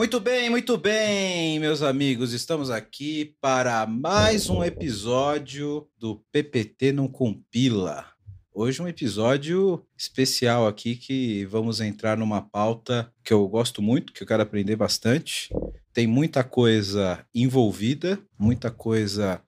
Muito 0.00 0.18
bem, 0.18 0.48
muito 0.48 0.78
bem, 0.78 1.60
meus 1.60 1.82
amigos. 1.82 2.32
Estamos 2.32 2.70
aqui 2.70 3.36
para 3.38 3.86
mais 3.86 4.48
um 4.48 4.64
episódio 4.64 5.86
do 5.98 6.24
PPT 6.32 6.90
Não 6.90 7.06
Compila. 7.06 8.06
Hoje 8.50 8.80
um 8.80 8.88
episódio 8.88 9.84
especial 9.98 10.66
aqui 10.66 10.96
que 10.96 11.44
vamos 11.44 11.82
entrar 11.82 12.16
numa 12.16 12.40
pauta 12.40 13.12
que 13.22 13.30
eu 13.30 13.46
gosto 13.46 13.82
muito, 13.82 14.14
que 14.14 14.22
eu 14.22 14.26
quero 14.26 14.42
aprender 14.42 14.74
bastante. 14.74 15.50
Tem 15.92 16.06
muita 16.06 16.42
coisa 16.42 17.22
envolvida, 17.34 18.18
muita 18.38 18.70
coisa 18.70 19.42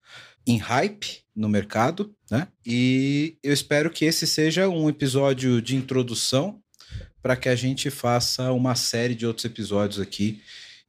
em 0.47 0.59
hype 0.59 1.23
no 1.35 1.49
mercado, 1.49 2.15
né? 2.31 2.47
E 2.67 3.39
eu 3.43 3.55
espero 3.55 3.89
que 3.89 4.05
esse 4.05 4.27
seja 4.27 4.69
um 4.69 4.91
episódio 4.91 5.63
de 5.63 5.77
introdução 5.77 6.63
para 7.23 7.37
que 7.37 7.49
a 7.49 7.55
gente 7.55 7.89
faça 7.89 8.53
uma 8.53 8.75
série 8.75 9.15
de 9.15 9.25
outros 9.25 9.45
episódios 9.45 10.01
aqui, 10.01 10.43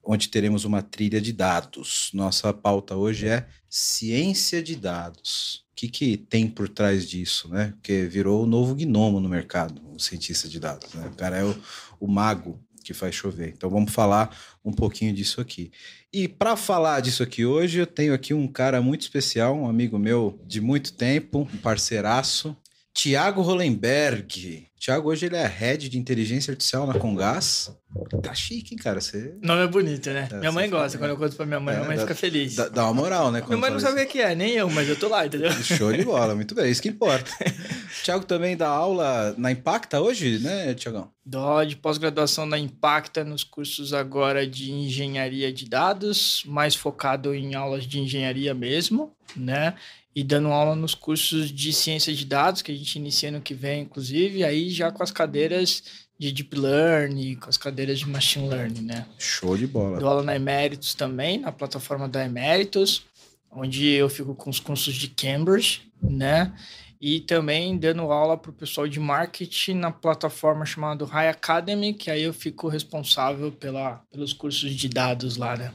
onde 0.03 0.29
teremos 0.29 0.65
uma 0.65 0.81
trilha 0.81 1.21
de 1.21 1.31
dados. 1.31 2.09
Nossa 2.13 2.51
pauta 2.51 2.95
hoje 2.95 3.27
é 3.27 3.47
ciência 3.69 4.61
de 4.61 4.75
dados. 4.75 5.63
O 5.71 5.75
que, 5.75 5.87
que 5.87 6.17
tem 6.17 6.47
por 6.47 6.67
trás 6.67 7.07
disso, 7.07 7.47
né? 7.49 7.73
Porque 7.75 8.05
virou 8.05 8.43
o 8.43 8.47
novo 8.47 8.75
gnomo 8.75 9.19
no 9.19 9.29
mercado, 9.29 9.81
o 9.93 9.99
cientista 9.99 10.47
de 10.49 10.59
dados. 10.59 10.93
Né? 10.93 11.07
O 11.07 11.15
cara 11.15 11.37
é 11.37 11.43
o, 11.43 11.55
o 11.99 12.07
mago 12.07 12.59
que 12.83 12.93
faz 12.93 13.15
chover. 13.15 13.53
Então 13.55 13.69
vamos 13.69 13.91
falar 13.91 14.35
um 14.63 14.71
pouquinho 14.71 15.13
disso 15.13 15.39
aqui. 15.39 15.71
E 16.11 16.27
para 16.27 16.55
falar 16.55 16.99
disso 16.99 17.23
aqui 17.23 17.45
hoje, 17.45 17.79
eu 17.79 17.87
tenho 17.87 18.13
aqui 18.13 18.33
um 18.33 18.47
cara 18.47 18.81
muito 18.81 19.01
especial, 19.01 19.55
um 19.55 19.67
amigo 19.67 19.97
meu 19.97 20.39
de 20.45 20.61
muito 20.61 20.93
tempo, 20.93 21.47
um 21.51 21.57
parceiraço, 21.57 22.55
Tiago 22.93 23.41
Hollenberg. 23.41 24.67
Tiago, 24.83 25.07
hoje 25.07 25.27
ele 25.27 25.37
é 25.37 25.47
head 25.47 25.87
de 25.87 25.97
inteligência 25.97 26.51
artificial 26.51 26.85
na 26.85 26.95
Congás. 26.99 27.71
Tá 28.21 28.33
chique, 28.33 28.73
hein, 28.73 28.77
cara? 28.77 28.99
Você... 28.99 29.33
Nome 29.41 29.63
é 29.63 29.67
bonito, 29.67 30.09
né? 30.09 30.27
É, 30.29 30.35
minha 30.39 30.51
mãe 30.51 30.69
gosta. 30.69 30.97
fala, 30.97 30.99
Quando 30.99 31.11
eu 31.11 31.25
conto 31.25 31.37
pra 31.37 31.45
minha 31.45 31.59
mãe, 31.61 31.73
É, 31.73 31.77
minha 31.77 31.87
mãe 31.87 31.95
dá- 31.95 32.01
fica 32.01 32.13
feliz. 32.13 32.55
Dá, 32.55 32.67
dá 32.67 32.83
uma 32.83 32.93
moral, 32.93 33.31
né? 33.31 33.41
Minha 33.47 33.57
mãe 33.57 33.71
não 33.71 33.79
sabe 33.79 34.03
o 34.03 34.05
que 34.05 34.19
é, 34.19 34.35
nem 34.35 34.51
eu, 34.51 34.69
mas 34.69 34.89
eu 34.89 34.99
tô 34.99 35.07
lá, 35.07 35.25
entendeu? 35.25 35.49
Show 35.63 35.93
de 35.93 36.03
bola, 36.03 36.35
muito 36.35 36.53
bem, 36.53 36.69
isso 36.69 36.81
que 36.81 36.89
importa. 36.89 37.31
Tiago 38.03 38.25
também 38.25 38.57
dá 38.57 38.67
aula 38.67 39.33
na 39.37 39.53
Impacta 39.53 40.01
hoje, 40.01 40.39
né, 40.39 40.73
Tiagão? 40.73 41.09
Dó 41.25 41.63
de 41.63 41.77
pós-graduação 41.77 42.49
da 42.49 42.59
Impacta 42.59 43.23
nos 43.23 43.45
cursos 43.45 43.93
agora 43.93 44.45
de 44.45 44.69
engenharia 44.69 45.53
de 45.53 45.63
dados, 45.63 46.43
mais 46.45 46.75
focado 46.75 47.33
em 47.33 47.55
aulas 47.55 47.85
de 47.87 48.01
engenharia 48.01 48.53
mesmo, 48.53 49.13
né? 49.33 49.75
E 50.15 50.23
dando 50.23 50.49
aula 50.49 50.75
nos 50.75 50.93
cursos 50.93 51.51
de 51.51 51.73
ciência 51.73 52.13
de 52.13 52.25
dados, 52.25 52.61
que 52.61 52.71
a 52.71 52.75
gente 52.75 52.95
inicia 52.97 53.31
no 53.31 53.41
que 53.41 53.53
vem, 53.53 53.81
inclusive, 53.81 54.43
aí 54.43 54.69
já 54.69 54.91
com 54.91 55.01
as 55.01 55.11
cadeiras 55.11 55.83
de 56.19 56.31
Deep 56.31 56.55
Learning, 56.55 57.35
com 57.35 57.49
as 57.49 57.57
cadeiras 57.57 57.99
de 57.99 58.07
Machine 58.07 58.47
Learning, 58.47 58.81
né? 58.81 59.05
Show 59.17 59.57
de 59.57 59.65
bola. 59.65 59.99
Dou 59.99 60.07
aula 60.07 60.23
na 60.23 60.35
Emeritus 60.35 60.93
também, 60.93 61.39
na 61.39 61.51
plataforma 61.51 62.07
da 62.07 62.23
Emeritus, 62.23 63.03
onde 63.51 63.87
eu 63.89 64.09
fico 64.09 64.35
com 64.35 64.49
os 64.49 64.59
cursos 64.59 64.93
de 64.93 65.07
Cambridge, 65.07 65.81
né? 66.01 66.53
E 67.01 67.19
também 67.19 67.77
dando 67.77 68.03
aula 68.03 68.37
para 68.37 68.51
o 68.51 68.53
pessoal 68.53 68.87
de 68.87 68.99
marketing 68.99 69.73
na 69.73 69.91
plataforma 69.91 70.65
chamada 70.65 71.03
High 71.05 71.29
Academy, 71.29 71.93
que 71.93 72.09
aí 72.09 72.23
eu 72.23 72.33
fico 72.33 72.69
responsável 72.69 73.51
pela, 73.51 74.01
pelos 74.09 74.31
cursos 74.31 74.73
de 74.73 74.87
dados 74.87 75.35
lá, 75.35 75.57
né? 75.57 75.73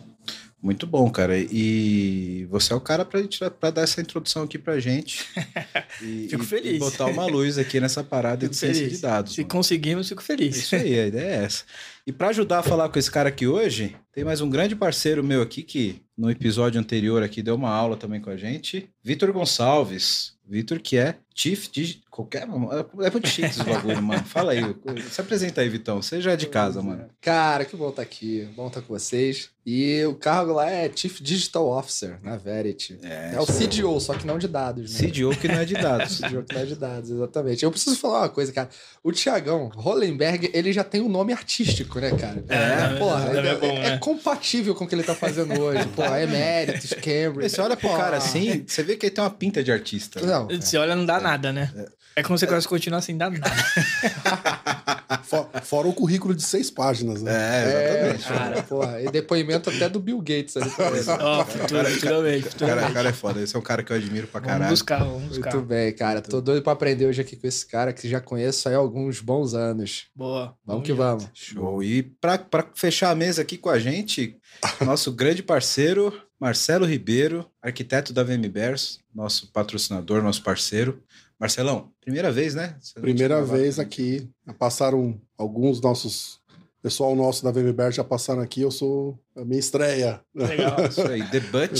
Muito 0.61 0.87
bom, 0.87 1.09
cara. 1.09 1.39
E 1.39 2.47
você 2.51 2.73
é 2.73 2.77
o 2.77 2.81
cara 2.81 3.05
para 3.05 3.71
dar 3.71 3.83
essa 3.83 4.01
introdução 4.01 4.43
aqui 4.43 4.59
pra 4.59 4.81
gente. 4.81 5.25
E, 6.01 6.29
Fico 6.29 6.45
feliz. 6.45 6.77
E 6.77 6.79
botar 6.79 7.07
uma 7.07 7.27
luz 7.27 7.59
aqui 7.59 7.81
nessa 7.81 8.05
parada 8.05 8.43
Fico 8.43 8.51
de 8.53 8.57
ciência 8.57 8.83
feliz. 8.85 8.97
de 8.97 9.03
dados. 9.03 9.35
Se 9.35 9.41
mano. 9.41 9.51
conseguimos, 9.51 10.09
fico 10.09 10.23
feliz. 10.23 10.57
Isso 10.57 10.77
aí, 10.77 10.97
a 10.99 11.07
ideia 11.09 11.25
é 11.29 11.45
essa. 11.45 11.65
E 12.07 12.13
para 12.13 12.29
ajudar 12.29 12.61
a 12.61 12.63
falar 12.63 12.89
com 12.89 12.99
esse 13.01 13.11
cara 13.11 13.29
aqui 13.31 13.49
hoje, 13.49 13.97
tem 14.13 14.23
mais 14.23 14.41
um 14.41 14.49
grande 14.49 14.77
parceiro 14.77 15.25
meu 15.25 15.43
aqui 15.43 15.63
que 15.65 16.01
no 16.17 16.31
episódio 16.31 16.81
anterior 16.81 17.21
aqui 17.23 17.43
deu 17.43 17.57
uma 17.57 17.71
aula 17.71 17.97
também 17.97 18.21
com 18.21 18.31
a 18.31 18.37
gente, 18.37 18.89
Vitor 19.03 19.33
Gonçalves. 19.33 20.35
Vitor 20.47 20.79
que 20.79 20.97
é 20.97 21.17
Chief 21.39 21.69
de 21.71 22.03
qualquer 22.11 22.43
é 22.43 23.11
muito 23.11 23.29
chique 23.29 23.47
esse 23.47 23.63
bagulho, 23.63 24.03
mano. 24.03 24.25
Fala 24.25 24.51
aí, 24.51 24.75
se 25.09 25.21
apresenta 25.21 25.61
aí, 25.61 25.69
Vitão. 25.69 26.03
Você 26.03 26.21
já 26.21 26.33
é 26.33 26.37
de 26.37 26.49
casa, 26.49 26.83
mano. 26.83 27.07
Cara, 27.21 27.65
que 27.65 27.77
bom 27.77 27.91
estar 27.91 28.03
aqui. 28.03 28.49
Bom 28.57 28.67
estar 28.67 28.81
com 28.83 28.89
vocês. 28.89 29.51
E 29.65 30.03
o 30.07 30.15
cargo 30.15 30.55
lá 30.55 30.69
é 30.69 30.91
Chief 30.93 31.21
Digital 31.21 31.69
Officer, 31.69 32.19
na 32.25 32.37
Verity. 32.39 32.99
É, 33.03 33.35
É, 33.35 33.41
o 33.41 33.45
CDO, 33.47 34.01
só 34.01 34.15
que 34.15 34.27
não 34.27 34.39
de 34.39 34.49
dados, 34.49 34.95
né? 34.95 35.09
CDO 35.09 35.37
que 35.37 35.47
não 35.47 35.57
é 35.57 35.65
de 35.65 35.75
dados. 35.75 36.19
CDO 36.19 36.43
que 36.43 36.55
não 36.55 36.63
é 36.63 36.65
de 36.65 36.75
dados, 36.75 37.11
exatamente. 37.11 37.65
Eu 37.65 37.71
preciso 37.71 37.97
falar 37.97 38.21
uma 38.21 38.29
coisa, 38.31 38.51
cara. 38.51 38.71
O 39.05 39.13
Tiagão 39.13 39.71
Hollenberg, 39.77 40.51
ele 40.55 40.73
já 40.73 40.83
tem 40.83 41.03
um 41.03 41.09
nome 41.09 41.35
artístico, 41.35 42.01
né, 42.01 42.11
cara? 42.13 42.43
É, 42.49 42.99
porra, 42.99 43.31
é 43.31 43.47
é, 43.47 43.55
bom, 43.57 43.67
é 43.67 43.91
né? 43.91 43.99
compatível 43.99 44.75
com 44.75 44.85
o 44.85 44.89
que 44.89 44.95
ele 44.95 45.03
tá 45.03 45.15
fazendo 45.15 45.61
hoje. 45.61 45.87
Porra, 45.89 46.23
Emeritus, 46.23 46.95
Cambridge. 46.99 47.51
Você 47.51 47.61
olha 47.61 47.77
pro 47.77 47.89
Porra. 47.89 48.03
cara 48.03 48.17
assim, 48.17 48.65
você 48.67 48.83
vê 48.83 48.97
que 48.97 49.05
ele 49.05 49.15
tem 49.15 49.23
uma 49.23 49.31
pinta 49.31 49.63
de 49.63 49.71
artista. 49.71 50.19
Não, 50.25 50.49
Se 50.63 50.79
olha, 50.79 50.97
não 50.97 51.05
dá 51.05 51.21
nada, 51.21 51.28
né? 51.53 51.71
É 51.77 51.98
como 52.23 52.39
você 52.39 52.47
quase 52.47 52.67
continuar 52.69 53.01
sem 53.03 53.17
dar 53.17 53.31
nada. 53.31 53.51
For- 55.25 55.49
Fora 55.63 55.89
o 55.89 55.93
currículo 55.93 56.35
de 56.35 56.43
seis 56.43 56.71
páginas, 56.71 57.23
né? 57.23 57.33
É, 57.33 57.37
é, 57.37 58.15
exatamente. 58.15 58.25
cara, 58.29 58.63
porra. 58.63 59.03
E 59.03 59.11
depoimento 59.11 59.69
até 59.71 59.89
do 59.89 60.01
Bill 60.01 60.19
Gates 60.21 60.57
ali. 60.57 60.71
pra 60.71 60.87
ele. 60.89 61.05
Ó, 61.11 61.45
futura- 61.45 61.85
futuramente, 61.85 61.99
O 61.99 62.01
cara, 62.01 62.47
o 62.47 62.51
futuramente. 62.51 62.93
cara 62.95 63.09
é 63.09 63.13
foda. 63.13 63.41
Esse 63.43 63.55
é 63.57 63.59
um 63.59 63.63
cara 63.63 63.83
que 63.83 63.93
eu 63.93 63.97
admiro 63.97 64.27
pra 64.27 64.41
Vamos 64.41 64.53
caralho. 64.55 64.71
buscar, 64.71 64.99
vamos 65.05 65.29
buscar. 65.29 65.55
Muito 65.55 65.67
bem, 65.67 65.93
cara. 65.95 66.21
Tô 66.23 66.41
doido 66.41 66.63
pra 66.63 66.73
aprender 66.73 67.07
hoje 67.07 67.21
aqui 67.21 67.37
com 67.37 67.47
esse 67.47 67.67
cara 67.67 67.93
que 67.93 68.09
já 68.09 68.21
conheço 68.21 68.69
aí 68.69 68.75
há 68.75 68.79
alguns 68.79 69.21
bons 69.21 69.53
anos. 69.55 70.07
Boa. 70.15 70.55
Vamos 70.65 70.85
que 70.85 70.93
vamos. 70.93 71.27
Show. 71.35 71.83
E 71.83 72.03
para 72.03 72.43
fechar 72.75 73.11
a 73.11 73.15
mesa 73.15 73.43
aqui 73.43 73.59
com 73.59 73.69
a 73.69 73.79
gente, 73.79 74.37
nosso 74.81 75.13
grande 75.13 75.43
parceiro, 75.43 76.13
Marcelo 76.41 76.87
Ribeiro, 76.87 77.47
arquiteto 77.63 78.13
da 78.13 78.23
VMBers, 78.23 79.01
nosso 79.15 79.51
patrocinador, 79.53 80.23
nosso 80.23 80.43
parceiro. 80.43 81.03
Marcelão, 81.39 81.93
primeira 82.01 82.33
vez, 82.33 82.55
né? 82.55 82.77
Primeira 83.01 83.45
vez 83.45 83.79
aqui. 83.79 84.29
Já 84.47 84.53
passaram 84.53 85.21
alguns 85.37 85.81
nossos. 85.81 86.41
Pessoal 86.83 87.15
nosso 87.15 87.45
da 87.45 87.51
VMBR 87.51 87.93
já 87.93 88.05
passaram 88.05 88.41
aqui. 88.41 88.61
Eu 88.61 88.71
sou 88.71 89.19
a 89.37 89.45
minha 89.45 89.59
estreia. 89.59 90.21
Legal. 90.35 90.77
Isso 90.89 91.03
aí, 91.03 91.23
debut 91.31 91.71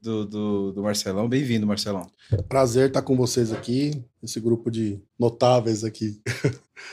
do, 0.00 0.24
do, 0.24 0.72
do 0.72 0.82
Marcelão. 0.82 1.28
Bem-vindo, 1.28 1.66
Marcelão. 1.66 2.10
Prazer 2.48 2.88
estar 2.88 3.02
com 3.02 3.16
vocês 3.16 3.52
aqui, 3.52 4.04
esse 4.22 4.38
grupo 4.40 4.70
de 4.70 5.00
notáveis 5.18 5.82
aqui, 5.84 6.20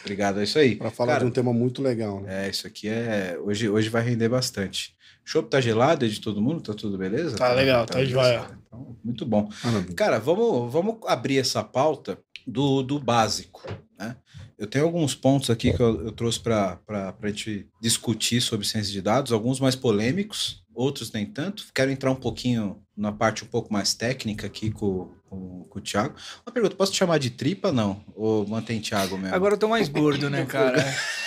Obrigado, 0.01 0.39
é 0.39 0.43
isso 0.43 0.57
aí. 0.57 0.75
para 0.75 0.89
falar 0.89 1.13
Cara, 1.13 1.23
de 1.25 1.29
um 1.29 1.33
tema 1.33 1.53
muito 1.53 1.81
legal. 1.81 2.21
Né? 2.21 2.47
É, 2.47 2.49
isso 2.49 2.65
aqui 2.65 2.87
é. 2.87 3.37
Hoje, 3.39 3.69
hoje 3.69 3.89
vai 3.89 4.01
render 4.01 4.29
bastante. 4.29 4.95
Chopp 5.25 5.49
tá 5.49 5.61
gelado 5.61 6.05
aí 6.05 6.11
de 6.11 6.19
todo 6.19 6.41
mundo? 6.41 6.61
Tá 6.61 6.73
tudo 6.73 6.97
beleza? 6.97 7.37
Tá 7.37 7.53
legal, 7.53 7.85
tá 7.85 8.03
joia. 8.03 8.45
Então, 8.67 8.95
muito 9.03 9.25
bom. 9.25 9.49
Maravilha. 9.63 9.95
Cara, 9.95 10.19
vamos, 10.19 10.71
vamos 10.71 10.97
abrir 11.05 11.37
essa 11.37 11.63
pauta 11.63 12.19
do, 12.45 12.83
do 12.83 12.99
básico, 12.99 13.65
né? 13.97 14.17
Eu 14.57 14.67
tenho 14.67 14.85
alguns 14.85 15.15
pontos 15.15 15.49
aqui 15.49 15.73
que 15.73 15.81
eu, 15.81 16.05
eu 16.05 16.11
trouxe 16.11 16.39
para 16.39 16.79
a 16.87 17.27
gente 17.27 17.67
discutir 17.81 18.39
sobre 18.41 18.67
ciência 18.67 18.91
de 18.91 19.01
dados, 19.01 19.31
alguns 19.31 19.59
mais 19.59 19.75
polêmicos, 19.75 20.63
outros 20.73 21.11
nem 21.11 21.25
tanto. 21.25 21.65
Quero 21.73 21.91
entrar 21.91 22.11
um 22.11 22.15
pouquinho 22.15 22.81
na 22.95 23.11
parte 23.11 23.43
um 23.43 23.47
pouco 23.47 23.73
mais 23.73 23.93
técnica 23.93 24.47
aqui 24.47 24.71
com, 24.71 25.11
com, 25.33 25.65
com 25.69 25.79
o 25.79 25.81
Thiago. 25.81 26.13
Uma 26.45 26.53
pergunta, 26.53 26.75
posso 26.75 26.91
te 26.91 26.97
chamar 26.97 27.17
de 27.17 27.29
tripa, 27.31 27.71
não? 27.71 28.01
Ou 28.15 28.47
mantém 28.47 28.79
Thiago 28.79 29.17
mesmo? 29.17 29.35
Agora 29.35 29.55
eu 29.55 29.57
tô 29.57 29.67
mais 29.67 29.89
gordo, 29.89 30.29
né, 30.29 30.45
cara? 30.47 30.83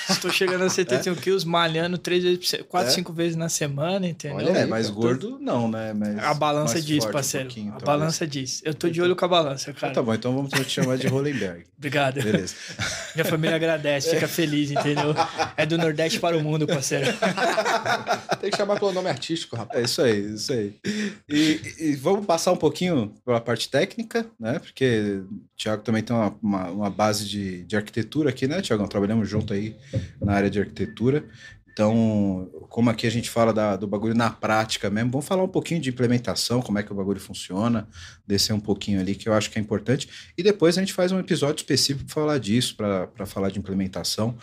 Estou 0.09 0.31
chegando 0.31 0.63
a 0.63 0.71
71 0.71 1.17
quilos, 1.17 1.45
malhando 1.45 1.99
três 1.99 2.23
vezes, 2.23 2.55
quatro, 2.69 2.91
É? 2.91 2.93
cinco 2.95 3.13
vezes 3.13 3.35
na 3.37 3.49
semana, 3.49 4.07
entendeu? 4.07 4.37
Olha 4.37 4.59
é, 4.59 4.67
mais 4.67 4.89
gordo 4.89 5.39
não, 5.41 5.69
né? 5.69 5.93
Mas 5.93 6.19
A 6.19 6.33
balança 6.33 6.81
diz, 6.81 7.05
um 7.05 7.11
parceiro. 7.11 7.47
pouquinho, 7.49 7.75
a 7.75 7.79
balança 7.85 8.25
diz. 8.27 8.63
Eu 8.65 8.73
tô 8.73 8.89
de 8.89 9.03
olho 9.03 9.17
com 9.17 9.25
a 9.25 9.29
balança, 9.29 9.71
Então 9.71 9.81
cara. 9.81 9.93
tá 9.95 10.03
bom, 10.03 10.15
então 10.15 10.33
vamos 10.35 10.51
te 10.51 10.71
chamar 10.71 10.97
de 10.97 11.09
Hollenberg. 11.09 11.65
Obrigado. 11.77 12.23
Beleza. 12.23 12.55
Minha 13.17 13.25
família 13.25 13.57
agradece, 13.57 14.11
fica 14.11 14.29
feliz, 14.29 14.71
entendeu? 14.71 15.13
É 15.57 15.67
do 15.67 15.77
Nordeste 15.77 16.21
para 16.21 16.37
o 16.39 16.43
mundo, 16.43 16.67
parceiro. 16.67 17.07
Tem 18.41 18.51
que 18.51 18.57
chamar 18.57 18.79
pelo 18.79 18.93
nome 18.93 19.09
artístico, 19.09 19.57
rapaz. 19.57 19.81
É 19.81 19.85
isso 19.85 20.03
aí, 20.03 20.35
isso 20.35 20.53
aí. 20.53 20.75
E, 21.29 21.75
e 21.81 21.97
vamos 21.97 22.25
passar 22.27 22.53
um 22.53 22.57
pouquinho 22.57 23.13
pela 23.25 23.41
parte 23.41 23.69
técnica, 23.69 23.96
né? 24.39 24.59
Porque 24.59 25.23
o 25.31 25.57
Thiago 25.57 25.83
também 25.83 26.03
tem 26.03 26.15
uma, 26.15 26.37
uma, 26.43 26.71
uma 26.71 26.91
base 26.91 27.27
de, 27.29 27.65
de 27.65 27.77
arquitetura 27.77 28.31
aqui, 28.31 28.47
né, 28.47 28.61
Thiagão? 28.61 28.87
Trabalhamos 28.89 29.29
junto 29.29 29.53
aí 29.53 29.77
na 30.21 30.33
área 30.35 30.51
de 30.51 30.59
arquitetura. 30.61 31.25
Então, 31.73 32.51
como 32.71 32.89
aqui 32.89 33.07
a 33.07 33.11
gente 33.11 33.29
fala 33.29 33.53
da- 33.53 33.77
do 33.77 33.87
bagulho 33.87 34.15
na 34.15 34.31
prática 34.31 34.89
mesmo, 34.89 35.11
vamos 35.11 35.27
falar 35.27 35.43
um 35.45 35.49
pouquinho 35.49 35.79
de 35.79 35.91
implementação, 35.91 36.63
como 36.63 36.79
é 36.79 36.83
que 36.83 36.91
o 36.91 36.95
bagulho 36.97 37.21
funciona, 37.21 37.87
descer 38.27 38.55
um 38.55 38.61
pouquinho 38.61 38.99
ali, 38.99 39.15
que 39.15 39.29
eu 39.29 39.35
acho 39.35 39.51
que 39.51 39.59
é 39.59 39.61
importante. 39.63 40.09
E 40.39 40.43
depois 40.43 40.79
a 40.79 40.81
gente 40.81 40.95
faz 40.95 41.13
um 41.13 41.19
episódio 41.19 41.57
específico 41.57 42.07
para 42.07 42.15
falar 42.15 42.39
disso, 42.39 42.75
para 42.77 43.27
falar 43.27 43.51
de 43.51 43.59
implementação, 43.59 44.39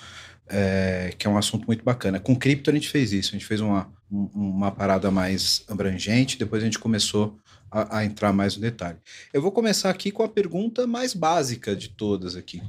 é, 0.47 1.11
que 1.17 1.25
é 1.25 1.29
um 1.29 1.37
assunto 1.37 1.65
muito 1.65 1.83
bacana. 1.83 2.19
Com 2.19 2.35
cripto 2.35 2.69
a 2.69 2.73
gente 2.73 2.89
fez 2.89 3.11
isso, 3.11 3.29
a 3.29 3.33
gente 3.33 3.45
fez 3.47 3.61
uma, 3.61 3.91
um- 4.11 4.29
uma 4.35 4.71
parada 4.71 5.09
mais 5.09 5.63
abrangente, 5.67 6.37
depois 6.37 6.61
a 6.61 6.65
gente 6.65 6.77
começou 6.77 7.39
a, 7.73 7.97
a 7.97 8.05
entrar 8.05 8.31
mais 8.31 8.55
no 8.55 8.61
detalhe. 8.61 8.97
Eu 9.33 9.41
vou 9.41 9.51
começar 9.51 9.89
aqui 9.89 10.11
com 10.11 10.23
a 10.23 10.29
pergunta 10.29 10.85
mais 10.85 11.13
básica 11.13 11.75
de 11.75 11.89
todas 11.89 12.35
aqui. 12.35 12.61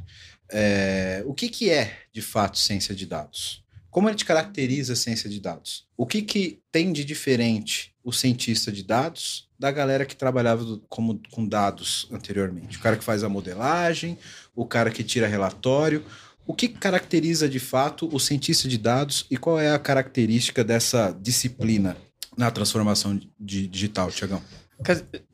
É, 0.50 1.22
o 1.26 1.34
que, 1.34 1.48
que 1.48 1.70
é, 1.70 1.98
de 2.12 2.22
fato, 2.22 2.58
ciência 2.58 2.94
de 2.94 3.06
dados? 3.06 3.62
Como 3.90 4.08
ele 4.08 4.16
te 4.16 4.24
caracteriza 4.24 4.94
a 4.94 4.96
ciência 4.96 5.30
de 5.30 5.38
dados? 5.38 5.86
O 5.96 6.06
que, 6.06 6.22
que 6.22 6.60
tem 6.72 6.92
de 6.92 7.04
diferente 7.04 7.94
o 8.02 8.12
cientista 8.12 8.72
de 8.72 8.82
dados 8.82 9.48
da 9.58 9.70
galera 9.70 10.04
que 10.04 10.16
trabalhava 10.16 10.64
do, 10.64 10.80
como, 10.88 11.20
com 11.30 11.46
dados 11.46 12.08
anteriormente? 12.10 12.76
O 12.76 12.80
cara 12.80 12.96
que 12.96 13.04
faz 13.04 13.22
a 13.22 13.28
modelagem, 13.28 14.18
o 14.54 14.66
cara 14.66 14.90
que 14.90 15.04
tira 15.04 15.28
relatório. 15.28 16.04
O 16.46 16.52
que 16.52 16.68
caracteriza 16.68 17.48
de 17.48 17.58
fato 17.58 18.08
o 18.12 18.18
cientista 18.18 18.68
de 18.68 18.76
dados 18.76 19.26
e 19.30 19.36
qual 19.36 19.58
é 19.58 19.70
a 19.70 19.78
característica 19.78 20.62
dessa 20.62 21.16
disciplina 21.22 21.96
na 22.36 22.50
transformação 22.50 23.18
de 23.38 23.66
digital, 23.66 24.10
Tiagão? 24.10 24.42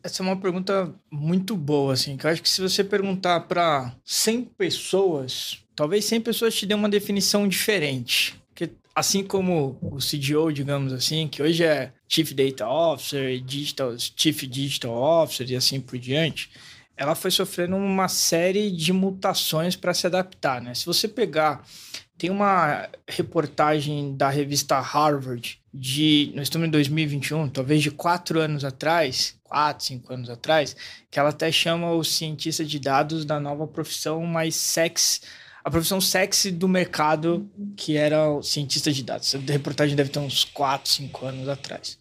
Essa 0.02 0.22
é 0.22 0.26
uma 0.26 0.36
pergunta 0.36 0.94
muito 1.10 1.56
boa, 1.56 1.92
assim, 1.92 2.16
que 2.16 2.26
eu 2.26 2.30
acho 2.30 2.42
que 2.42 2.48
se 2.48 2.60
você 2.60 2.84
perguntar 2.84 3.40
para 3.40 3.94
100 4.04 4.44
pessoas, 4.56 5.58
talvez 5.74 6.04
100 6.04 6.20
pessoas 6.20 6.54
te 6.54 6.66
dêem 6.66 6.78
uma 6.78 6.88
definição 6.88 7.48
diferente. 7.48 8.40
Porque 8.48 8.70
assim 8.94 9.24
como 9.24 9.78
o 9.80 9.98
CDO, 9.98 10.52
digamos 10.52 10.92
assim, 10.92 11.26
que 11.28 11.42
hoje 11.42 11.64
é 11.64 11.92
Chief 12.08 12.32
Data 12.32 12.68
Officer, 12.68 13.40
Digital, 13.40 13.94
Chief 13.98 14.42
Digital 14.46 14.92
Officer 14.92 15.50
e 15.50 15.56
assim 15.56 15.80
por 15.80 15.98
diante, 15.98 16.50
ela 16.96 17.14
foi 17.14 17.30
sofrendo 17.30 17.76
uma 17.76 18.08
série 18.08 18.70
de 18.70 18.92
mutações 18.92 19.74
para 19.74 19.94
se 19.94 20.06
adaptar, 20.06 20.60
né? 20.60 20.74
Se 20.74 20.84
você 20.86 21.08
pegar 21.08 21.64
tem 22.20 22.28
uma 22.28 22.86
reportagem 23.08 24.14
da 24.14 24.28
revista 24.28 24.78
Harvard 24.78 25.58
de. 25.72 26.30
Nós 26.34 26.42
estamos 26.42 26.68
em 26.68 26.70
2021, 26.70 27.48
talvez 27.48 27.82
de 27.82 27.90
quatro 27.90 28.38
anos 28.38 28.62
atrás, 28.62 29.39
quatro, 29.50 29.84
cinco 29.84 30.14
anos 30.14 30.30
atrás, 30.30 30.76
que 31.10 31.18
ela 31.18 31.30
até 31.30 31.50
chama 31.50 31.92
o 31.92 32.04
cientista 32.04 32.64
de 32.64 32.78
dados 32.78 33.24
da 33.24 33.40
nova 33.40 33.66
profissão 33.66 34.24
mais 34.24 34.54
sexy. 34.54 35.20
A 35.62 35.70
profissão 35.70 36.00
sexy 36.00 36.50
do 36.50 36.68
mercado, 36.68 37.46
que 37.76 37.96
era 37.96 38.30
o 38.30 38.42
cientista 38.42 38.90
de 38.90 39.02
dados. 39.02 39.34
A 39.34 39.38
reportagem 39.52 39.94
deve 39.94 40.08
ter 40.08 40.20
uns 40.20 40.44
quatro, 40.44 40.90
cinco 40.90 41.26
anos 41.26 41.48
atrás. 41.48 41.98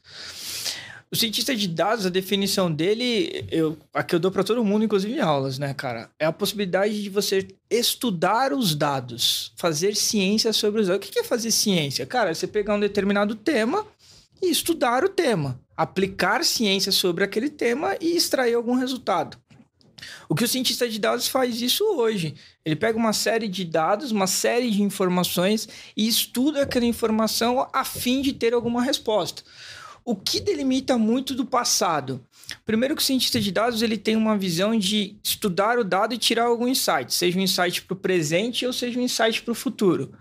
O 1.11 1.15
cientista 1.15 1.55
de 1.55 1.67
dados, 1.67 2.05
a 2.05 2.09
definição 2.09 2.71
dele, 2.71 3.43
eu, 3.49 3.75
a 3.91 4.03
que 4.03 4.13
eu 4.13 4.19
dou 4.19 4.31
para 4.31 4.43
todo 4.43 4.63
mundo, 4.63 4.85
inclusive 4.85 5.15
em 5.15 5.19
aulas, 5.19 5.57
né, 5.57 5.73
cara? 5.73 6.07
É 6.19 6.25
a 6.25 6.31
possibilidade 6.31 7.01
de 7.01 7.09
você 7.09 7.47
estudar 7.69 8.53
os 8.53 8.75
dados, 8.75 9.51
fazer 9.57 9.95
ciência 9.95 10.53
sobre 10.53 10.81
os 10.81 10.87
dados. 10.87 11.07
O 11.07 11.11
que 11.11 11.19
é 11.19 11.23
fazer 11.23 11.49
ciência? 11.49 12.05
Cara, 12.05 12.29
é 12.29 12.33
você 12.35 12.45
pegar 12.45 12.75
um 12.75 12.79
determinado 12.79 13.33
tema 13.33 13.85
e 14.41 14.51
estudar 14.51 15.03
o 15.03 15.09
tema, 15.09 15.59
aplicar 15.79 16.43
ciência 16.43 16.91
sobre 16.91 17.23
aquele 17.23 17.49
tema 17.49 17.95
e 18.01 18.17
extrair 18.17 18.53
algum 18.53 18.73
resultado. 18.73 19.37
O 20.27 20.35
que 20.35 20.43
o 20.43 20.47
cientista 20.47 20.89
de 20.89 20.99
dados 20.99 21.29
faz 21.29 21.61
isso 21.61 21.85
hoje. 21.85 22.35
Ele 22.65 22.75
pega 22.75 22.97
uma 22.97 23.13
série 23.13 23.47
de 23.47 23.63
dados, 23.63 24.11
uma 24.11 24.27
série 24.27 24.69
de 24.69 24.83
informações 24.83 25.69
e 25.95 26.05
estuda 26.05 26.63
aquela 26.63 26.85
informação 26.85 27.65
a 27.71 27.85
fim 27.85 28.21
de 28.21 28.33
ter 28.33 28.53
alguma 28.53 28.83
resposta. 28.83 29.41
O 30.03 30.17
que 30.17 30.41
delimita 30.41 30.97
muito 30.97 31.33
do 31.33 31.45
passado? 31.45 32.25
Primeiro 32.65 32.93
que 32.93 33.01
o 33.01 33.05
cientista 33.05 33.39
de 33.39 33.49
dados 33.49 33.81
ele 33.81 33.97
tem 33.97 34.17
uma 34.17 34.37
visão 34.37 34.77
de 34.77 35.17
estudar 35.23 35.79
o 35.79 35.83
dado 35.85 36.13
e 36.13 36.17
tirar 36.17 36.47
algum 36.47 36.67
insight, 36.67 37.13
seja 37.13 37.39
um 37.39 37.41
insight 37.41 37.83
para 37.83 37.93
o 37.93 37.97
presente 37.97 38.65
ou 38.65 38.73
seja 38.73 38.99
um 38.99 39.03
insight 39.03 39.41
para 39.43 39.53
o 39.53 39.55
futuro. 39.55 40.11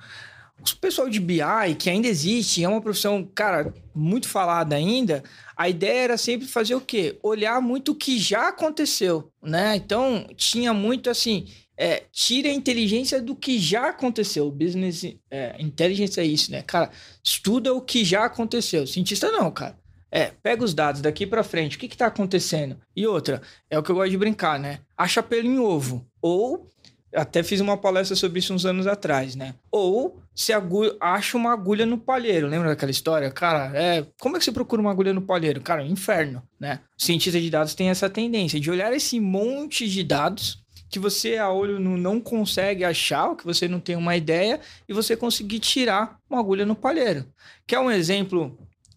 O 0.61 0.77
pessoal 0.81 1.09
de 1.09 1.21
BI, 1.21 1.75
que 1.79 1.89
ainda 1.89 2.09
existe, 2.09 2.65
é 2.65 2.69
uma 2.69 2.81
profissão, 2.81 3.29
cara, 3.35 3.73
muito 3.95 4.29
falada 4.29 4.75
ainda, 4.75 5.23
a 5.57 5.69
ideia 5.69 6.01
era 6.01 6.19
sempre 6.19 6.47
fazer 6.47 6.75
o 6.75 6.81
quê? 6.81 7.19
Olhar 7.23 7.61
muito 7.61 7.93
o 7.93 7.95
que 7.95 8.19
já 8.19 8.49
aconteceu, 8.49 9.31
né? 9.43 9.77
Então, 9.77 10.27
tinha 10.37 10.75
muito 10.75 11.09
assim, 11.09 11.47
é, 11.77 12.03
tire 12.13 12.49
a 12.49 12.53
inteligência 12.53 13.23
do 13.23 13.37
que 13.37 13.59
já 13.59 13.89
aconteceu. 13.91 14.51
Business 14.51 15.05
é, 15.31 15.55
intelligence 15.61 16.19
é 16.19 16.25
isso, 16.25 16.51
né? 16.51 16.63
Cara, 16.63 16.91
estuda 17.23 17.73
o 17.73 17.81
que 17.81 18.05
já 18.05 18.25
aconteceu. 18.25 18.85
Cientista 18.87 19.31
não, 19.31 19.51
cara. 19.53 19.79
É, 20.11 20.33
pega 20.43 20.65
os 20.65 20.75
dados 20.75 21.01
daqui 21.01 21.27
para 21.27 21.45
frente, 21.45 21.77
o 21.77 21.79
que 21.79 21.87
está 21.87 22.07
acontecendo? 22.07 22.79
E 22.97 23.07
outra, 23.07 23.43
é 23.71 23.79
o 23.79 23.83
que 23.83 23.91
eu 23.91 23.95
gosto 23.95 24.11
de 24.11 24.17
brincar, 24.17 24.59
né? 24.59 24.81
Acha 24.97 25.23
pelo 25.23 25.47
em 25.47 25.59
ovo. 25.59 26.05
Ou, 26.21 26.67
até 27.15 27.43
fiz 27.43 27.61
uma 27.61 27.77
palestra 27.77 28.17
sobre 28.17 28.39
isso 28.39 28.53
uns 28.53 28.67
anos 28.67 28.87
atrás, 28.87 29.35
né? 29.35 29.55
Ou 29.71 30.21
se 30.35 30.53
agulha, 30.53 30.95
acha 31.01 31.37
uma 31.37 31.53
agulha 31.53 31.87
no 31.87 31.99
palheiro. 31.99 32.47
Lembra 32.47 32.69
daquela 32.69 32.91
história? 32.91 33.31
Cara, 33.31 33.73
é, 33.75 34.07
como 34.21 34.37
é 34.37 34.39
que 34.39 34.45
você 34.45 34.53
procura 34.53 34.81
uma 34.81 34.91
agulha 34.91 35.13
no 35.13 35.23
palheiro? 35.23 35.61
Cara, 35.61 35.83
inferno, 35.83 36.43
né? 36.61 36.81
O 36.99 37.03
cientista 37.03 37.41
de 37.41 37.51
dados 37.51 37.75
tem 37.75 37.89
essa 37.91 38.09
tendência 38.09 38.61
de 38.61 38.71
olhar 38.71 38.93
esse 38.93 39.19
monte 39.19 39.89
de 39.89 40.05
dados 40.05 40.63
que 40.91 40.99
você 40.99 41.37
a 41.37 41.51
olho 41.51 41.79
nu 41.79 41.97
não 41.97 42.21
consegue 42.21 42.85
achar, 42.85 43.37
que 43.37 43.45
você 43.45 43.69
não 43.69 43.81
tem 43.81 43.95
uma 43.95 44.17
ideia, 44.17 44.61
e 44.89 44.93
você 44.93 45.17
conseguir 45.17 45.59
tirar 45.59 46.17
uma 46.31 46.41
agulha 46.41 46.65
no 46.65 46.75
palheiro. 46.75 47.27
Que 47.67 47.75
é 47.75 47.81
um 47.81 47.91
exemplo 47.91 48.57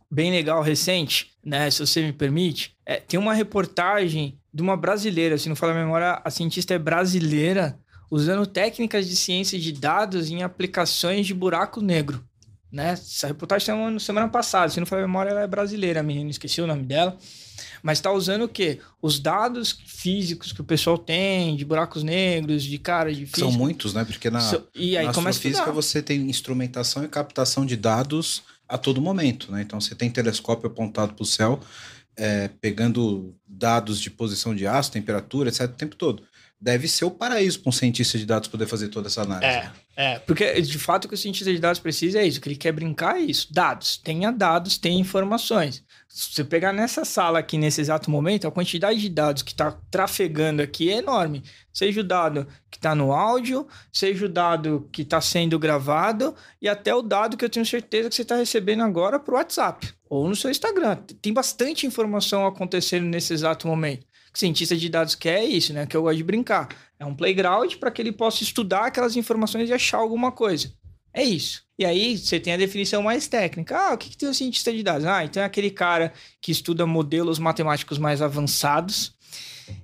bem 0.10 0.32
legal 0.32 0.62
recente, 0.62 1.32
né? 1.44 1.70
Se 1.70 1.80
você 1.86 2.02
me 2.02 2.14
permite, 2.14 2.76
é, 2.86 2.96
tem 2.96 3.20
uma 3.20 3.34
reportagem 3.34 4.38
de 4.54 4.62
uma 4.62 4.76
brasileira, 4.76 5.38
se 5.38 5.48
não 5.48 5.56
falar 5.56 5.74
a 5.74 5.84
memória, 5.84 6.22
a 6.24 6.30
cientista 6.30 6.74
é 6.74 6.80
brasileira, 6.80 7.80
usando 8.12 8.46
técnicas 8.46 9.08
de 9.08 9.16
ciência 9.16 9.58
de 9.58 9.72
dados 9.72 10.30
em 10.30 10.44
aplicações 10.44 11.26
de 11.26 11.34
buraco 11.34 11.80
negro. 11.80 12.22
Né? 12.70 12.92
Essa 12.92 13.28
reportagem 13.28 13.66
saiu 13.66 14.00
semana 14.00 14.28
passada, 14.28 14.70
se 14.70 14.80
não 14.80 14.86
falar 14.86 15.04
a 15.04 15.08
memória, 15.08 15.30
ela 15.30 15.42
é 15.42 15.48
brasileira, 15.48 16.02
a 16.02 16.04
menina, 16.04 16.30
esqueci 16.30 16.62
o 16.62 16.68
nome 16.68 16.84
dela. 16.84 17.18
Mas 17.82 17.98
está 17.98 18.12
usando 18.12 18.44
o 18.44 18.50
quê? 18.50 18.80
Os 19.02 19.20
dados 19.20 19.78
físicos 19.86 20.52
que 20.52 20.62
o 20.62 20.64
pessoal 20.64 20.98
tem, 20.98 21.56
de 21.56 21.66
buracos 21.66 22.04
negros, 22.04 22.64
de 22.64 22.78
cara, 22.78 23.12
de 23.12 23.26
física. 23.26 23.40
São 23.40 23.52
muitos, 23.52 23.94
né? 23.94 24.06
Porque 24.06 24.30
na, 24.30 24.40
so, 24.40 24.68
e 24.76 24.96
aí 24.96 25.06
na 25.06 25.12
você 25.72 26.02
tem 26.02 26.30
instrumentação 26.30 27.04
e 27.04 27.08
captação 27.08 27.66
de 27.66 27.76
dados 27.76 28.44
a 28.68 28.78
todo 28.78 29.02
momento, 29.02 29.52
né? 29.52 29.62
Então 29.62 29.82
você 29.82 29.96
tem 29.96 30.10
telescópio 30.10 30.68
apontado 30.68 31.14
para 31.14 31.24
o 31.24 31.26
céu, 31.26 31.60
é, 32.16 32.50
pegando 32.62 33.36
dados 33.48 34.00
de 34.00 34.10
posição 34.10 34.56
de 34.56 34.68
aço, 34.68 34.92
temperatura, 34.92 35.50
etc. 35.50 35.64
o 35.64 35.68
tempo 35.70 35.96
todo 35.96 36.24
deve 36.62 36.88
ser 36.88 37.06
o 37.06 37.12
paraíso 37.12 37.60
para 37.60 37.70
um 37.70 37.74
cientista 37.74 38.18
de 38.18 38.26
dados 38.26 38.48
poder 38.48 38.68
fazer 38.68 38.90
toda 38.90 39.08
essa 39.08 39.24
análise. 39.24 39.46
É, 39.46 39.72
é, 39.96 40.20
porque 40.20 40.62
de 40.62 40.78
fato 40.78 41.06
o 41.06 41.08
que 41.08 41.16
o 41.16 41.18
cientista 41.18 41.52
de 41.52 41.60
dados 41.60 41.80
precisa 41.80 42.20
é 42.20 42.28
isso, 42.28 42.38
o 42.38 42.42
que 42.42 42.50
ele 42.50 42.56
quer 42.56 42.72
brincar 42.72 43.18
é 43.18 43.22
isso, 43.22 43.52
dados, 43.52 43.98
tenha 43.98 44.32
dados, 44.32 44.78
tenha 44.78 45.00
informações. 45.00 45.84
Se 46.08 46.34
você 46.34 46.44
pegar 46.44 46.72
nessa 46.72 47.04
sala 47.04 47.40
aqui, 47.40 47.58
nesse 47.58 47.82
exato 47.82 48.12
momento, 48.12 48.46
a 48.46 48.52
quantidade 48.52 49.00
de 49.00 49.10
dados 49.10 49.42
que 49.42 49.52
está 49.52 49.72
trafegando 49.90 50.62
aqui 50.62 50.92
é 50.92 50.98
enorme. 50.98 51.42
Seja 51.74 52.02
o 52.02 52.04
dado 52.04 52.46
que 52.70 52.78
está 52.78 52.94
no 52.94 53.14
áudio, 53.14 53.66
seja 53.94 54.26
o 54.26 54.30
dado 54.30 54.90
que 54.92 55.04
está 55.04 55.22
sendo 55.22 55.58
gravado 55.58 56.36
e 56.62 56.68
até 56.68 56.94
o 56.94 57.02
dado 57.02 57.38
que 57.38 57.46
eu 57.46 57.50
tenho 57.50 57.66
certeza 57.66 58.10
que 58.10 58.16
você 58.16 58.24
está 58.24 58.36
recebendo 58.36 58.84
agora 58.84 59.18
para 59.18 59.34
o 59.34 59.38
WhatsApp 59.38 59.94
ou 60.10 60.28
no 60.28 60.36
seu 60.36 60.52
Instagram. 60.52 60.98
Tem 61.22 61.32
bastante 61.32 61.88
informação 61.88 62.46
acontecendo 62.46 63.06
nesse 63.06 63.34
exato 63.34 63.66
momento 63.66 64.11
que 64.32 64.40
cientista 64.40 64.76
de 64.76 64.88
dados 64.90 65.16
quer 65.16 65.40
é 65.40 65.46
isso, 65.46 65.74
né? 65.74 65.86
Que 65.86 65.96
eu 65.96 66.04
gosto 66.04 66.18
de 66.18 66.24
brincar. 66.24 66.70
É 66.98 67.06
um 67.06 67.16
playground 67.16 67.76
para 67.76 67.92
que 67.92 68.02
ele 68.02 68.12
possa 68.12 68.44
estudar 68.44 68.86
aquelas 68.86 69.16
informações 69.16 69.70
e 69.70 69.74
achar 69.74 69.98
alguma 69.98 70.32
coisa. 70.32 70.72
É 71.14 71.24
isso. 71.24 71.64
E 71.78 71.84
aí 71.84 72.18
você 72.18 72.40
tem 72.40 72.54
a 72.54 72.58
definição 72.58 73.04
mais 73.04 73.28
técnica. 73.28 73.78
Ah, 73.78 73.94
o 73.94 73.98
que, 73.98 74.10
que 74.10 74.18
tem 74.18 74.30
o 74.30 74.34
cientista 74.34 74.72
de 74.72 74.82
dados? 74.82 75.06
Ah, 75.06 75.26
então 75.26 75.44
é 75.44 75.46
aquele 75.46 75.70
cara 75.70 76.14
que 76.40 76.52
estuda 76.52 76.86
modelos 76.86 77.40
matemáticos 77.40 77.98
mais 77.98 78.22
avançados, 78.22 79.14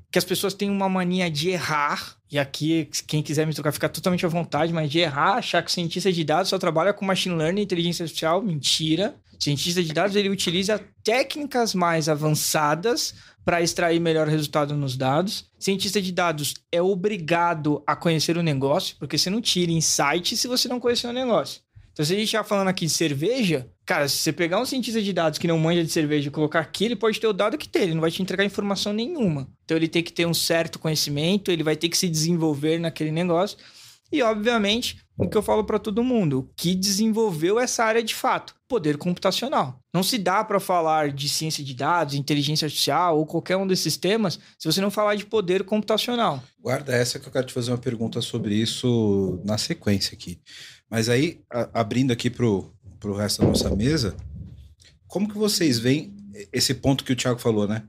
que 0.10 0.18
as 0.18 0.24
pessoas 0.24 0.54
têm 0.54 0.70
uma 0.70 0.88
mania 0.88 1.30
de 1.30 1.50
errar. 1.50 2.16
E 2.32 2.39
aqui, 2.39 2.89
quem 3.08 3.22
quiser 3.22 3.46
me 3.46 3.54
tocar, 3.54 3.72
fica 3.72 3.89
totalmente 3.89 4.25
à 4.25 4.30
vontade, 4.30 4.72
mas 4.72 4.89
de 4.89 5.00
errar, 5.00 5.36
achar 5.36 5.62
que 5.62 5.70
o 5.70 5.74
cientista 5.74 6.12
de 6.12 6.24
dados 6.24 6.50
só 6.50 6.58
trabalha 6.58 6.94
com 6.94 7.04
machine 7.04 7.36
learning 7.36 7.62
e 7.62 7.63
inteligência 7.63 8.04
artificial, 8.04 8.42
mentira. 8.42 9.16
O 9.38 9.44
cientista 9.44 9.84
de 9.84 9.94
dados 9.94 10.16
ele 10.16 10.30
utiliza 10.30 10.84
técnicas 11.04 11.74
mais 11.74 12.08
avançadas 12.08 13.13
para 13.48 13.62
extrair 13.62 13.98
melhor 14.01 14.27
resultado 14.27 14.75
nos 14.75 14.98
dados. 14.98 15.46
Cientista 15.58 16.01
de 16.01 16.12
dados 16.12 16.54
é 16.70 16.82
obrigado 16.82 17.82
a 17.88 17.96
conhecer 17.96 18.38
o 18.38 18.44
negócio, 18.44 18.98
porque 19.00 19.18
você 19.18 19.30
não 19.30 19.39
tira 19.39 19.72
insight 19.72 20.36
se 20.36 20.50
você 20.50 20.68
não 20.68 20.82
conhecer 20.82 21.08
o 21.08 21.13
negócio. 21.13 21.62
Então, 21.94 22.06
se 22.06 22.13
a 22.13 22.18
gente 22.18 22.25
está 22.25 22.44
falando 22.44 22.68
aqui 22.68 22.86
de 22.86 22.92
cerveja, 22.92 23.66
cara, 23.86 24.10
se 24.10 24.18
você 24.18 24.34
pegar 24.34 24.60
um 24.60 24.66
cientista 24.66 25.01
de 25.01 25.13
dados 25.13 25.39
que 25.39 25.48
não 25.48 25.58
manja 25.58 25.82
de 25.82 25.89
cerveja 25.89 26.27
e 26.27 26.32
colocar 26.32 26.60
aqui, 26.60 26.84
ele 26.84 26.98
pode 26.98 27.22
ter 27.22 27.27
o 27.27 27.32
dado 27.32 27.58
que 27.58 27.70
tem, 27.70 27.84
ele 27.84 27.94
não 27.94 28.01
vai 28.01 28.12
te 28.12 28.22
entregar 28.22 28.44
informação 28.44 28.92
nenhuma. 28.92 29.48
Então, 29.63 29.77
ele 29.77 29.88
tem 29.88 30.04
que 30.04 30.12
ter 30.12 30.27
um 30.27 30.34
certo 30.34 30.77
conhecimento, 30.77 31.50
ele 31.50 31.63
vai 31.63 31.77
ter 31.77 31.88
que 31.88 31.98
se 31.98 32.10
desenvolver 32.10 32.77
naquele 32.80 33.12
negócio. 33.12 33.58
E, 34.12 34.22
obviamente, 34.22 34.98
o 35.17 35.27
que 35.27 35.36
eu 35.36 35.41
falo 35.41 35.63
para 35.63 35.79
todo 35.79 36.03
mundo, 36.03 36.50
que 36.55 36.75
desenvolveu 36.75 37.59
essa 37.59 37.83
área 37.83 38.03
de 38.03 38.13
fato? 38.13 38.55
Poder 38.67 38.97
computacional. 38.97 39.79
Não 39.93 40.03
se 40.03 40.17
dá 40.17 40.43
para 40.43 40.59
falar 40.59 41.12
de 41.12 41.27
ciência 41.27 41.63
de 41.63 41.74
dados, 41.74 42.13
inteligência 42.13 42.65
artificial 42.65 43.17
ou 43.17 43.25
qualquer 43.25 43.57
um 43.57 43.65
desses 43.65 43.97
temas 43.97 44.39
se 44.59 44.71
você 44.71 44.79
não 44.79 44.91
falar 44.91 45.15
de 45.15 45.25
poder 45.25 45.63
computacional. 45.63 46.43
Guarda 46.59 46.95
essa 46.95 47.17
que 47.17 47.27
eu 47.27 47.31
quero 47.31 47.47
te 47.47 47.53
fazer 47.53 47.71
uma 47.71 47.77
pergunta 47.77 48.21
sobre 48.21 48.53
isso 48.53 49.41
na 49.43 49.57
sequência 49.57 50.13
aqui. 50.13 50.39
Mas 50.89 51.09
aí, 51.09 51.41
a, 51.51 51.79
abrindo 51.79 52.12
aqui 52.12 52.29
para 52.29 52.45
o 52.45 53.13
resto 53.15 53.41
da 53.41 53.47
nossa 53.47 53.75
mesa, 53.75 54.15
como 55.07 55.27
que 55.27 55.38
vocês 55.38 55.79
veem 55.79 56.15
esse 56.53 56.75
ponto 56.75 57.03
que 57.03 57.13
o 57.13 57.15
Thiago 57.15 57.39
falou, 57.39 57.67
né? 57.67 57.83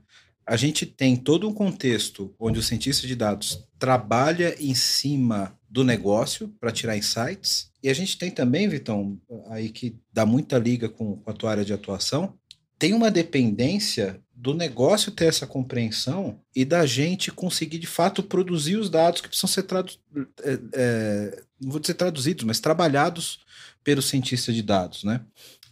A 0.47 0.55
gente 0.55 0.83
tem 0.83 1.15
todo 1.15 1.47
um 1.47 1.53
contexto 1.53 2.33
onde 2.39 2.57
o 2.57 2.63
cientista 2.63 3.05
de 3.05 3.15
dados 3.15 3.63
trabalha 3.77 4.55
em 4.59 4.73
cima 4.73 5.58
do 5.69 5.83
negócio 5.83 6.47
para 6.59 6.71
tirar 6.71 6.97
insights. 6.97 7.69
E 7.81 7.89
a 7.89 7.93
gente 7.93 8.17
tem 8.17 8.31
também, 8.31 8.67
Vitão, 8.67 9.19
aí 9.49 9.69
que 9.69 9.95
dá 10.11 10.25
muita 10.25 10.57
liga 10.57 10.89
com, 10.89 11.17
com 11.17 11.29
a 11.29 11.33
tua 11.33 11.51
área 11.51 11.65
de 11.65 11.73
atuação, 11.73 12.33
tem 12.77 12.93
uma 12.93 13.11
dependência 13.11 14.21
do 14.33 14.53
negócio 14.53 15.11
ter 15.11 15.25
essa 15.25 15.45
compreensão 15.45 16.39
e 16.55 16.63
da 16.63 16.85
gente 16.85 17.29
conseguir 17.29 17.77
de 17.77 17.87
fato 17.87 18.23
produzir 18.23 18.77
os 18.77 18.89
dados 18.89 19.19
que 19.19 19.27
precisam 19.27 19.49
ser 19.49 19.63
traduzidos, 19.63 20.01
é, 20.41 20.59
é, 20.73 21.43
não 21.59 21.71
vou 21.71 21.79
dizer 21.79 21.95
traduzidos, 21.95 22.45
mas 22.45 22.61
trabalhados 22.61 23.39
pelos 23.83 24.07
cientistas 24.07 24.55
de 24.55 24.61
dados, 24.61 25.03
né? 25.03 25.21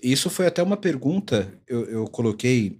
Isso 0.03 0.29
foi 0.29 0.47
até 0.47 0.61
uma 0.61 0.77
pergunta, 0.77 1.51
eu, 1.65 1.85
eu 1.85 2.05
coloquei 2.07 2.77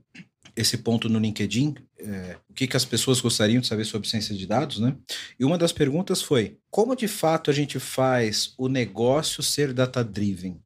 esse 0.56 0.78
ponto 0.78 1.08
no 1.08 1.20
LinkedIn, 1.20 1.76
é, 2.08 2.38
o 2.50 2.54
que, 2.54 2.68
que 2.68 2.78
as 2.78 2.86
pessoas 2.86 3.20
gostariam 3.20 3.60
de 3.60 3.68
saber 3.68 3.84
sobre 3.86 4.08
ciência 4.08 4.34
de 4.36 4.46
dados, 4.46 4.80
né? 4.80 4.96
E 5.40 5.44
uma 5.44 5.58
das 5.58 5.72
perguntas 5.72 6.22
foi: 6.22 6.58
como 6.70 6.96
de 6.96 7.08
fato 7.08 7.52
a 7.52 7.54
gente 7.54 7.80
faz 7.80 8.54
o 8.58 8.68
negócio 8.70 9.44
ser 9.44 9.74
data-driven? 9.74 10.60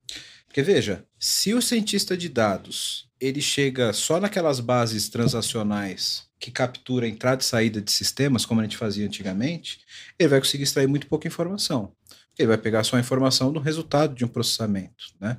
Porque 0.45 0.61
veja, 0.61 1.05
se 1.17 1.53
o 1.53 1.61
cientista 1.61 2.15
de 2.15 2.29
dados 2.29 3.09
ele 3.19 3.41
chega 3.41 3.93
só 3.93 4.19
naquelas 4.19 4.59
bases 4.59 5.07
transacionais 5.07 6.23
que 6.39 6.51
captura 6.51 7.07
entrada 7.07 7.41
e 7.41 7.45
saída 7.45 7.81
de 7.81 7.91
sistemas, 7.91 8.45
como 8.45 8.59
a 8.59 8.63
gente 8.63 8.75
fazia 8.75 9.05
antigamente, 9.05 9.79
ele 10.17 10.29
vai 10.29 10.39
conseguir 10.39 10.63
extrair 10.63 10.87
muito 10.87 11.07
pouca 11.07 11.27
informação. 11.27 11.93
Ele 12.37 12.47
vai 12.47 12.57
pegar 12.57 12.83
só 12.83 12.97
a 12.97 12.99
informação 12.99 13.53
do 13.53 13.59
resultado 13.59 14.15
de 14.15 14.25
um 14.25 14.27
processamento, 14.27 15.05
né? 15.19 15.37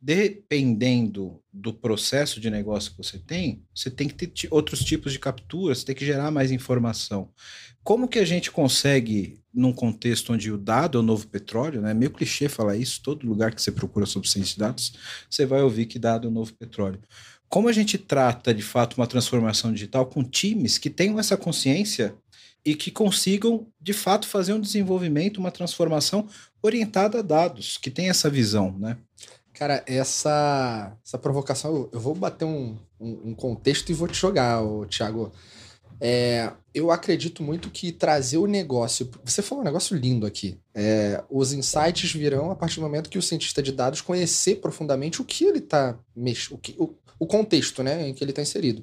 Dependendo 0.00 1.42
do 1.52 1.74
processo 1.74 2.40
de 2.40 2.48
negócio 2.48 2.92
que 2.92 2.96
você 2.96 3.18
tem, 3.18 3.62
você 3.74 3.90
tem 3.90 4.08
que 4.08 4.26
ter 4.26 4.48
outros 4.50 4.80
tipos 4.82 5.12
de 5.12 5.18
captura, 5.18 5.74
você 5.74 5.84
tem 5.84 5.94
que 5.94 6.06
gerar 6.06 6.30
mais 6.30 6.50
informação. 6.50 7.28
Como 7.84 8.08
que 8.08 8.18
a 8.18 8.24
gente 8.24 8.50
consegue, 8.50 9.38
num 9.52 9.72
contexto 9.72 10.32
onde 10.32 10.50
o 10.50 10.56
dado 10.56 10.96
é 10.96 11.00
o 11.00 11.04
novo 11.04 11.26
petróleo, 11.26 11.82
né? 11.82 11.90
É 11.90 11.94
meio 11.94 12.10
clichê 12.10 12.48
falar 12.48 12.76
isso, 12.76 13.02
todo 13.02 13.26
lugar 13.26 13.54
que 13.54 13.60
você 13.60 13.70
procura 13.70 14.06
sobre 14.06 14.28
ciência 14.28 14.54
de 14.54 14.60
dados, 14.60 14.92
você 15.28 15.44
vai 15.44 15.60
ouvir 15.60 15.84
que 15.84 15.98
dado 15.98 16.26
é 16.26 16.30
o 16.30 16.34
novo 16.34 16.54
petróleo. 16.54 17.00
Como 17.48 17.68
a 17.68 17.72
gente 17.72 17.98
trata, 17.98 18.54
de 18.54 18.62
fato, 18.62 18.96
uma 18.96 19.06
transformação 19.06 19.72
digital 19.72 20.06
com 20.06 20.22
times 20.22 20.78
que 20.78 20.88
tenham 20.88 21.18
essa 21.18 21.36
consciência 21.36 22.14
e 22.64 22.74
que 22.74 22.90
consigam, 22.90 23.66
de 23.80 23.92
fato, 23.92 24.26
fazer 24.26 24.52
um 24.52 24.60
desenvolvimento, 24.60 25.38
uma 25.38 25.50
transformação 25.50 26.28
orientada 26.62 27.18
a 27.18 27.22
dados, 27.22 27.76
que 27.76 27.90
tem 27.90 28.08
essa 28.08 28.30
visão, 28.30 28.78
né? 28.78 28.96
Cara, 29.60 29.84
essa, 29.86 30.96
essa 31.04 31.18
provocação, 31.18 31.86
eu 31.92 32.00
vou 32.00 32.14
bater 32.14 32.46
um, 32.46 32.78
um, 32.98 33.28
um 33.28 33.34
contexto 33.34 33.90
e 33.90 33.92
vou 33.92 34.08
te 34.08 34.16
jogar, 34.16 34.62
ô, 34.62 34.86
Thiago. 34.86 35.30
É, 36.00 36.50
eu 36.72 36.90
acredito 36.90 37.42
muito 37.42 37.68
que 37.68 37.92
trazer 37.92 38.38
o 38.38 38.46
negócio. 38.46 39.10
Você 39.22 39.42
falou 39.42 39.60
um 39.60 39.66
negócio 39.66 39.94
lindo 39.94 40.24
aqui. 40.24 40.58
É, 40.74 41.22
os 41.28 41.52
insights 41.52 42.10
virão 42.10 42.50
a 42.50 42.56
partir 42.56 42.76
do 42.76 42.80
momento 42.80 43.10
que 43.10 43.18
o 43.18 43.22
cientista 43.22 43.62
de 43.62 43.70
dados 43.70 44.00
conhecer 44.00 44.62
profundamente 44.62 45.20
o 45.20 45.26
que 45.26 45.44
ele 45.44 45.58
está. 45.58 45.94
O, 46.16 46.82
o, 46.82 46.94
o 47.18 47.26
contexto 47.26 47.82
né, 47.82 48.08
em 48.08 48.14
que 48.14 48.24
ele 48.24 48.30
está 48.30 48.40
inserido. 48.40 48.82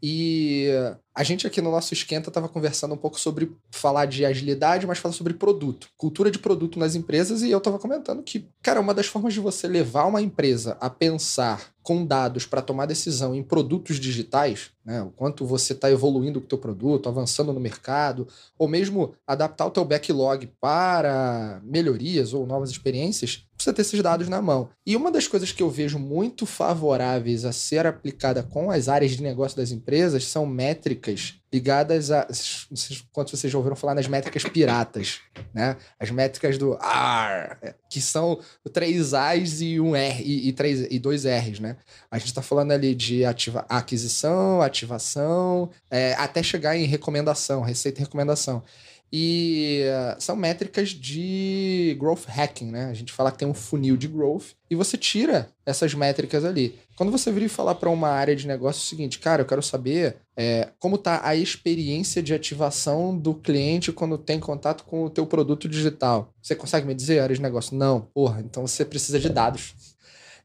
E 0.00 0.68
a 1.14 1.22
gente 1.22 1.46
aqui 1.46 1.60
no 1.60 1.70
nosso 1.70 1.92
esquenta 1.92 2.30
estava 2.30 2.48
conversando 2.48 2.94
um 2.94 2.96
pouco 2.96 3.20
sobre 3.20 3.52
falar 3.70 4.06
de 4.06 4.24
agilidade, 4.24 4.86
mas 4.86 4.98
falar 4.98 5.12
sobre 5.12 5.34
produto, 5.34 5.88
cultura 5.96 6.30
de 6.30 6.38
produto 6.38 6.78
nas 6.78 6.94
empresas, 6.94 7.42
e 7.42 7.50
eu 7.50 7.58
estava 7.58 7.78
comentando 7.78 8.22
que, 8.22 8.48
cara, 8.62 8.80
uma 8.80 8.94
das 8.94 9.06
formas 9.06 9.34
de 9.34 9.40
você 9.40 9.68
levar 9.68 10.06
uma 10.06 10.22
empresa 10.22 10.76
a 10.80 10.88
pensar 10.88 11.72
com 11.82 12.06
dados 12.06 12.46
para 12.46 12.62
tomar 12.62 12.86
decisão 12.86 13.34
em 13.34 13.42
produtos 13.42 13.98
digitais, 13.98 14.70
né, 14.84 15.02
o 15.02 15.10
quanto 15.10 15.44
você 15.44 15.72
está 15.72 15.90
evoluindo 15.90 16.40
com 16.40 16.46
o 16.46 16.48
teu 16.48 16.58
produto, 16.58 17.08
avançando 17.08 17.52
no 17.52 17.58
mercado, 17.58 18.26
ou 18.56 18.68
mesmo 18.68 19.14
adaptar 19.26 19.66
o 19.66 19.70
teu 19.70 19.84
backlog 19.84 20.48
para 20.60 21.60
melhorias 21.64 22.32
ou 22.32 22.46
novas 22.46 22.70
experiências, 22.70 23.44
precisa 23.56 23.74
ter 23.74 23.82
esses 23.82 24.00
dados 24.00 24.28
na 24.28 24.40
mão. 24.40 24.70
E 24.86 24.96
uma 24.96 25.10
das 25.10 25.26
coisas 25.26 25.50
que 25.50 25.62
eu 25.62 25.70
vejo 25.70 25.98
muito 25.98 26.46
favoráveis 26.46 27.44
a 27.44 27.52
ser 27.52 27.86
aplicada 27.86 28.42
com 28.42 28.70
as 28.70 28.88
áreas 28.88 29.12
de 29.12 29.22
negócio 29.22 29.56
das 29.56 29.72
empresas 29.72 30.24
são 30.24 30.46
métricas 30.46 31.01
ligadas 31.52 32.10
a. 32.10 32.26
Quanto 33.12 33.36
vocês 33.36 33.52
já 33.52 33.58
ouviram 33.58 33.76
falar 33.76 33.94
nas 33.94 34.06
métricas 34.06 34.42
piratas, 34.44 35.20
né? 35.52 35.76
As 35.98 36.10
métricas 36.10 36.56
do 36.56 36.74
R, 36.74 37.74
que 37.90 38.00
são 38.00 38.40
três 38.72 39.12
A's 39.12 39.60
e 39.60 39.78
um 39.78 39.94
R 39.94 40.22
e, 40.22 40.48
e, 40.48 40.52
três, 40.52 40.86
e 40.90 40.98
dois 40.98 41.24
R's, 41.24 41.60
né? 41.60 41.76
A 42.10 42.18
gente 42.18 42.28
está 42.28 42.40
falando 42.40 42.72
ali 42.72 42.94
de 42.94 43.24
ativa, 43.24 43.66
aquisição, 43.68 44.62
ativação, 44.62 45.70
é, 45.90 46.14
até 46.14 46.42
chegar 46.42 46.76
em 46.76 46.84
recomendação, 46.84 47.60
receita 47.60 48.00
e 48.00 48.04
recomendação. 48.04 48.62
E 49.12 49.82
uh, 49.84 50.20
são 50.20 50.34
métricas 50.34 50.88
de 50.88 51.94
growth 52.00 52.24
hacking, 52.26 52.70
né? 52.70 52.86
A 52.86 52.94
gente 52.94 53.12
fala 53.12 53.30
que 53.30 53.38
tem 53.38 53.46
um 53.46 53.52
funil 53.52 53.94
de 53.94 54.08
growth 54.08 54.52
e 54.70 54.74
você 54.74 54.96
tira 54.96 55.50
essas 55.66 55.92
métricas 55.92 56.46
ali. 56.46 56.78
Quando 56.96 57.12
você 57.12 57.30
vir 57.30 57.48
falar 57.48 57.74
para 57.74 57.90
uma 57.90 58.08
área 58.08 58.34
de 58.34 58.46
negócio 58.46 58.80
é 58.80 58.84
o 58.84 58.88
seguinte, 58.88 59.18
cara, 59.18 59.42
eu 59.42 59.46
quero 59.46 59.62
saber 59.62 60.16
é, 60.34 60.70
como 60.78 60.96
está 60.96 61.20
a 61.26 61.36
experiência 61.36 62.22
de 62.22 62.32
ativação 62.32 63.16
do 63.16 63.34
cliente 63.34 63.92
quando 63.92 64.16
tem 64.16 64.40
contato 64.40 64.84
com 64.84 65.04
o 65.04 65.10
teu 65.10 65.26
produto 65.26 65.68
digital. 65.68 66.32
Você 66.40 66.54
consegue 66.54 66.86
me 66.86 66.94
dizer, 66.94 67.20
área 67.20 67.36
de 67.36 67.42
negócio? 67.42 67.76
Não. 67.76 68.00
Porra, 68.14 68.40
então 68.40 68.66
você 68.66 68.84
precisa 68.84 69.20
de 69.20 69.28
dados. 69.28 69.74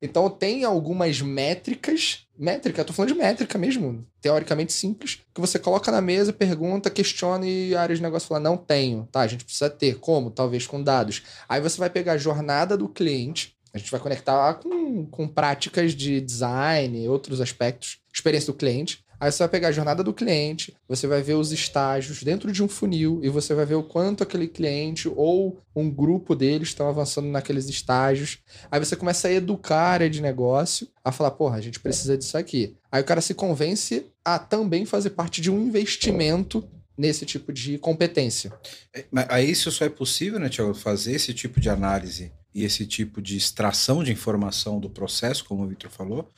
Então 0.02 0.30
tem 0.30 0.64
algumas 0.64 1.22
métricas, 1.22 2.28
métrica, 2.38 2.86
tô 2.86 2.94
falando 2.94 3.14
de 3.14 3.18
métrica 3.18 3.58
mesmo, 3.58 4.06
teoricamente 4.22 4.72
simples, 4.74 5.22
que 5.34 5.42
você 5.42 5.58
coloca 5.58 5.92
na 5.92 6.02
mesa, 6.02 6.32
pergunta, 6.32 6.90
questiona 6.90 7.48
e 7.48 7.76
a 7.76 7.82
área 7.82 7.96
de 7.96 8.02
negócio 8.02 8.28
fala, 8.28 8.40
não 8.40 8.56
tenho, 8.56 9.08
tá? 9.12 9.22
A 9.22 9.28
gente 9.28 9.44
precisa 9.44 9.70
ter. 9.70 10.00
Como? 10.00 10.30
Talvez 10.30 10.68
com 10.68 10.82
dados. 10.82 11.24
Aí 11.50 11.60
você 11.60 11.78
vai 11.78 11.90
pegar 11.90 12.14
a 12.14 12.18
jornada 12.18 12.78
do 12.78 12.88
cliente, 12.88 13.56
a 13.74 13.78
gente 13.78 13.92
vai 13.92 14.00
conectar 14.00 14.56
com, 14.56 15.06
com 15.06 15.28
práticas 15.28 15.94
de 15.94 16.22
design 16.22 17.08
outros 17.08 17.42
aspectos, 17.42 18.00
experiência 18.14 18.52
do 18.52 18.58
cliente. 18.58 19.04
Aí 19.20 19.32
você 19.32 19.40
vai 19.40 19.50
pegar 19.50 19.70
a 19.70 19.72
jornada 19.72 20.04
do 20.04 20.14
cliente, 20.14 20.76
você 20.88 21.08
vai 21.08 21.22
ver 21.22 21.34
os 21.34 21.52
estágios 21.52 22.22
dentro 22.22 22.52
de 22.52 22.64
um 22.64 22.68
funil 22.68 23.20
e 23.24 23.30
você 23.30 23.54
vai 23.56 23.66
ver 23.66 23.76
o 23.76 23.84
quanto 23.84 24.24
aquele 24.24 24.48
cliente 24.48 25.12
ou 25.16 25.60
um 25.76 25.90
grupo 25.90 26.36
deles 26.36 26.70
estão 26.70 26.88
avançando 26.88 27.28
naqueles 27.28 27.68
estágios. 27.68 28.40
Aí 28.70 28.80
você 28.80 28.96
começa 28.96 29.28
a 29.28 29.34
educar 29.34 29.78
a 29.78 29.90
área 29.90 30.10
de 30.10 30.22
negócio 30.22 30.88
a 31.04 31.12
falar, 31.12 31.32
porra, 31.32 31.58
a 31.58 31.62
gente 31.62 31.80
precisa 31.80 32.18
disso 32.18 32.38
aqui. 32.38 32.76
Aí 32.92 33.02
o 33.02 33.06
cara 33.06 33.22
se 33.22 33.34
convence 33.34 34.06
a 34.24 34.38
também 34.38 34.86
fazer 34.86 35.12
parte 35.12 35.42
de 35.42 35.50
um 35.50 35.60
investimento 35.60 36.64
nesse 36.98 37.26
tipo 37.26 37.54
de 37.54 37.78
competência. 37.78 38.52
É, 38.94 39.06
mas 39.12 39.26
aí 39.30 39.52
isso 39.52 39.72
só 39.72 39.86
é 39.86 39.90
possível, 39.90 40.40
né, 40.40 40.50
Tiago, 40.50 40.74
fazer 40.74 41.14
esse 41.14 41.34
tipo 41.34 41.60
de 41.60 41.70
análise 41.70 42.32
e 42.54 42.64
esse 42.64 42.86
tipo 42.88 43.22
de 43.22 43.38
extração 43.38 44.04
de 44.04 44.12
informação 44.12 44.80
do 44.80 44.90
processo, 44.90 45.46
como 45.46 45.64
o 45.64 45.68
Victor 45.68 45.92
falou, 45.92 46.32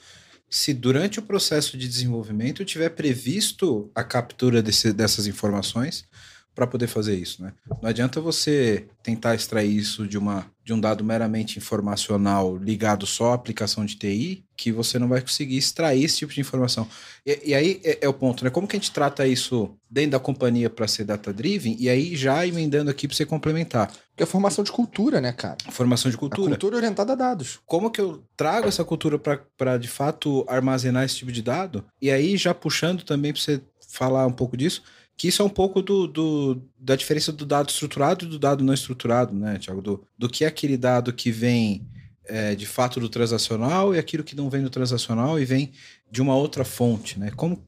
se 0.49 0.73
durante 0.73 1.19
o 1.19 1.21
processo 1.21 1.77
de 1.77 1.87
desenvolvimento 1.87 2.65
tiver 2.65 2.89
previsto 2.89 3.91
a 3.93 4.03
captura 4.03 4.61
desse, 4.61 4.91
dessas 4.91 5.27
informações 5.27 6.05
para 6.55 6.67
poder 6.67 6.87
fazer 6.87 7.15
isso, 7.15 7.41
né? 7.41 7.53
Não 7.81 7.89
adianta 7.89 8.19
você 8.19 8.87
tentar 9.01 9.35
extrair 9.35 9.73
isso 9.73 10.07
de, 10.07 10.17
uma, 10.17 10.45
de 10.63 10.73
um 10.73 10.79
dado 10.79 11.03
meramente 11.03 11.57
informacional 11.57 12.57
ligado 12.57 13.05
só 13.05 13.31
à 13.31 13.35
aplicação 13.35 13.85
de 13.85 13.95
TI, 13.95 14.43
que 14.59 14.73
você 14.73 14.99
não 14.99 15.07
vai 15.07 15.21
conseguir 15.21 15.55
extrair 15.55 16.03
esse 16.03 16.17
tipo 16.17 16.33
de 16.33 16.41
informação. 16.41 16.85
E, 17.25 17.39
e 17.45 17.55
aí 17.55 17.79
é, 17.81 17.99
é, 18.01 18.09
o 18.09 18.13
ponto, 18.13 18.43
né? 18.43 18.49
Como 18.49 18.67
que 18.67 18.75
a 18.75 18.79
gente 18.79 18.91
trata 18.91 19.25
isso 19.25 19.73
dentro 19.89 20.11
da 20.11 20.19
companhia 20.19 20.69
para 20.69 20.85
ser 20.85 21.05
data-driven? 21.05 21.77
E 21.79 21.89
aí 21.89 22.13
já 22.13 22.45
emendando 22.45 22.91
aqui 22.91 23.07
para 23.07 23.15
você 23.15 23.25
complementar. 23.25 23.87
Porque 23.87 24.23
é 24.23 24.25
formação 24.25 24.61
de 24.61 24.71
cultura, 24.71 25.21
né, 25.21 25.31
cara? 25.31 25.55
Formação 25.71 26.11
de 26.11 26.17
cultura. 26.17 26.49
A 26.49 26.51
cultura 26.51 26.75
orientada 26.75 27.13
a 27.13 27.15
dados. 27.15 27.61
Como 27.65 27.89
que 27.89 28.01
eu 28.01 28.21
trago 28.35 28.67
essa 28.67 28.83
cultura 28.83 29.17
para, 29.17 29.77
de 29.77 29.87
fato, 29.87 30.43
armazenar 30.45 31.05
esse 31.05 31.15
tipo 31.15 31.31
de 31.31 31.41
dado? 31.41 31.85
E 32.01 32.11
aí 32.11 32.35
já 32.35 32.53
puxando 32.53 33.03
também 33.03 33.31
para 33.31 33.41
você 33.41 33.61
falar 33.87 34.27
um 34.27 34.33
pouco 34.33 34.57
disso, 34.57 34.83
que 35.15 35.29
isso 35.29 35.41
é 35.41 35.45
um 35.45 35.49
pouco 35.49 35.81
do, 35.81 36.05
do, 36.05 36.61
da 36.77 36.97
diferença 36.97 37.31
do 37.31 37.45
dado 37.45 37.69
estruturado 37.69 38.25
e 38.25 38.27
do 38.27 38.37
dado 38.37 38.61
não 38.61 38.73
estruturado, 38.73 39.33
né, 39.33 39.57
Tiago? 39.57 39.81
Do, 39.81 40.03
do 40.17 40.27
que 40.27 40.43
é 40.43 40.47
aquele 40.47 40.75
dado 40.75 41.13
que 41.13 41.31
vem 41.31 41.87
é, 42.29 42.55
de 42.55 42.65
fato 42.65 42.99
do 42.99 43.09
transacional 43.09 43.93
e 43.93 43.99
aquilo 43.99 44.23
que 44.23 44.35
não 44.35 44.49
vem 44.49 44.61
do 44.61 44.69
transacional 44.69 45.39
e 45.39 45.45
vem 45.45 45.71
de 46.09 46.21
uma 46.21 46.35
outra 46.35 46.63
fonte, 46.63 47.19
né? 47.19 47.31
Como 47.35 47.61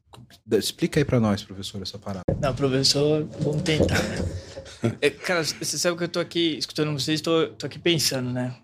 explica 0.51 0.99
aí 0.99 1.05
para 1.05 1.19
nós, 1.19 1.43
professor, 1.43 1.81
essa 1.81 1.97
parada. 1.97 2.23
Não, 2.39 2.55
professor, 2.55 3.27
vamos 3.39 3.61
tentar. 3.63 4.01
Né? 4.01 4.97
é, 5.01 5.09
cara, 5.09 5.43
você 5.43 5.77
sabe 5.77 5.97
que 5.97 6.03
eu 6.03 6.09
tô 6.09 6.19
aqui 6.19 6.57
escutando 6.57 6.91
vocês, 6.93 7.21
tô, 7.21 7.47
tô 7.47 7.65
aqui 7.65 7.79
pensando, 7.79 8.31
né? 8.31 8.55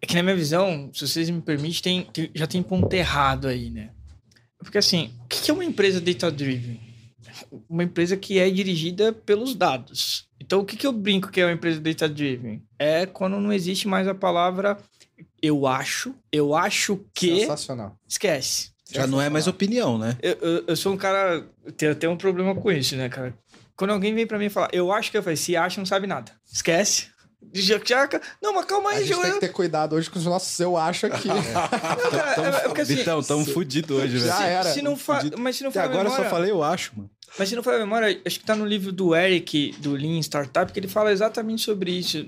É 0.00 0.06
que 0.06 0.14
na 0.14 0.22
minha 0.22 0.36
visão, 0.36 0.90
se 0.92 1.08
vocês 1.08 1.30
me 1.30 1.40
permitem, 1.40 2.02
tem, 2.02 2.04
tem, 2.12 2.30
já 2.34 2.46
tem 2.46 2.62
ponto 2.62 2.92
errado 2.92 3.48
aí, 3.48 3.70
né? 3.70 3.90
Porque 4.58 4.78
assim, 4.78 5.12
o 5.24 5.28
que 5.28 5.50
é 5.50 5.54
uma 5.54 5.64
empresa 5.64 6.00
data-driven? 6.00 6.86
uma 7.68 7.84
empresa 7.84 8.16
que 8.16 8.38
é 8.38 8.48
dirigida 8.50 9.12
pelos 9.12 9.54
dados. 9.54 10.26
Então, 10.40 10.60
o 10.60 10.64
que, 10.64 10.76
que 10.76 10.86
eu 10.86 10.92
brinco 10.92 11.30
que 11.30 11.40
é 11.40 11.46
uma 11.46 11.52
empresa 11.52 11.80
data-driven? 11.80 12.62
É 12.78 13.06
quando 13.06 13.40
não 13.40 13.52
existe 13.52 13.88
mais 13.88 14.06
a 14.06 14.14
palavra 14.14 14.78
eu 15.46 15.66
acho, 15.66 16.14
eu 16.32 16.54
acho 16.54 17.00
que. 17.14 17.40
Sensacional. 17.40 17.96
Esquece. 18.08 18.70
Já 18.90 19.06
não 19.06 19.20
é 19.20 19.28
mais 19.28 19.46
opinião, 19.46 19.98
né? 19.98 20.16
Eu, 20.22 20.32
eu, 20.40 20.64
eu 20.68 20.76
sou 20.76 20.92
um 20.92 20.96
cara. 20.96 21.44
Tenho 21.76 21.92
até 21.92 22.08
um 22.08 22.16
problema 22.16 22.54
com 22.54 22.70
isso, 22.70 22.94
né, 22.96 23.08
cara? 23.08 23.34
Quando 23.76 23.90
alguém 23.90 24.14
vem 24.14 24.26
para 24.26 24.38
mim 24.38 24.46
e 24.46 24.50
fala, 24.50 24.68
eu 24.72 24.92
acho 24.92 25.10
que 25.10 25.18
eu 25.18 25.22
falei, 25.22 25.36
se 25.36 25.56
acha, 25.56 25.80
não 25.80 25.86
sabe 25.86 26.06
nada. 26.06 26.32
Esquece. 26.50 27.08
Não, 28.42 28.54
mas 28.54 28.64
calma 28.64 28.90
A 28.90 28.92
aí, 28.94 29.04
gente 29.04 29.14
tem 29.14 29.22
Joel. 29.22 29.34
que 29.34 29.40
ter 29.40 29.52
cuidado 29.52 29.94
hoje 29.94 30.08
com 30.10 30.18
os 30.18 30.24
nossos 30.24 30.58
eu 30.60 30.76
acho 30.76 31.06
aqui. 31.06 31.28
Cara, 32.10 32.46
é- 32.58 32.64
é 32.64 32.68
porque 32.68 32.80
assim, 32.80 32.96
Vitão, 32.96 33.22
tamo 33.22 33.44
fudido 33.44 33.96
hoje, 33.96 34.18
velho. 34.18 34.26
Já 34.26 34.44
era. 34.46 34.72
se 34.72 34.82
não 34.82 34.96
fa... 34.96 35.22
Mas 35.38 35.56
se 35.56 35.62
não 35.62 35.70
Até 35.70 35.80
for 35.82 35.90
agora 35.90 36.04
eu 36.08 36.10
só 36.10 36.16
memória... 36.18 36.30
falei 36.30 36.50
eu 36.50 36.62
acho, 36.62 36.92
mano. 36.96 37.10
Mas 37.38 37.48
se 37.48 37.56
não 37.56 37.62
for 37.62 37.74
a 37.74 37.78
memória, 37.78 38.20
acho 38.24 38.40
que 38.40 38.46
tá 38.46 38.56
no 38.56 38.64
livro 38.64 38.90
do 38.90 39.14
Eric, 39.14 39.74
do 39.78 39.92
Lean 39.92 40.18
Startup, 40.20 40.72
que 40.72 40.80
ele 40.80 40.88
fala 40.88 41.12
exatamente 41.12 41.62
sobre 41.62 41.90
isso, 41.90 42.26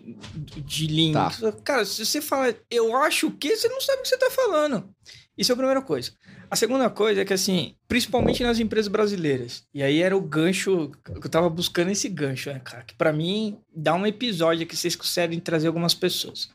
de 0.67 0.87
Lean. 0.87 1.13
Tá. 1.13 1.53
Cara, 1.65 1.85
se 1.85 2.05
você 2.05 2.21
fala, 2.21 2.55
eu 2.71 2.95
acho 2.97 3.31
que, 3.31 3.57
você 3.57 3.69
não 3.69 3.81
sabe 3.81 4.01
o 4.01 4.03
que 4.03 4.09
você 4.09 4.19
tá 4.19 4.31
falando. 4.31 4.89
Isso 5.37 5.51
é 5.51 5.55
a 5.55 5.57
primeira 5.57 5.81
coisa. 5.81 6.13
A 6.51 6.57
segunda 6.57 6.91
coisa 6.91 7.21
é 7.21 7.25
que, 7.25 7.33
assim, 7.33 7.75
principalmente 7.87 8.43
nas 8.43 8.59
empresas 8.59 8.89
brasileiras, 8.89 9.65
e 9.73 9.83
aí 9.83 10.01
era 10.01 10.17
o 10.17 10.21
gancho, 10.21 10.91
eu 11.07 11.31
tava 11.31 11.49
buscando 11.49 11.91
esse 11.91 12.09
gancho, 12.09 12.51
né, 12.51 12.59
cara? 12.59 12.83
Que 12.83 12.95
pra 12.95 13.13
mim 13.13 13.59
dá 13.75 13.95
um 13.95 14.07
episódio 14.07 14.67
que 14.67 14.77
vocês 14.77 14.97
conseguem 14.97 15.41
trazer 15.41 15.69
algumas 15.69 15.95
pessoas. 15.95 16.49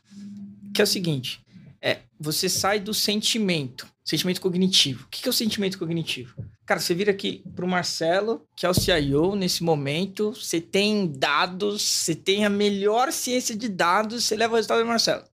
Que 0.72 0.80
é 0.80 0.84
o 0.84 0.86
seguinte: 0.86 1.40
é, 1.80 1.98
você 2.18 2.48
sai 2.48 2.80
do 2.80 2.92
sentimento, 2.92 3.86
sentimento 4.04 4.40
cognitivo. 4.40 5.04
O 5.04 5.08
que 5.08 5.26
é 5.28 5.30
o 5.30 5.32
sentimento 5.32 5.78
cognitivo? 5.78 6.34
Cara, 6.66 6.80
você 6.80 6.94
vira 6.94 7.10
aqui 7.10 7.44
pro 7.54 7.68
Marcelo, 7.68 8.42
que 8.56 8.64
é 8.64 8.68
o 8.68 8.72
CIO 8.74 9.36
nesse 9.36 9.62
momento, 9.62 10.32
você 10.32 10.60
tem 10.60 11.06
dados, 11.06 11.82
você 11.82 12.14
tem 12.14 12.46
a 12.46 12.50
melhor 12.50 13.12
ciência 13.12 13.54
de 13.54 13.68
dados, 13.68 14.24
você 14.24 14.34
leva 14.34 14.54
o 14.54 14.56
resultado 14.56 14.80
do 14.80 14.86
Marcelo. 14.86 15.24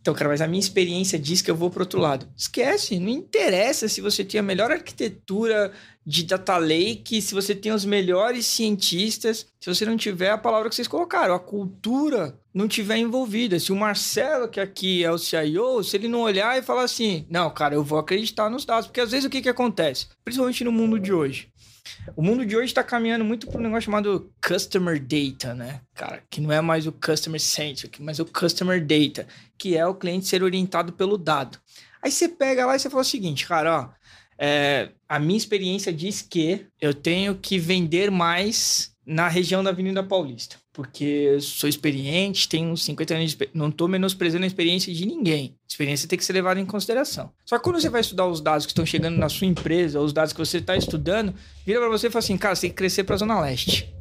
Então, 0.00 0.12
cara, 0.12 0.30
mas 0.30 0.40
a 0.40 0.48
minha 0.48 0.58
experiência 0.58 1.16
diz 1.16 1.40
que 1.40 1.48
eu 1.48 1.54
vou 1.54 1.70
pro 1.70 1.84
outro 1.84 2.00
lado. 2.00 2.28
Esquece, 2.36 2.98
não 2.98 3.08
interessa 3.08 3.88
se 3.88 4.00
você 4.00 4.24
tem 4.24 4.40
a 4.40 4.42
melhor 4.42 4.72
arquitetura 4.72 5.72
de 6.04 6.24
data 6.24 6.56
lake, 6.56 7.22
se 7.22 7.32
você 7.32 7.54
tem 7.54 7.70
os 7.70 7.84
melhores 7.84 8.44
cientistas, 8.44 9.46
se 9.60 9.72
você 9.72 9.86
não 9.86 9.96
tiver 9.96 10.30
a 10.30 10.38
palavra 10.38 10.68
que 10.68 10.74
vocês 10.74 10.88
colocaram, 10.88 11.36
a 11.36 11.38
cultura 11.38 12.36
não 12.52 12.68
tiver 12.68 12.98
envolvida. 12.98 13.58
Se 13.58 13.72
o 13.72 13.76
Marcelo, 13.76 14.48
que 14.48 14.60
aqui 14.60 15.02
é 15.04 15.10
o 15.10 15.18
CIO, 15.18 15.82
se 15.82 15.96
ele 15.96 16.08
não 16.08 16.20
olhar 16.20 16.58
e 16.58 16.62
falar 16.62 16.84
assim, 16.84 17.26
não, 17.30 17.50
cara, 17.50 17.74
eu 17.74 17.82
vou 17.82 17.98
acreditar 17.98 18.50
nos 18.50 18.64
dados, 18.64 18.86
porque 18.86 19.00
às 19.00 19.10
vezes 19.10 19.26
o 19.26 19.30
que 19.30 19.42
que 19.42 19.48
acontece? 19.48 20.08
Principalmente 20.24 20.64
no 20.64 20.72
mundo 20.72 20.98
de 20.98 21.12
hoje. 21.12 21.48
O 22.16 22.22
mundo 22.22 22.46
de 22.46 22.56
hoje 22.56 22.66
está 22.66 22.82
caminhando 22.82 23.24
muito 23.24 23.46
para 23.46 23.58
um 23.58 23.62
negócio 23.62 23.82
chamado 23.82 24.32
Customer 24.46 25.00
Data, 25.00 25.54
né? 25.54 25.80
Cara, 25.94 26.22
que 26.30 26.40
não 26.40 26.52
é 26.52 26.60
mais 26.60 26.86
o 26.86 26.92
Customer 26.92 27.40
Centric, 27.40 28.00
mas 28.02 28.18
o 28.18 28.24
Customer 28.24 28.84
Data, 28.84 29.26
que 29.58 29.76
é 29.76 29.86
o 29.86 29.94
cliente 29.94 30.26
ser 30.26 30.42
orientado 30.42 30.92
pelo 30.92 31.18
dado. 31.18 31.58
Aí 32.02 32.10
você 32.10 32.28
pega 32.28 32.66
lá 32.66 32.76
e 32.76 32.78
você 32.78 32.90
fala 32.90 33.02
o 33.02 33.04
seguinte, 33.04 33.46
cara, 33.46 33.80
ó, 33.80 33.88
é, 34.38 34.90
a 35.08 35.18
minha 35.18 35.36
experiência 35.36 35.92
diz 35.92 36.22
que 36.22 36.66
eu 36.80 36.92
tenho 36.94 37.36
que 37.36 37.58
vender 37.58 38.10
mais 38.10 38.91
na 39.04 39.28
região 39.28 39.64
da 39.64 39.70
Avenida 39.70 40.02
Paulista, 40.02 40.56
porque 40.72 41.36
sou 41.40 41.68
experiente, 41.68 42.48
tenho 42.48 42.68
uns 42.68 42.84
50 42.84 43.14
anos 43.14 43.34
de 43.34 43.48
não 43.52 43.68
estou 43.68 43.88
menosprezando 43.88 44.44
a 44.44 44.46
experiência 44.46 44.92
de 44.92 45.04
ninguém. 45.04 45.56
Experiência 45.68 46.08
tem 46.08 46.18
que 46.18 46.24
ser 46.24 46.32
levada 46.32 46.60
em 46.60 46.66
consideração. 46.66 47.32
Só 47.44 47.58
que 47.58 47.64
quando 47.64 47.80
você 47.80 47.88
vai 47.88 48.00
estudar 48.00 48.26
os 48.26 48.40
dados 48.40 48.64
que 48.64 48.72
estão 48.72 48.86
chegando 48.86 49.16
na 49.18 49.28
sua 49.28 49.46
empresa, 49.46 50.00
os 50.00 50.12
dados 50.12 50.32
que 50.32 50.38
você 50.38 50.58
está 50.58 50.76
estudando, 50.76 51.34
vira 51.66 51.80
para 51.80 51.88
você 51.88 52.06
e 52.06 52.10
fala 52.10 52.20
assim, 52.20 52.36
cara, 52.36 52.54
você 52.54 52.62
tem 52.62 52.70
que 52.70 52.76
crescer 52.76 53.04
para 53.04 53.16
a 53.16 53.18
Zona 53.18 53.40
Leste. 53.40 53.92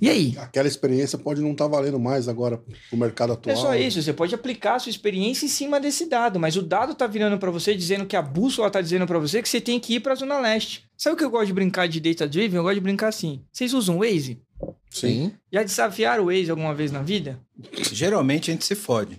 E 0.00 0.10
aí? 0.10 0.34
Aquela 0.38 0.66
experiência 0.66 1.16
pode 1.16 1.40
não 1.40 1.52
estar 1.52 1.68
valendo 1.68 1.98
mais 1.98 2.28
agora 2.28 2.60
pro 2.88 2.98
mercado 2.98 3.34
atual. 3.34 3.54
É 3.54 3.56
só 3.56 3.74
isso, 3.76 4.02
você 4.02 4.12
pode 4.12 4.34
aplicar 4.34 4.74
a 4.74 4.78
sua 4.80 4.90
experiência 4.90 5.46
em 5.46 5.48
cima 5.48 5.78
desse 5.78 6.06
dado, 6.06 6.40
mas 6.40 6.56
o 6.56 6.62
dado 6.62 6.94
tá 6.94 7.06
virando 7.06 7.38
para 7.38 7.50
você 7.50 7.74
dizendo 7.74 8.04
que 8.04 8.16
a 8.16 8.22
bússola 8.22 8.70
tá 8.70 8.80
dizendo 8.80 9.06
para 9.06 9.18
você 9.18 9.40
que 9.40 9.48
você 9.48 9.60
tem 9.60 9.78
que 9.78 9.94
ir 9.94 10.00
para 10.00 10.12
a 10.12 10.16
Zona 10.16 10.40
Leste. 10.40 10.84
Sabe 10.96 11.14
o 11.14 11.16
que 11.16 11.24
eu 11.24 11.30
gosto 11.30 11.46
de 11.46 11.52
brincar 11.52 11.86
de 11.86 12.00
data 12.00 12.26
driven? 12.26 12.56
Eu 12.56 12.64
gosto 12.64 12.74
de 12.74 12.80
brincar 12.80 13.08
assim. 13.08 13.44
Vocês 13.52 13.72
usam 13.72 13.96
o 13.96 14.00
Waze? 14.00 14.42
Sim. 14.92 15.32
Já 15.52 15.62
desafiaram 15.62 16.24
o 16.24 16.26
Waze 16.26 16.50
alguma 16.50 16.74
vez 16.74 16.90
na 16.90 17.02
vida? 17.02 17.38
Geralmente 17.92 18.50
a 18.50 18.54
gente 18.54 18.64
se 18.64 18.74
fode. 18.74 19.18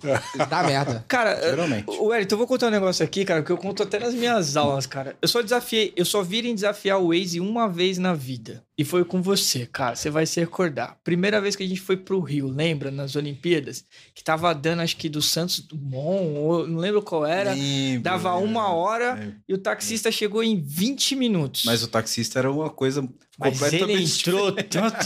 Dá 0.49 0.63
merda. 0.63 1.05
Cara, 1.07 1.39
Geralmente. 1.49 1.85
o 1.89 2.05
Wellington, 2.07 2.33
eu 2.33 2.37
vou 2.39 2.47
contar 2.47 2.67
um 2.67 2.71
negócio 2.71 3.03
aqui, 3.05 3.23
cara, 3.23 3.41
que 3.43 3.51
eu 3.51 3.57
conto 3.57 3.83
até 3.83 3.99
nas 3.99 4.13
minhas 4.13 4.57
aulas, 4.57 4.85
cara. 4.85 5.15
Eu 5.21 5.27
só 5.27 5.41
desafiei, 5.41 5.93
eu 5.95 6.03
só 6.05 6.21
virem 6.23 6.53
desafiar 6.55 6.99
o 6.99 7.07
Waze 7.09 7.39
uma 7.39 7.67
vez 7.69 7.97
na 7.97 8.13
vida. 8.13 8.63
E 8.77 8.83
foi 8.83 9.05
com 9.05 9.21
você, 9.21 9.67
cara. 9.67 9.95
Você 9.95 10.09
vai 10.09 10.25
se 10.25 10.39
recordar. 10.39 10.97
Primeira 11.03 11.39
vez 11.39 11.55
que 11.55 11.63
a 11.63 11.67
gente 11.67 11.79
foi 11.79 11.95
pro 11.95 12.19
Rio, 12.19 12.47
lembra? 12.47 12.89
Nas 12.89 13.15
Olimpíadas? 13.15 13.85
Que 14.15 14.23
tava 14.23 14.51
dando, 14.53 14.81
acho 14.81 14.97
que 14.97 15.07
do 15.07 15.21
Santos 15.21 15.59
Dumont, 15.59 16.37
ou 16.37 16.67
não 16.67 16.79
lembro 16.79 17.01
qual 17.03 17.25
era. 17.25 17.53
Lembro, 17.53 18.01
Dava 18.01 18.35
uma 18.35 18.69
hora 18.73 19.19
É. 19.23 19.31
e 19.47 19.53
o 19.53 19.57
taxista 19.59 20.11
chegou 20.11 20.43
em 20.43 20.59
20 20.59 21.15
minutos. 21.15 21.63
Mas 21.65 21.83
o 21.83 21.87
taxista 21.87 22.39
era 22.39 22.51
uma 22.51 22.69
coisa 22.71 23.07
Mas 23.37 23.61
ele 23.61 23.71
completamente 23.79 24.19
entrou 24.21 24.51
tanto 24.51 25.03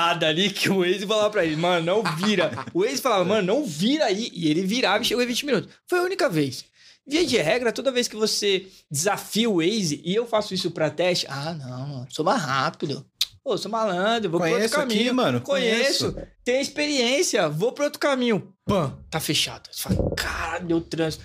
embocada 0.00 0.26
ali 0.28 0.50
que 0.50 0.70
o 0.70 0.78
Waze 0.80 1.06
falava 1.06 1.30
pra 1.30 1.44
ele, 1.44 1.56
mano, 1.56 1.84
não 1.84 2.02
vira. 2.16 2.50
O 2.72 2.80
Waze 2.82 3.00
falava, 3.00 3.24
mano, 3.24 3.46
não 3.46 3.64
vira 3.64 4.06
aí. 4.06 4.30
E 4.32 4.48
ele 4.48 4.62
virava 4.62 5.02
e 5.02 5.06
chegou 5.06 5.22
em 5.22 5.26
20 5.26 5.46
minutos. 5.46 5.70
Foi 5.86 5.98
a 5.98 6.02
única 6.02 6.28
vez. 6.28 6.64
Via 7.06 7.24
de 7.26 7.36
regra, 7.38 7.72
toda 7.72 7.90
vez 7.90 8.06
que 8.08 8.16
você 8.16 8.66
desafia 8.90 9.48
o 9.50 9.56
Waze, 9.56 10.00
e 10.04 10.14
eu 10.14 10.26
faço 10.26 10.54
isso 10.54 10.70
pra 10.70 10.90
teste, 10.90 11.26
ah, 11.28 11.54
não, 11.54 12.06
sou 12.08 12.24
mais 12.24 12.40
rápido. 12.40 13.04
Pô, 13.42 13.56
sou 13.56 13.70
malandro, 13.70 14.30
vou 14.30 14.38
pro 14.38 14.50
Conheço 14.50 14.74
outro 14.74 14.80
caminho. 14.80 15.00
aqui, 15.00 15.12
mano. 15.12 15.40
Conheço, 15.40 16.14
tenho 16.44 16.60
experiência, 16.60 17.48
vou 17.48 17.72
pro 17.72 17.84
outro 17.84 17.98
caminho. 17.98 18.52
Pã, 18.70 18.96
tá 19.10 19.18
fechado. 19.18 19.68
Você 19.68 19.82
fala, 19.82 20.14
cara, 20.14 20.60
deu 20.60 20.80
trânsito. 20.80 21.24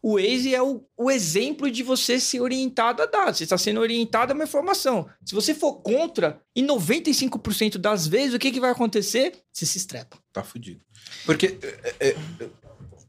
O 0.00 0.14
Waze 0.14 0.54
é 0.54 0.62
o, 0.62 0.84
o 0.96 1.10
exemplo 1.10 1.68
de 1.68 1.82
você 1.82 2.20
ser 2.20 2.40
orientado 2.40 3.02
a 3.02 3.06
dados. 3.06 3.38
Você 3.38 3.42
está 3.42 3.58
sendo 3.58 3.80
orientado 3.80 4.30
a 4.30 4.34
uma 4.36 4.44
informação. 4.44 5.10
Se 5.24 5.34
você 5.34 5.52
for 5.52 5.82
contra, 5.82 6.40
em 6.54 6.64
95% 6.64 7.78
das 7.78 8.06
vezes, 8.06 8.34
o 8.34 8.38
que, 8.38 8.52
que 8.52 8.60
vai 8.60 8.70
acontecer? 8.70 9.42
Você 9.52 9.66
se 9.66 9.76
estrepa. 9.76 10.18
Tá 10.32 10.44
fudido. 10.44 10.84
Porque 11.26 11.58
é, 11.82 12.10
é, 12.10 12.16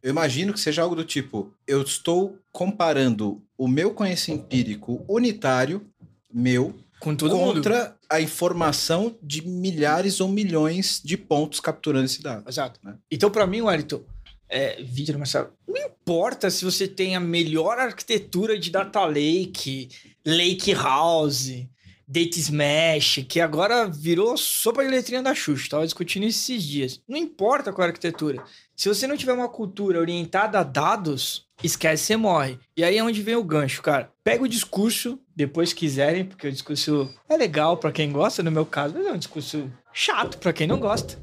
eu 0.02 0.10
imagino 0.10 0.52
que 0.52 0.60
seja 0.60 0.82
algo 0.82 0.96
do 0.96 1.06
tipo: 1.06 1.54
eu 1.68 1.84
estou 1.84 2.40
comparando 2.52 3.40
o 3.56 3.68
meu 3.68 3.94
conhecimento 3.94 4.46
empírico 4.46 5.06
unitário, 5.08 5.86
meu, 6.34 6.74
Todo 7.30 7.38
mundo. 7.38 7.56
contra 7.56 7.96
a 8.10 8.20
informação 8.20 9.16
de 9.22 9.48
milhares 9.48 10.20
ou 10.20 10.28
milhões 10.28 11.02
de 11.04 11.16
pontos 11.16 11.60
capturando 11.60 12.06
esse 12.06 12.22
dado. 12.22 12.48
Exato. 12.48 12.80
né? 12.84 12.96
Então, 13.10 13.32
para 13.32 13.48
mim, 13.48 13.62
Wellington, 13.62 14.02
é, 14.50 14.82
Vitor 14.82 15.18
Marcelo, 15.18 15.52
não 15.68 15.78
importa 15.78 16.50
se 16.50 16.66
você 16.66 16.88
tem 16.88 17.16
a 17.16 17.20
melhor 17.20 17.78
arquitetura 17.78 18.58
de 18.58 18.70
data 18.70 19.06
lake, 19.06 19.90
lake 20.26 20.74
house, 20.74 21.68
data 22.08 22.40
smash, 22.40 23.24
que 23.30 23.40
agora 23.40 23.88
virou 23.88 24.36
sopa 24.36 24.84
de 24.84 24.90
letrinha 24.90 25.22
da 25.22 25.36
Xuxa, 25.36 25.70
tava 25.70 25.86
discutindo 25.86 26.26
isso 26.26 26.52
esses 26.52 26.64
dias. 26.64 27.02
Não 27.08 27.18
importa 27.18 27.72
qual 27.72 27.86
é 27.86 27.88
a 27.88 27.92
arquitetura. 27.92 28.44
Se 28.80 28.88
você 28.88 29.06
não 29.06 29.18
tiver 29.18 29.34
uma 29.34 29.50
cultura 29.50 30.00
orientada 30.00 30.58
a 30.58 30.64
dados, 30.64 31.46
esquece, 31.62 32.06
você 32.06 32.16
morre. 32.16 32.58
E 32.78 32.82
aí 32.82 32.98
é 32.98 33.04
onde 33.04 33.22
vem 33.22 33.36
o 33.36 33.44
gancho, 33.44 33.82
cara. 33.82 34.10
Pega 34.24 34.42
o 34.42 34.48
discurso, 34.48 35.20
depois 35.36 35.74
quiserem, 35.74 36.24
porque 36.24 36.48
o 36.48 36.52
discurso 36.52 37.14
é 37.28 37.36
legal 37.36 37.76
para 37.76 37.92
quem 37.92 38.10
gosta, 38.10 38.42
no 38.42 38.50
meu 38.50 38.66
caso, 38.66 38.94
mas 38.98 39.06
é 39.06 39.12
um 39.12 39.18
discurso 39.18 39.70
chato 39.92 40.38
para 40.38 40.54
quem 40.54 40.66
não 40.66 40.80
gosta 40.80 41.20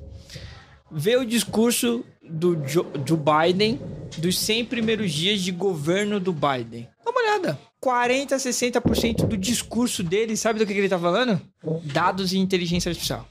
vê 0.91 1.17
o 1.17 1.25
discurso 1.25 2.05
do, 2.23 2.57
Jo- 2.57 2.85
do 2.85 3.17
Biden 3.17 3.81
dos 4.19 4.39
100 4.39 4.67
primeiros 4.67 5.13
dias 5.13 5.41
de 5.41 5.51
governo 5.51 6.21
do 6.21 6.33
Biden. 6.33 6.89
Dá 7.05 7.11
uma 7.11 7.21
olhada. 7.21 7.59
40, 7.81 8.37
60% 8.37 9.27
do 9.27 9.37
discurso 9.37 10.03
dele, 10.03 10.37
sabe 10.37 10.59
do 10.59 10.67
que, 10.67 10.73
que 10.73 10.79
ele 10.79 10.89
tá 10.89 10.99
falando? 10.99 11.41
Dados 11.85 12.33
e 12.33 12.39
inteligência 12.39 12.89
artificial. 12.91 13.27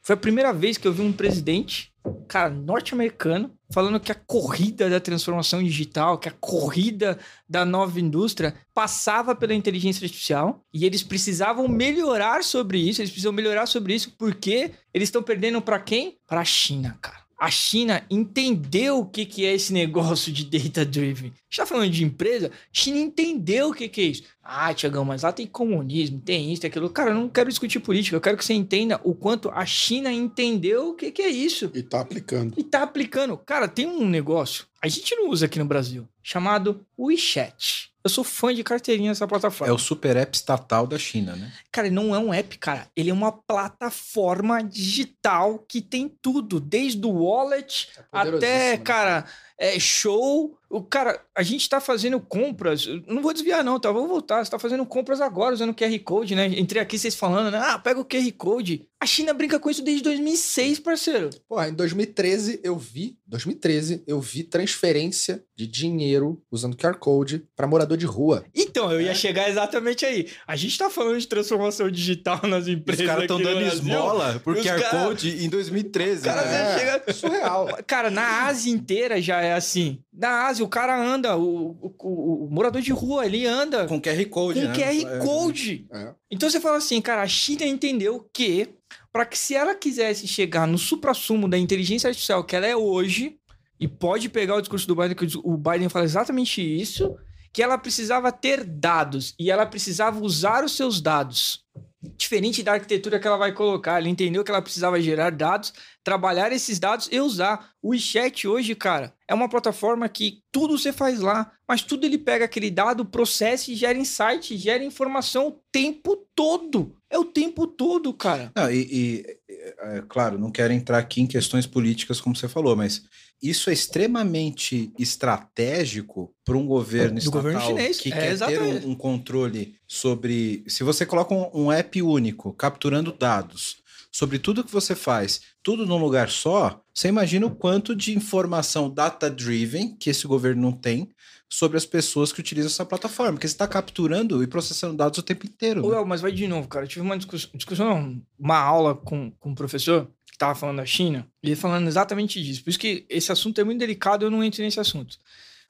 Foi 0.00 0.14
a 0.14 0.18
primeira 0.18 0.52
vez 0.52 0.78
que 0.78 0.86
eu 0.86 0.92
vi 0.92 1.02
um 1.02 1.12
presidente, 1.12 1.92
cara, 2.28 2.48
norte-americano, 2.48 3.52
falando 3.70 4.00
que 4.00 4.12
a 4.12 4.14
corrida 4.14 4.88
da 4.88 5.00
transformação 5.00 5.62
digital, 5.62 6.18
que 6.18 6.28
a 6.28 6.32
corrida 6.32 7.18
da 7.48 7.64
nova 7.64 8.00
indústria 8.00 8.54
passava 8.72 9.34
pela 9.34 9.54
inteligência 9.54 10.04
artificial 10.04 10.64
e 10.72 10.84
eles 10.84 11.02
precisavam 11.02 11.68
melhorar 11.68 12.44
sobre 12.44 12.78
isso, 12.78 13.00
eles 13.00 13.10
precisam 13.10 13.32
melhorar 13.32 13.66
sobre 13.66 13.94
isso 13.94 14.14
porque 14.16 14.72
eles 14.94 15.08
estão 15.08 15.22
perdendo 15.22 15.60
para 15.60 15.78
quem? 15.80 16.18
Para 16.26 16.40
a 16.40 16.44
China, 16.44 16.96
cara. 17.00 17.25
A 17.38 17.50
China 17.50 18.02
entendeu 18.08 19.00
o 19.00 19.06
que, 19.06 19.26
que 19.26 19.44
é 19.44 19.52
esse 19.54 19.72
negócio 19.72 20.32
de 20.32 20.44
data 20.44 20.84
driven. 20.86 21.28
A 21.28 21.34
gente 21.48 21.56
tá 21.56 21.66
falando 21.66 21.90
de 21.90 22.02
empresa, 22.02 22.48
a 22.48 22.50
China 22.72 22.98
entendeu 22.98 23.68
o 23.68 23.74
que, 23.74 23.88
que 23.88 24.00
é 24.00 24.04
isso. 24.04 24.22
Ah, 24.42 24.72
Tiagão, 24.72 25.04
mas 25.04 25.22
lá 25.22 25.32
tem 25.32 25.46
comunismo, 25.46 26.20
tem 26.20 26.52
isso, 26.52 26.62
tem 26.62 26.68
aquilo. 26.68 26.88
Cara, 26.88 27.10
eu 27.10 27.14
não 27.14 27.28
quero 27.28 27.50
discutir 27.50 27.80
política, 27.80 28.16
eu 28.16 28.20
quero 28.20 28.38
que 28.38 28.44
você 28.44 28.54
entenda 28.54 29.00
o 29.04 29.14
quanto 29.14 29.50
a 29.50 29.66
China 29.66 30.10
entendeu 30.10 30.90
o 30.90 30.94
que, 30.94 31.10
que 31.10 31.22
é 31.22 31.28
isso. 31.28 31.70
E 31.74 31.82
tá 31.82 32.00
aplicando. 32.00 32.54
E 32.56 32.62
tá 32.62 32.82
aplicando. 32.82 33.36
Cara, 33.36 33.68
tem 33.68 33.86
um 33.86 34.08
negócio, 34.08 34.64
a 34.80 34.88
gente 34.88 35.14
não 35.14 35.28
usa 35.28 35.46
aqui 35.46 35.58
no 35.58 35.64
Brasil, 35.64 36.08
chamado 36.22 36.86
WeChat. 36.98 37.90
Eu 38.06 38.10
sou 38.10 38.22
fã 38.22 38.54
de 38.54 38.62
carteirinha 38.62 39.10
dessa 39.10 39.24
É 39.24 39.26
plataforma. 39.26 39.74
o 39.74 39.78
super 39.78 40.16
app 40.16 40.34
estatal 40.36 40.86
da 40.86 40.96
China, 40.96 41.34
né? 41.34 41.52
Cara, 41.72 41.90
não 41.90 42.14
é 42.14 42.18
um 42.20 42.32
app, 42.32 42.56
cara. 42.58 42.86
Ele 42.96 43.10
é 43.10 43.12
uma 43.12 43.32
plataforma 43.32 44.62
digital 44.62 45.58
que 45.68 45.80
tem 45.80 46.08
tudo, 46.22 46.60
desde 46.60 47.04
o 47.04 47.10
wallet 47.10 47.88
até, 48.12 48.24
poderosíssimo, 48.30 48.70
né? 48.70 48.76
cara, 48.78 49.24
é 49.58 49.78
show. 49.78 50.56
O 50.68 50.82
cara, 50.82 51.22
a 51.32 51.44
gente 51.44 51.68
tá 51.68 51.80
fazendo 51.80 52.18
compras. 52.18 52.86
Não 53.06 53.22
vou 53.22 53.32
desviar, 53.32 53.62
não, 53.62 53.78
tá? 53.78 53.92
Vou 53.92 54.08
voltar. 54.08 54.44
Você 54.44 54.50
tá 54.50 54.58
fazendo 54.58 54.84
compras 54.84 55.20
agora 55.20 55.54
usando 55.54 55.72
QR 55.72 55.96
Code, 56.00 56.34
né? 56.34 56.46
Entrei 56.46 56.82
aqui 56.82 56.98
vocês 56.98 57.14
falando, 57.14 57.52
né? 57.52 57.58
Ah, 57.62 57.78
pega 57.78 58.00
o 58.00 58.04
QR 58.04 58.32
Code. 58.32 58.84
A 59.00 59.06
China 59.06 59.32
brinca 59.32 59.60
com 59.60 59.70
isso 59.70 59.82
desde 59.82 60.02
2006, 60.02 60.80
parceiro. 60.80 61.30
Porra, 61.48 61.68
em 61.68 61.74
2013 61.74 62.60
eu 62.64 62.76
vi, 62.76 63.16
2013 63.26 64.02
eu 64.06 64.20
vi 64.20 64.42
transferência 64.42 65.44
de 65.54 65.66
dinheiro 65.66 66.42
usando 66.50 66.76
QR 66.76 66.96
Code 66.96 67.44
pra 67.54 67.66
morador 67.68 67.96
de 67.96 68.06
rua. 68.06 68.44
Então, 68.54 68.90
eu 68.90 69.00
ia 69.00 69.12
É. 69.12 69.14
chegar 69.14 69.48
exatamente 69.48 70.04
aí. 70.04 70.26
A 70.46 70.56
gente 70.56 70.76
tá 70.76 70.90
falando 70.90 71.18
de 71.20 71.28
transformação 71.28 71.88
digital 71.90 72.40
nas 72.44 72.62
Os 72.64 72.68
empresas. 72.68 73.06
caras 73.06 73.22
estão 73.22 73.40
dando 73.40 73.60
Brasil. 73.60 73.78
esmola 73.82 74.40
por 74.42 74.56
Os 74.56 74.62
QR 74.66 74.80
cara- 74.82 75.04
Code 75.06 75.44
em 75.44 75.48
2013. 75.48 76.24
Cara, 76.24 76.42
né? 76.44 76.72
você 76.72 76.78
chega- 76.80 77.02
É, 77.06 77.12
surreal. 77.12 77.68
Cara, 77.86 78.10
na 78.10 78.46
Ásia 78.46 78.72
inteira 78.72 79.20
já 79.22 79.40
é 79.46 79.52
assim. 79.54 79.98
Na 80.12 80.46
Ásia, 80.46 80.64
o 80.64 80.68
cara 80.68 80.96
anda, 81.00 81.36
o, 81.36 81.70
o- 81.80 82.44
o- 82.44 82.48
morador 82.50 82.80
de 82.82 82.92
rua, 82.92 83.24
ele 83.26 83.46
anda 83.46 83.86
com, 83.86 84.00
Com 84.00 84.02
QR 84.02 84.24
Code, 84.26 84.60
né? 84.66 84.74
QR 84.74 85.18
Code. 85.24 85.86
É. 85.92 86.14
Então 86.30 86.48
você 86.50 86.60
fala 86.60 86.76
assim, 86.78 87.00
cara, 87.00 87.22
a 87.22 87.28
China 87.28 87.64
entendeu 87.64 88.28
que, 88.32 88.68
para 89.12 89.24
que 89.26 89.38
se 89.38 89.54
ela 89.54 89.74
quisesse 89.74 90.26
chegar 90.26 90.66
no 90.66 90.78
suprassumo 90.78 91.48
da 91.48 91.56
inteligência 91.58 92.08
artificial 92.08 92.44
que 92.44 92.54
ela 92.56 92.66
é 92.66 92.76
hoje, 92.76 93.38
e 93.78 93.86
pode 93.86 94.28
pegar 94.28 94.56
o 94.56 94.60
discurso 94.60 94.86
do 94.88 94.96
Biden, 94.96 95.14
que 95.14 95.26
o 95.44 95.56
Biden 95.56 95.88
fala 95.88 96.04
exatamente 96.04 96.62
isso, 96.62 97.14
que 97.52 97.62
ela 97.62 97.76
precisava 97.78 98.32
ter 98.32 98.64
dados 98.64 99.34
e 99.38 99.50
ela 99.50 99.66
precisava 99.66 100.20
usar 100.20 100.64
os 100.64 100.72
seus 100.76 101.00
dados. 101.00 101.64
Diferente 102.02 102.62
da 102.62 102.72
arquitetura 102.72 103.18
que 103.18 103.26
ela 103.26 103.38
vai 103.38 103.52
colocar, 103.52 103.98
ela 103.98 104.08
entendeu 104.08 104.44
que 104.44 104.50
ela 104.50 104.60
precisava 104.60 105.00
gerar 105.00 105.30
dados, 105.30 105.72
trabalhar 106.04 106.52
esses 106.52 106.78
dados 106.78 107.08
e 107.10 107.18
usar. 107.20 107.70
O 107.82 107.90
WeChat 107.90 108.46
hoje, 108.46 108.74
cara, 108.74 109.14
é 109.26 109.34
uma 109.34 109.48
plataforma 109.48 110.08
que 110.08 110.42
tudo 110.52 110.76
você 110.78 110.92
faz 110.92 111.20
lá, 111.20 111.50
mas 111.66 111.82
tudo 111.82 112.04
ele 112.04 112.18
pega 112.18 112.44
aquele 112.44 112.70
dado, 112.70 113.04
processa 113.04 113.70
e 113.70 113.74
gera 113.74 113.98
insight, 113.98 114.56
gera 114.56 114.84
informação 114.84 115.48
o 115.48 115.60
tempo 115.72 116.26
todo. 116.34 116.95
É 117.10 117.18
o 117.18 117.24
tempo 117.24 117.66
todo, 117.66 118.12
cara. 118.12 118.50
Não, 118.54 118.70
e, 118.70 118.88
e, 118.90 119.38
é, 119.48 120.02
claro, 120.08 120.38
não 120.38 120.50
quero 120.50 120.72
entrar 120.72 120.98
aqui 120.98 121.20
em 121.20 121.26
questões 121.26 121.66
políticas, 121.66 122.20
como 122.20 122.34
você 122.34 122.48
falou, 122.48 122.74
mas 122.74 123.04
isso 123.42 123.70
é 123.70 123.72
extremamente 123.72 124.92
estratégico 124.98 126.34
para 126.44 126.56
um 126.56 126.66
governo 126.66 127.14
Do 127.14 127.18
estatal 127.18 127.42
governo 127.42 127.60
chinês, 127.60 128.00
que 128.00 128.12
é, 128.12 128.12
quer 128.12 128.20
ter 128.20 128.32
exatamente. 128.32 128.86
um, 128.86 128.90
um 128.90 128.94
controle 128.94 129.76
sobre. 129.86 130.64
Se 130.66 130.82
você 130.82 131.04
coloca 131.04 131.34
um, 131.34 131.66
um 131.66 131.72
app 131.72 132.02
único 132.02 132.52
capturando 132.52 133.12
dados 133.12 133.76
sobre 134.10 134.38
tudo 134.38 134.64
que 134.64 134.72
você 134.72 134.94
faz, 134.94 135.42
tudo 135.62 135.84
num 135.84 135.98
lugar 135.98 136.30
só, 136.30 136.82
você 136.94 137.08
imagina 137.08 137.46
o 137.46 137.54
quanto 137.54 137.94
de 137.94 138.16
informação 138.16 138.88
data-driven 138.88 139.94
que 139.94 140.08
esse 140.08 140.26
governo 140.26 140.62
não 140.62 140.72
tem 140.72 141.10
sobre 141.48 141.76
as 141.76 141.86
pessoas 141.86 142.32
que 142.32 142.40
utilizam 142.40 142.70
essa 142.70 142.84
plataforma, 142.84 143.34
porque 143.34 143.46
você 143.46 143.54
está 143.54 143.68
capturando 143.68 144.42
e 144.42 144.46
processando 144.46 144.96
dados 144.96 145.18
o 145.18 145.22
tempo 145.22 145.46
inteiro. 145.46 145.84
Ô, 145.84 145.90
né? 145.90 146.04
Mas 146.04 146.20
vai 146.20 146.32
de 146.32 146.46
novo, 146.48 146.68
cara. 146.68 146.84
Eu 146.84 146.88
tive 146.88 147.02
uma 147.02 147.16
discussão, 147.16 148.20
uma 148.38 148.58
aula 148.58 148.94
com, 148.94 149.30
com 149.32 149.50
um 149.50 149.54
professor 149.54 150.10
que 150.30 150.36
tava 150.36 150.54
falando 150.54 150.78
da 150.78 150.86
China, 150.86 151.26
e 151.42 151.48
ele 151.48 151.56
falando 151.56 151.86
exatamente 151.86 152.42
disso. 152.42 152.62
Por 152.62 152.70
isso 152.70 152.78
que 152.78 153.06
esse 153.08 153.30
assunto 153.30 153.60
é 153.60 153.64
muito 153.64 153.78
delicado, 153.78 154.24
eu 154.24 154.30
não 154.30 154.42
entro 154.44 154.62
nesse 154.62 154.80
assunto. 154.80 155.18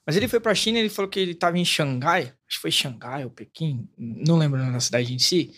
Mas 0.05 0.17
ele 0.17 0.29
foi 0.29 0.41
pra 0.41 0.55
China, 0.55 0.79
ele 0.79 0.89
falou 0.89 1.11
que 1.11 1.21
ele 1.21 1.35
tava 1.35 1.59
em 1.59 1.65
Xangai, 1.65 2.23
acho 2.23 2.57
que 2.57 2.63
foi 2.63 2.71
Xangai 2.71 3.25
ou 3.25 3.31
Pequim, 3.31 3.89
não 3.99 4.39
lembro 4.39 4.65
na 4.65 4.81
cidade 4.81 5.13
em 5.13 5.19
si. 5.19 5.53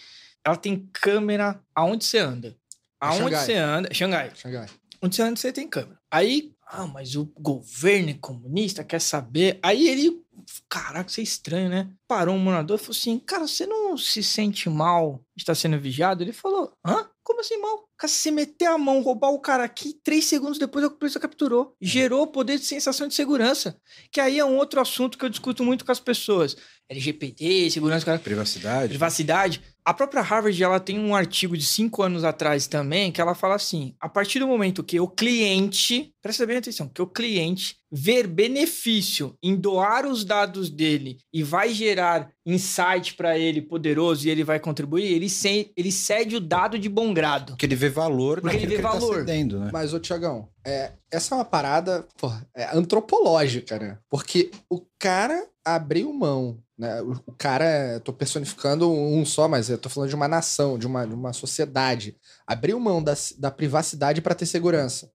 Ela 0.44 0.56
tem 0.56 0.88
câmera 0.92 1.60
aonde 1.74 2.04
você 2.04 2.18
anda. 2.18 2.56
Aonde 3.00 3.22
Xangai. 3.24 3.44
você 3.44 3.54
anda, 3.54 3.94
Xangai. 3.94 4.32
Xangai. 4.34 4.66
Onde 5.00 5.14
você 5.14 5.22
anda, 5.22 5.36
você 5.36 5.52
tem 5.52 5.68
câmera. 5.68 5.98
Aí, 6.10 6.52
ah, 6.70 6.86
mas 6.86 7.16
o 7.16 7.24
governo 7.38 8.10
é 8.10 8.14
comunista, 8.14 8.84
quer 8.84 9.00
saber? 9.00 9.58
Aí 9.62 9.88
ele, 9.88 10.22
caraca, 10.68 11.10
isso 11.10 11.20
é 11.20 11.22
estranho, 11.22 11.70
né? 11.70 11.88
Parou 12.06 12.34
um 12.34 12.38
morador 12.38 12.76
e 12.76 12.78
falou 12.78 12.96
assim: 12.96 13.18
Cara, 13.18 13.46
você 13.46 13.66
não 13.66 13.96
se 13.96 14.22
sente 14.22 14.68
mal 14.68 15.22
de 15.34 15.42
estar 15.42 15.54
sendo 15.54 15.80
vigiado? 15.80 16.22
Ele 16.22 16.32
falou: 16.32 16.72
Hã? 16.86 17.08
Como 17.28 17.40
assim 17.40 17.58
mal? 17.58 17.86
Cara, 17.98 18.10
se 18.10 18.30
meter 18.30 18.66
a 18.66 18.78
mão, 18.78 19.02
roubar 19.02 19.28
o 19.28 19.38
cara 19.38 19.62
aqui, 19.62 19.92
três 20.02 20.24
segundos 20.24 20.58
depois 20.58 20.82
a 20.82 20.88
polícia 20.88 21.20
capturou. 21.20 21.74
Gerou 21.78 22.26
poder 22.26 22.58
de 22.58 22.64
sensação 22.64 23.06
de 23.06 23.12
segurança. 23.14 23.76
Que 24.10 24.18
aí 24.18 24.38
é 24.38 24.44
um 24.44 24.56
outro 24.56 24.80
assunto 24.80 25.18
que 25.18 25.26
eu 25.26 25.28
discuto 25.28 25.62
muito 25.62 25.84
com 25.84 25.92
as 25.92 26.00
pessoas. 26.00 26.56
LGPD, 26.88 27.70
segurança, 27.70 28.06
cara. 28.06 28.18
Privacidade. 28.18 28.88
Privacidade. 28.88 29.62
A 29.88 29.94
própria 29.94 30.20
Harvard 30.20 30.62
ela 30.62 30.78
tem 30.78 30.98
um 30.98 31.14
artigo 31.16 31.56
de 31.56 31.64
cinco 31.64 32.02
anos 32.02 32.22
atrás 32.22 32.66
também 32.66 33.10
que 33.10 33.22
ela 33.22 33.34
fala 33.34 33.54
assim: 33.54 33.94
a 33.98 34.06
partir 34.06 34.38
do 34.38 34.46
momento 34.46 34.84
que 34.84 35.00
o 35.00 35.08
cliente, 35.08 36.12
presta 36.20 36.44
bem 36.44 36.58
atenção, 36.58 36.88
que 36.88 37.00
o 37.00 37.06
cliente 37.06 37.76
ver 37.90 38.26
benefício 38.26 39.34
em 39.42 39.56
doar 39.56 40.04
os 40.04 40.22
dados 40.26 40.68
dele 40.68 41.16
e 41.32 41.42
vai 41.42 41.70
gerar 41.70 42.30
insight 42.44 43.14
para 43.14 43.38
ele 43.38 43.62
poderoso 43.62 44.26
e 44.26 44.30
ele 44.30 44.44
vai 44.44 44.60
contribuir, 44.60 45.06
ele, 45.10 45.30
se- 45.30 45.72
ele 45.74 45.90
cede 45.90 46.36
o 46.36 46.40
dado 46.40 46.78
de 46.78 46.86
bom 46.90 47.14
grado. 47.14 47.52
Porque 47.52 47.64
ele 47.64 47.74
vê 47.74 47.88
valor 47.88 48.42
Porque 48.42 48.56
ele 48.56 48.66
vê 48.66 48.74
que 48.74 48.74
ele 48.74 48.82
valor. 48.82 49.14
tá 49.14 49.18
cedendo, 49.20 49.58
né? 49.60 49.70
Mas, 49.72 49.94
ô 49.94 49.98
Tiagão, 49.98 50.50
é, 50.66 50.92
essa 51.10 51.34
é 51.34 51.38
uma 51.38 51.44
parada 51.46 52.06
porra, 52.18 52.46
é 52.54 52.76
antropológica, 52.76 53.78
né? 53.78 53.98
Porque 54.10 54.50
o 54.70 54.82
cara 54.98 55.48
abriu 55.64 56.12
mão, 56.12 56.58
né? 56.78 57.02
O, 57.02 57.12
o 57.26 57.32
cara, 57.32 58.00
tô 58.04 58.12
personificando 58.12 58.90
um 58.90 59.24
só, 59.24 59.48
mas 59.48 59.68
tô 59.80 59.88
falando 59.88 60.08
de 60.10 60.14
uma 60.14 60.28
nação, 60.28 60.78
de 60.78 60.86
uma, 60.86 61.06
de 61.06 61.14
uma 61.14 61.32
sociedade. 61.32 62.16
Abriu 62.46 62.78
mão 62.78 63.02
da, 63.02 63.14
da 63.38 63.50
privacidade 63.50 64.20
para 64.22 64.34
ter 64.34 64.46
segurança. 64.46 65.10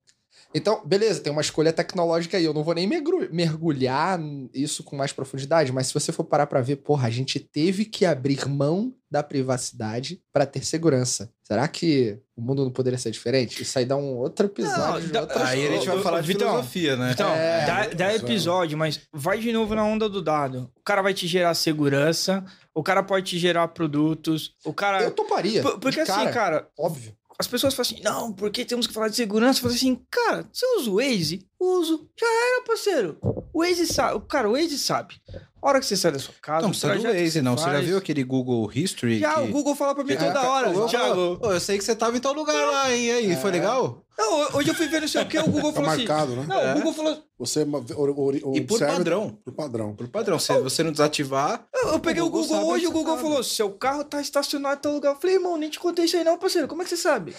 Então, 0.55 0.81
beleza, 0.85 1.19
tem 1.21 1.31
uma 1.31 1.41
escolha 1.41 1.73
tecnológica 1.73 2.37
aí. 2.37 2.45
Eu 2.45 2.53
não 2.53 2.63
vou 2.63 2.73
nem 2.75 2.87
mergulhar 3.31 4.19
isso 4.53 4.83
com 4.83 4.95
mais 4.95 5.11
profundidade, 5.11 5.71
mas 5.71 5.87
se 5.87 5.93
você 5.93 6.11
for 6.11 6.23
parar 6.23 6.47
pra 6.47 6.61
ver, 6.61 6.77
porra, 6.77 7.07
a 7.07 7.11
gente 7.11 7.39
teve 7.39 7.85
que 7.85 8.05
abrir 8.05 8.47
mão 8.47 8.93
da 9.09 9.21
privacidade 9.21 10.19
para 10.31 10.45
ter 10.45 10.65
segurança. 10.65 11.29
Será 11.43 11.67
que 11.67 12.17
o 12.35 12.41
mundo 12.41 12.63
não 12.63 12.71
poderia 12.71 12.97
ser 12.97 13.11
diferente? 13.11 13.61
Isso 13.61 13.77
aí 13.77 13.85
dá 13.85 13.95
um 13.95 14.15
outro 14.17 14.47
episódio. 14.47 14.79
Não, 14.81 14.99
de 15.01 15.07
dá- 15.07 15.21
outra 15.21 15.47
Aí 15.47 15.67
a 15.67 15.71
gente 15.71 15.87
vai 15.87 16.01
falar 16.01 16.21
de 16.21 16.27
Vitão, 16.27 16.49
filosofia, 16.49 16.95
né? 16.95 17.11
Então, 17.13 17.29
É, 17.29 17.65
dá, 17.65 17.87
dá 17.89 18.15
episódio, 18.15 18.75
mas 18.77 19.01
vai 19.11 19.39
de 19.39 19.51
novo 19.51 19.75
na 19.75 19.83
onda 19.85 20.09
do 20.09 20.21
dado. 20.21 20.71
O 20.75 20.81
cara 20.83 21.01
vai 21.03 21.13
te 21.13 21.27
gerar 21.27 21.53
segurança, 21.53 22.43
o 22.73 22.81
cara 22.81 23.03
pode 23.03 23.27
te 23.29 23.37
gerar 23.37 23.67
produtos, 23.67 24.55
o 24.65 24.73
cara. 24.73 25.03
Eu 25.03 25.11
toparia. 25.11 25.61
Por- 25.61 25.79
Porque 25.79 26.03
de 26.03 26.09
assim, 26.11 26.31
cara, 26.31 26.67
Óbvio. 26.77 27.15
As 27.37 27.47
pessoas 27.47 27.73
falam 27.73 27.91
assim, 27.91 28.03
não, 28.03 28.31
porque 28.31 28.65
temos 28.65 28.87
que 28.87 28.93
falar 28.93 29.07
de 29.07 29.15
segurança? 29.15 29.59
Eu 29.59 29.63
falo 29.63 29.73
assim, 29.73 29.99
cara, 30.09 30.47
você 30.51 30.65
usa 30.77 30.89
o 30.89 30.95
Waze? 30.95 31.45
Uso. 31.63 32.09
Já 32.19 32.27
era, 32.27 32.63
parceiro. 32.65 33.17
O 33.53 33.59
Waze 33.63 33.85
sabe. 33.87 34.21
Cara, 34.27 34.49
o 34.49 34.53
Waze 34.53 34.77
sabe. 34.77 35.15
A 35.61 35.69
hora 35.69 35.79
que 35.79 35.85
você 35.85 35.95
sai 35.95 36.11
da 36.11 36.19
sua 36.19 36.33
casa, 36.41 36.61
Não 36.63 36.69
o 36.69 36.71
precisa 36.71 36.95
do 36.95 37.03
Waze, 37.03 37.41
não. 37.41 37.57
Você 37.57 37.63
já 37.65 37.71
faz- 37.71 37.85
viu 37.85 37.97
aquele 37.97 38.23
Google 38.23 38.69
History? 38.73 39.19
Já, 39.19 39.35
que... 39.35 39.39
o 39.41 39.47
Google 39.47 39.75
fala 39.75 39.95
pra 39.95 40.03
mim 40.03 40.11
É, 40.13 40.17
toda 40.17 40.41
hora. 40.41 40.69
o 40.69 40.73
Google 40.73 40.89
Thiago, 40.89 41.07
falou, 41.09 41.37
"Pô, 41.39 41.51
eu 41.53 41.59
sei 41.61 41.77
que 41.77 41.83
você 41.85 41.95
tava 41.95 42.17
em 42.17 42.19
tal 42.19 42.33
lugar 42.33 42.53
lá, 42.69 42.93
hein? 42.93 43.05
E 43.05 43.11
aí, 43.11 43.35
foi 43.37 43.49
É. 43.51 43.53
legal? 43.53 44.03
não, 44.19 44.57
hoje 44.57 44.69
eu 44.69 44.75
fui 44.75 44.87
ver 44.87 44.99
não 45.01 45.07
sei 45.07 45.21
o 45.21 45.25
que, 45.25 45.39
o 45.39 45.43
Google 45.47 45.71
Tá 45.71 45.75
falou 45.81 45.89
assim. 45.91 46.05
marcado, 46.05 46.35
né? 46.35 46.45
Não, 46.47 46.59
É. 46.59 46.71
o 46.71 46.75
Google 46.75 46.93
falou. 46.93 47.23
Você 47.39 47.61
or- 47.95 48.19
or- 48.19 48.35
E 48.57 48.61
por 48.61 48.79
padrão. 48.79 49.37
Por 49.43 49.53
padrão. 49.53 49.95
Por 49.95 50.07
padrão. 50.09 50.37
Se 50.37 50.53
você 50.59 50.83
não 50.83 50.91
desativar, 50.91 51.65
Eu, 51.73 51.93
eu 51.93 51.99
peguei 51.99 52.21
o 52.21 52.25
O 52.25 52.29
Google 52.29 52.47
Google, 52.47 52.59
sabe 52.61 52.71
hoje, 52.71 52.85
o 52.85 52.89
onde 52.89 52.97
você 52.97 53.03
Google 53.03 53.15
tá, 53.15 53.21
falou: 53.21 53.43
seu 53.43 53.69
carro 53.71 54.03
tá 54.03 54.19
estacionado 54.19 54.75
em 54.79 54.81
tal 54.81 54.91
lugar. 54.93 55.13
Eu 55.13 55.19
falei, 55.19 55.37
irmão, 55.37 55.57
nem 55.57 55.69
te 55.69 55.79
contei 55.79 56.05
isso 56.05 56.17
aí, 56.17 56.23
não, 56.25 56.37
parceiro. 56.37 56.67
Como 56.67 56.81
é 56.81 56.85
que 56.85 56.89
você 56.89 56.97
sabe? 56.97 57.33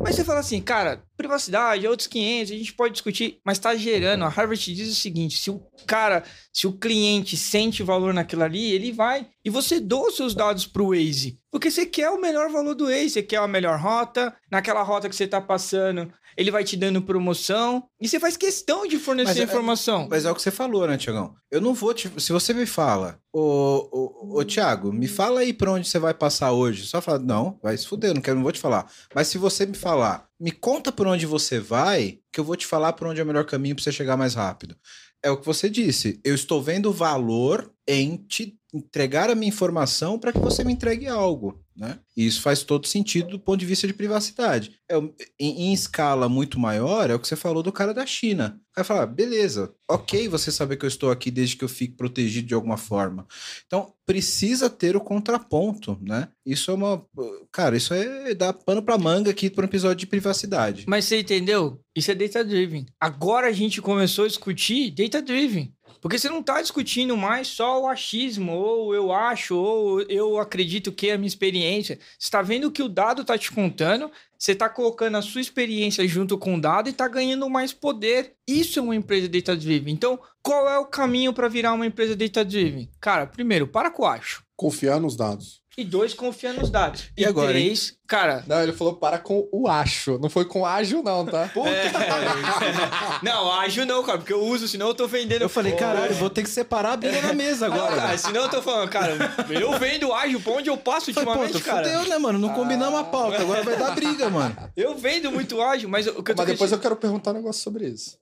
Mas 0.00 0.16
você 0.16 0.24
fala 0.24 0.40
assim, 0.40 0.60
cara, 0.60 1.02
privacidade, 1.16 1.86
outros 1.86 2.08
500, 2.08 2.52
a 2.52 2.56
gente 2.56 2.72
pode 2.72 2.92
discutir, 2.94 3.31
mas 3.44 3.58
tá 3.58 3.74
gerando. 3.74 4.24
A 4.24 4.28
Harvard 4.28 4.74
diz 4.74 4.90
o 4.90 4.94
seguinte: 4.94 5.38
se 5.38 5.50
o 5.50 5.60
cara, 5.86 6.24
se 6.52 6.66
o 6.66 6.72
cliente 6.72 7.36
sente 7.36 7.82
valor 7.82 8.12
naquilo 8.12 8.42
ali, 8.42 8.72
ele 8.72 8.92
vai. 8.92 9.28
E 9.44 9.50
você 9.50 9.80
doa 9.80 10.08
os 10.08 10.16
seus 10.16 10.34
dados 10.34 10.66
pro 10.66 10.88
Waze. 10.88 11.38
Porque 11.50 11.70
você 11.70 11.84
quer 11.86 12.10
o 12.10 12.20
melhor 12.20 12.50
valor 12.50 12.74
do 12.74 12.86
Waze, 12.86 13.10
você 13.10 13.22
quer 13.22 13.36
a 13.36 13.48
melhor 13.48 13.78
rota, 13.78 14.34
naquela 14.50 14.82
rota 14.82 15.08
que 15.08 15.16
você 15.16 15.26
tá 15.26 15.40
passando, 15.40 16.12
ele 16.36 16.50
vai 16.50 16.64
te 16.64 16.76
dando 16.76 17.02
promoção. 17.02 17.84
E 18.00 18.08
você 18.08 18.18
faz 18.20 18.36
questão 18.36 18.86
de 18.86 18.98
fornecer 18.98 19.28
Mas 19.30 19.38
é- 19.38 19.42
informação. 19.44 20.06
mas 20.10 20.24
é 20.24 20.30
o 20.30 20.34
que 20.34 20.42
você 20.42 20.50
falou, 20.50 20.86
né, 20.86 20.96
Tiagão? 20.96 21.34
Eu 21.50 21.60
não 21.60 21.74
vou 21.74 21.92
te. 21.94 22.10
Se 22.18 22.32
você 22.32 22.52
me 22.54 22.66
fala, 22.66 23.18
ô, 23.32 23.88
ô, 23.92 24.38
ô 24.40 24.44
Tiago, 24.44 24.92
me 24.92 25.06
fala 25.08 25.40
aí 25.40 25.52
pra 25.52 25.72
onde 25.72 25.88
você 25.88 25.98
vai 25.98 26.14
passar 26.14 26.52
hoje. 26.52 26.86
Só 26.86 27.00
fala, 27.00 27.18
não, 27.18 27.58
vai 27.62 27.76
se 27.76 27.86
fuder, 27.86 28.14
não 28.14 28.20
quero, 28.20 28.36
não 28.36 28.42
vou 28.42 28.52
te 28.52 28.60
falar. 28.60 28.90
Mas 29.14 29.28
se 29.28 29.38
você 29.38 29.66
me 29.66 29.74
falar, 29.74 30.26
me 30.40 30.50
conta 30.50 30.90
por 30.90 31.06
onde 31.06 31.26
você 31.26 31.58
vai, 31.60 32.18
que 32.32 32.40
eu 32.40 32.44
vou 32.44 32.56
te 32.56 32.66
falar 32.66 32.92
por 32.94 33.06
onde 33.06 33.20
é 33.20 33.24
o 33.24 33.26
melhor 33.26 33.44
caminho 33.44 33.74
pra 33.74 33.84
você 33.84 33.92
chegar 33.92 34.16
mais 34.16 34.34
rápido. 34.34 34.76
É 35.24 35.30
o 35.30 35.36
que 35.36 35.46
você 35.46 35.70
disse. 35.70 36.20
Eu 36.24 36.34
estou 36.34 36.60
vendo 36.60 36.90
valor 36.92 37.70
em 37.86 38.16
te 38.16 38.58
entregar 38.72 39.28
a 39.28 39.34
minha 39.34 39.48
informação 39.48 40.18
para 40.18 40.32
que 40.32 40.38
você 40.38 40.64
me 40.64 40.72
entregue 40.72 41.06
algo. 41.06 41.62
Né? 41.74 41.98
E 42.14 42.26
isso 42.26 42.42
faz 42.42 42.62
todo 42.62 42.86
sentido 42.86 43.30
do 43.30 43.38
ponto 43.38 43.58
de 43.58 43.66
vista 43.66 43.86
de 43.86 43.94
privacidade. 43.94 44.78
É, 44.90 44.96
em, 45.38 45.68
em, 45.68 45.72
escala 45.72 46.28
muito 46.28 46.60
maior, 46.60 47.08
é 47.08 47.14
o 47.14 47.18
que 47.18 47.26
você 47.26 47.34
falou 47.34 47.62
do 47.62 47.72
cara 47.72 47.94
da 47.94 48.04
China. 48.04 48.60
Vai 48.76 48.84
falar, 48.84 49.06
beleza, 49.06 49.74
ok 49.88 50.28
você 50.28 50.52
saber 50.52 50.76
que 50.76 50.84
eu 50.84 50.88
estou 50.88 51.10
aqui 51.10 51.30
desde 51.30 51.56
que 51.56 51.64
eu 51.64 51.68
fique 51.68 51.96
protegido 51.96 52.46
de 52.46 52.54
alguma 52.54 52.76
forma. 52.76 53.26
Então, 53.66 53.94
precisa 54.04 54.68
ter 54.68 54.96
o 54.96 55.00
contraponto, 55.00 55.98
né? 56.02 56.28
Isso 56.44 56.70
é 56.70 56.74
uma. 56.74 57.04
Cara, 57.50 57.76
isso 57.76 57.94
é 57.94 58.34
dar 58.34 58.52
pano 58.52 58.82
pra 58.82 58.98
manga 58.98 59.30
aqui 59.30 59.48
para 59.48 59.64
um 59.64 59.68
episódio 59.68 59.96
de 59.96 60.06
privacidade. 60.06 60.84
Mas 60.86 61.06
você 61.06 61.20
entendeu? 61.20 61.80
Isso 61.96 62.10
é 62.10 62.14
data 62.14 62.44
driven. 62.44 62.86
Agora 63.00 63.48
a 63.48 63.52
gente 63.52 63.80
começou 63.80 64.26
a 64.26 64.28
discutir 64.28 64.90
data 64.90 65.22
driven. 65.22 65.72
Porque 66.02 66.18
você 66.18 66.28
não 66.28 66.40
está 66.40 66.60
discutindo 66.60 67.16
mais 67.16 67.46
só 67.46 67.80
o 67.80 67.86
achismo, 67.86 68.50
ou 68.50 68.92
eu 68.92 69.12
acho, 69.12 69.54
ou 69.54 70.00
eu 70.02 70.36
acredito 70.40 70.90
que 70.90 71.08
é 71.08 71.12
a 71.12 71.16
minha 71.16 71.28
experiência. 71.28 71.96
Você 72.18 72.26
está 72.26 72.42
vendo 72.42 72.72
que 72.72 72.82
o 72.82 72.88
dado 72.88 73.22
está 73.22 73.38
te 73.38 73.52
contando, 73.52 74.10
você 74.36 74.50
está 74.50 74.68
colocando 74.68 75.16
a 75.16 75.22
sua 75.22 75.40
experiência 75.40 76.06
junto 76.08 76.36
com 76.36 76.56
o 76.56 76.60
dado 76.60 76.88
e 76.88 76.90
está 76.90 77.06
ganhando 77.06 77.48
mais 77.48 77.72
poder. 77.72 78.34
Isso 78.48 78.80
é 78.80 78.82
uma 78.82 78.96
empresa 78.96 79.28
data-driven. 79.28 79.94
Então, 79.94 80.18
qual 80.42 80.68
é 80.68 80.76
o 80.76 80.86
caminho 80.86 81.32
para 81.32 81.46
virar 81.46 81.72
uma 81.72 81.86
empresa 81.86 82.16
data-driven? 82.16 82.90
Cara, 83.00 83.24
primeiro, 83.24 83.68
para 83.68 83.88
com 83.88 84.02
o 84.02 84.06
acho. 84.06 84.42
Confiar 84.56 85.00
nos 85.00 85.14
dados. 85.14 85.61
E 85.76 85.84
dois, 85.84 86.12
confia 86.12 86.52
nos 86.52 86.68
dados. 86.68 87.04
E, 87.16 87.22
e 87.22 87.24
agora? 87.24 87.48
Três, 87.48 87.90
hein? 87.90 87.96
cara. 88.06 88.44
Não, 88.46 88.62
ele 88.62 88.72
falou 88.72 88.94
para 88.96 89.18
com 89.18 89.48
o 89.50 89.66
acho. 89.66 90.18
Não 90.18 90.28
foi 90.28 90.44
com 90.44 90.66
ágil, 90.66 91.02
não, 91.02 91.24
tá? 91.24 91.48
Puta 91.54 91.70
é. 91.70 91.88
que 91.88 93.24
Não, 93.24 93.50
ágil 93.50 93.86
não, 93.86 94.02
cara, 94.02 94.18
porque 94.18 94.34
eu 94.34 94.42
uso, 94.42 94.68
senão 94.68 94.88
eu 94.88 94.94
tô 94.94 95.08
vendendo. 95.08 95.40
Eu 95.40 95.48
falei, 95.48 95.72
caralho, 95.72 96.14
vou 96.14 96.28
ter 96.28 96.42
que 96.42 96.50
separar 96.50 96.92
a 96.92 96.96
briga 96.96 97.22
na 97.22 97.32
mesa 97.32 97.66
agora. 97.66 97.90
Não, 97.90 98.02
cara, 98.02 98.18
senão 98.18 98.42
eu 98.42 98.50
tô 98.50 98.60
falando, 98.60 98.90
cara, 98.90 99.16
eu 99.48 99.78
vendo 99.78 100.12
ágil 100.12 100.40
pra 100.40 100.52
onde 100.52 100.68
eu 100.68 100.76
passo 100.76 101.10
ultimamente, 101.10 101.58
Falei, 101.58 101.62
cara. 101.62 101.84
Fudeu, 101.88 102.08
né, 102.10 102.18
mano? 102.18 102.38
Não 102.38 102.50
combinamos 102.50 103.00
a 103.00 103.04
pauta, 103.04 103.40
agora 103.40 103.62
vai 103.62 103.76
dar 103.76 103.94
briga, 103.94 104.28
mano. 104.28 104.54
Eu 104.76 104.94
vendo 104.94 105.32
muito 105.32 105.62
ágil, 105.62 105.88
mas 105.88 106.06
o 106.06 106.22
que 106.22 106.32
eu 106.32 106.34
tô 106.34 106.42
Mas 106.42 106.52
depois 106.52 106.70
eu 106.70 106.78
quero 106.78 106.96
perguntar 106.96 107.30
um 107.30 107.34
negócio 107.34 107.62
sobre 107.62 107.86
isso. 107.86 108.18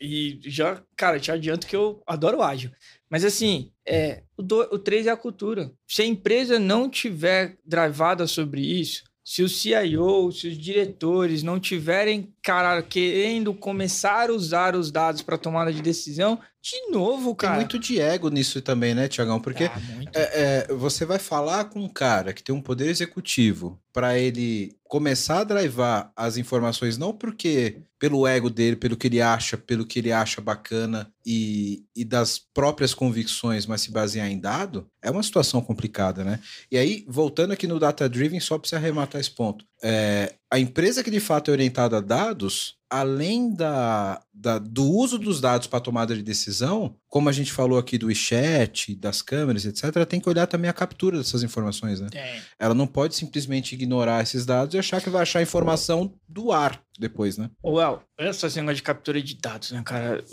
E 0.00 0.40
já, 0.44 0.80
cara, 0.96 1.20
te 1.20 1.30
adianto 1.30 1.66
que 1.66 1.76
eu 1.76 2.02
adoro 2.06 2.42
ágil. 2.42 2.70
Mas 3.10 3.24
assim, 3.24 3.70
é, 3.86 4.22
o, 4.36 4.42
do, 4.42 4.60
o 4.74 4.78
3 4.78 5.06
é 5.06 5.10
a 5.10 5.16
cultura. 5.16 5.72
Se 5.86 6.02
a 6.02 6.06
empresa 6.06 6.58
não 6.58 6.88
tiver 6.88 7.56
drivada 7.64 8.26
sobre 8.26 8.60
isso, 8.60 9.04
se 9.28 9.42
o 9.42 9.48
CIO, 9.48 10.32
se 10.32 10.48
os 10.48 10.56
diretores 10.56 11.42
não 11.42 11.60
tiverem, 11.60 12.32
cara, 12.42 12.82
querendo 12.82 13.52
começar 13.52 14.30
a 14.30 14.32
usar 14.32 14.74
os 14.74 14.90
dados 14.90 15.20
para 15.20 15.36
tomada 15.36 15.70
de 15.70 15.82
decisão, 15.82 16.40
de 16.62 16.90
novo, 16.90 17.34
cara. 17.34 17.52
Tem 17.52 17.60
muito 17.60 17.78
de 17.78 18.00
ego 18.00 18.30
nisso 18.30 18.62
também, 18.62 18.94
né, 18.94 19.06
Tiagão? 19.06 19.38
Porque 19.38 19.64
ah, 19.64 19.80
é, 20.14 20.66
é, 20.70 20.74
você 20.74 21.04
vai 21.04 21.18
falar 21.18 21.66
com 21.66 21.80
um 21.80 21.88
cara 21.88 22.32
que 22.32 22.42
tem 22.42 22.54
um 22.54 22.62
poder 22.62 22.88
executivo 22.88 23.78
para 23.92 24.18
ele 24.18 24.74
começar 24.84 25.40
a 25.40 25.44
drivar 25.44 26.10
as 26.16 26.38
informações, 26.38 26.96
não 26.96 27.12
porque 27.12 27.82
pelo 27.98 28.26
ego 28.26 28.48
dele, 28.48 28.76
pelo 28.76 28.96
que 28.96 29.08
ele 29.08 29.20
acha, 29.20 29.56
pelo 29.56 29.84
que 29.84 29.98
ele 29.98 30.12
acha 30.12 30.40
bacana 30.40 31.12
e, 31.26 31.84
e 31.94 32.04
das 32.04 32.38
próprias 32.38 32.94
convicções, 32.94 33.66
mas 33.66 33.82
se 33.82 33.90
basear 33.90 34.30
em 34.30 34.38
dado, 34.38 34.88
é 35.02 35.10
uma 35.10 35.22
situação 35.22 35.60
complicada, 35.60 36.24
né? 36.24 36.40
E 36.70 36.78
aí, 36.78 37.04
voltando 37.08 37.52
aqui 37.52 37.66
no 37.66 37.78
Data 37.78 38.08
Driven, 38.08 38.40
só 38.40 38.56
para 38.58 38.68
você 38.68 38.76
arrematar 38.76 39.20
esse 39.20 39.30
ponto, 39.30 39.64
é, 39.82 40.34
a 40.50 40.58
empresa 40.58 41.04
que 41.04 41.10
de 41.10 41.20
fato 41.20 41.50
é 41.50 41.52
orientada 41.52 41.98
a 41.98 42.00
dados, 42.00 42.76
além 42.90 43.52
da, 43.52 44.20
da 44.32 44.58
do 44.58 44.84
uso 44.84 45.18
dos 45.18 45.40
dados 45.40 45.66
para 45.66 45.80
tomada 45.80 46.16
de 46.16 46.22
decisão, 46.22 46.94
como 47.08 47.28
a 47.28 47.32
gente 47.32 47.52
falou 47.52 47.78
aqui 47.78 47.98
do 47.98 48.06
WeChat, 48.06 48.94
das 48.94 49.20
câmeras, 49.20 49.66
etc., 49.66 50.06
tem 50.06 50.20
que 50.20 50.28
olhar 50.28 50.46
também 50.46 50.70
a 50.70 50.74
captura 50.74 51.18
dessas 51.18 51.42
informações, 51.42 52.00
né? 52.00 52.08
É. 52.14 52.40
Ela 52.58 52.74
não 52.74 52.86
pode 52.86 53.14
simplesmente 53.14 53.74
ignorar 53.74 54.22
esses 54.22 54.46
dados 54.46 54.74
e 54.74 54.78
achar 54.78 55.02
que 55.02 55.10
vai 55.10 55.22
achar 55.22 55.42
informação 55.42 56.14
do 56.28 56.50
ar 56.52 56.82
depois, 56.98 57.38
né? 57.38 57.50
Well, 57.64 58.02
essa 58.18 58.48
negócio 58.48 58.76
de 58.76 58.82
captura 58.82 59.22
de 59.22 59.34
dados, 59.36 59.70
né, 59.70 59.82
cara? 59.84 60.24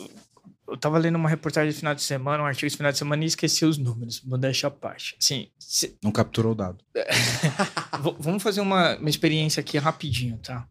Eu 0.67 0.77
tava 0.77 0.97
lendo 0.97 1.15
uma 1.15 1.29
reportagem 1.29 1.71
de 1.71 1.77
final 1.77 1.93
de 1.93 2.01
semana, 2.01 2.41
um 2.41 2.45
artigo 2.45 2.69
de 2.69 2.75
final 2.75 2.91
de 2.91 2.97
semana 2.97 3.23
e 3.23 3.27
esqueci 3.27 3.63
os 3.65 3.77
números. 3.77 4.19
Vou 4.25 4.37
deixar 4.37 4.69
a 4.69 4.71
parte. 4.71 5.15
Assim, 5.21 5.49
se... 5.59 5.95
Não 6.03 6.11
capturou 6.11 6.53
o 6.53 6.55
dado. 6.55 6.83
Vamos 8.19 8.41
fazer 8.41 8.61
uma, 8.61 8.97
uma 8.97 9.09
experiência 9.09 9.61
aqui 9.61 9.77
rapidinho, 9.77 10.39
tá? 10.39 10.67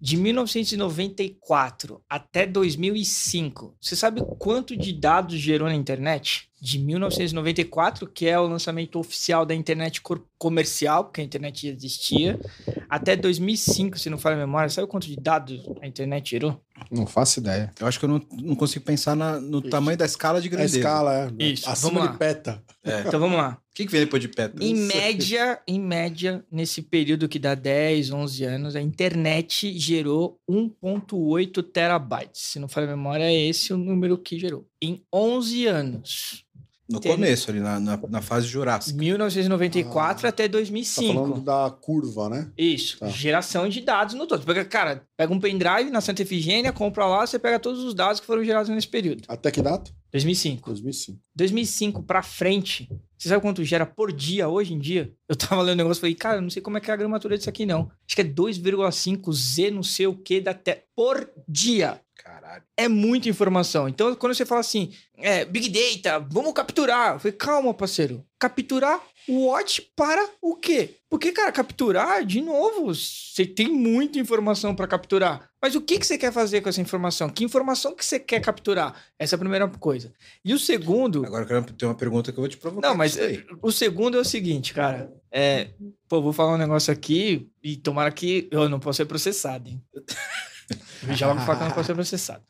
De 0.00 0.16
1994 0.16 2.02
até 2.08 2.46
2005, 2.46 3.76
você 3.80 3.96
sabe 3.96 4.22
quanto 4.38 4.76
de 4.76 4.92
dados 4.92 5.38
gerou 5.38 5.68
na 5.68 5.74
internet? 5.74 6.48
De 6.60 6.78
1994, 6.78 8.06
que 8.06 8.26
é 8.26 8.38
o 8.38 8.46
lançamento 8.46 8.98
oficial 8.98 9.44
da 9.44 9.54
internet 9.54 10.00
comercial, 10.38 11.04
porque 11.04 11.20
a 11.20 11.24
internet 11.24 11.68
existia, 11.68 12.40
até 12.88 13.14
2005, 13.14 13.98
se 13.98 14.08
não 14.08 14.16
falha 14.16 14.36
a 14.36 14.38
memória, 14.38 14.68
sabe 14.70 14.88
quanto 14.88 15.06
de 15.06 15.16
dados 15.16 15.60
a 15.82 15.86
internet 15.86 16.30
gerou? 16.30 16.60
Não 16.90 17.06
faço 17.06 17.40
ideia. 17.40 17.70
Eu 17.80 17.86
acho 17.86 17.98
que 17.98 18.04
eu 18.04 18.08
não, 18.08 18.22
não 18.32 18.54
consigo 18.54 18.84
pensar 18.84 19.16
na, 19.16 19.40
no 19.40 19.58
Isso. 19.58 19.70
tamanho 19.70 19.96
da 19.98 20.04
escala 20.04 20.40
de 20.40 20.48
grandeza. 20.48 20.76
A 20.76 20.78
escala, 20.78 21.32
é. 21.38 21.44
Isso. 21.44 21.68
Acima 21.68 22.08
de 22.08 22.18
peta. 22.18 22.62
É. 22.84 23.00
Então 23.00 23.18
vamos 23.18 23.36
lá. 23.36 23.58
O 23.70 23.74
que, 23.74 23.84
que 23.84 23.92
vem 23.92 24.00
depois 24.02 24.22
de 24.22 24.28
peta? 24.28 24.62
Em 24.62 24.74
média, 24.74 25.60
em 25.66 25.80
média, 25.80 26.44
nesse 26.50 26.80
período 26.80 27.28
que 27.28 27.38
dá 27.38 27.54
10, 27.54 28.10
11 28.10 28.44
anos, 28.44 28.76
a 28.76 28.80
internet 28.80 29.78
gerou 29.78 30.40
1.8 30.48 31.62
terabytes. 31.62 32.40
Se 32.42 32.58
não 32.58 32.68
falha 32.68 32.86
a 32.86 32.96
memória, 32.96 33.24
é 33.24 33.34
esse 33.34 33.72
o 33.72 33.76
número 33.76 34.16
que 34.16 34.38
gerou. 34.38 34.66
Em 34.80 35.02
11 35.12 35.66
anos. 35.66 36.46
No 36.88 37.00
Tem... 37.00 37.10
começo, 37.12 37.50
ali 37.50 37.58
na, 37.58 37.80
na, 37.80 37.98
na, 38.08 38.22
fase 38.22 38.46
jurássica. 38.46 38.96
1994 38.96 40.26
ah, 40.26 40.28
até 40.28 40.46
2005. 40.46 41.08
Tá 41.08 41.14
falando 41.14 41.40
da 41.40 41.70
curva, 41.80 42.28
né? 42.28 42.48
Isso. 42.56 42.98
Tá. 42.98 43.08
Geração 43.08 43.68
de 43.68 43.80
dados 43.80 44.14
no 44.14 44.24
todo. 44.26 44.44
Pega, 44.46 44.64
cara, 44.64 45.02
pega 45.16 45.32
um 45.32 45.40
pendrive 45.40 45.90
na 45.90 46.00
Santa 46.00 46.22
Efigênia, 46.22 46.72
compra 46.72 47.04
lá, 47.06 47.26
você 47.26 47.40
pega 47.40 47.58
todos 47.58 47.82
os 47.82 47.92
dados 47.92 48.20
que 48.20 48.26
foram 48.26 48.44
gerados 48.44 48.68
nesse 48.68 48.86
período. 48.86 49.24
Até 49.26 49.50
que 49.50 49.60
data? 49.60 49.90
2005. 50.12 50.70
2005. 50.70 51.18
2005 51.34 52.02
pra 52.04 52.22
frente. 52.22 52.88
Você 53.18 53.28
sabe 53.28 53.42
quanto 53.42 53.64
gera 53.64 53.84
por 53.84 54.12
dia 54.12 54.48
hoje 54.48 54.72
em 54.72 54.78
dia? 54.78 55.12
Eu 55.28 55.34
tava 55.34 55.62
lendo 55.62 55.80
um 55.80 55.82
negócio 55.82 56.00
e 56.00 56.02
falei, 56.02 56.14
cara, 56.14 56.40
não 56.40 56.50
sei 56.50 56.62
como 56.62 56.76
é 56.76 56.80
que 56.80 56.90
é 56.90 56.94
a 56.94 56.96
gramatura 56.96 57.36
disso 57.36 57.50
aqui, 57.50 57.66
não. 57.66 57.90
Acho 58.06 58.14
que 58.14 58.20
é 58.20 58.24
2,5 58.24 59.32
Z 59.32 59.70
não 59.70 59.82
sei 59.82 60.06
o 60.06 60.14
que 60.14 60.40
da 60.40 60.54
te... 60.54 60.84
por 60.94 61.28
dia. 61.48 62.00
Caralho. 62.22 62.62
É 62.76 62.88
muita 62.88 63.28
informação. 63.28 63.88
Então, 63.88 64.14
quando 64.14 64.34
você 64.34 64.46
fala 64.46 64.60
assim, 64.60 64.92
é, 65.16 65.44
Big 65.44 65.68
Data, 65.68 66.18
vamos 66.30 66.52
capturar. 66.52 67.14
Eu 67.14 67.20
falei, 67.20 67.36
calma, 67.36 67.74
parceiro. 67.74 68.24
Capturar 68.38 69.00
what 69.28 69.82
para 69.94 70.28
o 70.40 70.56
quê? 70.56 70.96
Porque, 71.08 71.32
cara, 71.32 71.52
capturar, 71.52 72.24
de 72.24 72.40
novo, 72.40 72.94
você 72.94 73.44
tem 73.46 73.68
muita 73.68 74.18
informação 74.18 74.74
para 74.74 74.86
capturar. 74.86 75.48
Mas 75.60 75.74
o 75.74 75.80
que, 75.80 75.98
que 75.98 76.06
você 76.06 76.18
quer 76.18 76.32
fazer 76.32 76.60
com 76.60 76.68
essa 76.68 76.80
informação? 76.80 77.28
Que 77.28 77.44
informação 77.44 77.94
que 77.94 78.04
você 78.04 78.18
quer 78.18 78.40
capturar? 78.40 78.94
Essa 79.18 79.34
é 79.34 79.36
a 79.36 79.38
primeira 79.38 79.68
coisa. 79.68 80.12
E 80.44 80.52
o 80.52 80.58
segundo. 80.58 81.24
Agora 81.24 81.44
eu 81.44 81.48
quero 81.48 81.72
ter 81.72 81.86
uma 81.86 81.94
pergunta 81.94 82.32
que 82.32 82.38
eu 82.38 82.42
vou 82.42 82.48
te 82.48 82.56
provocar. 82.56 82.88
Não, 82.88 82.94
mas 82.94 83.16
o 83.62 83.70
segundo 83.70 84.16
é 84.16 84.20
o 84.20 84.24
seguinte, 84.24 84.74
cara. 84.74 85.12
É, 85.30 85.70
pô, 86.08 86.22
vou 86.22 86.32
falar 86.32 86.54
um 86.54 86.58
negócio 86.58 86.92
aqui 86.92 87.48
e 87.62 87.76
tomara 87.76 88.10
que 88.10 88.48
eu 88.50 88.68
não 88.68 88.80
possa 88.80 88.98
ser 88.98 89.06
processado, 89.06 89.68
hein? 89.68 89.82
Já 91.10 91.28
logo 91.28 91.40
falar 91.40 91.56
que 91.56 91.62
eu 91.62 91.68
não 91.68 91.74
posso 91.74 91.86
ser 91.86 91.94
processado. 91.94 92.42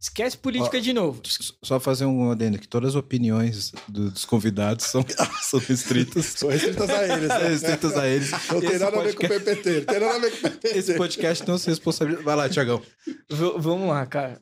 Esquece 0.00 0.38
política 0.38 0.78
Ó, 0.78 0.80
de 0.80 0.92
novo. 0.94 1.20
Só 1.62 1.78
fazer 1.78 2.06
um 2.06 2.30
adendo 2.30 2.58
que 2.58 2.66
todas 2.66 2.90
as 2.90 2.94
opiniões 2.94 3.70
do, 3.86 4.10
dos 4.10 4.24
convidados 4.24 4.86
são, 4.86 5.04
são 5.42 5.60
restritas. 5.60 6.24
são 6.24 6.48
restritas 6.48 6.88
a 6.88 7.04
eles. 7.04 7.28
Né? 7.28 7.48
restritas 7.48 7.96
a 7.98 8.08
eles. 8.08 8.30
Não 8.30 8.60
tem 8.60 8.78
nada 8.78 8.92
podcast... 8.92 8.96
a 8.96 9.02
ver 9.02 9.14
com 9.14 9.26
o 9.26 9.28
PPT. 9.28 9.70
Não 9.72 9.84
tem 9.84 10.00
nada 10.00 10.14
a 10.14 10.18
ver 10.18 10.30
com 10.30 10.36
o 10.38 10.40
PPT. 10.40 10.78
Esse 10.78 10.94
podcast 10.94 11.46
não 11.46 11.58
se 11.58 11.68
responsabiliza. 11.68 12.22
Vai 12.22 12.34
lá, 12.34 12.48
Tiagão. 12.48 12.80
vamos 13.28 13.88
lá, 13.88 14.06
cara. 14.06 14.40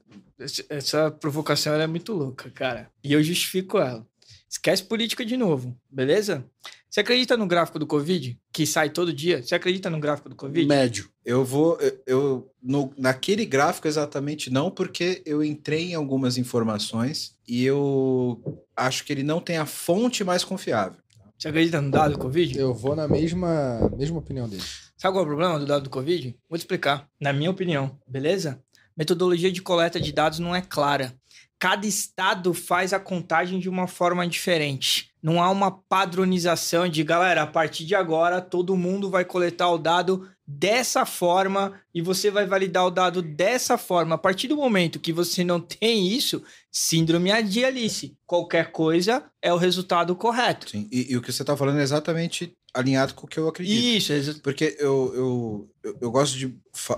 Essa 0.68 1.10
provocação 1.10 1.74
é 1.74 1.86
muito 1.88 2.12
louca, 2.12 2.48
cara. 2.50 2.88
E 3.02 3.12
eu 3.12 3.20
justifico 3.20 3.78
ela. 3.78 4.06
Esquece 4.48 4.82
política 4.82 5.24
de 5.24 5.36
novo, 5.36 5.76
beleza? 5.90 6.44
Você 6.88 7.00
acredita 7.00 7.36
no 7.36 7.46
gráfico 7.46 7.78
do 7.78 7.86
Covid, 7.86 8.40
que 8.50 8.66
sai 8.66 8.88
todo 8.88 9.12
dia? 9.12 9.42
Você 9.42 9.54
acredita 9.54 9.90
no 9.90 10.00
gráfico 10.00 10.30
do 10.30 10.34
Covid? 10.34 10.66
Médio. 10.66 11.10
Eu 11.22 11.44
vou. 11.44 11.78
Eu, 12.06 12.50
no, 12.62 12.90
naquele 12.96 13.44
gráfico 13.44 13.86
exatamente 13.86 14.48
não, 14.50 14.70
porque 14.70 15.22
eu 15.26 15.44
entrei 15.44 15.90
em 15.90 15.94
algumas 15.94 16.38
informações 16.38 17.36
e 17.46 17.62
eu 17.62 18.62
acho 18.74 19.04
que 19.04 19.12
ele 19.12 19.22
não 19.22 19.38
tem 19.38 19.58
a 19.58 19.66
fonte 19.66 20.24
mais 20.24 20.42
confiável. 20.44 20.98
Você 21.38 21.48
acredita 21.48 21.80
no 21.80 21.90
dado 21.90 22.14
do 22.14 22.18
Covid? 22.18 22.58
Eu 22.58 22.72
vou 22.72 22.96
na 22.96 23.06
mesma, 23.06 23.90
mesma 23.96 24.18
opinião 24.18 24.48
dele. 24.48 24.64
Sabe 24.96 25.14
qual 25.14 25.20
é 25.20 25.22
o 25.22 25.28
problema 25.28 25.58
do 25.58 25.66
dado 25.66 25.84
do 25.84 25.90
Covid? 25.90 26.34
Vou 26.48 26.58
te 26.58 26.62
explicar. 26.62 27.06
Na 27.20 27.32
minha 27.32 27.50
opinião, 27.50 27.96
beleza? 28.08 28.60
Metodologia 28.96 29.52
de 29.52 29.62
coleta 29.62 30.00
de 30.00 30.10
dados 30.10 30.40
não 30.40 30.56
é 30.56 30.60
clara 30.60 31.14
cada 31.58 31.86
estado 31.86 32.54
faz 32.54 32.92
a 32.92 33.00
contagem 33.00 33.58
de 33.58 33.68
uma 33.68 33.86
forma 33.86 34.26
diferente. 34.26 35.10
Não 35.20 35.42
há 35.42 35.50
uma 35.50 35.70
padronização 35.70 36.88
de 36.88 37.02
galera, 37.02 37.42
a 37.42 37.46
partir 37.46 37.84
de 37.84 37.94
agora 37.94 38.40
todo 38.40 38.76
mundo 38.76 39.10
vai 39.10 39.24
coletar 39.24 39.68
o 39.70 39.78
dado 39.78 40.28
dessa 40.46 41.04
forma 41.04 41.74
e 41.92 42.00
você 42.00 42.30
vai 42.30 42.46
validar 42.46 42.86
o 42.86 42.90
dado 42.90 43.20
dessa 43.20 43.76
forma. 43.76 44.14
A 44.14 44.18
partir 44.18 44.46
do 44.46 44.56
momento 44.56 45.00
que 45.00 45.12
você 45.12 45.42
não 45.42 45.60
tem 45.60 46.06
isso, 46.08 46.42
síndrome 46.70 47.42
de 47.42 47.64
Alice. 47.64 48.16
Qualquer 48.24 48.70
coisa 48.70 49.24
é 49.42 49.52
o 49.52 49.58
resultado 49.58 50.14
correto. 50.14 50.70
Sim, 50.70 50.88
e, 50.92 51.12
e 51.12 51.16
o 51.16 51.22
que 51.22 51.32
você 51.32 51.42
está 51.42 51.56
falando 51.56 51.80
é 51.80 51.82
exatamente 51.82 52.56
alinhado 52.74 53.14
com 53.14 53.26
o 53.26 53.28
que 53.28 53.38
eu 53.38 53.48
acredito. 53.48 53.82
Isso, 53.82 54.12
exa- 54.12 54.40
Porque 54.42 54.76
eu, 54.78 55.70
eu, 55.82 55.94
eu, 56.00 56.10
gosto 56.10 56.36
de 56.36 56.54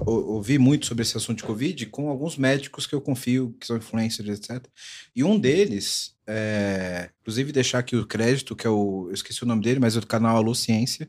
ouvir 0.07 0.59
muito 0.59 0.87
sobre 0.87 1.03
esse 1.03 1.17
assunto 1.17 1.39
de 1.39 1.45
Covid 1.45 1.87
com 1.87 2.09
alguns 2.09 2.37
médicos 2.37 2.87
que 2.87 2.95
eu 2.95 3.01
confio, 3.01 3.55
que 3.59 3.67
são 3.67 3.77
influencers, 3.77 4.29
etc. 4.29 4.67
E 5.15 5.23
um 5.25 5.39
deles, 5.39 6.15
é, 6.27 7.11
inclusive 7.21 7.53
deixar 7.53 7.79
aqui 7.79 7.97
o 7.97 8.07
crédito, 8.07 8.57
que 8.57 8.67
é 8.67 8.71
o. 8.71 9.07
Eu 9.09 9.15
esqueci 9.15 9.43
o 9.43 9.47
nome 9.47 9.63
dele, 9.63 9.81
mas 9.81 9.97
é 9.97 10.01
do 10.01 10.07
canal 10.07 10.37
Alô 10.37 10.55
Ciência, 10.55 11.09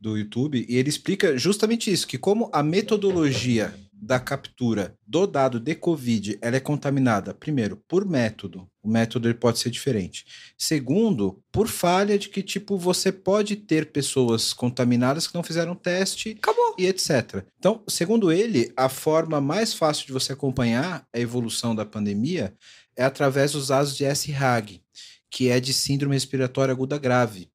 do 0.00 0.16
YouTube, 0.16 0.64
e 0.68 0.76
ele 0.76 0.88
explica 0.88 1.36
justamente 1.36 1.90
isso: 1.90 2.06
que 2.06 2.18
como 2.18 2.48
a 2.52 2.62
metodologia 2.62 3.74
da 4.06 4.20
captura 4.20 4.96
do 5.04 5.26
dado 5.26 5.58
de 5.58 5.74
Covid 5.74 6.38
ela 6.40 6.56
é 6.56 6.60
contaminada, 6.60 7.34
primeiro, 7.34 7.76
por 7.88 8.06
método. 8.06 8.68
O 8.80 8.88
método 8.88 9.26
ele 9.26 9.34
pode 9.34 9.58
ser 9.58 9.68
diferente. 9.68 10.24
Segundo, 10.56 11.42
por 11.50 11.66
falha 11.66 12.16
de 12.16 12.28
que, 12.28 12.40
tipo, 12.40 12.78
você 12.78 13.10
pode 13.10 13.56
ter 13.56 13.90
pessoas 13.90 14.52
contaminadas 14.52 15.26
que 15.26 15.34
não 15.34 15.42
fizeram 15.42 15.74
teste 15.74 16.36
Acabou. 16.38 16.76
e 16.78 16.86
etc. 16.86 17.44
Então, 17.58 17.82
segundo 17.88 18.30
ele, 18.30 18.72
a 18.76 18.88
forma 18.88 19.40
mais 19.40 19.74
fácil 19.74 20.06
de 20.06 20.12
você 20.12 20.32
acompanhar 20.32 21.04
a 21.12 21.18
evolução 21.18 21.74
da 21.74 21.84
pandemia 21.84 22.54
é 22.96 23.04
através 23.04 23.52
dos 23.52 23.68
dados 23.68 23.96
de 23.96 24.04
SRAG, 24.04 24.80
que 25.28 25.48
é 25.48 25.58
de 25.58 25.74
síndrome 25.74 26.14
respiratória 26.14 26.70
aguda 26.70 26.96
grave. 26.96 27.50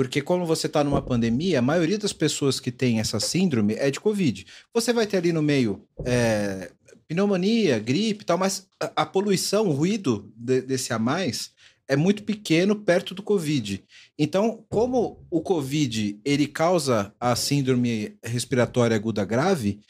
Porque 0.00 0.22
como 0.22 0.46
você 0.46 0.66
está 0.66 0.82
numa 0.82 1.02
pandemia, 1.02 1.58
a 1.58 1.62
maioria 1.62 1.98
das 1.98 2.14
pessoas 2.14 2.58
que 2.58 2.72
tem 2.72 3.00
essa 3.00 3.20
síndrome 3.20 3.74
é 3.74 3.90
de 3.90 4.00
Covid. 4.00 4.46
Você 4.72 4.94
vai 4.94 5.06
ter 5.06 5.18
ali 5.18 5.30
no 5.30 5.42
meio 5.42 5.84
é, 6.06 6.70
pneumonia, 7.06 7.78
gripe 7.78 8.22
e 8.22 8.24
tal, 8.24 8.38
mas 8.38 8.66
a, 8.82 8.90
a 8.96 9.04
poluição, 9.04 9.68
o 9.68 9.72
ruído 9.72 10.32
de- 10.34 10.62
desse 10.62 10.94
a 10.94 10.98
mais 10.98 11.50
é 11.86 11.96
muito 11.96 12.22
pequeno 12.22 12.74
perto 12.76 13.14
do 13.14 13.22
Covid. 13.22 13.84
Então, 14.18 14.64
como 14.70 15.22
o 15.30 15.42
Covid 15.42 16.18
ele 16.24 16.46
causa 16.46 17.12
a 17.20 17.36
síndrome 17.36 18.16
respiratória 18.24 18.96
aguda 18.96 19.22
grave, 19.22 19.80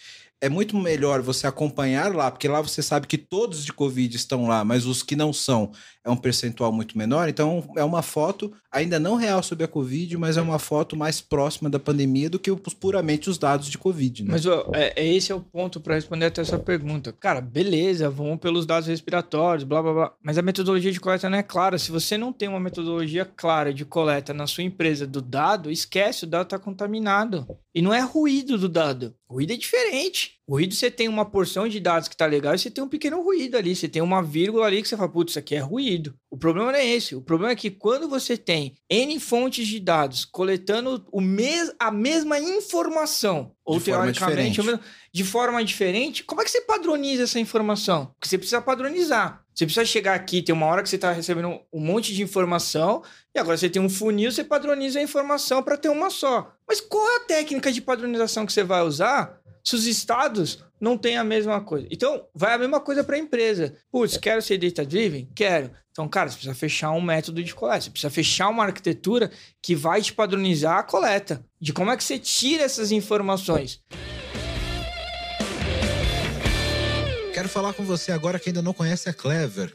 é 0.41 0.49
muito 0.49 0.77
melhor 0.77 1.21
você 1.21 1.47
acompanhar 1.47 2.15
lá, 2.15 2.31
porque 2.31 2.49
lá 2.49 2.61
você 2.61 2.83
sabe 2.83 3.07
que 3.07 3.19
todos 3.19 3.65
de 3.65 3.73
Covid 3.73 4.17
estão 4.17 4.49
lá, 4.49 4.65
mas 4.65 4.87
os 4.87 5.03
que 5.03 5.15
não 5.15 5.33
são 5.33 5.71
é 6.05 6.11
um 6.11 6.17
percentual 6.17 6.73
muito 6.73 6.97
menor. 6.97 7.29
Então, 7.29 7.69
é 7.77 7.85
uma 7.85 8.03
foto 8.03 8.53
ainda 8.73 8.99
não 8.99 9.17
real 9.17 9.43
sobre 9.43 9.65
a 9.65 9.69
Covid, 9.69 10.17
mas 10.17 10.37
é 10.37 10.43
uma 10.43 10.59
foto 10.59 10.97
mais 10.97 11.21
próxima 11.21 11.69
da 11.69 11.79
pandemia 11.79 12.31
do 12.31 12.39
que 12.39 12.51
os, 12.51 12.75
puramente 12.75 13.29
os 13.29 13.37
dados 13.37 13.69
de 13.69 13.77
Covid. 13.77 14.25
Né? 14.25 14.29
Mas 14.33 14.47
ó, 14.47 14.71
é, 14.75 14.93
é 14.97 15.07
esse 15.07 15.33
é 15.33 15.35
o 15.35 15.41
ponto 15.41 15.81
para 15.81 15.95
responder 15.95 16.27
até 16.27 16.41
essa 16.41 16.59
pergunta. 16.59 17.13
Cara, 17.13 17.41
beleza, 17.41 18.09
vamos 18.09 18.39
pelos 18.39 18.65
dados 18.65 18.89
respiratórios, 18.89 19.65
blá 19.65 19.83
blá 19.83 19.93
blá. 19.93 20.13
Mas 20.23 20.39
a 20.39 20.43
metodologia 20.43 20.93
de 20.93 21.01
coleta 21.01 21.29
não 21.29 21.39
é 21.39 21.43
clara. 21.43 21.79
Se 21.79 21.91
você 21.91 22.17
não 22.17 22.33
tem 22.33 22.49
uma 22.49 22.61
metodologia 22.61 23.25
clara 23.25 23.75
de 23.75 23.85
coleta 23.85 24.33
na 24.33 24.47
sua 24.47 24.65
empresa 24.65 25.07
do 25.07 25.21
dado, 25.21 25.71
esquece, 25.71 26.25
o 26.25 26.29
dado 26.29 26.45
está 26.45 26.59
contaminado. 26.59 27.47
E 27.75 27.83
não 27.83 27.93
é 27.93 28.01
ruído 28.01 28.57
do 28.57 28.69
dado. 28.69 29.15
Ruído 29.29 29.53
é 29.53 29.57
diferente. 29.57 30.40
Ruído 30.51 30.75
você 30.75 30.91
tem 30.91 31.07
uma 31.07 31.25
porção 31.25 31.69
de 31.69 31.79
dados 31.79 32.09
que 32.09 32.17
tá 32.17 32.27
legal 32.27 32.57
e 32.57 32.59
você 32.59 32.69
tem 32.69 32.83
um 32.83 32.89
pequeno 32.89 33.23
ruído 33.23 33.57
ali. 33.57 33.77
Você 33.77 33.89
tem 33.89 34.03
uma 34.03 34.21
vírgula 34.21 34.67
ali 34.67 34.83
que 34.83 34.89
você 34.89 34.97
fala, 34.97 35.09
putz, 35.09 35.31
isso 35.33 35.39
aqui 35.39 35.55
é 35.55 35.61
ruído. 35.61 36.13
O 36.29 36.37
problema 36.37 36.73
não 36.73 36.79
é 36.79 36.85
esse. 36.85 37.15
O 37.15 37.23
problema 37.23 37.53
é 37.53 37.57
que 37.57 37.71
quando 37.71 38.09
você 38.09 38.37
tem 38.37 38.75
N 38.91 39.21
fontes 39.21 39.69
de 39.69 39.79
dados 39.79 40.25
coletando 40.25 41.07
o 41.13 41.21
mes 41.21 41.73
a 41.79 41.93
mesma 41.93 42.39
informação, 42.41 43.53
ou 43.65 43.79
De 43.79 43.85
forma 43.85 44.13
teoricamente, 44.13 44.61
o 44.61 44.65
mesmo- 44.65 44.81
de 45.13 45.25
forma 45.25 45.65
diferente, 45.65 46.25
como 46.25 46.41
é 46.41 46.45
que 46.45 46.51
você 46.51 46.63
padroniza 46.63 47.23
essa 47.23 47.39
informação? 47.39 48.07
Porque 48.07 48.29
você 48.29 48.37
precisa 48.39 48.61
padronizar. 48.61 49.45
Você 49.55 49.67
precisa 49.67 49.85
chegar 49.85 50.15
aqui, 50.15 50.43
tem 50.43 50.55
uma 50.55 50.67
hora 50.67 50.83
que 50.83 50.89
você 50.89 50.97
está 50.97 51.13
recebendo 51.13 51.61
um 51.73 51.81
monte 51.81 52.15
de 52.15 52.23
informação, 52.23 53.03
e 53.35 53.39
agora 53.39 53.57
você 53.57 53.69
tem 53.69 53.83
um 53.83 53.91
funil, 53.91 54.33
você 54.33 54.43
padroniza 54.43 54.99
a 54.99 55.03
informação 55.03 55.63
para 55.63 55.77
ter 55.77 55.89
uma 55.91 56.09
só. 56.09 56.53
Mas 56.67 56.81
qual 56.81 57.07
é 57.07 57.17
a 57.17 57.21
técnica 57.21 57.71
de 57.71 57.83
padronização 57.83 58.47
que 58.47 58.53
você 58.53 58.65
vai 58.65 58.83
usar 58.83 59.40
se 59.63 59.75
os 59.75 59.87
estados 59.87 60.65
não 60.81 60.97
têm 60.97 61.17
a 61.17 61.25
mesma 61.25 61.61
coisa? 61.61 61.87
Então, 61.91 62.27
vai 62.35 62.55
a 62.55 62.59
mesma 62.59 62.81
coisa 62.81 63.05
para 63.05 63.17
a 63.17 63.19
empresa. 63.19 63.75
Putz, 63.91 64.17
quero 64.17 64.41
ser 64.43 64.59
data-driven? 64.59 65.29
Quero. 65.35 65.71
Então, 65.91 66.09
cara, 66.09 66.29
você 66.29 66.37
precisa 66.37 66.55
fechar 66.55 66.93
um 66.93 67.01
método 67.01 67.43
de 67.43 67.55
coleta, 67.55 67.83
você 67.83 67.91
precisa 67.91 68.11
fechar 68.11 68.49
uma 68.49 68.65
arquitetura 68.65 69.31
que 69.61 69.75
vai 69.75 70.01
te 70.01 70.13
padronizar 70.13 70.79
a 70.79 70.83
coleta, 70.83 71.45
de 71.61 71.73
como 71.73 71.91
é 71.91 71.97
que 71.97 72.05
você 72.05 72.19
tira 72.19 72.63
essas 72.63 72.93
informações. 72.93 73.83
Quero 77.35 77.49
falar 77.49 77.73
com 77.73 77.85
você 77.85 78.13
agora 78.13 78.39
que 78.39 78.51
ainda 78.51 78.63
não 78.63 78.73
conhece 78.73 79.09
a 79.09 79.13
Clever. 79.13 79.75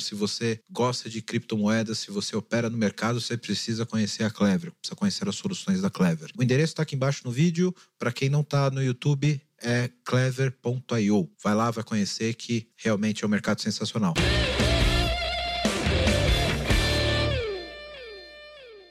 Se 0.00 0.14
você 0.14 0.60
gosta 0.70 1.08
de 1.08 1.20
criptomoedas, 1.20 1.98
se 1.98 2.10
você 2.10 2.36
opera 2.36 2.70
no 2.70 2.76
mercado, 2.76 3.20
você 3.20 3.36
precisa 3.36 3.86
conhecer 3.86 4.24
a 4.24 4.30
Clever, 4.30 4.72
precisa 4.72 4.96
conhecer 4.96 5.28
as 5.28 5.36
soluções 5.36 5.80
da 5.80 5.90
Clever. 5.90 6.30
O 6.36 6.42
endereço 6.42 6.72
está 6.72 6.82
aqui 6.82 6.94
embaixo 6.94 7.22
no 7.24 7.30
vídeo. 7.30 7.74
Para 7.98 8.12
quem 8.12 8.28
não 8.28 8.40
está 8.40 8.70
no 8.70 8.82
YouTube, 8.82 9.40
é 9.62 9.90
clever.io. 10.04 11.30
Vai 11.42 11.54
lá, 11.54 11.70
vai 11.70 11.82
conhecer 11.82 12.34
que 12.34 12.68
realmente 12.76 13.24
é 13.24 13.26
um 13.26 13.30
mercado 13.30 13.60
sensacional. 13.60 14.14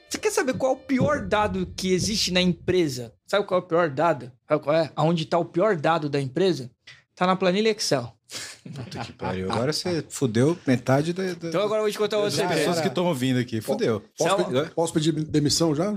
Você 0.08 0.18
quer 0.18 0.30
saber 0.30 0.54
qual 0.54 0.72
é 0.72 0.74
o 0.76 0.78
pior 0.78 1.26
dado 1.26 1.66
que 1.76 1.92
existe 1.92 2.32
na 2.32 2.40
empresa? 2.40 3.12
Sabe 3.26 3.46
qual 3.46 3.60
é 3.60 3.64
o 3.64 3.66
pior 3.66 3.90
dado? 3.90 4.30
Sabe 4.48 4.62
qual 4.62 4.76
é? 4.76 4.92
Aonde 4.96 5.24
está 5.24 5.38
o 5.38 5.44
pior 5.44 5.76
dado 5.76 6.08
da 6.08 6.20
empresa? 6.20 6.70
Tá 7.16 7.26
na 7.26 7.36
planilha 7.36 7.70
Excel. 7.70 8.12
Puta 8.64 8.98
que 9.04 9.12
pariu. 9.12 9.52
Agora 9.52 9.72
você 9.72 10.04
fudeu 10.08 10.58
metade 10.66 11.12
da, 11.12 11.22
da- 11.34 11.48
Então 11.48 11.62
agora 11.62 11.78
eu 11.80 11.84
vou 11.84 11.92
te 11.92 11.98
contar 11.98 12.20
das 12.20 12.34
Já 12.34 12.42
segredo. 12.42 12.58
pessoas 12.58 12.80
que 12.80 12.88
estão 12.88 13.04
ouvindo 13.06 13.38
aqui. 13.38 13.60
Fudeu. 13.60 14.02
Posso, 14.18 14.36
pedir, 14.44 14.70
posso 14.70 14.92
pedir 14.92 15.12
demissão 15.12 15.74
já? 15.74 15.92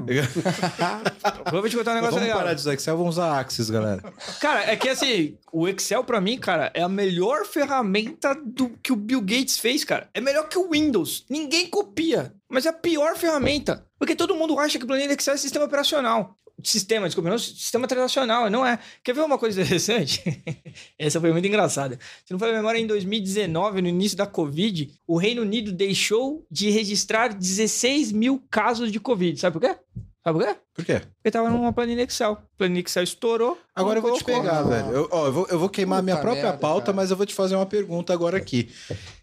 Eu 1.52 1.62
vou 1.62 1.70
te 1.70 1.76
contar 1.78 1.92
um 1.92 1.96
negócio 1.96 2.14
Vamos 2.16 2.28
legal. 2.28 2.38
parar 2.40 2.54
de 2.54 2.62
usar 2.62 2.74
Excel, 2.74 2.98
vamos 2.98 3.16
usar 3.16 3.40
Axis, 3.40 3.70
galera. 3.70 4.04
Cara, 4.40 4.64
é 4.72 4.76
que 4.76 4.90
assim, 4.90 5.38
o 5.52 5.68
Excel 5.68 6.04
pra 6.04 6.20
mim, 6.22 6.38
cara, 6.38 6.70
é 6.74 6.82
a 6.84 6.90
melhor 6.90 7.46
ferramenta 7.46 8.36
do 8.46 8.70
que 8.70 8.92
o 8.92 8.96
Bill 8.96 9.22
Gates 9.22 9.58
fez, 9.58 9.84
cara. 9.84 10.10
É 10.14 10.22
melhor 10.22 10.48
que 10.48 10.58
o 10.58 10.70
Windows. 10.70 11.26
Ninguém 11.30 11.68
copia. 11.68 12.34
Mas 12.50 12.66
é 12.66 12.70
a 12.70 12.74
pior 12.74 13.16
ferramenta. 13.18 13.86
Porque 13.98 14.16
todo 14.16 14.36
mundo 14.36 14.60
acha 14.60 14.78
que 14.78 14.84
o 14.84 14.88
planilha 14.88 15.14
Excel 15.14 15.34
é 15.34 15.38
sistema 15.38 15.66
operacional. 15.66 16.36
Sistema, 16.64 17.06
desculpa, 17.06 17.30
não, 17.30 17.38
sistema 17.38 17.88
transacional, 17.88 18.50
não 18.50 18.66
é. 18.66 18.80
Quer 19.04 19.14
ver 19.14 19.22
uma 19.22 19.38
coisa 19.38 19.62
interessante? 19.62 20.24
Essa 20.98 21.22
foi 21.22 21.32
muito 21.32 21.48
engraçada. 21.48 22.00
Se 22.26 22.32
não 22.32 22.40
for 22.40 22.50
a 22.50 22.54
memória, 22.54 22.80
em 22.80 22.88
2019, 22.88 23.82
no 23.82 23.88
início 23.88 24.18
da 24.18 24.26
Covid, 24.26 24.92
o 25.06 25.18
Reino 25.18 25.44
Unido 25.44 25.72
deixou 25.72 26.46
de 26.50 26.72
registrar 26.72 27.28
16 27.34 28.12
mil 28.12 28.44
casos 28.50 28.92
de 28.92 29.00
Covid. 29.00 29.40
Sabe 29.40 29.60
por 29.60 29.68
quê? 29.68 29.76
Sabe 30.24 30.40
por 30.40 30.46
quê? 30.46 30.56
Por 30.74 30.86
quê? 30.86 31.02
Porque 31.16 31.32
tava 31.32 31.50
numa 31.50 31.72
planilha 31.72 32.02
Excel. 32.02 32.34
A 32.34 32.58
planilha 32.58 32.82
Excel 32.82 33.04
estourou. 33.04 33.58
Agora 33.76 34.00
eu 34.00 34.02
vou 34.02 34.18
te 34.18 34.24
pegar, 34.24 34.64
velho. 34.64 34.90
Eu, 34.90 35.10
ó, 35.12 35.28
eu, 35.28 35.32
vou, 35.32 35.48
eu 35.50 35.60
vou 35.60 35.70
queimar 35.70 36.00
a 36.00 36.02
minha 36.02 36.16
Puta 36.16 36.26
própria 36.26 36.44
merda, 36.44 36.58
pauta, 36.58 36.88
cara. 36.88 36.96
mas 36.96 37.12
eu 37.12 37.16
vou 37.16 37.26
te 37.26 37.34
fazer 37.34 37.56
uma 37.56 37.66
pergunta 37.66 38.12
agora 38.12 38.36
aqui. 38.36 38.70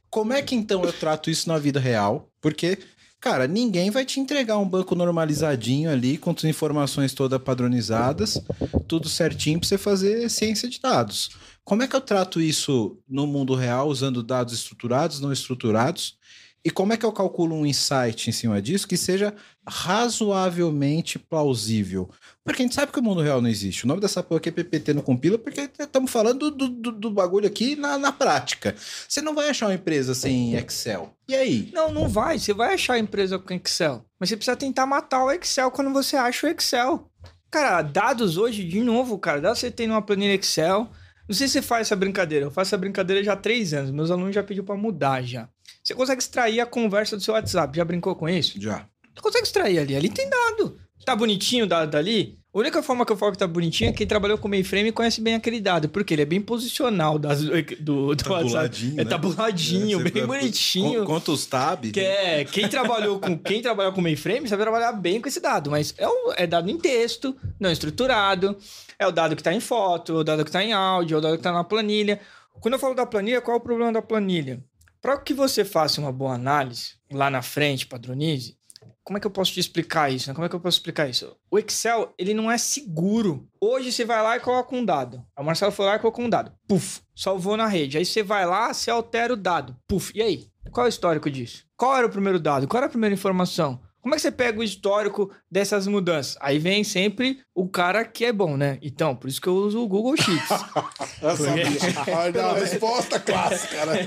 Como 0.09 0.33
é 0.33 0.41
que 0.41 0.55
então 0.55 0.85
eu 0.85 0.93
trato 0.93 1.29
isso 1.29 1.49
na 1.49 1.59
vida 1.59 1.81
real? 1.81 2.31
Porque, 2.41 2.79
cara, 3.25 3.49
ninguém 3.49 3.91
vai 3.91 4.05
te 4.05 4.21
entregar 4.21 4.59
um 4.59 4.69
banco 4.69 4.95
normalizadinho 4.95 5.91
ali, 5.91 6.19
com 6.19 6.31
as 6.31 6.45
informações 6.45 7.15
todas 7.15 7.41
padronizadas, 7.41 8.39
tudo 8.87 9.09
certinho 9.09 9.59
pra 9.59 9.67
você 9.67 9.79
fazer 9.79 10.29
ciência 10.29 10.69
de 10.69 10.79
dados. 10.79 11.31
Como 11.65 11.83
é 11.83 11.89
que 11.89 11.97
eu 11.97 12.03
trato 12.03 12.39
isso 12.39 12.99
no 13.09 13.27
mundo 13.27 13.55
real, 13.55 13.89
usando 13.89 14.23
dados 14.23 14.53
estruturados, 14.53 15.21
não 15.21 15.33
estruturados? 15.33 16.19
E 16.65 16.71
como 16.71 16.95
é 16.95 16.97
que 16.97 17.05
eu 17.05 17.13
calculo 17.13 17.55
um 17.55 17.67
insight 17.67 18.31
em 18.31 18.33
cima 18.33 18.63
disso 18.63 18.89
que 18.89 18.97
seja 18.97 19.35
razoavelmente 19.69 21.19
plausível? 21.19 22.09
Porque 22.43 22.63
a 22.63 22.65
gente 22.65 22.75
sabe 22.75 22.91
que 22.91 22.99
o 22.99 23.03
mundo 23.03 23.21
real 23.21 23.43
não 23.43 23.51
existe. 23.51 23.85
O 23.85 23.87
nome 23.87 24.01
dessa 24.01 24.23
porra 24.23 24.39
aqui 24.39 24.49
é 24.49 24.53
PPT 24.53 24.95
não 24.95 25.03
compila, 25.03 25.37
porque 25.37 25.69
estamos 25.79 26.11
falando 26.11 26.51
do, 26.51 26.69
do, 26.69 26.91
do 26.91 27.11
bagulho 27.11 27.47
aqui 27.47 27.77
na, 27.77 27.99
na 27.99 28.11
prática. 28.11 28.75
Você 29.07 29.21
não 29.21 29.35
vai 29.35 29.51
achar 29.51 29.67
uma 29.67 29.75
empresa 29.75 30.15
sem 30.15 30.55
Excel. 30.55 31.15
E 31.29 31.35
aí? 31.35 31.71
Não, 31.75 31.93
não 31.93 32.09
vai. 32.09 32.39
Você 32.39 32.55
vai 32.55 32.73
achar 32.73 32.95
a 32.95 32.99
empresa 32.99 33.39
com 33.39 33.53
Excel. 33.53 34.03
Mas 34.19 34.31
você 34.31 34.37
precisa 34.37 34.57
tentar 34.57 34.87
matar 34.87 35.23
o 35.23 35.31
Excel 35.31 35.71
quando 35.71 35.93
você 35.93 36.17
acha 36.17 36.47
o 36.47 36.51
Excel. 36.51 37.11
Cara, 37.51 37.83
dados 37.83 38.39
hoje, 38.39 38.65
de 38.65 38.81
novo, 38.81 39.19
cara, 39.19 39.39
dá 39.39 39.55
você 39.55 39.71
tem 39.71 39.87
numa 39.87 40.01
planilha 40.01 40.35
Excel. 40.35 40.91
Não 41.29 41.35
sei 41.35 41.47
se 41.47 41.55
você 41.55 41.63
faz 41.63 41.89
essa 41.89 41.97
brincadeira. 41.97 42.47
Eu 42.47 42.51
faço 42.51 42.71
essa 42.71 42.79
brincadeira 42.79 43.23
já 43.23 43.35
há 43.35 43.37
três 43.37 43.75
anos. 43.75 43.91
Meus 43.91 44.11
alunos 44.11 44.35
já 44.35 44.43
pediu 44.43 44.65
para 44.65 44.77
mudar 44.77 45.23
já. 45.23 45.47
Você 45.85 45.95
consegue 45.95 46.23
extrair 46.23 46.61
a 46.61 46.67
conversa 46.67 47.15
do 47.17 47.23
seu 47.23 47.35
WhatsApp. 47.35 47.77
Já 47.77 47.85
brincou 47.85 48.17
com 48.17 48.27
isso? 48.29 48.59
Já. 48.61 48.87
Você 49.15 49.21
consegue 49.23 49.45
extrair 49.45 49.79
ali. 49.79 49.95
Ali 49.95 50.09
tem 50.09 50.29
dado. 50.31 50.79
Tá 51.05 51.15
bonitinho 51.15 51.67
o 51.67 51.69
dado 51.69 51.91
dali? 51.91 52.39
A 52.55 52.59
única 52.59 52.83
forma 52.83 53.05
que 53.05 53.13
eu 53.13 53.17
falo 53.17 53.33
que 53.33 53.39
tá 53.39 53.47
bonitinho 53.47 53.91
é 53.91 53.93
quem 53.93 54.07
trabalhou 54.07 54.39
com 54.39 54.49
mainframe 54.49 54.91
conhece 54.93 55.21
bem 55.21 55.35
aquele 55.35 55.61
dado, 55.61 55.89
porque 55.89 56.15
ele 56.15 56.23
é 56.23 56.25
bem 56.25 56.41
posicional 56.41 57.19
das- 57.19 57.43
do, 57.43 57.51
do, 57.51 57.83
do 57.83 58.07
WhatsApp. 58.07 58.25
Tabuladinho, 58.45 58.93
É 59.01 59.05
né? 59.05 59.11
tabuladinho, 59.11 60.01
É, 60.01 60.11
bem 60.11 60.25
bonitinho. 60.27 61.01
Con- 61.01 61.07
Conta 61.15 61.33
os 61.33 61.45
tab. 61.45 61.85
Que 61.91 62.01
é, 62.01 62.45
quem 62.45 62.69
trabalhou 62.69 63.19
com 63.19 63.37
quem 63.37 63.61
trabalhou 63.61 63.93
com 63.93 64.01
mainframe 64.01 64.49
sabe 64.49 64.63
trabalhar 64.63 64.93
bem 64.93 65.21
com 65.21 65.29
esse 65.29 65.41
dado, 65.41 65.71
mas 65.71 65.93
é, 65.99 66.09
o- 66.09 66.33
é 66.37 66.47
dado 66.47 66.71
em 66.71 66.79
texto, 66.79 67.37
não 67.61 67.71
estruturado, 67.71 68.57
é 68.99 69.07
o 69.07 69.11
dado 69.13 69.35
que 69.37 69.41
está 69.43 69.53
em 69.53 69.61
foto, 69.61 70.13
é 70.13 70.17
o 70.21 70.25
dado 70.25 70.45
que 70.45 70.49
está 70.49 70.63
em 70.65 70.73
áudio, 70.73 71.17
é 71.17 71.19
o 71.19 71.21
dado 71.21 71.33
que 71.33 71.41
está 71.41 71.53
na 71.53 71.65
planilha. 71.65 72.21
Quando 72.61 72.75
eu 72.75 72.79
falo 72.81 72.95
da 72.95 73.05
planilha, 73.05 73.41
qual 73.43 73.57
é 73.57 73.61
o 73.61 73.63
problema 73.63 73.93
da 73.93 74.01
planilha? 74.01 74.63
Para 75.05 75.19
que 75.19 75.35
você 75.35 75.67
faça 75.67 76.01
uma 76.01 76.11
boa 76.11 76.33
análise 76.33 76.95
lá 77.13 77.29
na 77.29 77.43
frente, 77.43 77.87
padronize, 77.87 78.57
como 79.03 79.19
é 79.19 79.21
que 79.21 79.27
eu 79.27 79.31
posso 79.31 79.53
te 79.53 79.61
explicar 79.61 80.11
isso? 80.11 80.31
né? 80.31 80.35
Como 80.35 80.47
é 80.47 80.49
que 80.49 80.57
eu 80.57 80.61
posso 80.61 80.79
explicar 80.79 81.07
isso? 81.07 81.37
O 81.51 81.59
Excel, 81.59 82.15
ele 82.17 82.33
não 82.33 82.51
é 82.51 82.57
seguro. 82.57 83.47
Hoje 83.61 83.93
você 83.93 84.03
vai 84.03 84.23
lá 84.23 84.39
e 84.39 84.41
coloca 84.41 84.75
um 84.75 84.83
dado. 84.83 85.23
A 85.37 85.43
Marcela 85.43 85.71
foi 85.71 85.85
lá 85.85 85.97
e 85.97 85.99
colocou 85.99 86.25
um 86.25 86.31
dado. 86.31 86.53
Puf, 86.67 87.03
salvou 87.15 87.55
na 87.55 87.67
rede. 87.67 87.99
Aí 87.99 88.05
você 88.07 88.23
vai 88.23 88.47
lá, 88.47 88.73
você 88.73 88.91
altera 88.91 89.35
o 89.35 89.37
dado. 89.37 89.77
Puf, 89.87 90.11
e 90.15 90.23
aí? 90.23 90.49
Qual 90.73 90.87
é 90.87 90.89
o 90.89 90.91
histórico 90.91 91.31
disso? 91.31 91.67
Qual 91.77 91.95
era 91.95 92.07
o 92.07 92.11
primeiro 92.11 92.41
dado? 92.41 92.67
Qual 92.67 92.79
era 92.79 92.87
a 92.87 92.91
primeira 92.91 93.13
informação? 93.15 93.79
Como 94.05 94.15
é 94.15 94.17
que 94.19 94.21
você 94.23 94.31
pega 94.31 94.61
o 94.61 94.63
histórico 94.63 95.31
dessas 95.51 95.87
mudanças? 95.87 96.37
Aí 96.39 96.59
vem 96.59 96.85
sempre 96.85 97.39
o 97.55 97.67
cara 97.67 98.05
que 98.05 98.27
é 98.27 98.35
bom, 98.35 98.55
né? 98.55 98.79
Então, 98.83 99.17
por 99.17 99.31
isso 99.31 99.41
que 99.41 99.47
eu 99.49 99.55
uso 99.55 99.83
o 99.83 99.89
Google 99.89 100.15
Sheets. 100.15 100.51
Eu 101.23 101.35
sabia. 101.35 101.67
Olha, 102.15 102.45
a 102.49 102.53
resposta 102.53 103.19
clássica, 103.19 103.87
né? 103.87 104.07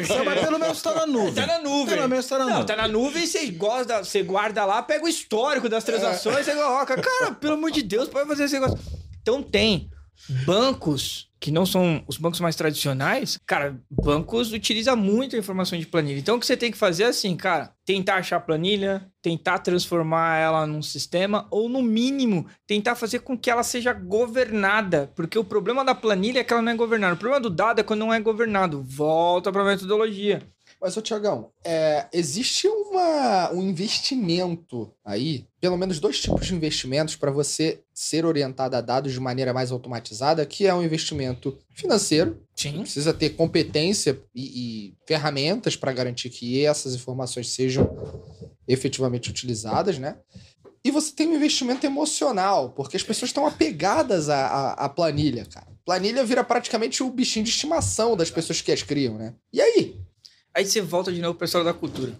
Excel, 0.00 0.24
mas 0.24 0.40
pelo 0.40 0.58
menos 0.58 0.82
tá 0.82 0.92
na 0.96 1.06
nuvem. 1.06 1.32
Tá 1.34 1.46
na 1.46 1.58
nuvem. 1.60 1.94
Pelo 1.94 2.08
menos 2.08 2.26
tá 2.26 2.38
na 2.38 2.44
Não, 2.44 2.50
nuvem. 2.54 2.66
tá 2.66 2.74
na 2.74 2.88
nuvem, 2.88 3.24
você 3.24 3.46
gosta, 3.52 4.02
você 4.02 4.20
guarda 4.24 4.64
lá, 4.64 4.82
pega 4.82 5.04
o 5.04 5.08
histórico 5.08 5.68
das 5.68 5.84
transações, 5.84 6.44
você 6.44 6.52
coloca. 6.52 7.00
Cara, 7.00 7.30
pelo 7.32 7.54
amor 7.54 7.70
de 7.70 7.82
Deus, 7.84 8.08
pode 8.08 8.26
fazer 8.26 8.46
esse 8.46 8.58
negócio. 8.58 8.80
Então 9.22 9.40
tem 9.44 9.88
bancos 10.44 11.29
que 11.40 11.50
não 11.50 11.64
são 11.64 12.04
os 12.06 12.18
bancos 12.18 12.38
mais 12.38 12.54
tradicionais, 12.54 13.38
cara, 13.46 13.80
bancos 13.90 14.52
utilizam 14.52 14.94
muito 14.94 15.34
a 15.34 15.38
informação 15.38 15.78
de 15.78 15.86
planilha. 15.86 16.18
Então 16.18 16.36
o 16.36 16.40
que 16.40 16.46
você 16.46 16.56
tem 16.56 16.70
que 16.70 16.76
fazer 16.76 17.04
é 17.04 17.06
assim, 17.06 17.34
cara, 17.34 17.72
tentar 17.84 18.16
achar 18.16 18.36
a 18.36 18.40
planilha, 18.40 19.10
tentar 19.22 19.58
transformar 19.58 20.36
ela 20.36 20.66
num 20.66 20.82
sistema 20.82 21.46
ou 21.50 21.68
no 21.68 21.82
mínimo 21.82 22.46
tentar 22.66 22.94
fazer 22.94 23.20
com 23.20 23.38
que 23.38 23.50
ela 23.50 23.62
seja 23.62 23.92
governada, 23.92 25.10
porque 25.16 25.38
o 25.38 25.44
problema 25.44 25.84
da 25.84 25.94
planilha 25.94 26.40
é 26.40 26.44
que 26.44 26.52
ela 26.52 26.62
não 26.62 26.72
é 26.72 26.76
governada. 26.76 27.14
O 27.14 27.18
problema 27.18 27.40
do 27.40 27.50
dado 27.50 27.80
é 27.80 27.82
quando 27.82 28.00
não 28.00 28.12
é 28.12 28.20
governado. 28.20 28.82
Volta 28.82 29.50
para 29.50 29.64
metodologia. 29.64 30.42
Mas, 30.80 30.96
ô 30.96 31.02
Tiagão, 31.02 31.50
é, 31.62 32.06
existe 32.10 32.66
uma, 32.66 33.52
um 33.52 33.62
investimento 33.62 34.90
aí, 35.04 35.44
pelo 35.60 35.76
menos 35.76 36.00
dois 36.00 36.18
tipos 36.18 36.46
de 36.46 36.54
investimentos 36.54 37.16
para 37.16 37.30
você 37.30 37.80
ser 37.92 38.24
orientado 38.24 38.76
a 38.76 38.80
dados 38.80 39.12
de 39.12 39.20
maneira 39.20 39.52
mais 39.52 39.70
automatizada, 39.70 40.46
que 40.46 40.66
é 40.66 40.74
um 40.74 40.82
investimento 40.82 41.58
financeiro, 41.74 42.40
Sim. 42.56 42.80
precisa 42.80 43.12
ter 43.12 43.30
competência 43.30 44.18
e, 44.34 44.88
e 44.88 44.94
ferramentas 45.06 45.76
para 45.76 45.92
garantir 45.92 46.30
que 46.30 46.64
essas 46.64 46.94
informações 46.94 47.50
sejam 47.52 47.86
efetivamente 48.66 49.28
utilizadas, 49.28 49.98
né? 49.98 50.16
E 50.82 50.90
você 50.90 51.12
tem 51.12 51.28
um 51.28 51.36
investimento 51.36 51.84
emocional, 51.84 52.70
porque 52.70 52.96
as 52.96 53.02
pessoas 53.02 53.28
estão 53.28 53.46
apegadas 53.46 54.30
à, 54.30 54.46
à, 54.46 54.72
à 54.86 54.88
planilha, 54.88 55.44
cara. 55.44 55.68
Planilha 55.84 56.24
vira 56.24 56.42
praticamente 56.42 57.02
o 57.02 57.10
bichinho 57.10 57.44
de 57.44 57.50
estimação 57.50 58.16
das 58.16 58.30
pessoas 58.30 58.62
que 58.62 58.72
as 58.72 58.82
criam, 58.82 59.18
né? 59.18 59.34
E 59.52 59.60
aí? 59.60 60.00
Aí 60.54 60.64
você 60.64 60.80
volta 60.80 61.12
de 61.12 61.20
novo 61.20 61.34
pro 61.34 61.40
pessoal 61.46 61.64
da 61.64 61.72
cultura. 61.72 62.12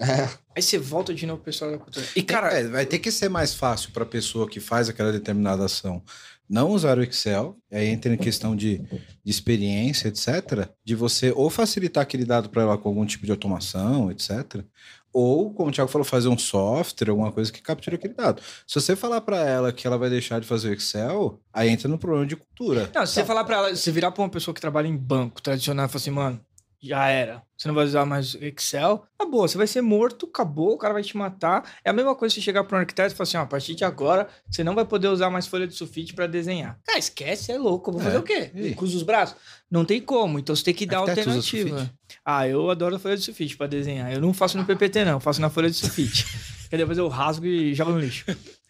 É, 0.00 0.28
Aí 0.56 0.62
você 0.62 0.78
volta 0.78 1.12
de 1.12 1.26
novo 1.26 1.38
pro 1.38 1.46
pessoal 1.46 1.70
da 1.70 1.78
cultura. 1.78 2.06
E, 2.14 2.22
cara, 2.22 2.52
É, 2.52 2.66
vai 2.68 2.86
ter 2.86 2.98
que 2.98 3.10
ser 3.10 3.28
mais 3.28 3.54
fácil 3.54 3.90
para 3.90 4.04
a 4.04 4.06
pessoa 4.06 4.48
que 4.48 4.60
faz 4.60 4.88
aquela 4.88 5.12
determinada 5.12 5.64
ação 5.64 6.02
não 6.48 6.70
usar 6.70 6.96
o 6.98 7.02
Excel, 7.02 7.58
e 7.70 7.76
aí 7.76 7.88
entra 7.88 8.12
em 8.12 8.16
questão 8.16 8.56
de, 8.56 8.78
de 8.78 9.30
experiência, 9.30 10.08
etc., 10.08 10.68
de 10.82 10.94
você 10.94 11.30
ou 11.30 11.50
facilitar 11.50 12.02
aquele 12.02 12.24
dado 12.24 12.48
para 12.48 12.62
ela 12.62 12.78
com 12.78 12.88
algum 12.88 13.04
tipo 13.04 13.26
de 13.26 13.30
automação, 13.30 14.10
etc., 14.10 14.64
ou, 15.10 15.52
como 15.52 15.70
o 15.70 15.72
Thiago 15.72 15.90
falou, 15.90 16.04
fazer 16.04 16.28
um 16.28 16.36
software, 16.38 17.08
alguma 17.10 17.32
coisa 17.32 17.50
que 17.50 17.62
capture 17.62 17.96
aquele 17.96 18.12
dado. 18.12 18.42
Se 18.66 18.74
você 18.80 18.94
falar 18.94 19.22
para 19.22 19.38
ela 19.38 19.72
que 19.72 19.86
ela 19.86 19.96
vai 19.96 20.10
deixar 20.10 20.38
de 20.38 20.46
fazer 20.46 20.68
o 20.68 20.72
Excel, 20.74 21.40
aí 21.52 21.70
entra 21.70 21.88
no 21.88 21.98
problema 21.98 22.26
de 22.26 22.36
cultura. 22.36 22.90
não, 22.94 23.06
se 23.06 23.14
você 23.14 23.24
falar 23.24 23.42
pra 23.44 23.56
ela, 23.56 23.74
se 23.76 23.90
virar 23.90 24.10
pra 24.12 24.22
uma 24.22 24.28
pessoa 24.28 24.54
que 24.54 24.60
trabalha 24.60 24.86
em 24.86 24.96
banco 24.96 25.40
tradicional 25.42 25.86
e 25.86 25.88
falar 25.88 26.00
assim, 26.00 26.10
mano, 26.10 26.40
já 26.80 27.08
era. 27.08 27.42
Você 27.56 27.66
não 27.66 27.74
vai 27.74 27.84
usar 27.84 28.04
mais 28.06 28.36
Excel. 28.40 29.04
Acabou, 29.18 29.46
você 29.48 29.58
vai 29.58 29.66
ser 29.66 29.80
morto, 29.80 30.26
acabou, 30.26 30.74
o 30.74 30.78
cara 30.78 30.94
vai 30.94 31.02
te 31.02 31.16
matar. 31.16 31.68
É 31.84 31.90
a 31.90 31.92
mesma 31.92 32.14
coisa 32.14 32.34
se 32.34 32.40
chegar 32.40 32.62
para 32.64 32.76
um 32.76 32.80
arquiteto 32.80 33.12
e 33.12 33.16
falar 33.16 33.24
assim: 33.28 33.36
ó, 33.36 33.40
a 33.42 33.46
partir 33.46 33.74
de 33.74 33.84
agora, 33.84 34.28
você 34.48 34.62
não 34.62 34.74
vai 34.74 34.84
poder 34.84 35.08
usar 35.08 35.28
mais 35.30 35.46
folha 35.46 35.66
de 35.66 35.74
sulfite 35.74 36.14
para 36.14 36.26
desenhar. 36.26 36.78
Cara, 36.86 36.98
esquece, 36.98 37.50
é 37.50 37.58
louco. 37.58 37.90
Vou 37.90 38.00
É, 38.00 38.04
fazer 38.04 38.18
o 38.18 38.22
quê? 38.22 38.50
e? 38.54 38.74
Cruza 38.74 38.96
os 38.96 39.02
braços? 39.02 39.36
Não 39.70 39.84
tem 39.84 40.00
como. 40.00 40.38
Então 40.38 40.54
você 40.54 40.64
tem 40.64 40.74
que 40.74 40.86
dar 40.86 40.98
Arquiteto 41.00 41.30
alternativa. 41.30 41.90
Ah, 42.24 42.46
eu 42.46 42.70
adoro 42.70 42.98
folha 42.98 43.16
de 43.16 43.22
sulfite 43.24 43.56
para 43.56 43.66
desenhar. 43.66 44.12
Eu 44.12 44.20
não 44.20 44.32
faço 44.32 44.56
no 44.56 44.64
PPT, 44.64 45.04
não. 45.04 45.12
Eu 45.12 45.20
faço 45.20 45.40
na 45.40 45.50
folha 45.50 45.68
de 45.68 45.76
sulfite. 45.76 46.26
Porque 46.62 46.76
depois 46.76 46.96
eu 46.98 47.08
rasgo 47.08 47.46
e 47.46 47.74
jogo 47.74 47.92
no 47.92 47.98
lixo. 47.98 48.24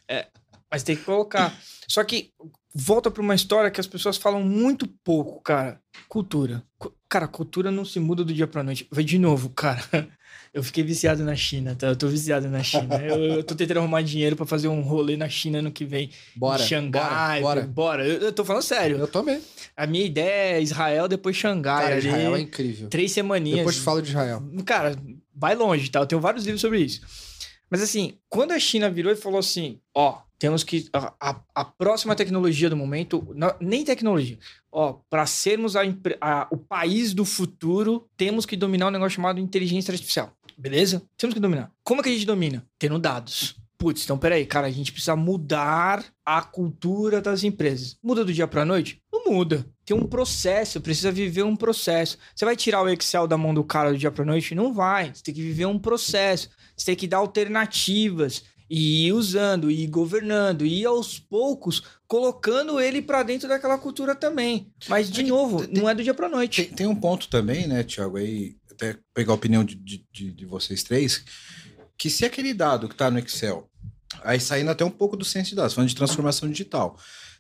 É, 0.09 0.27
mas 0.71 0.83
tem 0.83 0.97
que 0.97 1.03
colocar. 1.05 1.53
Só 1.89 2.03
que 2.05 2.31
volta 2.81 3.11
para 3.11 3.23
uma 3.23 3.35
história 3.35 3.71
que 3.71 3.81
as 3.81 3.87
pessoas 3.87 4.17
falam 4.17 4.43
muito 4.43 4.87
pouco, 5.05 5.41
cara. 5.43 5.81
Cultura. 6.09 6.63
Cu- 6.79 6.95
Cara, 7.09 7.27
cultura 7.27 7.71
não 7.71 7.87
se 7.87 7.99
muda 7.99 8.23
do 8.23 8.35
dia 8.35 8.47
pra 8.47 8.63
noite. 8.63 8.87
Vai 8.91 9.03
de 9.03 9.19
novo, 9.19 9.49
cara. 9.51 9.83
Eu 10.53 10.63
fiquei 10.63 10.83
viciado 10.85 11.23
na 11.25 11.35
China, 11.35 11.75
tá? 11.75 11.87
Eu 11.89 11.97
tô 11.97 12.07
viciado 12.09 12.49
na 12.49 12.63
China. 12.63 12.97
Eu, 13.03 13.17
eu 13.37 13.45
tô 13.45 13.55
tentando 13.55 13.79
arrumar 13.79 14.03
dinheiro 14.03 14.35
pra 14.37 14.45
fazer 14.47 14.69
um 14.69 14.81
rolê 14.83 15.17
na 15.17 15.29
China 15.29 15.61
no 15.63 15.71
que 15.71 15.85
vem. 15.85 16.11
bora. 16.37 16.63
em 16.63 16.67
Xangai. 16.67 17.41
Bora. 17.41 17.63
Bora. 17.67 18.07
Eu, 18.07 18.19
eu 18.21 18.33
tô 18.33 18.45
falando 18.45 18.63
sério. 18.63 18.99
Eu 18.99 19.07
também. 19.09 19.41
A 19.77 19.87
minha 19.87 20.05
ideia 20.05 20.57
é 20.59 20.63
Israel, 20.63 21.07
depois 21.09 21.35
Xangai. 21.37 21.83
Cara, 21.85 21.97
ali, 21.97 22.07
Israel 22.09 22.37
é 22.37 22.41
incrível. 22.41 22.89
Três 22.89 23.13
semaninhas. 23.13 23.59
Depois 23.61 23.79
falo 23.79 24.01
de 24.03 24.09
Israel. 24.09 24.43
Cara, 24.67 24.97
vai 25.35 25.55
longe, 25.55 25.91
tá? 25.91 26.01
Eu 26.01 26.07
tenho 26.07 26.21
vários 26.21 26.45
livros 26.45 26.61
sobre 26.61 26.81
isso. 26.81 27.01
Mas 27.71 27.83
assim, 27.83 28.19
quando 28.29 28.53
a 28.53 28.59
China 28.59 28.91
virou 28.91 29.13
e 29.13 29.17
falou 29.17 29.39
assim, 29.39 29.79
ó, 29.95 30.19
temos 30.39 30.63
que 30.63 30.89
a, 30.93 31.13
a- 31.55 31.65
próxima 31.65 32.15
tecnologia 32.15 32.71
do 32.71 32.77
momento, 32.77 33.27
não- 33.35 33.55
nem 33.61 33.85
tecnologia, 33.85 34.39
ó, 34.71 34.95
para 35.11 35.27
sermos 35.27 35.75
a 35.77 35.83
a- 36.21 36.49
o 36.51 36.57
país 36.57 37.13
do 37.13 37.25
futuro, 37.25 38.09
temos 38.17 38.47
que 38.47 38.57
dominar 38.57 38.87
um 38.89 38.91
negócio 38.91 39.17
chamado 39.17 39.41
inteligência 39.41 39.93
artificial. 39.93 40.33
Beleza? 40.57 41.03
Temos 41.17 41.35
que 41.35 41.41
dominar. 41.41 41.71
Como 41.85 42.01
é 42.01 42.05
que 42.05 42.11
a 42.11 42.13
gente 42.13 42.27
domina? 42.27 42.65
Tendo 42.79 42.99
dados. 42.99 43.57
Putz, 43.81 44.03
então 44.03 44.19
peraí, 44.19 44.45
cara, 44.45 44.67
a 44.67 44.71
gente 44.73 44.91
precisa 44.91 45.15
mudar 45.15 46.05
a 46.27 46.43
cultura 46.43 47.21
das 47.21 47.45
empresas. 47.45 47.97
Muda 48.03 48.25
do 48.25 48.33
dia 48.33 48.49
pra 48.49 48.65
noite? 48.65 49.01
Não 49.13 49.33
muda. 49.33 49.65
Tem 49.85 49.97
um 49.97 50.05
processo, 50.05 50.81
precisa 50.81 51.13
viver 51.13 51.45
um 51.45 51.55
processo. 51.55 52.19
Você 52.35 52.45
vai 52.45 52.57
tirar 52.57 52.83
o 52.83 52.89
Excel 52.89 53.29
da 53.29 53.39
mão 53.39 53.55
do 53.55 53.63
cara 53.63 53.93
do 53.93 53.97
dia 53.99 54.11
pra 54.11 54.25
noite? 54.25 54.53
Não 54.53 54.75
vai. 54.75 55.15
Você 55.15 55.23
tem 55.23 55.33
que 55.35 55.41
viver 55.43 55.67
um 55.67 55.79
processo. 55.79 56.51
Você 56.77 56.87
tem 56.87 56.97
que 56.97 57.07
dar 57.07 57.19
alternativas 57.19 58.43
e 58.71 59.11
usando, 59.13 59.71
e 59.71 59.87
governando, 59.87 60.65
e 60.67 60.85
aos 60.85 61.19
poucos 61.19 61.83
colocando 62.07 62.79
ele 62.81 63.01
pra 63.03 63.23
dentro 63.23 63.49
daquela 63.49 63.79
cultura 63.79 64.15
também. 64.15 64.71
Mas, 64.89 65.11
de 65.11 65.23
novo, 65.23 65.67
não 65.73 65.89
é 65.89 65.95
do 65.95 66.03
dia 66.03 66.15
pra 66.15 66.29
noite. 66.29 66.65
Tem, 66.65 66.75
tem 66.75 66.87
um 66.87 66.95
ponto 66.97 67.29
também, 67.29 67.67
né, 67.67 67.83
Thiago, 67.83 68.17
aí, 68.17 68.57
até 68.71 68.97
pegar 69.15 69.33
a 69.33 69.37
opinião 69.37 69.65
de, 69.65 69.75
de, 69.75 70.07
de- 70.13 70.33
de 70.33 70.45
vocês 70.47 70.83
três, 70.83 71.25
que 71.97 72.09
se 72.11 72.25
aquele 72.25 72.53
dado 72.55 72.89
que 72.89 72.95
está 72.95 73.11
no 73.11 73.19
Excel, 73.19 73.69
aí 74.23 74.39
saindo 74.41 74.71
até 74.71 74.85
um 74.85 74.91
pouco 74.91 75.17
do 75.17 75.25
senso 75.25 75.51
de 75.51 75.57
dados, 75.57 75.75
falando 75.75 75.89
de 75.89 75.97
transformação 75.97 76.49
digital, 76.51 76.99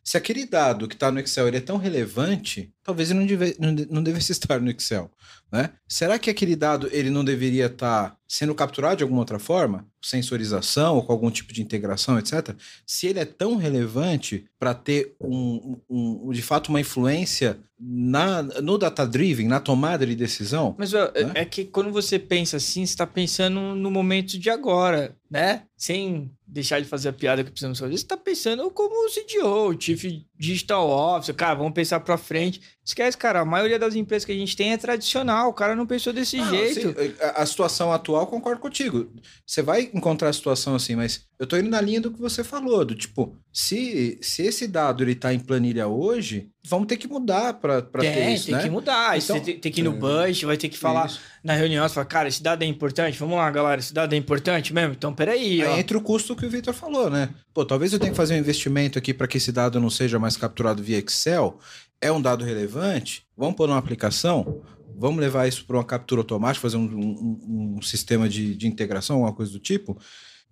se 0.08 0.16
aquele 0.16 0.46
dado 0.46 0.88
que 0.88 0.94
está 0.94 1.10
no 1.12 1.20
Excel 1.20 1.48
ele 1.48 1.58
é 1.58 1.60
tão 1.60 1.76
relevante, 1.76 2.72
talvez 2.82 3.10
ele 3.10 3.18
não, 3.20 3.26
deve, 3.26 3.56
não, 3.58 3.72
não 3.90 4.02
devesse 4.02 4.32
estar 4.32 4.58
no 4.60 4.70
Excel, 4.70 5.10
né? 5.52 5.70
Será 5.86 6.18
que 6.18 6.30
aquele 6.30 6.56
dado 6.56 6.88
ele 6.92 7.10
não 7.10 7.24
deveria 7.24 7.66
estar 7.66 8.16
sendo 8.26 8.54
capturado 8.54 8.96
de 8.96 9.02
alguma 9.02 9.20
outra 9.20 9.38
forma? 9.38 9.86
Sensorização 10.02 10.96
ou 10.96 11.02
com 11.04 11.12
algum 11.12 11.30
tipo 11.30 11.52
de 11.52 11.60
integração, 11.62 12.18
etc. 12.18 12.54
Se 12.86 13.06
ele 13.06 13.18
é 13.18 13.24
tão 13.24 13.56
relevante 13.56 14.46
para 14.58 14.72
ter 14.74 15.14
um, 15.20 15.78
um- 15.90 16.28
um- 16.28 16.32
de 16.32 16.42
fato 16.42 16.68
uma 16.68 16.80
influência 16.80 17.58
na, 17.80 18.42
no 18.42 18.76
data-driven, 18.78 19.46
na 19.46 19.60
tomada 19.60 20.04
de 20.06 20.14
decisão, 20.16 20.74
Mas 20.78 20.92
ó, 20.94 21.04
Né? 21.12 21.32
é 21.34 21.44
que 21.44 21.64
quando 21.64 21.90
você 21.92 22.18
pensa 22.18 22.56
assim, 22.56 22.84
você 22.84 22.96
tá 22.96 23.06
pensando 23.06 23.60
no 23.74 23.90
momento 23.90 24.38
de 24.38 24.50
agora, 24.50 25.16
né? 25.30 25.62
Sem 25.76 26.30
deixar 26.48 26.80
de 26.80 26.88
fazer 26.88 27.10
a 27.10 27.12
piada 27.12 27.44
que 27.44 27.50
precisamos 27.50 27.78
fazer. 27.78 27.96
Você 27.96 28.06
tá 28.06 28.16
pensando 28.16 28.70
como 28.70 29.06
o 29.06 29.10
CDO, 29.10 29.68
o 29.68 29.80
Chief 29.80 30.22
Digital 30.34 30.88
Officer. 30.88 31.34
Cara, 31.34 31.54
vamos 31.54 31.74
pensar 31.74 32.00
pra 32.00 32.16
frente. 32.16 32.60
Esquece, 32.88 33.18
cara. 33.18 33.40
A 33.40 33.44
maioria 33.44 33.78
das 33.78 33.94
empresas 33.94 34.24
que 34.24 34.32
a 34.32 34.34
gente 34.34 34.56
tem 34.56 34.72
é 34.72 34.78
tradicional. 34.78 35.50
O 35.50 35.52
cara 35.52 35.76
não 35.76 35.86
pensou 35.86 36.10
desse 36.10 36.38
Não, 36.38 36.48
jeito. 36.48 36.88
assim, 36.98 37.14
a, 37.20 37.42
a 37.42 37.46
situação 37.46 37.92
atual, 37.92 38.26
concordo 38.26 38.62
contigo. 38.62 39.12
Você 39.46 39.60
vai 39.60 39.90
encontrar 39.92 40.30
a 40.30 40.32
situação 40.32 40.74
assim, 40.74 40.96
mas 40.96 41.20
eu 41.38 41.46
tô 41.46 41.58
indo 41.58 41.68
na 41.68 41.82
linha 41.82 42.00
do 42.00 42.10
que 42.10 42.18
você 42.18 42.42
falou, 42.42 42.86
do 42.86 42.94
tipo, 42.94 43.36
se, 43.52 44.18
se 44.22 44.42
esse 44.42 44.66
dado 44.66 45.04
ele 45.04 45.14
tá 45.14 45.34
em 45.34 45.38
planilha 45.38 45.86
hoje, 45.86 46.48
vamos 46.66 46.86
ter 46.88 46.96
que 46.96 47.06
mudar 47.06 47.52
para 47.54 47.82
ter 47.82 48.14
tem, 48.14 48.34
isso, 48.34 48.46
tem 48.46 48.54
né? 48.54 48.62
que 48.62 48.70
mudar. 48.70 49.18
Então- 49.18 49.38
tem, 49.38 49.58
tem 49.58 49.70
que 49.70 49.80
ir 49.82 49.84
no 49.84 49.92
É. 49.94 49.98
budget, 49.98 50.46
vai 50.46 50.56
ter 50.56 50.70
que 50.70 50.78
falar 50.78 51.06
Isso. 51.08 51.20
na 51.44 51.52
reunião, 51.52 51.86
você 51.86 51.94
fala, 51.94 52.06
cara, 52.06 52.28
esse 52.28 52.42
dado 52.42 52.62
é 52.62 52.66
importante? 52.66 53.18
Vamos 53.18 53.36
lá, 53.36 53.50
galera, 53.50 53.80
esse 53.80 53.92
dado 53.92 54.14
é 54.14 54.16
importante 54.16 54.72
mesmo? 54.72 54.94
Então, 54.94 55.12
peraí, 55.14 55.62
ó. 55.62 55.74
Aí 55.74 55.80
entra 55.80 55.96
o 55.98 56.00
custo 56.00 56.34
que 56.34 56.46
o 56.46 56.50
Victor 56.50 56.72
falou, 56.72 57.10
né? 57.10 57.28
Pô, 57.52 57.66
talvez 57.66 57.92
eu 57.92 57.98
tenha 57.98 58.10
que 58.12 58.16
fazer 58.16 58.34
um 58.34 58.38
investimento 58.38 58.98
aqui 58.98 59.12
para 59.12 59.28
que 59.28 59.36
esse 59.36 59.52
dado 59.52 59.78
não 59.78 59.90
seja 59.90 60.18
mais 60.18 60.36
capturado 60.38 60.82
via 60.82 60.98
Excel. 60.98 61.58
É 62.00 62.10
um 62.12 62.20
dado 62.20 62.44
relevante? 62.44 63.24
Vamos 63.36 63.56
pôr 63.56 63.66
numa 63.68 63.78
aplicação? 63.78 64.62
Vamos 64.96 65.20
levar 65.20 65.46
isso 65.46 65.64
para 65.64 65.76
uma 65.76 65.84
captura 65.84 66.20
automática, 66.20 66.62
fazer 66.62 66.76
um, 66.76 66.84
um- 66.84 67.74
um 67.78 67.82
sistema 67.82 68.28
de, 68.28 68.54
de 68.54 68.66
integração, 68.66 69.16
alguma 69.16 69.32
coisa 69.32 69.52
do 69.52 69.58
tipo? 69.58 69.96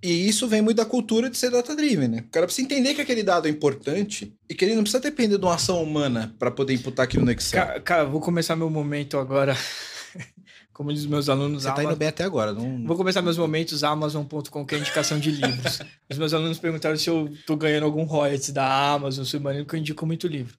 E 0.03 0.29
isso 0.29 0.47
vem 0.47 0.61
muito 0.61 0.77
da 0.77 0.85
cultura 0.85 1.31
de 1.31 1.37
ser 1.39 1.51
data-driven, 1.51 2.09
né? 2.09 2.19
O 2.27 2.31
cara 2.31 2.47
precisa 2.47 2.67
entender 2.67 2.95
que 2.95 3.01
aquele 3.01 3.23
dado 3.23 3.49
é 3.49 3.51
importante 3.51 4.35
e 4.49 4.55
que 4.55 4.65
ele 4.65 4.75
não 4.75 4.83
precisa 4.83 5.01
depender 5.03 5.39
de 5.39 5.45
uma 5.45 5.55
ação 5.55 5.83
humana 5.83 6.35
para 6.39 6.51
poder 6.51 6.75
imputar 6.75 7.05
aquilo 7.05 7.25
no 7.25 7.31
Excel. 7.33 7.65
Ca- 7.67 7.81
Cara, 7.81 8.05
vou 8.05 8.21
começar 8.21 8.55
meu 8.55 8.69
momento 8.69 9.17
agora. 9.19 9.57
Como 10.73 10.93
diz 10.93 11.03
os 11.03 11.07
meus 11.09 11.29
alunos, 11.31 11.63
Você 11.63 11.69
tá 11.71 11.81
Ama- 11.81 11.91
indo 11.91 11.97
bem 11.99 12.09
até 12.09 12.23
agora. 12.25 12.53
Não... 12.53 12.85
Vou 12.87 12.97
começar 12.97 13.23
meus 13.23 13.39
momentos 13.39 13.83
Amazon.com, 13.83 14.67
que 14.67 14.75
é 14.75 14.79
indicação 14.79 15.19
de 15.19 15.31
livros. 15.31 15.79
Os 16.11 16.19
meus 16.19 16.35
alunos 16.35 16.59
perguntaram 16.59 16.97
se 16.99 17.09
eu 17.09 17.33
tô 17.47 17.57
ganhando 17.57 17.85
algum 17.85 18.05
royalties 18.05 18.51
da 18.51 18.93
Amazon, 18.93 19.25
Submarino, 19.25 19.65
porque 19.65 19.77
eu 19.77 19.81
indico 19.81 20.05
muito 20.05 20.29
livro. 20.29 20.55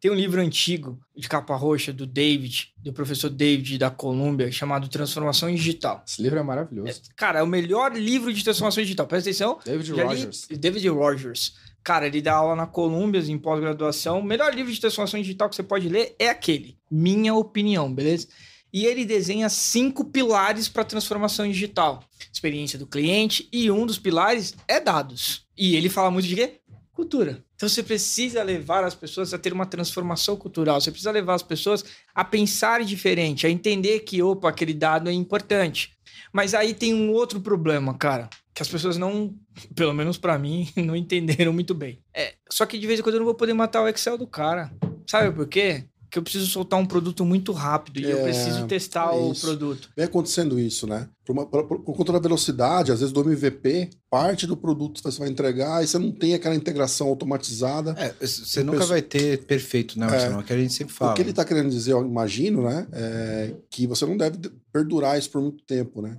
Tem 0.00 0.10
um 0.10 0.14
livro 0.14 0.40
antigo, 0.40 0.98
de 1.14 1.28
capa 1.28 1.54
roxa, 1.54 1.92
do 1.92 2.06
David, 2.06 2.72
do 2.78 2.90
professor 2.92 3.28
David 3.28 3.76
da 3.76 3.90
Colômbia, 3.90 4.50
chamado 4.50 4.88
Transformação 4.88 5.54
Digital. 5.54 6.02
Esse 6.06 6.22
livro 6.22 6.38
é 6.38 6.42
maravilhoso. 6.42 7.02
Cara, 7.14 7.40
é 7.40 7.42
o 7.42 7.46
melhor 7.46 7.92
livro 7.94 8.32
de 8.32 8.42
transformação 8.42 8.82
digital. 8.82 9.06
Presta 9.06 9.28
atenção. 9.28 9.58
David 9.62 9.88
Já 9.88 9.94
li- 9.96 10.02
Rogers. 10.02 10.46
David 10.58 10.88
Rogers. 10.88 11.54
Cara, 11.84 12.06
ele 12.06 12.22
dá 12.22 12.34
aula 12.34 12.56
na 12.56 12.66
Colômbia, 12.66 13.20
em 13.20 13.38
pós-graduação. 13.38 14.20
O 14.20 14.24
melhor 14.24 14.54
livro 14.54 14.72
de 14.72 14.80
transformação 14.80 15.20
digital 15.20 15.50
que 15.50 15.56
você 15.56 15.62
pode 15.62 15.88
ler 15.88 16.14
é 16.18 16.28
aquele. 16.30 16.78
Minha 16.90 17.34
opinião, 17.34 17.92
beleza? 17.92 18.26
E 18.72 18.86
ele 18.86 19.04
desenha 19.04 19.48
cinco 19.48 20.04
pilares 20.06 20.68
para 20.68 20.84
transformação 20.84 21.46
digital. 21.46 22.02
Experiência 22.32 22.78
do 22.78 22.86
cliente 22.86 23.48
e 23.52 23.70
um 23.70 23.84
dos 23.84 23.98
pilares 23.98 24.54
é 24.68 24.78
dados. 24.80 25.44
E 25.58 25.74
ele 25.76 25.88
fala 25.88 26.10
muito 26.10 26.26
de 26.28 26.36
quê? 26.36 26.60
Cultura. 26.92 27.44
Então 27.60 27.68
você 27.68 27.82
precisa 27.82 28.42
levar 28.42 28.84
as 28.84 28.94
pessoas 28.94 29.34
a 29.34 29.38
ter 29.38 29.52
uma 29.52 29.66
transformação 29.66 30.34
cultural. 30.34 30.80
Você 30.80 30.90
precisa 30.90 31.10
levar 31.10 31.34
as 31.34 31.42
pessoas 31.42 31.84
a 32.14 32.24
pensar 32.24 32.82
diferente, 32.82 33.46
a 33.46 33.50
entender 33.50 34.00
que, 34.00 34.22
opa, 34.22 34.48
aquele 34.48 34.72
dado 34.72 35.10
é 35.10 35.12
importante. 35.12 35.92
Mas 36.32 36.54
aí 36.54 36.72
tem 36.72 36.94
um 36.94 37.12
outro 37.12 37.38
problema, 37.38 37.92
cara, 37.92 38.30
que 38.54 38.62
as 38.62 38.68
pessoas 38.68 38.96
não, 38.96 39.34
pelo 39.76 39.92
menos 39.92 40.16
pra 40.16 40.38
mim, 40.38 40.72
não 40.74 40.96
entenderam 40.96 41.52
muito 41.52 41.74
bem. 41.74 42.02
É, 42.14 42.32
só 42.48 42.64
que 42.64 42.78
de 42.78 42.86
vez 42.86 42.98
em 42.98 43.02
quando 43.02 43.16
eu 43.16 43.20
não 43.20 43.26
vou 43.26 43.34
poder 43.34 43.52
matar 43.52 43.82
o 43.82 43.88
Excel 43.88 44.16
do 44.16 44.26
cara. 44.26 44.72
Sabe 45.06 45.30
por 45.30 45.46
quê? 45.46 45.84
Porque 46.10 46.18
eu 46.18 46.22
preciso 46.24 46.46
soltar 46.50 46.76
um 46.80 46.84
produto 46.84 47.24
muito 47.24 47.52
rápido 47.52 48.00
e 48.00 48.10
eu 48.10 48.18
É, 48.18 48.22
preciso 48.24 48.66
testar 48.66 49.14
é 49.14 49.16
o 49.16 49.32
produto. 49.32 49.88
Vem 49.96 50.04
acontecendo 50.06 50.58
isso, 50.58 50.84
né? 50.84 51.08
Por, 51.24 51.32
uma- 51.32 51.46
por- 51.46 51.62
por 51.84 51.94
conta 51.96 52.12
da 52.12 52.18
velocidade, 52.18 52.90
às 52.90 52.98
vezes 52.98 53.12
do 53.12 53.20
MVP, 53.20 53.90
parte 54.10 54.44
do 54.44 54.56
produto 54.56 55.00
você 55.04 55.20
vai 55.20 55.28
entregar 55.28 55.84
e 55.84 55.86
você 55.86 55.98
não 55.98 56.10
tem 56.10 56.34
aquela 56.34 56.56
integração 56.56 57.06
automatizada. 57.06 57.94
É, 57.96 58.12
você 58.26 58.58
Eu 58.58 58.64
nunca 58.64 58.78
penso- 58.78 58.88
vai 58.90 59.02
ter 59.02 59.44
perfeito, 59.44 59.96
né, 60.00 60.08
Marcelo? 60.08 60.34
É 60.34 60.38
o 60.40 60.42
que 60.42 60.52
a 60.52 60.58
gente 60.58 60.72
sempre 60.74 60.92
fala. 60.92 61.12
O 61.12 61.14
que 61.14 61.22
ele 61.22 61.30
está 61.30 61.44
querendo 61.44 61.70
dizer, 61.70 61.92
eu 61.92 62.04
imagino, 62.04 62.64
né? 62.64 62.88
É 62.92 63.54
que 63.70 63.86
você 63.86 64.04
não 64.04 64.16
deve 64.16 64.36
perdurar 64.72 65.16
isso 65.16 65.30
por 65.30 65.40
muito 65.40 65.62
tempo, 65.62 66.02
né? 66.02 66.18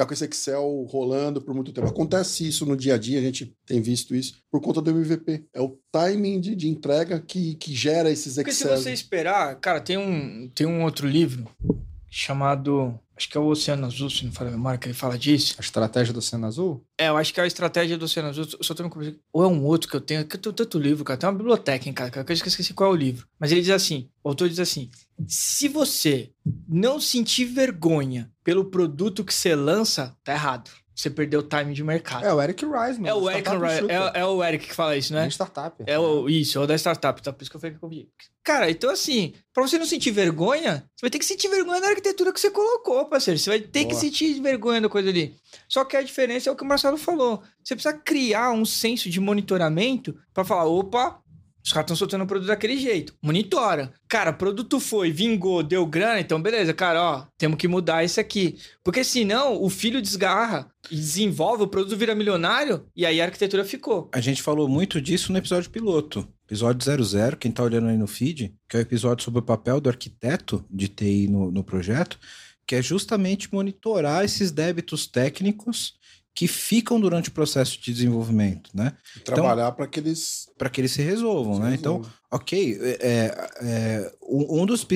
Ficar 0.00 0.06
com 0.06 0.14
esse 0.14 0.24
Excel 0.24 0.86
rolando 0.88 1.42
por 1.42 1.54
muito 1.54 1.72
tempo. 1.72 1.86
Acontece 1.86 2.48
isso 2.48 2.64
no 2.64 2.74
dia 2.74 2.94
a 2.94 2.98
dia, 2.98 3.18
a 3.18 3.22
gente 3.22 3.54
tem 3.66 3.82
visto 3.82 4.14
isso, 4.14 4.38
por 4.50 4.58
conta 4.58 4.80
do 4.80 4.90
MVP. 4.90 5.44
É 5.52 5.60
o 5.60 5.78
timing 5.92 6.40
de, 6.40 6.56
de 6.56 6.68
entrega 6.68 7.20
que, 7.20 7.54
que 7.56 7.74
gera 7.74 8.10
esses 8.10 8.36
Porque 8.36 8.50
se 8.50 8.64
Excel. 8.64 8.78
você 8.78 8.92
esperar, 8.94 9.56
cara, 9.56 9.78
tem 9.78 9.98
um, 9.98 10.48
tem 10.54 10.66
um 10.66 10.84
outro 10.84 11.06
livro 11.06 11.46
chamado, 12.08 12.98
acho 13.14 13.28
que 13.28 13.36
é 13.36 13.40
o 13.40 13.46
Oceano 13.46 13.84
Azul, 13.84 14.08
se 14.08 14.24
não 14.24 14.32
falha 14.32 14.48
a 14.48 14.52
memória, 14.52 14.78
que 14.78 14.86
ele 14.86 14.94
fala 14.94 15.18
disso. 15.18 15.54
A 15.58 15.60
estratégia 15.60 16.14
do 16.14 16.18
Oceano 16.18 16.46
Azul? 16.46 16.82
É, 16.98 17.08
eu 17.08 17.18
acho 17.18 17.34
que 17.34 17.38
é 17.38 17.42
a 17.42 17.46
estratégia 17.46 17.98
do 17.98 18.06
Oceano 18.06 18.30
Azul, 18.30 18.46
eu 18.58 18.64
só 18.64 18.72
tô 18.72 18.82
me 18.82 18.88
conversando. 18.88 19.20
Ou 19.34 19.44
é 19.44 19.46
um 19.46 19.66
outro 19.66 19.90
que 19.90 19.96
eu 19.96 20.00
tenho, 20.00 20.24
que 20.24 20.36
eu 20.36 20.40
tenho 20.40 20.54
tanto 20.54 20.78
livro, 20.78 21.04
cara, 21.04 21.18
tem 21.18 21.28
uma 21.28 21.36
biblioteca 21.36 21.88
em 21.88 21.92
casa, 21.92 22.10
cara, 22.10 22.24
que 22.24 22.32
eu 22.32 22.36
esqueci 22.36 22.72
qual 22.72 22.90
é 22.90 22.94
o 22.94 22.96
livro. 22.96 23.28
Mas 23.38 23.52
ele 23.52 23.60
diz 23.60 23.70
assim, 23.70 24.08
o 24.24 24.30
autor 24.30 24.48
diz 24.48 24.58
assim, 24.58 24.90
se 25.28 25.68
você 25.68 26.30
não 26.66 26.98
sentir 26.98 27.44
vergonha 27.44 28.32
pelo 28.50 28.64
produto 28.64 29.24
que 29.24 29.32
você 29.32 29.54
lança, 29.54 30.12
tá 30.24 30.32
errado. 30.32 30.72
Você 30.92 31.08
perdeu 31.08 31.38
o 31.38 31.42
time 31.44 31.72
de 31.72 31.84
mercado. 31.84 32.26
É 32.26 32.34
o 32.34 32.42
Eric 32.42 32.64
Rice, 32.64 33.00
mano. 33.00 33.06
É 33.06 33.14
o 33.14 33.30
Eric, 33.30 33.48
é, 33.48 34.20
é 34.20 34.26
o 34.26 34.42
Eric 34.42 34.66
que 34.66 34.74
fala 34.74 34.96
isso, 34.96 35.14
né? 35.14 35.24
Em 35.24 35.30
startup. 35.30 35.84
É 35.86 35.96
o, 35.96 36.28
isso, 36.28 36.58
é 36.58 36.60
o 36.60 36.66
da 36.66 36.74
startup, 36.74 37.22
tá? 37.22 37.32
Por 37.32 37.42
isso 37.42 37.48
que 37.48 37.56
eu 37.56 37.60
falei 37.60 37.76
que 37.78 37.84
eu 37.84 37.88
vi. 37.88 38.08
Cara, 38.42 38.68
então 38.68 38.90
assim, 38.90 39.34
pra 39.54 39.62
você 39.62 39.78
não 39.78 39.86
sentir 39.86 40.10
vergonha, 40.10 40.84
você 40.96 41.02
vai 41.02 41.10
ter 41.10 41.20
que 41.20 41.24
sentir 41.24 41.46
vergonha 41.46 41.80
da 41.80 41.90
arquitetura 41.90 42.32
que 42.32 42.40
você 42.40 42.50
colocou, 42.50 43.04
parceiro. 43.04 43.38
Você 43.38 43.50
vai 43.50 43.60
ter 43.60 43.84
que 43.84 43.92
Boa. 43.92 44.00
sentir 44.00 44.40
vergonha 44.42 44.80
da 44.80 44.88
coisa 44.88 45.08
ali. 45.10 45.36
Só 45.68 45.84
que 45.84 45.96
a 45.96 46.02
diferença 46.02 46.50
é 46.50 46.52
o 46.52 46.56
que 46.56 46.64
o 46.64 46.66
Marcelo 46.66 46.96
falou. 46.96 47.40
Você 47.62 47.76
precisa 47.76 47.96
criar 47.96 48.50
um 48.50 48.64
senso 48.64 49.08
de 49.08 49.20
monitoramento 49.20 50.18
pra 50.34 50.44
falar, 50.44 50.64
opa, 50.64 51.22
os 51.64 51.72
caras 51.72 51.86
estão 51.86 51.96
soltando 51.96 52.24
o 52.24 52.26
produto 52.26 52.48
daquele 52.48 52.76
jeito. 52.78 53.14
Monitora. 53.22 53.92
Cara, 54.08 54.32
produto 54.32 54.80
foi, 54.80 55.10
vingou, 55.10 55.62
deu 55.62 55.86
grana, 55.86 56.20
então 56.20 56.40
beleza, 56.40 56.72
cara, 56.72 57.02
ó, 57.02 57.26
temos 57.36 57.58
que 57.58 57.68
mudar 57.68 58.04
isso 58.04 58.20
aqui. 58.20 58.58
Porque 58.82 59.04
senão 59.04 59.62
o 59.62 59.68
filho 59.68 60.00
desgarra 60.00 60.70
e 60.90 60.96
desenvolve, 60.96 61.64
o 61.64 61.68
produto 61.68 61.96
vira 61.96 62.14
milionário 62.14 62.84
e 62.96 63.04
aí 63.04 63.20
a 63.20 63.24
arquitetura 63.24 63.64
ficou. 63.64 64.08
A 64.12 64.20
gente 64.20 64.42
falou 64.42 64.68
muito 64.68 65.00
disso 65.00 65.32
no 65.32 65.38
episódio 65.38 65.70
piloto. 65.70 66.26
Episódio 66.46 66.84
00, 67.08 67.36
quem 67.36 67.52
tá 67.52 67.62
olhando 67.62 67.88
aí 67.88 67.96
no 67.96 68.08
feed, 68.08 68.52
que 68.68 68.76
é 68.76 68.80
o 68.80 68.82
episódio 68.82 69.24
sobre 69.24 69.38
o 69.38 69.44
papel 69.44 69.80
do 69.80 69.88
arquiteto 69.88 70.64
de 70.68 70.88
TI 70.88 71.28
no, 71.28 71.52
no 71.52 71.62
projeto, 71.62 72.18
que 72.66 72.74
é 72.74 72.82
justamente 72.82 73.52
monitorar 73.52 74.24
esses 74.24 74.50
débitos 74.50 75.06
técnicos 75.06 75.94
que 76.34 76.46
ficam 76.48 77.00
durante 77.00 77.28
o 77.28 77.32
processo 77.32 77.78
de 77.80 77.92
desenvolvimento, 77.92 78.70
né? 78.74 78.92
Trabalhar 79.24 79.72
para 79.72 79.86
que 79.86 80.00
eles. 80.00 80.48
Para 80.60 80.68
que 80.68 80.80
eles 80.80 80.92
se 80.92 81.00
resolvam, 81.00 81.58
né? 81.58 81.74
Então, 81.74 82.02
Ok, 82.32 82.78
é, 82.80 83.48
é, 83.60 84.12
um 84.22 84.62
um 84.62 84.66
dos, 84.66 84.86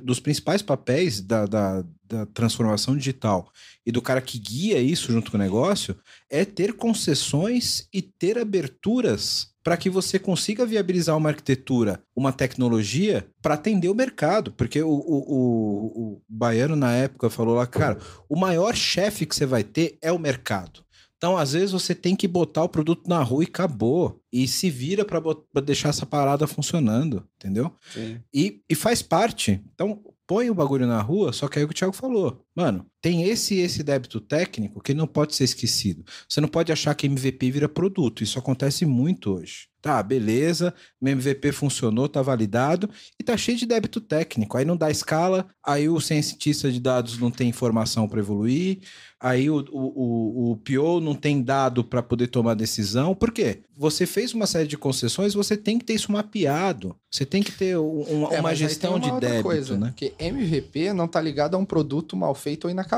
dos 0.00 0.20
principais 0.20 0.62
papéis 0.62 1.20
da, 1.20 1.44
da, 1.44 1.84
da 2.04 2.24
transformação 2.26 2.96
digital 2.96 3.50
e 3.84 3.90
do 3.90 4.00
cara 4.00 4.20
que 4.20 4.38
guia 4.38 4.78
isso 4.78 5.10
junto 5.10 5.32
com 5.32 5.36
o 5.36 5.40
negócio 5.40 5.96
é 6.30 6.44
ter 6.44 6.74
concessões 6.74 7.88
e 7.92 8.00
ter 8.00 8.38
aberturas 8.38 9.48
para 9.64 9.76
que 9.76 9.90
você 9.90 10.20
consiga 10.20 10.64
viabilizar 10.64 11.16
uma 11.16 11.30
arquitetura, 11.30 12.00
uma 12.14 12.32
tecnologia 12.32 13.26
para 13.42 13.54
atender 13.54 13.88
o 13.88 13.94
mercado. 13.94 14.52
Porque 14.52 14.80
o, 14.80 14.88
o, 14.88 14.92
o, 14.92 16.12
o 16.14 16.22
baiano, 16.28 16.76
na 16.76 16.92
época, 16.92 17.28
falou 17.28 17.56
lá, 17.56 17.66
cara, 17.66 17.98
o 18.28 18.38
maior 18.38 18.76
chefe 18.76 19.26
que 19.26 19.34
você 19.34 19.46
vai 19.46 19.64
ter 19.64 19.98
é 20.00 20.12
o 20.12 20.18
mercado. 20.18 20.84
Então, 21.24 21.38
às 21.38 21.54
vezes, 21.54 21.72
você 21.72 21.94
tem 21.94 22.14
que 22.14 22.28
botar 22.28 22.64
o 22.64 22.68
produto 22.68 23.08
na 23.08 23.22
rua 23.22 23.42
e 23.42 23.46
acabou. 23.46 24.20
E 24.30 24.46
se 24.46 24.68
vira 24.68 25.06
para 25.06 25.22
deixar 25.62 25.88
essa 25.88 26.04
parada 26.04 26.46
funcionando, 26.46 27.26
entendeu? 27.36 27.72
Sim. 27.94 28.20
E, 28.30 28.60
e 28.68 28.74
faz 28.74 29.00
parte. 29.00 29.58
Então, 29.72 30.02
põe 30.26 30.50
o 30.50 30.54
bagulho 30.54 30.86
na 30.86 31.00
rua, 31.00 31.32
só 31.32 31.48
que 31.48 31.58
aí 31.58 31.64
o 31.64 31.68
que 31.68 31.72
o 31.72 31.74
Thiago 31.74 31.94
falou. 31.94 32.44
Mano, 32.54 32.84
tem 33.04 33.24
esse 33.24 33.56
esse 33.58 33.82
débito 33.82 34.18
técnico 34.18 34.80
que 34.80 34.94
não 34.94 35.06
pode 35.06 35.34
ser 35.36 35.44
esquecido. 35.44 36.02
Você 36.26 36.40
não 36.40 36.48
pode 36.48 36.72
achar 36.72 36.94
que 36.94 37.06
MVP 37.06 37.50
vira 37.50 37.68
produto. 37.68 38.24
Isso 38.24 38.38
acontece 38.38 38.86
muito 38.86 39.34
hoje. 39.34 39.68
Tá, 39.82 40.02
beleza, 40.02 40.72
meu 40.98 41.12
MVP 41.12 41.52
funcionou, 41.52 42.08
tá 42.08 42.22
validado 42.22 42.88
e 43.20 43.22
tá 43.22 43.36
cheio 43.36 43.58
de 43.58 43.66
débito 43.66 44.00
técnico. 44.00 44.56
Aí 44.56 44.64
não 44.64 44.78
dá 44.78 44.90
escala, 44.90 45.46
aí 45.62 45.90
o 45.90 46.00
cientista 46.00 46.72
de 46.72 46.80
dados 46.80 47.18
não 47.18 47.30
tem 47.30 47.50
informação 47.50 48.08
para 48.08 48.18
evoluir, 48.18 48.78
aí 49.20 49.50
o, 49.50 49.56
o, 49.70 50.50
o, 50.50 50.52
o 50.52 50.56
PO 50.56 51.00
não 51.02 51.14
tem 51.14 51.42
dado 51.42 51.84
para 51.84 52.02
poder 52.02 52.28
tomar 52.28 52.54
decisão. 52.54 53.14
Por 53.14 53.30
quê? 53.30 53.60
Você 53.76 54.06
fez 54.06 54.32
uma 54.32 54.46
série 54.46 54.66
de 54.66 54.78
concessões, 54.78 55.34
você 55.34 55.54
tem 55.54 55.78
que 55.78 55.84
ter 55.84 55.92
isso 55.92 56.10
mapeado. 56.10 56.96
Você 57.10 57.26
tem 57.26 57.42
que 57.42 57.52
ter 57.52 57.76
um- 57.76 58.32
É, 58.32 58.40
uma 58.40 58.54
gestão 58.54 58.94
uma 58.96 59.00
de 59.00 59.20
débito, 59.20 59.42
coisa, 59.42 59.76
né? 59.76 59.88
Porque 59.88 60.14
MVP 60.18 60.94
não 60.94 61.06
tá 61.06 61.20
ligado 61.20 61.56
a 61.56 61.58
um 61.58 61.64
produto 61.66 62.16
mal 62.16 62.34
feito 62.34 62.64
ou 62.64 62.70
inacabado. 62.70 62.93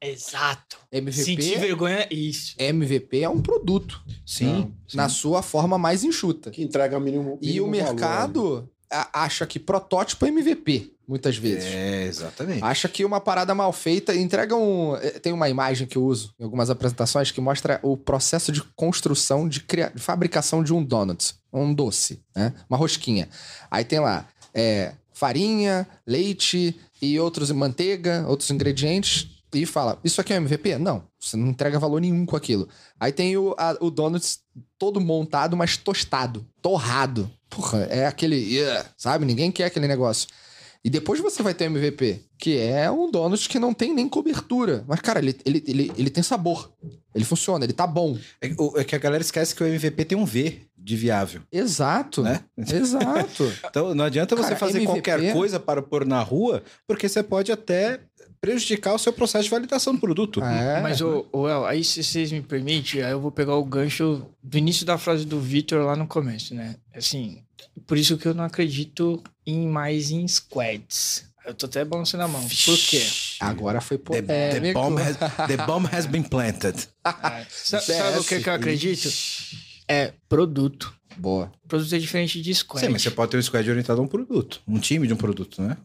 Exato. 0.00 0.76
MVP, 0.92 1.22
Sentir 1.24 1.58
vergonha, 1.58 2.06
isso. 2.10 2.54
MVP 2.58 3.20
é 3.20 3.28
um 3.28 3.40
produto. 3.40 4.02
Sim. 4.26 4.72
sim. 4.86 4.96
Na 4.96 5.08
sua 5.08 5.42
forma 5.42 5.76
mais 5.78 6.04
enxuta. 6.04 6.50
Que 6.50 6.62
entrega 6.62 6.98
mínimo. 7.00 7.38
E 7.42 7.60
o 7.60 7.64
valor, 7.64 7.76
né? 7.76 7.82
mercado 7.84 8.68
a- 8.90 9.22
acha 9.24 9.46
que 9.46 9.58
protótipo 9.58 10.24
é 10.24 10.28
MVP, 10.28 10.92
muitas 11.08 11.36
vezes. 11.36 11.64
É, 11.72 12.04
exatamente. 12.04 12.62
Acha 12.62 12.88
que 12.88 13.04
uma 13.04 13.20
parada 13.20 13.54
mal 13.54 13.72
feita 13.72 14.14
entrega 14.14 14.54
um. 14.54 14.94
eh, 14.96 15.18
Tem 15.18 15.32
uma 15.32 15.48
imagem 15.48 15.86
que 15.86 15.96
eu 15.98 16.04
uso 16.04 16.32
em 16.38 16.44
algumas 16.44 16.70
apresentações 16.70 17.30
que 17.30 17.40
mostra 17.40 17.80
o 17.82 17.96
processo 17.96 18.52
de 18.52 18.62
construção, 18.76 19.48
de, 19.48 19.60
cria... 19.60 19.90
de 19.94 20.00
fabricação 20.00 20.62
de 20.62 20.72
um 20.72 20.82
donut, 20.84 21.34
um 21.52 21.74
doce, 21.74 22.20
né? 22.36 22.52
Uma 22.68 22.76
rosquinha. 22.78 23.28
Aí 23.70 23.84
tem 23.84 23.98
lá 24.00 24.28
é, 24.54 24.92
farinha, 25.12 25.86
leite 26.06 26.78
e 27.02 27.18
outros 27.18 27.50
manteiga, 27.50 28.24
outros 28.28 28.50
ingredientes 28.50 29.28
e 29.62 29.66
fala: 29.66 29.98
Isso 30.04 30.20
aqui 30.20 30.32
é 30.32 30.36
MVP? 30.36 30.78
Não, 30.78 31.04
você 31.20 31.36
não 31.36 31.48
entrega 31.48 31.78
valor 31.78 32.00
nenhum 32.00 32.26
com 32.26 32.36
aquilo. 32.36 32.68
Aí 32.98 33.12
tem 33.12 33.36
o, 33.36 33.54
a, 33.58 33.76
o 33.80 33.90
donuts 33.90 34.40
todo 34.78 35.00
montado, 35.00 35.56
mas 35.56 35.76
tostado, 35.76 36.44
torrado. 36.60 37.30
Porra, 37.48 37.84
é 37.84 38.06
aquele, 38.06 38.36
yeah, 38.36 38.88
sabe? 38.96 39.24
Ninguém 39.24 39.52
quer 39.52 39.66
aquele 39.66 39.86
negócio. 39.88 40.28
E 40.84 40.90
depois 40.90 41.18
você 41.18 41.42
vai 41.42 41.54
ter 41.54 41.64
o 41.64 41.68
MVP, 41.68 42.20
que 42.38 42.58
é 42.58 42.90
um 42.90 43.10
donut 43.10 43.48
que 43.48 43.58
não 43.58 43.72
tem 43.72 43.94
nem 43.94 44.06
cobertura. 44.06 44.84
Mas, 44.86 45.00
cara, 45.00 45.18
ele, 45.18 45.34
ele, 45.46 45.64
ele, 45.66 45.92
ele 45.96 46.10
tem 46.10 46.22
sabor. 46.22 46.70
Ele 47.14 47.24
funciona, 47.24 47.64
ele 47.64 47.72
tá 47.72 47.86
bom. 47.86 48.18
É, 48.42 48.52
o- 48.58 48.76
é 48.78 48.84
que 48.84 48.94
a 48.94 48.98
galera 48.98 49.22
esquece 49.22 49.54
que 49.54 49.62
o 49.62 49.66
MVP 49.66 50.04
tem 50.04 50.18
um 50.18 50.26
V 50.26 50.60
de 50.76 50.94
viável, 50.94 51.40
Exato. 51.50 52.22
né? 52.22 52.40
Exato. 52.58 53.50
Então 53.70 53.94
não 53.94 54.04
adianta 54.04 54.36
você 54.36 54.48
Cara, 54.48 54.56
fazer 54.56 54.78
MVP 54.82 54.92
qualquer 54.92 55.32
coisa 55.32 55.58
para 55.58 55.80
pôr 55.80 56.04
na 56.04 56.20
rua, 56.20 56.62
porque 56.86 57.08
você 57.08 57.22
pode 57.22 57.50
até 57.50 58.00
prejudicar 58.44 58.94
o 58.94 58.98
seu 58.98 59.12
processo 59.12 59.44
de 59.44 59.50
validação 59.50 59.94
do 59.94 60.00
produto. 60.00 60.42
É. 60.42 60.80
Mas, 60.80 61.00
ô, 61.00 61.26
ô 61.32 61.48
El, 61.48 61.64
aí 61.66 61.82
se 61.82 62.02
vocês 62.02 62.30
me 62.32 62.42
permitem, 62.42 63.02
aí 63.02 63.12
eu 63.12 63.20
vou 63.20 63.30
pegar 63.30 63.54
o 63.56 63.64
gancho 63.64 64.26
do 64.42 64.58
início 64.58 64.84
da 64.84 64.98
frase 64.98 65.24
do 65.24 65.40
Victor 65.40 65.84
lá 65.84 65.96
no 65.96 66.06
começo, 66.06 66.54
né? 66.54 66.76
Assim, 66.94 67.42
por 67.86 67.96
isso 67.96 68.16
que 68.18 68.26
eu 68.26 68.34
não 68.34 68.44
acredito 68.44 69.22
em 69.46 69.66
mais 69.66 70.10
em 70.10 70.26
squads. 70.28 71.24
Eu 71.46 71.52
tô 71.54 71.66
até 71.66 71.84
balançando 71.84 72.22
a 72.24 72.28
mão. 72.28 72.40
Por 72.42 72.78
quê? 72.78 73.02
Agora 73.40 73.80
foi 73.80 73.98
The, 73.98 74.02
polêmico. 74.22 74.62
the, 74.62 74.72
bomb 74.72 74.98
has, 74.98 75.16
the 75.46 75.56
bomb 75.66 75.86
has 75.92 76.06
been 76.06 76.22
planted. 76.22 76.88
É, 77.04 77.46
sa- 77.50 77.80
sabe 77.80 78.18
o 78.18 78.24
que, 78.24 78.40
que 78.40 78.48
eu 78.48 78.54
acredito? 78.54 79.10
É 79.86 80.12
produto. 80.28 80.94
Boa. 81.16 81.52
Produto 81.68 81.94
é 81.94 81.98
diferente 81.98 82.40
de 82.40 82.54
squad. 82.54 82.84
Sim, 82.86 82.92
mas 82.92 83.02
você 83.02 83.10
pode 83.10 83.30
ter 83.30 83.36
um 83.36 83.42
squad 83.42 83.68
orientado 83.68 84.00
a 84.00 84.04
um 84.04 84.06
produto. 84.08 84.60
Um 84.66 84.78
time 84.78 85.06
de 85.06 85.12
um 85.12 85.16
produto, 85.16 85.60
né? 85.62 85.76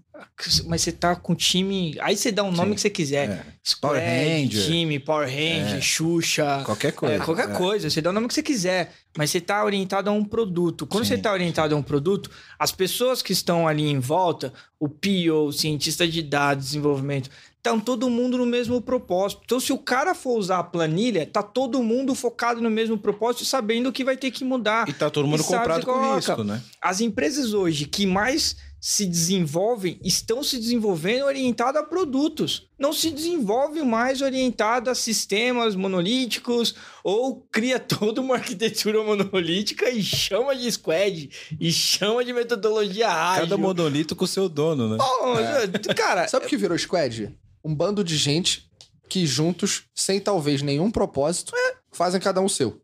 Mas 0.66 0.82
você 0.82 0.92
tá 0.92 1.16
com 1.16 1.36
time. 1.36 1.96
Aí 2.02 2.16
você 2.16 2.32
dá 2.32 2.44
o 2.44 2.52
nome 2.52 2.70
Sim. 2.70 2.76
que 2.76 2.82
você 2.82 2.90
quiser. 2.90 3.30
É. 3.30 3.46
Squad, 3.64 3.94
Power 3.94 4.02
Ranger. 4.04 4.66
time, 4.66 5.00
Power 5.00 5.28
Ranger, 5.28 5.78
É. 5.78 5.82
Xuxa. 5.82 6.62
Qualquer 6.66 6.92
coisa. 6.94 7.16
É, 7.16 7.20
qualquer 7.20 7.50
É. 7.50 7.54
coisa, 7.54 7.90
você 7.90 8.02
dá 8.02 8.10
o 8.10 8.14
nome 8.14 8.28
que 8.28 8.34
você 8.34 8.44
quiser, 8.44 8.92
mas 9.18 9.30
você 9.30 9.40
tá 9.42 9.64
orientado 9.64 10.10
a 10.10 10.14
um 10.14 10.24
produto. 10.24 10.86
Quando 10.88 11.04
Sim. 11.06 11.16
você 11.16 11.18
tá 11.18 11.32
orientado 11.34 11.76
a 11.76 11.78
um 11.78 11.84
produto, 11.84 12.30
as 12.58 12.72
pessoas 12.72 13.22
que 13.22 13.34
estão 13.34 13.68
ali 13.68 13.84
em 13.88 14.00
volta, 14.00 14.54
o 14.80 14.88
PO, 14.88 15.48
o 15.48 15.52
cientista 15.54 16.08
de 16.08 16.22
dados, 16.22 16.66
desenvolvimento, 16.66 17.30
estão 17.58 17.78
todo 17.78 18.10
mundo 18.10 18.38
no 18.38 18.46
mesmo 18.46 18.82
propósito. 18.82 19.42
Então, 19.44 19.60
se 19.60 19.74
o 19.74 19.78
cara 19.78 20.16
for 20.16 20.38
usar 20.40 20.60
a 20.60 20.64
planilha, 20.64 21.26
tá 21.26 21.44
todo 21.44 21.84
mundo 21.84 22.16
focado 22.16 22.62
no 22.62 22.70
mesmo 22.70 22.98
propósito, 22.98 23.44
sabendo 23.44 23.92
que 23.92 24.02
vai 24.04 24.16
ter 24.16 24.32
que 24.32 24.46
mudar. 24.46 24.88
E 24.88 24.94
tá 24.94 25.10
todo 25.10 25.28
mundo 25.28 25.42
E 25.42 25.46
comprado 25.46 25.86
com 25.86 26.16
risco, 26.16 26.44
né? 26.46 26.62
As 26.82 27.02
empresas 27.02 27.54
hoje 27.54 27.86
que 27.86 28.06
mais 28.06 28.56
se 28.80 29.06
desenvolvem 29.06 30.00
estão 30.04 30.44
se 30.44 30.58
desenvolvendo 30.58 31.26
orientado 31.26 31.78
a 31.78 31.84
produtos. 31.84 32.70
Não 32.78 32.94
se 32.94 33.12
desenvolve 33.12 33.84
mais 33.84 34.22
orientado 34.22 34.90
a 34.90 34.96
sistemas 34.96 35.76
monolíticos 35.76 36.76
ou 37.04 37.42
cria 37.52 37.78
toda 37.80 38.22
uma 38.22 38.36
arquitetura 38.36 39.04
monolítica 39.04 39.90
e 39.90 40.02
chama 40.02 40.56
de 40.56 40.72
squad 40.72 41.30
e 41.60 41.72
chama 41.72 42.24
de 42.24 42.34
metodologia 42.34 43.10
ágil. 43.10 43.44
Cada 43.44 43.58
monolito 43.58 44.16
com 44.16 44.26
o 44.26 44.28
seu 44.28 44.48
dono, 44.48 44.90
né? 44.90 44.98
Pô, 44.98 45.94
Cara, 45.94 46.28
Sabe 46.28 46.46
o 46.46 46.50
que 46.50 46.58
virou 46.58 46.78
squad? 46.78 47.36
Um 47.64 47.76
bando 47.76 48.04
de 48.04 48.16
gente 48.16 48.70
que 49.10 49.26
juntos, 49.26 49.84
sem 49.94 50.20
talvez 50.20 50.62
nenhum 50.62 50.92
propósito, 50.92 51.52
fazem 51.92 52.22
cada 52.22 52.40
um 52.40 52.46
o 52.46 52.50
seu. 52.50 52.80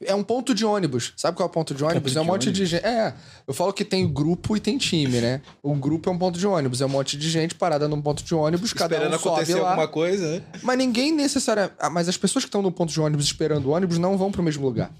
É. 0.00 0.12
É 0.12 0.14
um 0.14 0.22
ponto 0.22 0.54
de 0.54 0.64
ônibus. 0.64 1.12
Sabe 1.16 1.36
qual 1.36 1.46
é 1.46 1.50
o 1.50 1.52
ponto 1.52 1.74
de 1.74 1.82
ônibus? 1.84 2.12
Ponto 2.12 2.18
é 2.18 2.20
um 2.20 2.24
de 2.24 2.30
monte 2.30 2.42
ônibus. 2.48 2.58
de 2.58 2.66
gente. 2.66 2.84
É. 2.84 3.14
Eu 3.46 3.54
falo 3.54 3.72
que 3.72 3.84
tem 3.84 4.10
grupo 4.12 4.56
e 4.56 4.60
tem 4.60 4.78
time, 4.78 5.20
né? 5.20 5.40
O 5.62 5.74
grupo 5.74 6.08
é 6.08 6.12
um 6.12 6.18
ponto 6.18 6.38
de 6.38 6.46
ônibus. 6.46 6.80
É 6.80 6.86
um 6.86 6.90
monte 6.90 7.16
de 7.16 7.28
gente 7.30 7.54
parada 7.54 7.88
num 7.88 8.00
ponto 8.02 8.22
de 8.22 8.34
ônibus, 8.34 8.72
cada 8.72 8.94
Esperando 8.94 9.14
um 9.14 9.18
sobe 9.18 9.34
acontecer 9.34 9.60
lá. 9.60 9.70
alguma 9.70 9.88
coisa, 9.88 10.32
né? 10.32 10.42
Mas 10.62 10.78
ninguém 10.78 11.12
necessariamente. 11.12 11.76
Ah, 11.78 11.90
mas 11.90 12.08
as 12.08 12.16
pessoas 12.16 12.44
que 12.44 12.48
estão 12.48 12.62
no 12.62 12.72
ponto 12.72 12.92
de 12.92 13.00
ônibus 13.00 13.26
esperando 13.26 13.66
o 13.66 13.70
ônibus 13.70 13.98
não 13.98 14.16
vão 14.16 14.30
pro 14.30 14.42
mesmo 14.42 14.64
lugar. 14.64 14.90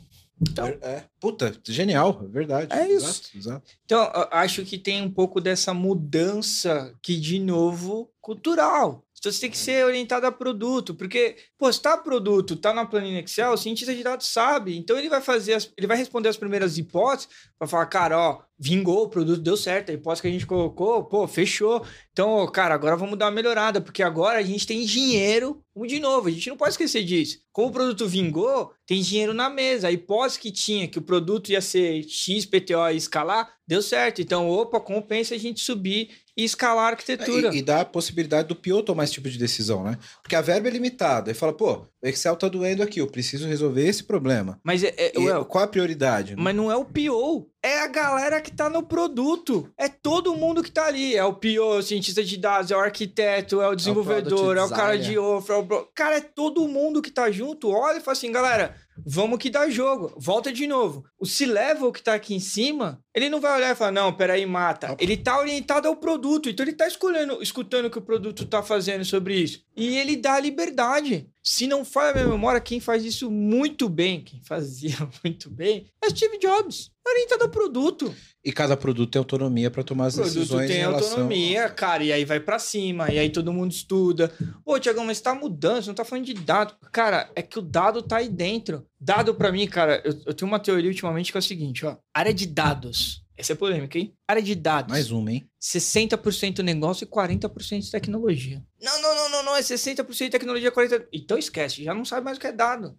É. 0.82 1.03
Puta, 1.18 1.55
genial, 1.64 2.20
é 2.22 2.28
verdade. 2.28 2.72
É 2.72 2.86
isso. 2.92 3.07
Exato, 3.07 3.38
exato. 3.38 3.62
Então, 3.86 4.03
eu 4.03 4.28
acho 4.30 4.64
que 4.66 4.76
tem 4.76 5.01
um 5.01 5.11
pouco 5.11 5.40
dessa 5.40 5.72
mudança 5.72 6.92
que, 7.01 7.18
de 7.18 7.38
novo, 7.38 8.11
cultural. 8.20 9.03
Então, 9.27 9.33
você 9.33 9.41
tem 9.41 9.51
que 9.51 9.59
ser 9.59 9.85
orientado 9.85 10.24
a 10.24 10.31
produto, 10.31 10.95
porque, 10.95 11.35
se 11.72 11.83
tá 11.83 11.97
produto, 11.97 12.55
tá 12.55 12.72
na 12.72 12.87
planilha 12.87 13.18
Excel, 13.18 13.53
o 13.53 13.57
cientista 13.57 13.93
de 13.93 14.05
dados 14.05 14.29
sabe. 14.29 14.77
Então, 14.77 14.97
ele 14.97 15.09
vai 15.09 15.20
fazer, 15.20 15.55
as- 15.55 15.68
ele 15.77 15.89
vai 15.89 15.97
responder 15.97 16.29
as 16.29 16.37
primeiras 16.37 16.79
hipóteses 16.79 17.29
para 17.59 17.66
falar, 17.66 17.87
cara, 17.87 18.16
ó, 18.16 18.43
vingou, 18.57 19.03
o 19.03 19.09
produto 19.09 19.41
deu 19.43 19.57
certo, 19.57 19.91
a 19.91 19.95
hipótese 19.95 20.22
que 20.22 20.29
a 20.29 20.31
gente 20.31 20.47
colocou, 20.47 21.05
pô, 21.05 21.27
fechou. 21.27 21.85
Então, 22.12 22.47
cara, 22.53 22.72
agora 22.74 22.97
vamos 22.97 23.18
dar 23.18 23.24
uma 23.27 23.33
melhorada, 23.33 23.81
porque 23.81 24.01
agora 24.01 24.39
a 24.39 24.43
gente 24.43 24.64
tem 24.64 24.85
dinheiro, 24.85 25.61
de 25.87 25.99
novo, 25.99 26.29
a 26.29 26.31
gente 26.31 26.49
não 26.49 26.57
pode 26.57 26.70
esquecer 26.70 27.03
disso. 27.03 27.39
Como 27.53 27.68
o 27.68 27.72
produto 27.72 28.07
vingou, 28.07 28.72
tem 28.87 29.03
dinheiro 29.03 29.35
na 29.35 29.51
mesa. 29.51 29.89
A 29.89 29.93
hipótese 29.93 30.39
que 30.39 30.53
tinha 30.53 30.87
que 30.87 30.99
o 30.99 31.03
produto 31.03 31.51
ia 31.51 31.61
ser 31.61 32.05
X, 32.09 32.47
PTO 32.47 32.89
e 32.93 32.97
escalar, 32.97 33.53
deu 33.66 33.83
certo. 33.83 34.22
Então, 34.22 34.49
opa, 34.49 34.79
compensa 34.81 35.35
a 35.35 35.39
gente 35.39 35.61
subir 35.61 36.11
e 36.37 36.45
escalar 36.45 36.87
a 36.87 36.89
arquitetura. 36.91 37.55
E, 37.55 37.59
e 37.59 37.62
dá 37.62 37.80
a 37.80 37.84
possibilidade 37.84 38.49
do 38.49 38.57
PO 38.57 38.82
tomar 38.82 39.05
esse 39.05 39.14
tipo 39.14 39.28
de 39.28 39.39
decisão, 39.39 39.82
né? 39.82 39.97
Porque 40.22 40.37
a 40.37 40.41
verba 40.41 40.68
é 40.68 40.70
limitada. 40.70 41.30
Ele 41.30 41.39
fala, 41.39 41.53
pô, 41.53 41.87
o 42.03 42.07
Excel 42.07 42.37
tá 42.37 42.49
doendo 42.49 42.82
aqui, 42.82 43.01
eu 43.01 43.07
preciso 43.07 43.49
resolver 43.49 43.87
esse 43.87 44.05
problema. 44.05 44.61
Mas, 44.62 44.84
é, 44.84 44.95
é, 44.99 45.12
E 45.18 45.45
qual 45.47 45.64
a 45.64 45.66
prioridade? 45.66 46.37
né? 46.37 46.43
mas 46.43 46.55
não 46.55 46.70
é 46.70 46.76
o 46.76 46.84
PO, 46.84 47.51
é 47.62 47.80
a 47.80 47.87
galera 47.87 48.41
que 48.41 48.53
tá 48.53 48.68
no 48.68 48.82
produto. 48.82 49.68
É 49.78 49.89
todo 49.89 50.37
mundo 50.37 50.62
que 50.62 50.70
tá 50.70 50.87
ali. 50.87 51.16
É 51.16 51.24
o 51.24 51.34
PO, 51.34 51.47
é 51.47 51.78
o 51.78 51.82
cientista 51.82 52.22
de 52.22 52.37
dados, 52.37 52.70
é 52.70 52.76
o 52.76 52.80
arquiteto, 52.80 53.61
é 53.61 53.68
o 53.68 53.74
desenvolvedor, 53.74 54.57
é 54.57 54.62
o, 54.62 54.68
product 54.68 54.76
cara 54.76 54.97
designer. 54.97 55.12
de 55.12 55.18
offer. 55.18 55.57
É 55.57 55.59
o... 55.59 55.87
Cara, 55.95 56.16
é 56.16 56.20
todo 56.20 56.68
mundo 56.68 57.03
que 57.03 57.11
tá 57.11 57.30
junto. 57.30 57.68
Olha 57.70 57.99
e 57.99 58.01
fala 58.01 58.12
assim, 58.12 58.30
galera, 58.30 58.76
vamos 59.05 59.38
que 59.38 59.51
dá 59.51 59.68
jogo. 59.68 60.12
Volta 60.16 60.53
de 60.53 60.66
novo. 60.66 61.05
O 61.18 61.26
C-Level 61.26 61.92
que 61.92 62.03
tá 62.03 62.14
aqui 62.14 62.34
em 62.34 62.40
cima, 62.40 63.03
ele 63.14 63.28
não 63.28 63.40
vai 63.40 63.57
olhar 63.57 63.72
e 63.72 63.74
falar, 63.74 63.92
não, 63.92 64.12
peraí, 64.12 64.47
mata. 64.47 64.97
Ele 64.99 65.16
tá 65.16 65.38
orientado 65.38 65.88
ao 65.88 65.97
produto. 65.97 66.49
Então 66.49 66.64
ele 66.64 66.74
tá 66.74 66.86
escolhendo, 66.86 67.42
escutando 67.42 67.86
o 67.86 67.90
que 67.90 67.99
o 67.99 68.03
produto 68.03 68.47
tá 68.47 68.62
fazendo 68.62 69.05
sobre 69.05 69.38
isso. 69.38 69.64
E 69.76 69.97
ele 69.97 70.16
dá 70.16 70.38
liberdade. 70.38 71.28
Se 71.42 71.66
não 71.66 71.84
falha 71.84 72.11
a 72.11 72.14
minha 72.14 72.26
memória, 72.26 72.61
quem 72.61 72.80
faz 72.80 73.05
isso 73.05 73.30
muito 73.30 73.88
bem, 73.88 74.22
quem 74.22 74.40
fazia 74.42 74.97
muito 75.22 75.51
bem, 75.51 75.86
é 76.03 76.11
Steve 76.11 76.38
Jobs. 76.38 76.90
Orientado 77.09 77.44
ao 77.44 77.50
produto. 77.50 78.12
E 78.44 78.52
cada 78.52 78.76
produto 78.76 79.12
tem 79.12 79.18
autonomia 79.18 79.70
para 79.70 79.84
tomar 79.84 80.07
as 80.07 80.14
O 80.14 80.22
produto 80.22 80.34
decisões 80.34 80.68
tem 80.68 80.76
em 80.78 80.80
relação... 80.80 81.09
autonomia, 81.11 81.68
cara, 81.68 82.02
e 82.02 82.12
aí 82.12 82.24
vai 82.24 82.40
pra 82.40 82.59
cima, 82.59 83.11
e 83.12 83.18
aí 83.18 83.30
todo 83.30 83.52
mundo 83.52 83.70
estuda. 83.70 84.32
Ô, 84.64 84.78
Tiagão, 84.78 85.04
mas 85.04 85.20
tá 85.20 85.34
mudando, 85.34 85.82
você 85.82 85.88
não 85.88 85.94
tá 85.94 86.04
falando 86.04 86.24
de 86.24 86.34
dado. 86.34 86.74
Cara, 86.90 87.30
é 87.36 87.42
que 87.42 87.59
o 87.59 87.62
dado 87.62 88.02
tá 88.02 88.16
aí 88.18 88.28
dentro. 88.28 88.86
Dado 89.00 89.34
pra 89.34 89.52
mim, 89.52 89.66
cara, 89.66 90.02
eu, 90.04 90.12
eu 90.26 90.34
tenho 90.34 90.50
uma 90.50 90.59
teoria 90.59 90.90
ultimamente 90.90 91.30
que 91.30 91.38
é 91.38 91.40
o 91.40 91.42
seguinte, 91.42 91.86
ó. 91.86 91.96
Área 92.12 92.34
de 92.34 92.46
dados. 92.46 93.24
Essa 93.36 93.52
é 93.52 93.57
polêmica, 93.57 93.98
hein? 93.98 94.14
Área 94.26 94.42
de 94.42 94.54
dados. 94.54 94.90
Mais 94.90 95.11
uma, 95.11 95.30
hein? 95.30 95.48
60% 95.62 96.61
negócio 96.61 97.04
e 97.04 97.07
40% 97.07 97.90
tecnologia. 97.90 98.62
Não, 98.80 99.02
não, 99.02 99.14
não, 99.14 99.30
não, 99.30 99.42
não, 99.44 99.57
é 99.57 99.61
60% 99.61 100.30
tecnologia, 100.30 100.72
40%. 100.72 101.07
Então 101.12 101.36
esquece, 101.36 101.84
já 101.84 101.92
não 101.92 102.04
sabe 102.04 102.24
mais 102.24 102.38
o 102.38 102.40
que 102.40 102.46
é 102.46 102.52
dado. 102.52 102.96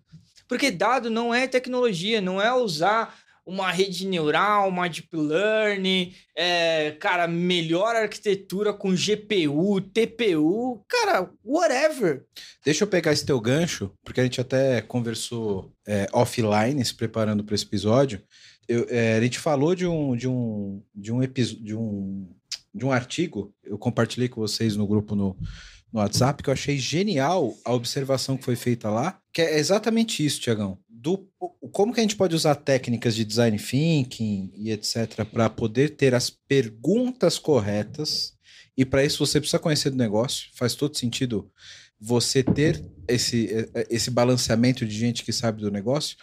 Porque 0.47 0.71
dado 0.71 1.09
não 1.09 1.33
é 1.33 1.47
tecnologia, 1.47 2.21
não 2.21 2.41
é 2.41 2.53
usar 2.53 3.13
uma 3.47 3.71
rede 3.71 4.05
neural, 4.05 4.67
uma 4.67 4.89
deep 4.89 5.07
learning, 5.15 6.13
é, 6.35 6.91
cara, 6.99 7.29
melhor 7.29 7.95
arquitetura 7.95 8.73
com 8.73 8.93
GPU, 8.93 9.79
TPU, 9.79 10.83
cara, 10.85 11.31
whatever. 11.45 12.25
Deixa 12.65 12.83
eu 12.83 12.87
pegar 12.87 13.13
esse 13.13 13.25
teu 13.25 13.39
gancho, 13.39 13.89
porque 14.03 14.19
a 14.19 14.23
gente 14.23 14.41
até 14.41 14.81
conversou 14.81 15.71
é, 15.87 16.07
offline, 16.11 16.83
se 16.83 16.93
preparando 16.93 17.41
para 17.41 17.55
esse 17.55 17.63
episódio. 17.63 18.21
Eu, 18.67 18.85
é, 18.89 19.15
a 19.15 19.21
gente 19.21 19.39
falou 19.39 19.73
de 19.73 19.87
um, 19.87 20.13
de 20.13 20.27
um, 20.27 20.83
de 20.93 21.13
um 21.13 21.23
episódio, 21.23 21.63
de 21.63 21.73
um, 21.73 22.27
de 22.75 22.85
um 22.85 22.91
artigo, 22.91 23.53
eu 23.63 23.77
compartilhei 23.77 24.27
com 24.27 24.41
vocês 24.41 24.75
no 24.75 24.85
grupo 24.85 25.15
no, 25.15 25.37
no 25.91 26.01
WhatsApp, 26.01 26.43
que 26.43 26.49
eu 26.49 26.53
achei 26.53 26.77
genial 26.77 27.55
a 27.63 27.73
observação 27.73 28.35
que 28.35 28.43
foi 28.43 28.57
feita 28.57 28.89
lá, 28.89 29.17
que 29.31 29.41
é 29.41 29.57
exatamente 29.57 30.25
isso, 30.25 30.41
Tiagão. 30.41 30.77
Do, 31.07 31.25
como 31.71 31.93
que 31.93 32.01
a 32.01 32.03
gente 32.03 32.17
pode 32.17 32.35
usar 32.35 32.55
técnicas 32.55 33.15
de 33.15 33.23
design 33.23 33.57
thinking 33.57 34.51
e 34.53 34.71
etc. 34.71 35.23
para 35.31 35.49
poder 35.49 35.91
ter 35.91 36.13
as 36.13 36.29
perguntas 36.29 37.39
corretas 37.39 38.33
e 38.75 38.83
para 38.83 39.05
isso 39.05 39.25
você 39.25 39.39
precisa 39.39 39.57
conhecer 39.57 39.89
do 39.89 39.95
negócio. 39.95 40.49
Faz 40.53 40.75
todo 40.75 40.97
sentido 40.97 41.49
você 41.97 42.43
ter 42.43 42.83
esse, 43.07 43.71
esse 43.89 44.11
balanceamento 44.11 44.85
de 44.85 44.93
gente 44.93 45.23
que 45.23 45.31
sabe 45.31 45.61
do 45.61 45.71
negócio, 45.71 46.17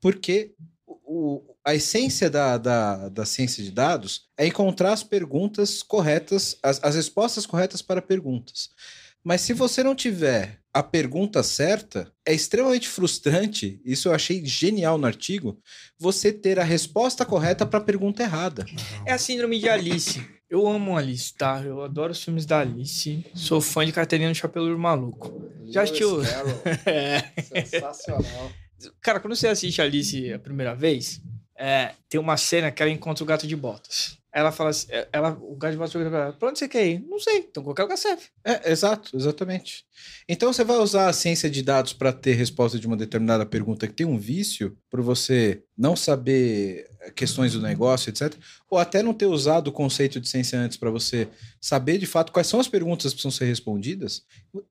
porque 0.00 0.54
o, 0.86 1.42
a 1.62 1.74
essência 1.74 2.30
da, 2.30 2.56
da, 2.56 3.10
da 3.10 3.26
ciência 3.26 3.62
de 3.62 3.70
dados 3.70 4.28
é 4.38 4.46
encontrar 4.46 4.94
as 4.94 5.02
perguntas 5.02 5.82
corretas, 5.82 6.56
as, 6.62 6.82
as 6.82 6.94
respostas 6.94 7.44
corretas 7.44 7.82
para 7.82 8.00
perguntas. 8.00 8.70
Mas 9.22 9.42
se 9.42 9.52
você 9.52 9.82
não 9.82 9.94
tiver 9.94 10.59
a 10.72 10.82
pergunta 10.82 11.42
certa, 11.42 12.12
é 12.24 12.32
extremamente 12.32 12.88
frustrante, 12.88 13.80
isso 13.84 14.08
eu 14.08 14.14
achei 14.14 14.44
genial 14.44 14.96
no 14.96 15.06
artigo, 15.06 15.60
você 15.98 16.32
ter 16.32 16.58
a 16.58 16.64
resposta 16.64 17.24
correta 17.24 17.66
para 17.66 17.80
a 17.80 17.82
pergunta 17.82 18.22
errada. 18.22 18.64
É 19.04 19.12
a 19.12 19.18
síndrome 19.18 19.58
de 19.58 19.68
Alice. 19.68 20.24
Eu 20.48 20.66
amo 20.66 20.96
Alice, 20.96 21.32
tá? 21.34 21.62
Eu 21.64 21.82
adoro 21.82 22.12
os 22.12 22.22
filmes 22.22 22.44
da 22.44 22.60
Alice. 22.60 23.24
Sou 23.34 23.60
fã 23.60 23.84
de 23.86 23.92
Carteirinha 23.92 24.28
no 24.28 24.34
Chapéu 24.34 24.76
Maluco. 24.76 25.48
Já 25.66 25.82
assistiu? 25.82 26.16
Lewis. 26.16 26.30
É. 26.86 27.22
Sensacional. 27.42 28.52
Cara, 29.00 29.20
quando 29.20 29.36
você 29.36 29.48
assiste 29.48 29.80
Alice 29.80 30.32
a 30.32 30.38
primeira 30.38 30.74
vez, 30.74 31.20
é, 31.56 31.92
tem 32.08 32.20
uma 32.20 32.36
cena 32.36 32.70
que 32.70 32.82
ela 32.82 32.90
encontra 32.90 33.22
o 33.22 33.26
gato 33.26 33.46
de 33.46 33.54
botas. 33.54 34.19
Ela 34.32 34.52
fala 34.52 34.70
assim, 34.70 34.86
ela, 35.12 35.36
o 35.40 35.56
gato 35.56 35.72
de 35.72 35.76
botas 35.78 35.92
pergunta 35.92 36.10
pra 36.10 36.24
ela, 36.26 36.32
pra 36.32 36.48
onde 36.48 36.58
você 36.58 36.68
quer 36.68 36.86
ir? 36.86 37.04
Não 37.08 37.18
sei, 37.18 37.38
então 37.38 37.62
qualquer 37.62 37.82
lugar 37.82 37.96
serve. 37.96 38.22
É, 38.44 38.70
exato, 38.70 39.16
exatamente. 39.16 39.84
Então 40.28 40.52
você 40.52 40.62
vai 40.64 40.76
usar 40.78 41.08
a 41.08 41.12
ciência 41.12 41.50
de 41.50 41.62
dados 41.62 41.92
para 41.92 42.12
ter 42.12 42.34
resposta 42.34 42.78
de 42.78 42.86
uma 42.86 42.96
determinada 42.96 43.44
pergunta 43.44 43.86
que 43.86 43.94
tem 43.94 44.06
um 44.06 44.18
vício, 44.18 44.76
por 44.88 45.00
você 45.00 45.62
não 45.76 45.96
saber 45.96 46.88
questões 47.14 47.52
do 47.52 47.62
negócio, 47.62 48.10
etc. 48.10 48.34
Ou 48.68 48.78
até 48.78 49.02
não 49.02 49.14
ter 49.14 49.26
usado 49.26 49.68
o 49.68 49.72
conceito 49.72 50.20
de 50.20 50.28
ciência 50.28 50.58
antes 50.58 50.76
para 50.76 50.90
você 50.90 51.28
saber 51.60 51.98
de 51.98 52.06
fato 52.06 52.32
quais 52.32 52.46
são 52.46 52.60
as 52.60 52.68
perguntas 52.68 53.12
que 53.12 53.16
precisam 53.16 53.30
ser 53.30 53.46
respondidas. 53.46 54.22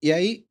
E 0.02 0.12
aí 0.12 0.46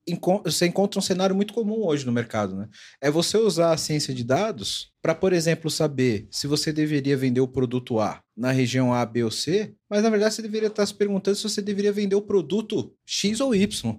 você 0.44 0.66
encontra 0.66 0.98
um 0.98 1.02
cenário 1.02 1.36
muito 1.36 1.54
comum 1.54 1.84
hoje 1.84 2.04
no 2.04 2.12
mercado, 2.12 2.56
né? 2.56 2.68
É 3.00 3.10
você 3.10 3.36
usar 3.36 3.72
a 3.72 3.76
ciência 3.76 4.12
de 4.12 4.24
dados 4.24 4.92
para, 5.00 5.14
por 5.14 5.32
exemplo, 5.32 5.70
saber 5.70 6.26
se 6.30 6.46
você 6.46 6.72
deveria 6.72 7.16
vender 7.16 7.40
o 7.40 7.48
produto 7.48 8.00
A 8.00 8.20
na 8.36 8.50
região 8.50 8.92
A, 8.92 9.04
B 9.06 9.24
ou 9.24 9.30
C, 9.30 9.74
mas 9.88 10.02
na 10.02 10.10
verdade 10.10 10.34
você 10.34 10.42
deveria 10.42 10.68
estar 10.68 10.84
se 10.86 10.94
perguntando 10.94 11.36
se 11.36 11.42
você 11.42 11.62
deveria 11.62 11.92
vender 11.92 12.14
o 12.14 12.22
produto 12.22 12.94
X 13.06 13.40
ou 13.40 13.54
Y. 13.54 13.96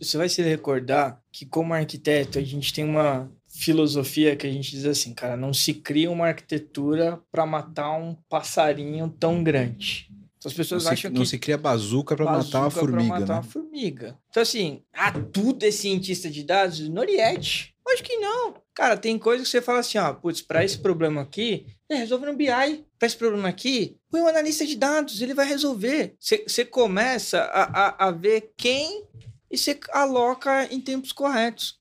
Você 0.00 0.16
vai 0.16 0.28
se 0.28 0.42
recordar 0.42 1.20
que 1.32 1.46
como 1.46 1.74
arquiteto 1.74 2.38
a 2.38 2.42
gente 2.42 2.72
tem 2.72 2.84
uma 2.84 3.30
filosofia 3.58 4.36
que 4.36 4.46
a 4.46 4.50
gente 4.50 4.70
diz 4.70 4.84
assim, 4.84 5.12
cara, 5.12 5.36
não 5.36 5.52
se 5.52 5.74
cria 5.74 6.10
uma 6.10 6.28
arquitetura 6.28 7.20
para 7.30 7.44
matar 7.44 7.90
um 7.98 8.14
passarinho 8.28 9.08
tão 9.18 9.42
grande. 9.42 10.08
Então, 10.38 10.48
as 10.48 10.52
Não 10.52 10.56
pessoas 10.56 10.82
se, 10.84 10.88
acham 10.88 11.10
não 11.10 11.22
que 11.22 11.28
se 11.28 11.38
cria 11.38 11.58
bazuca 11.58 12.14
para 12.14 12.24
matar 12.24 12.60
uma 12.60 12.70
formiga, 12.70 13.08
pra 13.08 13.20
matar 13.20 13.26
né? 13.26 13.34
uma 13.34 13.42
formiga. 13.42 14.18
Então, 14.30 14.42
assim, 14.42 14.82
ah, 14.94 15.10
tudo 15.12 15.64
é 15.64 15.70
cientista 15.72 16.30
de 16.30 16.44
dados? 16.44 16.88
Noriette. 16.88 17.74
Acho 17.88 18.02
que 18.04 18.16
não. 18.18 18.54
Cara, 18.74 18.96
tem 18.96 19.18
coisa 19.18 19.42
que 19.42 19.48
você 19.48 19.60
fala 19.60 19.80
assim, 19.80 19.98
ó, 19.98 20.12
putz, 20.12 20.40
para 20.40 20.64
esse 20.64 20.78
problema 20.78 21.22
aqui, 21.22 21.66
é, 21.88 21.96
resolve 21.96 22.26
no 22.26 22.36
BI. 22.36 22.46
Para 22.46 23.06
esse 23.06 23.16
problema 23.16 23.48
aqui, 23.48 23.96
põe 24.10 24.20
um 24.20 24.28
analista 24.28 24.64
de 24.64 24.76
dados, 24.76 25.20
ele 25.20 25.34
vai 25.34 25.46
resolver. 25.46 26.14
Você 26.20 26.44
você 26.46 26.64
começa 26.64 27.40
a, 27.40 28.04
a, 28.04 28.08
a 28.08 28.10
ver 28.12 28.52
quem 28.56 29.04
e 29.50 29.56
você 29.56 29.78
aloca 29.90 30.66
em 30.72 30.80
tempos 30.80 31.12
corretos. 31.12 31.77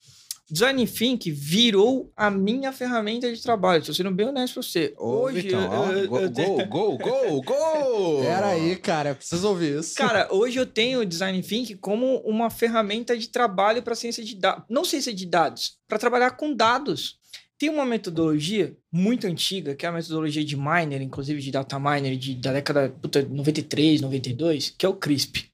Design 0.50 0.88
Think 0.88 1.30
virou 1.30 2.12
a 2.16 2.32
minha 2.32 2.72
ferramenta 2.72 3.32
de 3.34 3.42
trabalho. 3.42 3.80
Estou 3.82 3.94
sendo 3.94 4.12
bem 4.12 4.28
honesto 4.28 4.54
pra 4.56 4.64
você. 4.64 4.94
Ô, 4.98 5.24
Hoje, 5.24 5.42
Vitão, 5.42 5.62
eu- 5.62 5.70
ó, 5.72 5.92
eu- 5.92 6.08
gol, 6.08 6.20
eu- 6.22 6.30
gol, 6.32 6.66
gol, 6.68 6.98
gol, 6.98 7.42
gol! 7.44 8.22
Pera 8.24 8.48
aí, 8.48 8.76
cara, 8.78 9.14
preciso 9.14 9.48
ouvir 9.50 9.80
isso. 9.80 9.96
Cara, 9.96 10.28
hoje 10.32 10.58
eu 10.58 10.66
tenho 10.66 11.02
o 11.02 11.06
Design 11.06 11.42
Think 11.42 11.76
como 11.76 12.20
uma 12.20 12.50
ferramenta 12.50 13.18
de 13.18 13.28
trabalho 13.28 13.84
para 13.84 13.94
ciência 13.96 14.24
de 14.24 14.36
dados. 14.36 14.64
Não 14.70 14.86
ciência 14.86 15.14
de 15.14 15.26
dados, 15.26 15.78
para 15.88 16.00
trabalhar 16.00 16.32
com 16.32 16.54
dados. 16.56 17.18
Tem 17.60 17.70
uma 17.70 17.86
metodologia 17.86 18.78
muito 18.92 19.26
antiga, 19.28 19.76
que 19.76 19.86
é 19.86 19.90
a 19.90 19.92
metodologia 19.92 20.46
de 20.46 20.56
miner, 20.56 21.02
inclusive 21.02 21.42
de 21.42 21.52
data 21.52 21.80
miner 21.80 22.16
de, 22.16 22.36
da 22.36 22.54
década 22.54 22.90
puta, 23.02 23.22
93, 23.24 24.00
92, 24.00 24.74
que 24.78 24.86
é 24.86 24.90
o 24.90 24.94
CRISP. 24.94 25.50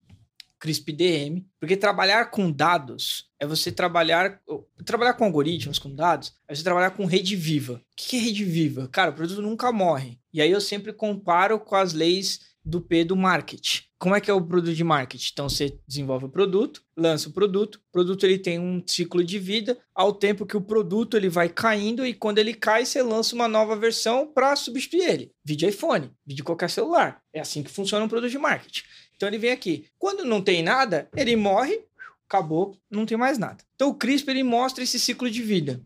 CRISP 0.64 0.94
DM, 0.94 1.46
porque 1.60 1.76
trabalhar 1.76 2.32
com 2.32 2.50
dados 2.50 3.26
é 3.38 3.46
você 3.46 3.70
trabalhar 3.70 4.40
trabalhar 4.86 5.14
com 5.14 5.26
algoritmos, 5.26 5.78
com 5.78 5.94
dados, 5.94 6.32
é 6.48 6.56
você 6.56 6.64
trabalhar 6.64 6.92
com 6.92 7.06
rede 7.06 7.36
viva. 7.36 7.74
O 7.74 7.80
que 7.98 8.08
que 8.08 8.16
é 8.16 8.20
rede 8.20 8.46
viva? 8.46 8.88
Cara, 8.88 9.12
o 9.12 9.14
produto 9.14 9.42
nunca 9.42 9.74
morre. 9.74 10.18
E 10.34 10.42
aí 10.42 10.50
eu 10.50 10.62
sempre 10.62 10.94
comparo 10.94 11.60
com 11.60 11.76
as 11.76 11.92
leis 11.92 12.54
do 12.64 12.80
P 12.80 13.04
do 13.04 13.18
marketing. 13.18 13.82
Como 14.00 14.16
é 14.16 14.22
que 14.22 14.32
é 14.32 14.34
o 14.34 14.42
produto 14.42 14.74
de 14.74 14.84
marketing? 14.84 15.30
Então 15.34 15.50
você 15.50 15.78
desenvolve 15.86 16.26
o 16.26 16.30
produto, 16.30 16.82
lança 16.96 17.28
o 17.28 17.34
produto, 17.34 17.76
o 17.76 17.92
produto 17.92 18.24
ele 18.26 18.38
tem 18.38 18.58
um 18.58 18.82
ciclo 18.86 19.24
de 19.24 19.40
vida, 19.40 19.78
ao 19.94 20.14
tempo 20.14 20.46
que 20.46 20.56
o 20.56 20.62
produto 20.62 21.18
ele 21.18 21.30
vai 21.30 21.50
caindo 21.50 22.06
e 22.06 22.14
quando 22.14 22.40
ele 22.40 22.54
cai 22.54 22.86
você 22.86 23.02
lança 23.02 23.36
uma 23.36 23.48
nova 23.48 23.76
versão 23.76 24.28
para 24.28 24.56
substituir 24.56 25.10
ele. 25.10 25.32
Vídeo 25.44 25.68
iPhone, 25.68 26.10
vídeo 26.26 26.46
qualquer 26.46 26.70
celular. 26.70 27.22
É 27.34 27.42
assim 27.42 27.64
que 27.64 27.72
funciona 27.72 28.06
um 28.06 28.10
produto 28.10 28.32
de 28.32 28.38
marketing. 28.38 28.84
Então 29.24 29.30
ele 29.30 29.38
vem 29.38 29.52
aqui. 29.52 29.86
Quando 29.98 30.26
não 30.26 30.42
tem 30.42 30.62
nada, 30.62 31.08
ele 31.16 31.38
morre, 31.38 31.80
acabou, 32.28 32.78
não 32.92 33.06
tem 33.06 33.18
mais 33.18 33.38
nada. 33.38 33.64
Então 33.74 33.88
o 33.88 33.96
CRISP 33.96 34.30
ele 34.30 34.44
mostra 34.44 34.84
esse 34.84 35.00
ciclo 35.00 35.32
de 35.32 35.42
vida. 35.42 35.82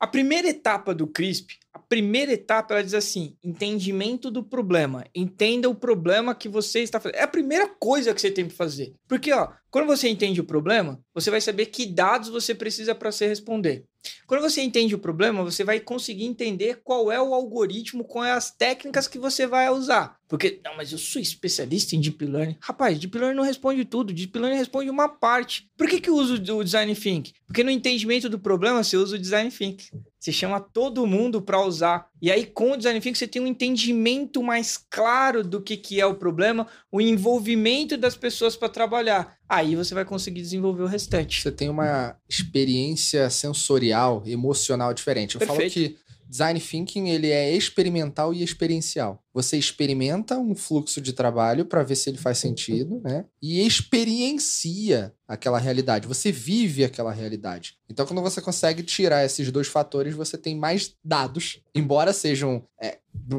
A 0.00 0.06
primeira 0.08 0.48
etapa 0.48 0.92
do 0.92 1.06
CRISP, 1.06 1.60
a 1.72 1.78
primeira 1.78 2.32
etapa, 2.32 2.74
ela 2.74 2.82
diz 2.82 2.92
assim: 2.92 3.36
entendimento 3.40 4.32
do 4.32 4.42
problema. 4.42 5.04
Entenda 5.14 5.70
o 5.70 5.76
problema 5.76 6.34
que 6.34 6.48
você 6.48 6.80
está 6.80 6.98
fazendo. 6.98 7.20
É 7.20 7.22
a 7.22 7.28
primeira 7.28 7.68
coisa 7.68 8.12
que 8.12 8.20
você 8.20 8.32
tem 8.32 8.48
que 8.48 8.54
fazer. 8.54 8.96
Porque, 9.06 9.32
ó, 9.32 9.52
quando 9.70 9.86
você 9.86 10.08
entende 10.08 10.40
o 10.40 10.44
problema, 10.44 11.00
você 11.14 11.30
vai 11.30 11.40
saber 11.40 11.66
que 11.66 11.86
dados 11.86 12.30
você 12.30 12.52
precisa 12.52 12.96
para 12.96 13.12
se 13.12 13.24
responder. 13.24 13.84
Quando 14.26 14.40
você 14.40 14.62
entende 14.62 14.94
o 14.94 14.98
problema, 14.98 15.44
você 15.44 15.62
vai 15.64 15.78
conseguir 15.80 16.24
entender 16.24 16.80
qual 16.82 17.10
é 17.12 17.20
o 17.20 17.34
algoritmo, 17.34 18.04
quais 18.04 18.36
as 18.36 18.50
técnicas 18.50 19.06
que 19.06 19.18
você 19.18 19.46
vai 19.46 19.70
usar. 19.70 20.16
Porque, 20.28 20.60
não, 20.64 20.76
mas 20.76 20.92
eu 20.92 20.98
sou 20.98 21.20
especialista 21.20 21.94
em 21.94 22.00
Deep 22.00 22.24
Learning. 22.24 22.56
Rapaz, 22.60 22.98
Deep 22.98 23.16
Learning 23.16 23.36
não 23.36 23.44
responde 23.44 23.84
tudo, 23.84 24.12
Deep 24.12 24.38
Learning 24.38 24.58
responde 24.58 24.88
uma 24.88 25.08
parte. 25.08 25.68
Por 25.76 25.88
que, 25.88 26.00
que 26.00 26.08
eu 26.08 26.16
uso 26.16 26.34
o 26.34 26.64
Design 26.64 26.94
Think? 26.94 27.34
Porque 27.46 27.62
no 27.62 27.70
entendimento 27.70 28.28
do 28.28 28.38
problema, 28.38 28.82
você 28.82 28.96
usa 28.96 29.16
o 29.16 29.18
Design 29.18 29.50
Think. 29.50 29.90
Você 30.22 30.30
chama 30.30 30.60
todo 30.60 31.04
mundo 31.04 31.42
para 31.42 31.60
usar. 31.60 32.06
E 32.20 32.30
aí, 32.30 32.46
com 32.46 32.70
o 32.70 32.76
Design 32.76 33.00
Think, 33.00 33.18
você 33.18 33.26
tem 33.26 33.42
um 33.42 33.46
entendimento 33.48 34.40
mais 34.40 34.78
claro 34.88 35.42
do 35.42 35.60
que, 35.60 35.76
que 35.76 36.00
é 36.00 36.06
o 36.06 36.14
problema, 36.14 36.68
o 36.92 37.00
envolvimento 37.00 37.96
das 37.96 38.14
pessoas 38.14 38.54
para 38.54 38.68
trabalhar. 38.68 39.36
Aí 39.48 39.74
você 39.74 39.92
vai 39.94 40.04
conseguir 40.04 40.40
desenvolver 40.40 40.84
o 40.84 40.86
restante. 40.86 41.42
Você 41.42 41.50
tem 41.50 41.68
uma 41.68 42.16
experiência 42.28 43.28
sensorial, 43.30 44.22
emocional 44.24 44.94
diferente. 44.94 45.34
Eu 45.34 45.40
falo 45.44 45.58
Perfeito. 45.58 45.90
que 45.90 46.01
design 46.32 46.58
thinking 46.58 47.10
ele 47.10 47.30
é 47.30 47.54
experimental 47.54 48.32
e 48.32 48.42
experiencial. 48.42 49.22
Você 49.34 49.58
experimenta 49.58 50.38
um 50.38 50.54
fluxo 50.54 50.98
de 50.98 51.12
trabalho 51.12 51.66
para 51.66 51.82
ver 51.82 51.94
se 51.94 52.08
ele 52.08 52.16
faz 52.16 52.38
sentido, 52.38 53.02
né? 53.04 53.26
E 53.40 53.64
experiencia 53.66 55.14
aquela 55.28 55.58
realidade. 55.58 56.08
Você 56.08 56.32
vive 56.32 56.84
aquela 56.84 57.12
realidade. 57.12 57.76
Então, 57.88 58.06
quando 58.06 58.22
você 58.22 58.40
consegue 58.40 58.82
tirar 58.82 59.24
esses 59.24 59.50
dois 59.50 59.68
fatores, 59.68 60.14
você 60.14 60.38
tem 60.38 60.56
mais 60.56 60.94
dados, 61.04 61.60
embora 61.74 62.14
sejam 62.14 62.66
é, 62.80 62.98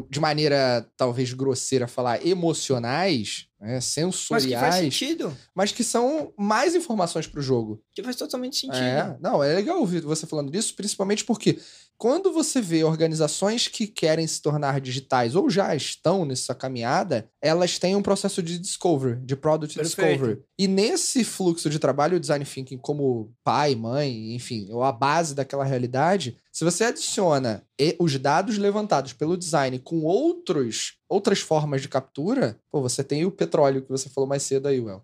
de 0.09 0.19
maneira 0.19 0.87
talvez 0.95 1.33
grosseira 1.33 1.87
falar 1.87 2.25
emocionais, 2.25 3.47
né? 3.59 3.75
Mas 3.75 3.95
que 3.95 4.01
faz 4.01 4.35
sensoriais, 4.35 4.75
sentido. 4.75 5.37
mas 5.55 5.71
que 5.71 5.83
são 5.83 6.33
mais 6.37 6.75
informações 6.75 7.27
para 7.27 7.39
o 7.39 7.43
jogo. 7.43 7.81
Que 7.93 8.03
faz 8.03 8.15
totalmente 8.17 8.57
sentido. 8.57 8.83
É, 8.83 9.17
não, 9.21 9.41
é 9.41 9.55
legal 9.55 9.79
ouvir 9.79 10.01
você 10.01 10.27
falando 10.27 10.51
disso, 10.51 10.75
principalmente 10.75 11.23
porque 11.23 11.57
quando 12.03 12.33
você 12.33 12.59
vê 12.59 12.83
organizações 12.83 13.69
que 13.69 13.87
querem 13.87 14.27
se 14.27 14.41
tornar 14.41 14.81
digitais 14.81 15.35
ou 15.35 15.49
já 15.49 15.73
estão 15.73 16.25
nessa 16.25 16.53
caminhada, 16.53 17.29
elas 17.41 17.79
têm 17.79 17.95
um 17.95 18.01
processo 18.01 18.43
de 18.43 18.59
discovery, 18.59 19.21
de 19.25 19.37
product 19.37 19.77
Perfeito. 19.77 20.09
discovery. 20.09 20.43
E 20.59 20.67
nesse 20.67 21.23
fluxo 21.23 21.69
de 21.69 21.79
trabalho, 21.79 22.17
o 22.17 22.19
design 22.19 22.43
thinking 22.43 22.77
como 22.77 23.31
pai, 23.41 23.73
mãe, 23.73 24.35
enfim, 24.35 24.67
ou 24.69 24.83
a 24.83 24.91
base 24.91 25.33
daquela 25.33 25.63
realidade, 25.63 26.37
se 26.51 26.65
você 26.65 26.83
adiciona 26.83 27.65
os 27.97 28.19
dados 28.19 28.57
levantados 28.57 29.13
pelo 29.13 29.37
design 29.37 29.79
com 29.79 30.03
outros 30.03 30.95
outras 31.07 31.39
formas 31.39 31.81
de 31.81 31.87
captura, 31.87 32.59
pô, 32.69 32.81
você 32.81 33.01
tem 33.01 33.23
o 33.23 33.31
petróleo 33.31 33.81
que 33.81 33.89
você 33.89 34.09
falou 34.09 34.27
mais 34.27 34.43
cedo 34.43 34.67
aí, 34.67 34.81
Well. 34.81 35.03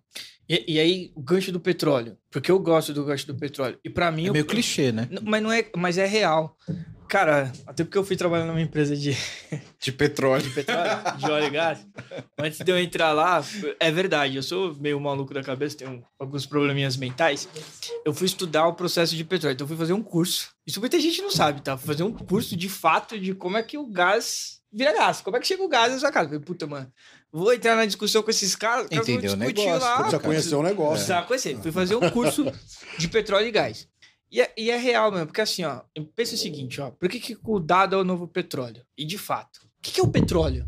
E, 0.50 0.66
e 0.68 0.80
aí, 0.80 1.12
o 1.16 1.22
gancho 1.22 1.52
do 1.52 1.60
petróleo. 1.60 2.18
Porque 2.32 2.50
eu 2.50 2.58
gosto 2.60 2.92
do 2.92 3.06
gancho 3.06 3.28
do 3.28 3.36
petróleo. 3.36 3.80
E 3.84 3.90
para 3.90 4.12
mim. 4.12 4.28
É 4.28 4.32
meio 4.32 4.46
clichê, 4.46 4.92
né? 4.92 5.08
Mas 5.22 5.44
não 5.44 5.52
é, 5.52 5.70
mas 5.76 5.98
é 5.98 6.06
real. 6.08 6.58
Cara, 7.08 7.52
até 7.66 7.84
porque 7.84 7.98
eu 7.98 8.04
fui 8.04 8.16
trabalhar 8.16 8.46
numa 8.46 8.62
empresa 8.62 8.96
de, 8.96 9.18
De 9.82 9.92
petróleo. 9.92 10.44
de 10.44 10.52
petróleo, 10.52 11.18
de 11.18 11.26
óleo 11.32 11.48
e 11.48 11.50
gás. 11.50 11.88
Antes 12.38 12.60
de 12.60 12.72
eu 12.72 12.78
entrar 12.78 13.14
lá, 13.14 13.44
é 13.80 13.92
verdade, 13.92 14.36
eu 14.36 14.44
sou 14.44 14.76
meio 14.76 15.00
maluco 15.00 15.34
da 15.34 15.42
cabeça, 15.42 15.78
tenho 15.78 16.04
alguns 16.20 16.46
probleminhas 16.46 16.98
mentais. 16.98 17.50
Eu 18.06 18.14
fui 18.14 18.28
estudar 18.28 18.68
o 18.68 18.76
processo 18.76 19.16
de 19.16 19.24
petróleo, 19.24 19.56
então 19.56 19.66
eu 19.66 19.70
fui 19.70 19.78
fazer 19.78 19.94
um 19.94 20.04
curso. 20.04 20.50
Isso 20.68 20.80
muita 20.80 21.00
gente 21.00 21.20
não 21.22 21.32
sabe, 21.32 21.62
tá? 21.62 21.76
Fui 21.76 21.88
fazer 21.88 22.04
um 22.04 22.14
curso 22.14 22.56
de 22.56 22.70
fato 22.70 23.20
de 23.20 23.34
como 23.34 23.58
é 23.58 23.64
que 23.64 23.78
o 23.78 23.88
gás 23.88 24.60
vira 24.72 24.94
gás, 24.94 25.20
como 25.20 25.36
é 25.36 25.40
que 25.40 25.48
chega 25.48 25.64
o 25.64 25.68
gás 25.68 25.92
na 25.92 25.98
sua 26.00 26.12
casa. 26.12 26.26
Eu 26.26 26.30
falei, 26.30 26.46
puta, 26.46 26.68
mano, 26.68 26.92
vou 27.32 27.54
entrar 27.54 27.76
na 27.76 27.86
discussão 27.86 28.22
com 28.24 28.30
esses 28.30 28.56
caras, 28.56 28.86
Entendeu 28.92 29.34
o 29.34 29.38
discutir 29.38 29.66
negócio, 29.66 29.82
lá. 29.82 29.96
Precisa 29.96 30.18
cara. 30.18 30.24
conhecer 30.24 30.56
o 30.56 30.64
negócio. 30.64 30.94
Precisava 30.94 31.28
conhecer. 31.28 31.58
Fui 31.62 31.72
fazer 31.72 31.96
um 31.96 32.10
curso 32.10 32.52
de 32.98 33.08
petróleo 33.08 33.48
e 33.48 33.52
gás. 33.52 33.88
E 34.32 34.42
é, 34.42 34.54
e 34.56 34.70
é 34.70 34.78
real 34.78 35.12
mesmo, 35.12 35.26
porque 35.28 35.42
assim, 35.42 35.64
ó, 35.64 35.82
pensa 36.16 36.36
o 36.36 36.38
seguinte, 36.38 36.80
ó, 36.80 36.92
por 36.92 37.10
que, 37.10 37.20
que 37.20 37.38
o 37.44 37.60
dado 37.60 37.96
é 37.96 38.00
o 38.00 38.04
novo 38.04 38.28
petróleo? 38.28 38.86
E 38.96 39.04
de 39.04 39.18
fato, 39.18 39.58
o 39.58 39.82
que, 39.82 39.92
que 39.92 40.00
é 40.00 40.04
o 40.04 40.08
petróleo? 40.08 40.68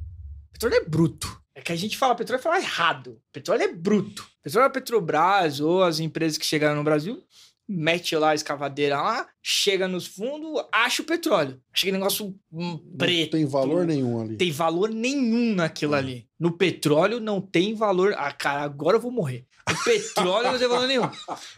Petróleo 0.51 0.75
é 0.75 0.83
bruto. 0.83 1.41
É 1.53 1.61
que 1.61 1.71
a 1.71 1.75
gente 1.75 1.97
fala 1.97 2.15
petróleo 2.15 2.41
fala 2.41 2.57
errado. 2.57 3.21
Petróleo 3.31 3.63
é 3.63 3.67
bruto. 3.67 4.25
Petróleo 4.41 4.65
é 4.65 4.67
a 4.67 4.71
Petrobras 4.71 5.59
ou 5.59 5.83
as 5.83 5.99
empresas 5.99 6.37
que 6.37 6.45
chegaram 6.45 6.75
no 6.75 6.83
Brasil, 6.83 7.23
mete 7.67 8.15
lá 8.15 8.31
a 8.31 8.35
escavadeira 8.35 8.97
lá, 9.01 9.27
chega 9.41 9.87
nos 9.87 10.07
fundos, 10.07 10.63
acha 10.71 11.01
o 11.01 11.05
petróleo. 11.05 11.61
Acha 11.73 11.83
aquele 11.85 11.97
negócio 11.97 12.27
hum, 12.51 12.71
Não 12.83 12.97
preto. 12.97 13.31
tem 13.31 13.45
valor 13.45 13.85
nenhum 13.85 14.21
ali. 14.21 14.37
Tem 14.37 14.51
valor 14.51 14.89
nenhum 14.89 15.55
naquilo 15.55 15.95
ali. 15.95 16.27
no 16.39 16.51
petróleo 16.57 17.19
não 17.19 17.39
tem 17.39 17.73
valor. 17.73 18.13
Ah, 18.17 18.31
cara, 18.31 18.61
agora 18.63 18.97
eu 18.97 19.01
vou 19.01 19.11
morrer. 19.11 19.45
O 19.69 19.83
petróleo 19.83 20.51
não 20.51 20.59
tem 20.59 20.67
valor 20.67 20.87
nenhum. 20.87 21.09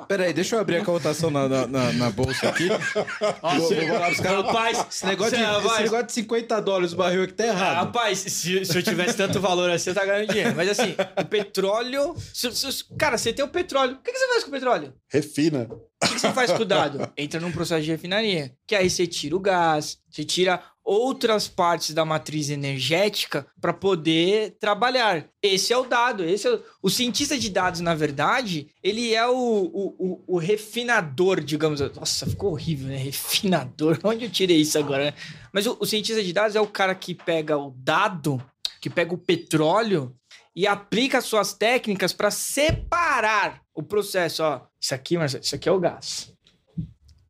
Peraí, 0.07 0.33
deixa 0.33 0.55
eu 0.55 0.59
abrir 0.59 0.77
a 0.77 0.83
cotação 0.85 1.29
na, 1.31 1.47
na, 1.47 1.67
na- 1.67 1.93
na 1.93 2.09
bolsa 2.11 2.49
aqui. 2.49 2.67
Nossa, 2.67 3.57
Vou- 3.59 3.87
vou 3.87 3.99
pros 4.01 4.19
caras, 4.19 4.45
rapaz, 4.45 4.85
Esse 4.89 5.05
negócio, 5.05 5.31
de, 5.37 5.43
cê- 5.43 5.49
esse 5.49 5.61
rapaz, 5.61 5.83
negócio 5.83 6.05
de 6.07 6.11
50 6.13 6.61
dólares 6.61 6.93
o 6.93 6.95
barril 6.97 7.23
aqui 7.23 7.33
tá 7.33 7.45
errado. 7.47 7.75
Rapaz, 7.75 8.19
se, 8.19 8.65
se 8.65 8.77
eu 8.77 8.83
tivesse 8.83 9.15
tanto 9.17 9.39
valor 9.39 9.69
assim, 9.71 9.89
eu 9.89 9.93
tava 9.95 10.07
ganhando 10.07 10.29
dinheiro. 10.29 10.53
Mas 10.55 10.69
assim, 10.69 10.95
o 11.19 11.25
petróleo. 11.25 12.15
se- 12.33 12.51
se- 12.55 12.83
cara, 12.97 13.17
você 13.17 13.31
tem 13.33 13.43
o 13.43 13.47
petróleo. 13.47 13.93
O 13.95 13.97
que, 14.03 14.11
que 14.11 14.17
você 14.19 14.27
faz 14.27 14.43
com 14.43 14.49
o 14.49 14.53
petróleo? 14.53 14.93
Refina. 15.09 15.67
O 15.71 16.05
que, 16.07 16.13
que 16.15 16.19
você 16.19 16.31
faz 16.33 16.51
com 16.51 16.61
o 16.61 16.65
dado? 16.65 17.09
Entra 17.17 17.39
num 17.39 17.51
processo 17.51 17.81
de 17.83 17.91
refinaria. 17.91 18.51
Que 18.67 18.75
aí 18.75 18.89
você 18.89 19.07
tira 19.07 19.35
o 19.35 19.39
gás, 19.39 19.97
você 20.09 20.23
tira 20.23 20.61
outras 20.83 21.47
partes 21.47 21.93
da 21.93 22.03
matriz 22.03 22.49
energética 22.49 23.47
para 23.61 23.73
poder 23.73 24.57
trabalhar. 24.59 25.27
Esse 25.41 25.71
é 25.71 25.77
o 25.77 25.85
dado. 25.85 26.23
Esse 26.23 26.47
é 26.47 26.51
o... 26.51 26.61
o 26.83 26.89
cientista 26.89 27.37
de 27.37 27.49
dados, 27.49 27.79
na 27.79 27.95
verdade, 27.95 28.67
ele 28.83 29.13
é 29.13 29.25
o, 29.25 29.33
o, 29.33 29.95
o, 29.97 30.23
o 30.35 30.37
refinador, 30.37 31.39
digamos. 31.41 31.79
Nossa, 31.79 32.25
ficou 32.25 32.51
horrível, 32.51 32.87
né? 32.87 32.97
Refinador. 32.97 33.99
Onde 34.03 34.25
eu 34.25 34.31
tirei 34.31 34.57
isso 34.57 34.77
agora? 34.77 35.05
né? 35.05 35.13
Mas 35.51 35.65
o, 35.65 35.77
o 35.79 35.85
cientista 35.85 36.21
de 36.21 36.33
dados 36.33 36.55
é 36.55 36.61
o 36.61 36.67
cara 36.67 36.93
que 36.93 37.15
pega 37.15 37.57
o 37.57 37.73
dado, 37.77 38.43
que 38.81 38.89
pega 38.89 39.13
o 39.13 39.17
petróleo 39.17 40.13
e 40.55 40.67
aplica 40.67 41.21
suas 41.21 41.53
técnicas 41.53 42.13
para 42.13 42.29
separar 42.29 43.61
o 43.73 43.81
processo. 43.81 44.43
Ó, 44.43 44.61
isso 44.79 44.93
aqui, 44.93 45.17
mas 45.17 45.33
isso 45.33 45.55
aqui 45.55 45.69
é 45.69 45.71
o 45.71 45.79
gás. 45.79 46.32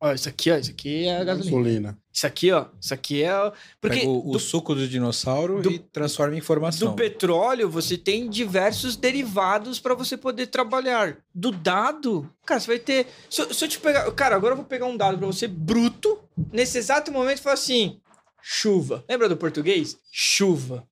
Ó, 0.05 0.11
isso 0.11 0.27
aqui, 0.27 0.51
ó, 0.51 0.57
isso 0.57 0.69
aqui 0.71 1.05
é 1.05 1.15
a 1.17 1.23
gasolina. 1.23 1.51
Gasolina. 1.61 1.97
Isso 2.11 2.27
aqui, 2.27 2.51
ó, 2.51 2.65
isso 2.81 2.93
aqui 2.93 3.23
é. 3.23 3.33
o- 3.39 3.53
Porque 3.79 3.99
Pega 3.99 4.09
o, 4.11 4.29
o 4.29 4.31
do, 4.33 4.39
suco 4.39 4.75
do 4.75 4.85
dinossauro 4.85 5.61
do- 5.61 5.71
e 5.71 5.79
transforma 5.79 6.35
em 6.35 6.39
informação. 6.39 6.89
do 6.89 6.95
petróleo 6.95 7.69
você 7.69 7.97
tem 7.97 8.29
diversos 8.29 8.97
derivados 8.97 9.79
para 9.79 9.95
você 9.95 10.17
poder 10.17 10.47
trabalhar. 10.47 11.17
Do 11.33 11.51
dado, 11.51 12.29
cara, 12.45 12.59
você 12.59 12.67
vai 12.67 12.79
ter. 12.79 13.07
Se, 13.29 13.41
eu- 13.43 13.53
se 13.53 13.63
eu 13.63 13.69
te 13.69 13.79
pegar. 13.79 14.11
Cara, 14.11 14.35
agora 14.35 14.51
eu 14.51 14.57
vou 14.57 14.65
pegar 14.65 14.87
um 14.87 14.97
dado 14.97 15.17
para 15.17 15.25
você 15.27 15.47
bruto. 15.47 16.19
Nesse 16.51 16.77
exato 16.77 17.09
momento, 17.09 17.37
e 17.39 17.41
falar 17.41 17.53
assim: 17.53 18.01
chuva. 18.41 19.05
Lembra 19.09 19.29
do 19.29 19.37
português? 19.37 19.95
Chuva. 20.11 20.85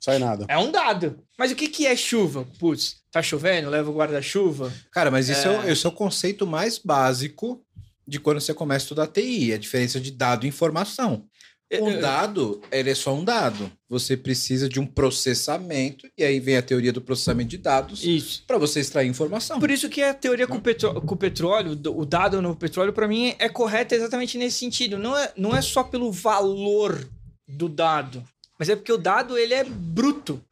Sai 0.00 0.18
nada. 0.18 0.44
É 0.48 0.56
um 0.58 0.70
dado. 0.70 1.18
Mas 1.38 1.50
o 1.50 1.56
que, 1.56 1.68
que 1.68 1.86
é 1.86 1.94
chuva? 1.96 2.46
Putz, 2.58 2.96
tá 3.10 3.20
chovendo? 3.22 3.68
Leva 3.68 3.90
o 3.90 3.94
guarda-chuva? 3.94 4.72
Cara, 4.92 5.10
mas 5.10 5.28
isso 5.28 5.46
é... 5.46 5.50
o- 5.58 5.62
É. 5.62 5.72
esse 5.72 5.84
é 5.84 5.88
o 5.88 5.92
conceito 5.92 6.46
mais 6.46 6.78
básico 6.78 7.60
de 8.08 8.18
quando 8.18 8.40
você 8.40 8.54
começa 8.54 8.84
a 8.84 8.86
estudar 8.86 9.06
TI, 9.08 9.52
a 9.52 9.58
diferença 9.58 10.00
de 10.00 10.10
dado 10.10 10.46
e 10.46 10.48
informação. 10.48 11.24
Um 11.70 11.90
Eu- 11.90 12.00
dado, 12.00 12.62
ele 12.72 12.88
é 12.88 12.94
só 12.94 13.14
um 13.14 13.22
dado. 13.22 13.70
Você 13.90 14.16
precisa 14.16 14.66
de 14.70 14.80
um 14.80 14.86
processamento, 14.86 16.08
e 16.16 16.24
aí 16.24 16.40
vem 16.40 16.56
a 16.56 16.62
teoria 16.62 16.90
do 16.90 17.00
processamento 17.02 17.50
de 17.50 17.58
dados, 17.58 18.02
para 18.46 18.56
você 18.56 18.80
extrair 18.80 19.06
informação. 19.06 19.60
Por 19.60 19.70
isso 19.70 19.88
que 19.90 20.02
a 20.02 20.14
teoria 20.14 20.46
com 20.46 20.56
o, 20.56 20.60
petró- 20.62 20.98
com 20.98 21.14
o 21.14 21.18
petróleo, 21.18 21.72
o 21.72 22.04
dado 22.06 22.40
no 22.40 22.56
petróleo, 22.56 22.94
para 22.94 23.06
mim, 23.06 23.34
é 23.38 23.50
correta 23.50 23.94
exatamente 23.94 24.38
nesse 24.38 24.58
sentido. 24.58 24.96
Não 24.98 25.14
é, 25.16 25.30
não 25.36 25.54
é 25.54 25.60
só 25.60 25.84
pelo 25.84 26.10
valor 26.10 27.06
do 27.46 27.68
dado, 27.68 28.24
mas 28.58 28.70
é 28.70 28.74
porque 28.76 28.92
o 28.92 28.96
dado 28.98 29.36
ele 29.36 29.52
é 29.52 29.62
bruto. 29.64 30.42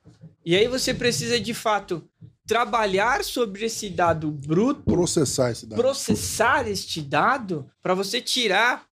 E 0.44 0.54
aí 0.54 0.68
você 0.68 0.92
precisa, 0.92 1.40
de 1.40 1.54
fato, 1.54 2.04
trabalhar 2.47 3.24
sobre 3.24 3.66
esse 3.66 3.90
dado 3.90 4.30
bruto, 4.30 4.82
Processar 4.82 5.51
esse 5.51 5.66
dado. 5.66 5.80
processar 5.80 6.68
este 6.68 7.03
dado 7.03 7.68
para 7.82 7.94
você 7.94 8.20
tirar 8.20 8.86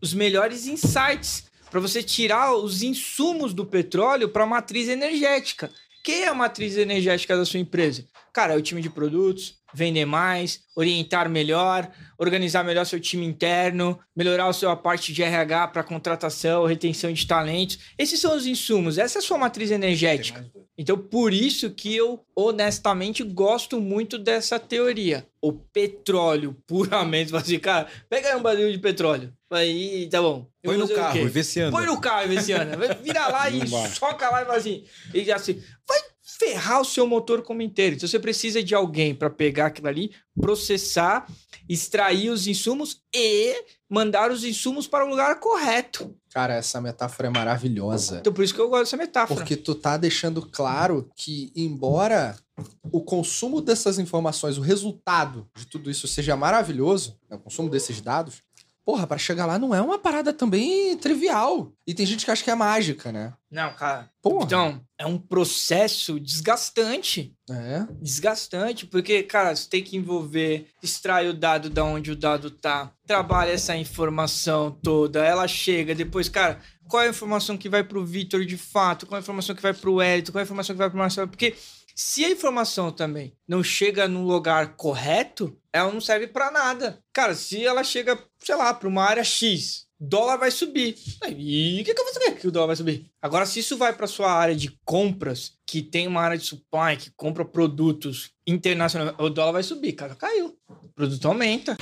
os 0.00 0.14
melhores 0.14 0.66
insights, 0.66 1.44
para 1.70 1.80
você 1.80 2.02
tirar 2.02 2.54
os 2.54 2.82
insumos 2.82 3.52
do 3.52 3.66
petróleo 3.66 4.28
para 4.28 4.44
a 4.44 4.46
matriz 4.46 4.88
energética. 4.88 5.70
Quem 6.02 6.22
é 6.22 6.28
a 6.28 6.34
matriz 6.34 6.76
energética 6.76 7.36
da 7.36 7.44
sua 7.44 7.60
empresa? 7.60 8.04
Cara, 8.32 8.54
é 8.54 8.56
o 8.56 8.62
time 8.62 8.80
de 8.80 8.90
produtos, 8.90 9.56
vender 9.74 10.04
mais, 10.04 10.60
orientar 10.76 11.28
melhor, 11.28 11.90
organizar 12.16 12.64
melhor 12.64 12.86
seu 12.86 13.00
time 13.00 13.26
interno, 13.26 13.98
melhorar 14.16 14.46
a 14.46 14.52
sua 14.52 14.76
parte 14.76 15.12
de 15.12 15.22
RH 15.22 15.68
para 15.68 15.82
contratação, 15.82 16.64
retenção 16.64 17.12
de 17.12 17.26
talentos. 17.26 17.78
Esses 17.98 18.20
são 18.20 18.36
os 18.36 18.46
insumos, 18.46 18.96
essa 18.96 19.18
é 19.18 19.20
a 19.20 19.22
sua 19.22 19.36
matriz 19.36 19.70
energética. 19.70 20.48
Então, 20.76 20.98
por 20.98 21.32
isso 21.32 21.70
que 21.70 21.94
eu, 21.94 22.24
honestamente, 22.34 23.22
gosto 23.22 23.80
muito 23.80 24.18
dessa 24.18 24.58
teoria. 24.58 25.24
O 25.40 25.52
petróleo, 25.52 26.56
puramente, 26.66 27.30
você 27.30 27.36
assim, 27.36 27.58
cara, 27.58 27.86
pega 28.08 28.30
aí 28.30 28.36
um 28.36 28.42
barril 28.42 28.72
de 28.72 28.78
petróleo. 28.78 29.32
Aí, 29.50 30.08
tá 30.08 30.20
bom. 30.20 30.48
Eu 30.62 30.72
Põe 30.72 30.78
no 30.78 30.88
carro 30.88 31.18
e 31.18 31.28
vê 31.28 31.44
se 31.44 31.60
anda. 31.60 31.76
Põe 31.76 31.86
no 31.86 32.00
carro, 32.00 32.28
Veciana. 32.28 32.76
Vira 33.02 33.28
lá 33.28 33.48
e 33.50 33.68
soca 33.94 34.28
lá 34.30 34.42
e 34.42 34.44
vai 34.46 34.56
assim. 34.56 34.84
E 35.12 35.30
assim, 35.30 35.62
vai 35.86 36.00
ferrar 36.38 36.80
o 36.80 36.84
seu 36.84 37.06
motor 37.06 37.42
como 37.42 37.62
inteiro. 37.62 37.96
Então 37.96 38.08
você 38.08 38.18
precisa 38.18 38.62
de 38.62 38.74
alguém 38.74 39.14
para 39.14 39.30
pegar 39.30 39.66
aquilo 39.66 39.88
ali, 39.88 40.10
processar, 40.40 41.26
extrair 41.68 42.30
os 42.30 42.46
insumos 42.46 43.00
e 43.14 43.64
mandar 43.88 44.30
os 44.30 44.44
insumos 44.44 44.86
para 44.86 45.04
o 45.04 45.08
lugar 45.08 45.38
correto. 45.38 46.14
Cara, 46.32 46.54
essa 46.54 46.80
metáfora 46.80 47.28
é 47.28 47.30
maravilhosa. 47.30 48.18
Então 48.18 48.32
por 48.32 48.44
isso 48.44 48.54
que 48.54 48.60
eu 48.60 48.68
gosto 48.68 48.84
dessa 48.84 48.96
metáfora. 48.96 49.40
Porque 49.40 49.56
tu 49.56 49.74
tá 49.74 49.96
deixando 49.96 50.42
claro 50.42 51.08
que, 51.16 51.52
embora 51.54 52.36
o 52.82 53.00
consumo 53.00 53.60
dessas 53.60 53.98
informações, 53.98 54.58
o 54.58 54.60
resultado 54.60 55.48
de 55.56 55.66
tudo 55.66 55.90
isso 55.90 56.08
seja 56.08 56.36
maravilhoso, 56.36 57.18
né, 57.28 57.36
o 57.36 57.40
consumo 57.40 57.68
desses 57.68 58.00
dados, 58.00 58.42
porra, 58.84 59.06
pra 59.06 59.18
chegar 59.18 59.46
lá 59.46 59.58
não 59.58 59.74
é 59.74 59.80
uma 59.80 59.98
parada 59.98 60.32
também 60.32 60.96
trivial. 60.96 61.72
E 61.86 61.94
tem 61.94 62.04
gente 62.04 62.24
que 62.24 62.30
acha 62.30 62.44
que 62.44 62.50
é 62.50 62.54
mágica, 62.54 63.10
né? 63.10 63.32
Não, 63.50 63.72
cara. 63.74 64.10
Porra. 64.22 64.44
Então, 64.44 64.80
é 64.98 65.06
um 65.06 65.18
processo 65.18 66.20
desgastante. 66.20 67.34
É. 67.50 67.86
desgastante, 68.00 68.86
porque, 68.86 69.22
cara, 69.22 69.54
você 69.54 69.68
tem 69.68 69.82
que 69.82 69.98
envolver, 69.98 70.66
extrai 70.82 71.28
o 71.28 71.34
dado 71.34 71.68
da 71.68 71.84
onde 71.84 72.10
o 72.10 72.16
dado 72.16 72.50
tá, 72.50 72.90
trabalha 73.06 73.50
essa 73.50 73.76
informação 73.76 74.70
toda, 74.82 75.22
ela 75.22 75.46
chega, 75.46 75.94
depois, 75.94 76.26
cara, 76.30 76.58
qual 76.88 77.02
é 77.02 77.06
a 77.06 77.10
informação 77.10 77.58
que 77.58 77.68
vai 77.68 77.84
pro 77.84 78.04
Vitor 78.04 78.46
de 78.46 78.56
fato, 78.56 79.06
qual 79.06 79.18
é 79.18 79.20
a 79.20 79.22
informação 79.22 79.54
que 79.54 79.60
vai 79.60 79.74
pro 79.74 80.00
Hélito, 80.00 80.32
qual 80.32 80.40
é 80.40 80.42
a 80.42 80.46
informação 80.46 80.74
que 80.74 80.78
vai 80.78 80.88
pro 80.88 80.98
Marcelo, 80.98 81.28
porque 81.28 81.54
se 81.94 82.24
a 82.24 82.30
informação 82.30 82.90
também 82.90 83.36
não 83.46 83.62
chega 83.62 84.08
no 84.08 84.26
lugar 84.26 84.74
correto, 84.74 85.56
ela 85.72 85.92
não 85.92 86.00
serve 86.00 86.26
pra 86.26 86.50
nada. 86.50 86.98
Cara, 87.12 87.34
se 87.34 87.64
ela 87.64 87.84
chega, 87.84 88.18
sei 88.44 88.54
lá, 88.56 88.74
pra 88.74 88.86
uma 88.86 89.02
área 89.02 89.24
X, 89.24 89.86
dólar 89.98 90.36
vai 90.36 90.50
subir. 90.50 90.96
E 91.28 91.80
o 91.80 91.84
que, 91.84 91.94
que 91.94 92.00
eu 92.00 92.04
vou 92.04 92.12
saber 92.12 92.32
que 92.32 92.46
o 92.46 92.52
dólar 92.52 92.68
vai 92.68 92.76
subir? 92.76 93.10
Agora, 93.22 93.46
se 93.46 93.60
isso 93.60 93.78
vai 93.78 93.94
para 93.94 94.06
sua 94.06 94.30
área 94.30 94.54
de 94.54 94.78
compras, 94.84 95.52
que 95.66 95.80
tem 95.80 96.06
uma 96.06 96.20
área 96.20 96.36
de 96.36 96.44
supply, 96.44 96.96
que 96.98 97.10
compra 97.16 97.44
produtos 97.44 98.32
internacionais, 98.46 99.14
o 99.18 99.30
dólar 99.30 99.52
vai 99.52 99.62
subir, 99.62 99.94
cara, 99.94 100.14
caiu. 100.14 100.54
O 100.68 100.88
produto 100.94 101.26
aumenta. 101.26 101.76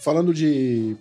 Falando 0.00 0.32
de 0.32 0.96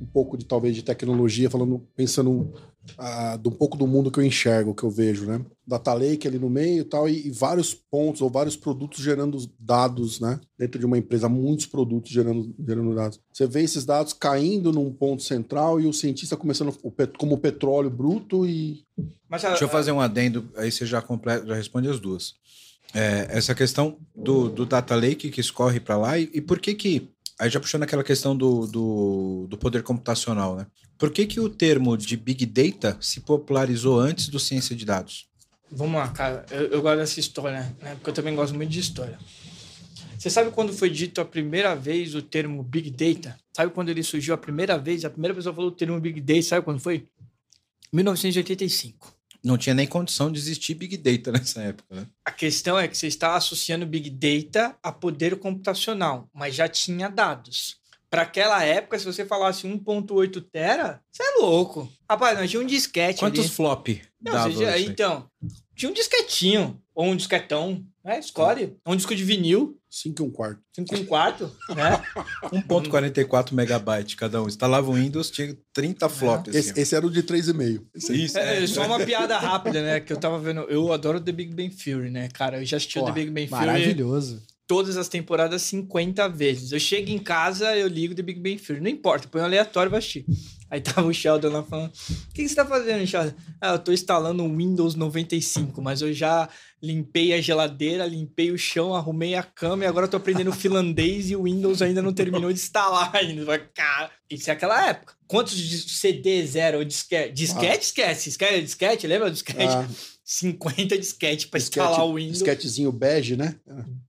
um 0.00 0.06
pouco 0.06 0.38
de 0.38 0.44
talvez 0.44 0.74
de 0.74 0.82
tecnologia, 0.82 1.50
falando, 1.50 1.84
pensando 1.96 2.54
ah, 2.98 3.36
de 3.36 3.48
um 3.48 3.52
pouco 3.52 3.76
do 3.76 3.86
mundo 3.86 4.10
que 4.10 4.18
eu 4.18 4.24
enxergo, 4.24 4.74
que 4.74 4.82
eu 4.82 4.90
vejo, 4.90 5.26
né? 5.26 5.40
Data 5.66 5.92
Lake 5.94 6.26
ali 6.26 6.38
no 6.38 6.50
meio 6.50 6.80
e 6.80 6.84
tal, 6.84 7.08
e, 7.08 7.30
vários 7.30 7.72
pontos 7.72 8.20
ou 8.20 8.28
vários 8.28 8.56
produtos 8.56 9.02
gerando 9.02 9.38
dados, 9.58 10.20
né? 10.20 10.40
Dentro 10.58 10.78
de 10.78 10.86
uma 10.86 10.98
empresa, 10.98 11.28
muitos 11.28 11.66
produtos 11.66 12.10
gerando, 12.10 12.54
gerando 12.66 12.94
dados. 12.94 13.20
Você 13.32 13.46
vê 13.46 13.62
esses 13.62 13.84
dados 13.84 14.12
caindo 14.12 14.72
num 14.72 14.92
ponto 14.92 15.22
central 15.22 15.80
e 15.80 15.86
o 15.86 15.92
cientista 15.92 16.36
começando 16.36 16.76
o 16.82 16.90
pet- 16.90 17.16
como 17.16 17.38
petróleo 17.38 17.90
bruto 17.90 18.46
e. 18.46 18.84
Mas, 19.28 19.42
Deixa 19.42 19.64
eu 19.64 19.68
fazer 19.68 19.92
um 19.92 20.00
adendo, 20.00 20.48
aí 20.56 20.72
você 20.72 20.84
já, 20.84 21.00
completa, 21.00 21.46
já 21.46 21.54
responde 21.54 21.88
as 21.88 22.00
duas. 22.00 22.34
É, 22.92 23.28
essa 23.30 23.54
questão 23.54 23.96
do, 24.14 24.48
do 24.48 24.66
data 24.66 24.96
lake 24.96 25.30
que 25.30 25.40
escorre 25.40 25.78
para 25.78 25.96
lá, 25.96 26.18
e, 26.18 26.28
e 26.34 26.40
por 26.40 26.58
que 26.58 26.74
que. 26.74 27.08
Aí 27.40 27.48
já 27.48 27.58
puxando 27.58 27.84
aquela 27.84 28.04
questão 28.04 28.36
do, 28.36 28.66
do, 28.66 29.46
do 29.48 29.56
poder 29.56 29.82
computacional, 29.82 30.56
né? 30.56 30.66
Por 30.98 31.10
que, 31.10 31.24
que 31.24 31.40
o 31.40 31.48
termo 31.48 31.96
de 31.96 32.14
Big 32.14 32.44
Data 32.44 32.98
se 33.00 33.20
popularizou 33.20 33.98
antes 33.98 34.28
do 34.28 34.38
ciência 34.38 34.76
de 34.76 34.84
dados? 34.84 35.26
Vamos 35.72 35.94
lá, 35.98 36.08
cara. 36.08 36.44
Eu, 36.50 36.66
eu 36.66 36.82
gosto 36.82 36.98
dessa 36.98 37.18
história, 37.18 37.74
né? 37.80 37.94
Porque 37.94 38.10
eu 38.10 38.14
também 38.14 38.36
gosto 38.36 38.54
muito 38.54 38.68
de 38.68 38.80
história. 38.80 39.18
Você 40.18 40.28
sabe 40.28 40.50
quando 40.50 40.70
foi 40.74 40.90
dito 40.90 41.18
a 41.18 41.24
primeira 41.24 41.74
vez 41.74 42.14
o 42.14 42.20
termo 42.20 42.62
Big 42.62 42.90
Data? 42.90 43.38
Sabe 43.56 43.72
quando 43.72 43.88
ele 43.88 44.02
surgiu 44.02 44.34
a 44.34 44.36
primeira 44.36 44.76
vez? 44.76 45.06
A 45.06 45.10
primeira 45.10 45.34
pessoa 45.34 45.54
falou 45.54 45.70
o 45.70 45.74
termo 45.74 45.98
Big 45.98 46.20
Data, 46.20 46.42
sabe 46.42 46.62
quando 46.62 46.78
foi? 46.78 47.08
1985. 47.90 49.14
Não 49.42 49.56
tinha 49.56 49.74
nem 49.74 49.86
condição 49.86 50.30
de 50.30 50.38
existir 50.38 50.74
Big 50.74 50.96
Data 50.96 51.32
nessa 51.38 51.62
época, 51.62 51.94
né? 51.94 52.06
A 52.24 52.30
questão 52.30 52.78
é 52.78 52.86
que 52.88 52.96
você 52.96 53.06
está 53.06 53.34
associando 53.36 53.86
Big 53.86 54.10
Data 54.10 54.76
a 54.82 54.92
poder 54.92 55.36
computacional, 55.36 56.28
mas 56.32 56.54
já 56.54 56.68
tinha 56.68 57.08
dados. 57.08 57.78
Para 58.10 58.22
aquela 58.22 58.62
época, 58.64 58.98
se 58.98 59.04
você 59.04 59.24
falasse 59.24 59.66
1.8 59.68 60.40
tera, 60.50 61.00
você 61.10 61.22
é 61.22 61.36
louco. 61.40 61.90
Rapaz, 62.10 62.36
nós 62.38 62.50
tinha 62.50 62.60
um 62.60 62.66
disquete 62.66 63.20
Quantos 63.20 63.40
ali. 63.40 63.48
flop 63.48 63.88
Não, 64.20 64.32
dava 64.32 64.50
já- 64.52 64.78
então, 64.80 65.30
tinha 65.76 65.88
um 65.90 65.94
disquetinho, 65.94 66.82
ou 66.92 67.06
um 67.06 67.14
disquetão, 67.16 67.84
né? 68.04 68.18
Escolhe. 68.18 68.76
Um 68.84 68.96
disco 68.96 69.14
de 69.14 69.22
vinil. 69.22 69.79
5 69.90 70.22
e 70.22 70.26
um 70.26 70.30
quarto. 70.30 70.62
5 70.76 70.96
um 70.96 71.04
quarto, 71.04 71.50
né? 71.70 72.00
1.44 72.52 73.52
megabyte 73.52 74.16
cada 74.16 74.40
um. 74.40 74.46
Instalava 74.46 74.88
o 74.88 74.94
Windows, 74.94 75.30
tinha 75.30 75.56
30 75.72 76.08
flops. 76.08 76.54
Esse, 76.54 76.70
assim, 76.70 76.80
esse 76.80 76.94
era 76.94 77.04
o 77.04 77.10
de 77.10 77.22
3,5. 77.24 77.82
Esse 77.94 78.12
aí. 78.12 78.24
Isso, 78.24 78.38
É, 78.38 78.62
é. 78.62 78.66
só 78.68 78.86
uma 78.86 79.00
piada 79.00 79.36
rápida, 79.36 79.82
né? 79.82 80.00
Que 80.00 80.12
eu 80.12 80.16
tava 80.16 80.38
vendo. 80.38 80.60
Eu 80.62 80.92
adoro 80.92 81.20
The 81.20 81.32
Big 81.32 81.54
Bang 81.54 81.74
Theory, 81.74 82.10
né, 82.10 82.28
cara? 82.32 82.58
Eu 82.60 82.64
já 82.64 82.76
assisti 82.76 82.98
o 82.98 83.02
Pô, 83.02 83.06
The 83.08 83.12
Big 83.12 83.30
Bang 83.30 83.48
Theory 83.48 83.66
Maravilhoso. 83.66 84.42
Todas 84.70 84.96
as 84.96 85.08
temporadas 85.08 85.62
50 85.62 86.28
vezes. 86.28 86.70
Eu 86.70 86.78
chego 86.78 87.10
em 87.10 87.18
casa, 87.18 87.76
eu 87.76 87.88
ligo 87.88 88.14
The 88.14 88.22
Big 88.22 88.38
Bang 88.38 88.56
Theory. 88.56 88.80
Não 88.80 88.88
importa, 88.88 89.26
põe 89.26 89.40
um 89.40 89.44
aleatório 89.44 89.88
e 89.88 89.90
vou 89.90 89.98
assistir. 89.98 90.24
Aí 90.70 90.80
tava 90.80 91.08
o 91.08 91.12
Sheldon 91.12 91.48
lá 91.48 91.64
falando: 91.64 91.88
O 91.88 92.32
que, 92.32 92.44
que 92.44 92.48
você 92.48 92.54
tá 92.54 92.64
fazendo, 92.64 93.04
Sheldon? 93.04 93.34
Ah, 93.60 93.72
eu 93.72 93.80
tô 93.80 93.90
instalando 93.90 94.44
um 94.44 94.56
Windows 94.56 94.94
95, 94.94 95.82
mas 95.82 96.02
eu 96.02 96.12
já 96.12 96.48
limpei 96.80 97.32
a 97.34 97.40
geladeira, 97.40 98.06
limpei 98.06 98.52
o 98.52 98.56
chão, 98.56 98.94
arrumei 98.94 99.34
a 99.34 99.42
cama 99.42 99.82
e 99.82 99.86
agora 99.88 100.06
eu 100.06 100.10
tô 100.10 100.18
aprendendo 100.18 100.52
finlandês 100.52 101.30
e 101.30 101.34
o 101.34 101.42
Windows 101.42 101.82
ainda 101.82 102.00
não 102.00 102.12
terminou 102.12 102.52
de 102.52 102.60
instalar 102.60 103.10
ainda. 103.16 103.58
Cara, 103.74 104.12
isso 104.30 104.50
é 104.50 104.52
aquela 104.52 104.88
época. 104.88 105.14
Quantos 105.26 105.54
CDs 106.00 106.54
eram? 106.54 106.84
Disquete? 106.84 107.32
Disquete, 107.32 107.86
esquece. 107.86 108.28
Esquece, 108.28 108.62
disquete, 108.62 109.06
lembra 109.08 109.30
do 109.30 109.32
disquete? 109.32 109.74
Ah, 109.74 109.88
50 110.32 110.96
disquete 110.96 111.38
disquete- 111.50 111.58
instalar 111.58 112.04
o 112.04 112.14
Windows 112.14 112.34
Disquetezinho 112.38 112.92
bege, 112.92 113.36
né? 113.36 113.56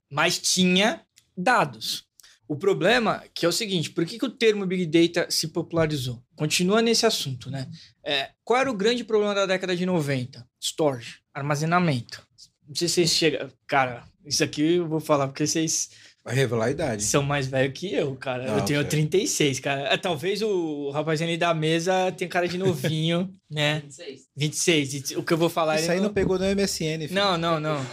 mas 0.08 0.38
tinha 0.38 1.04
dados. 1.36 2.04
O 2.46 2.54
problema 2.54 3.24
que 3.34 3.44
é 3.44 3.48
o 3.48 3.52
seguinte, 3.52 3.90
por 3.90 4.06
que, 4.06 4.18
que 4.18 4.24
o 4.24 4.30
termo 4.30 4.64
Big 4.64 4.86
Data 4.86 5.28
se 5.28 5.48
popularizou? 5.48 6.22
Continua 6.36 6.80
nesse 6.80 7.04
assunto, 7.06 7.50
né? 7.50 7.68
É, 8.04 8.30
qual 8.44 8.60
era 8.60 8.70
o 8.70 8.76
grande 8.76 9.02
problema 9.02 9.34
da 9.34 9.46
década 9.46 9.74
de 9.74 9.84
90? 9.84 10.46
Storage, 10.60 11.16
armazenamento. 11.34 12.24
Não 12.68 12.74
sei 12.76 12.86
se 12.86 12.94
vocês 12.94 13.10
chegam... 13.10 13.50
Cara, 13.66 14.04
isso 14.24 14.44
aqui 14.44 14.74
eu 14.74 14.86
vou 14.86 15.00
falar 15.00 15.26
porque 15.26 15.46
vocês 15.46 15.90
Vai 16.24 16.34
revelar 16.36 16.66
a 16.66 16.70
idade. 16.70 17.02
são 17.02 17.22
mais 17.22 17.48
velhos 17.48 17.76
que 17.76 17.92
eu, 17.92 18.14
cara. 18.14 18.44
eu 18.44 18.56
Não, 18.58 18.64
tenho 18.64 18.78
ok. 18.80 18.90
36, 18.90 19.58
cara. 19.60 19.92
É, 19.92 19.96
Talvez 19.96 20.40
o 20.40 20.90
rapazinho 20.90 21.28
ali 21.28 21.36
da 21.36 21.52
mesa 21.52 22.12
tenha 22.16 22.28
cara 22.30 22.46
de 22.46 22.56
novinho, 22.58 23.28
né? 23.50 23.82
26. 23.84 24.20
26. 24.36 25.10
E 25.12 25.16
O 25.16 25.24
que 25.24 25.32
eu 25.32 25.36
vou 25.38 25.48
falar... 25.48 25.76
Isso 25.76 25.86
ele 25.86 25.94
aí 25.94 26.00
não 26.00 26.12
pegou 26.12 26.38
no 26.38 26.44
MSN, 26.44 27.08
filho. 27.08 27.14
Não, 27.14 27.36
não, 27.36 27.58
não. 27.58 27.84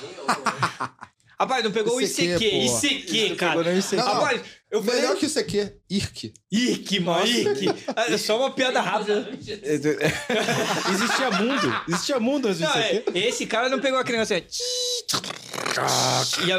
Rapaz, 1.40 1.64
não 1.64 1.72
pegou 1.72 1.96
o 1.96 2.02
ICQ, 2.02 2.22
ICQ, 2.36 2.50
pô. 2.50 2.86
ICQ, 2.86 3.30
Não 3.30 3.36
cara. 3.38 3.58
pegou 3.58 3.72
no 3.74 3.80
ICQ. 3.80 3.96
Não, 3.96 4.04
Rapaz, 4.14 4.42
eu 4.70 4.84
falei... 4.84 5.02
Melhor 5.02 5.16
que 5.16 5.26
isso 5.26 5.40
aqui, 5.40 5.72
IRC. 5.90 6.34
Ike, 6.52 7.00
mano, 7.00 7.26
Ike. 7.26 7.66
É 8.10 8.18
só 8.18 8.38
uma 8.38 8.52
piada 8.52 8.82
rápida. 8.82 9.26
Existia 10.92 11.32
mundo. 11.32 11.82
Existia 11.88 12.20
mundo 12.20 12.48
antes 12.50 12.60
Não, 12.60 12.70
aqui. 12.70 13.04
é, 13.16 13.28
esse 13.28 13.46
cara 13.46 13.70
não 13.70 13.80
pegou 13.80 13.98
aquele 13.98 14.18
negócio 14.18 14.36
assim. 14.36 15.49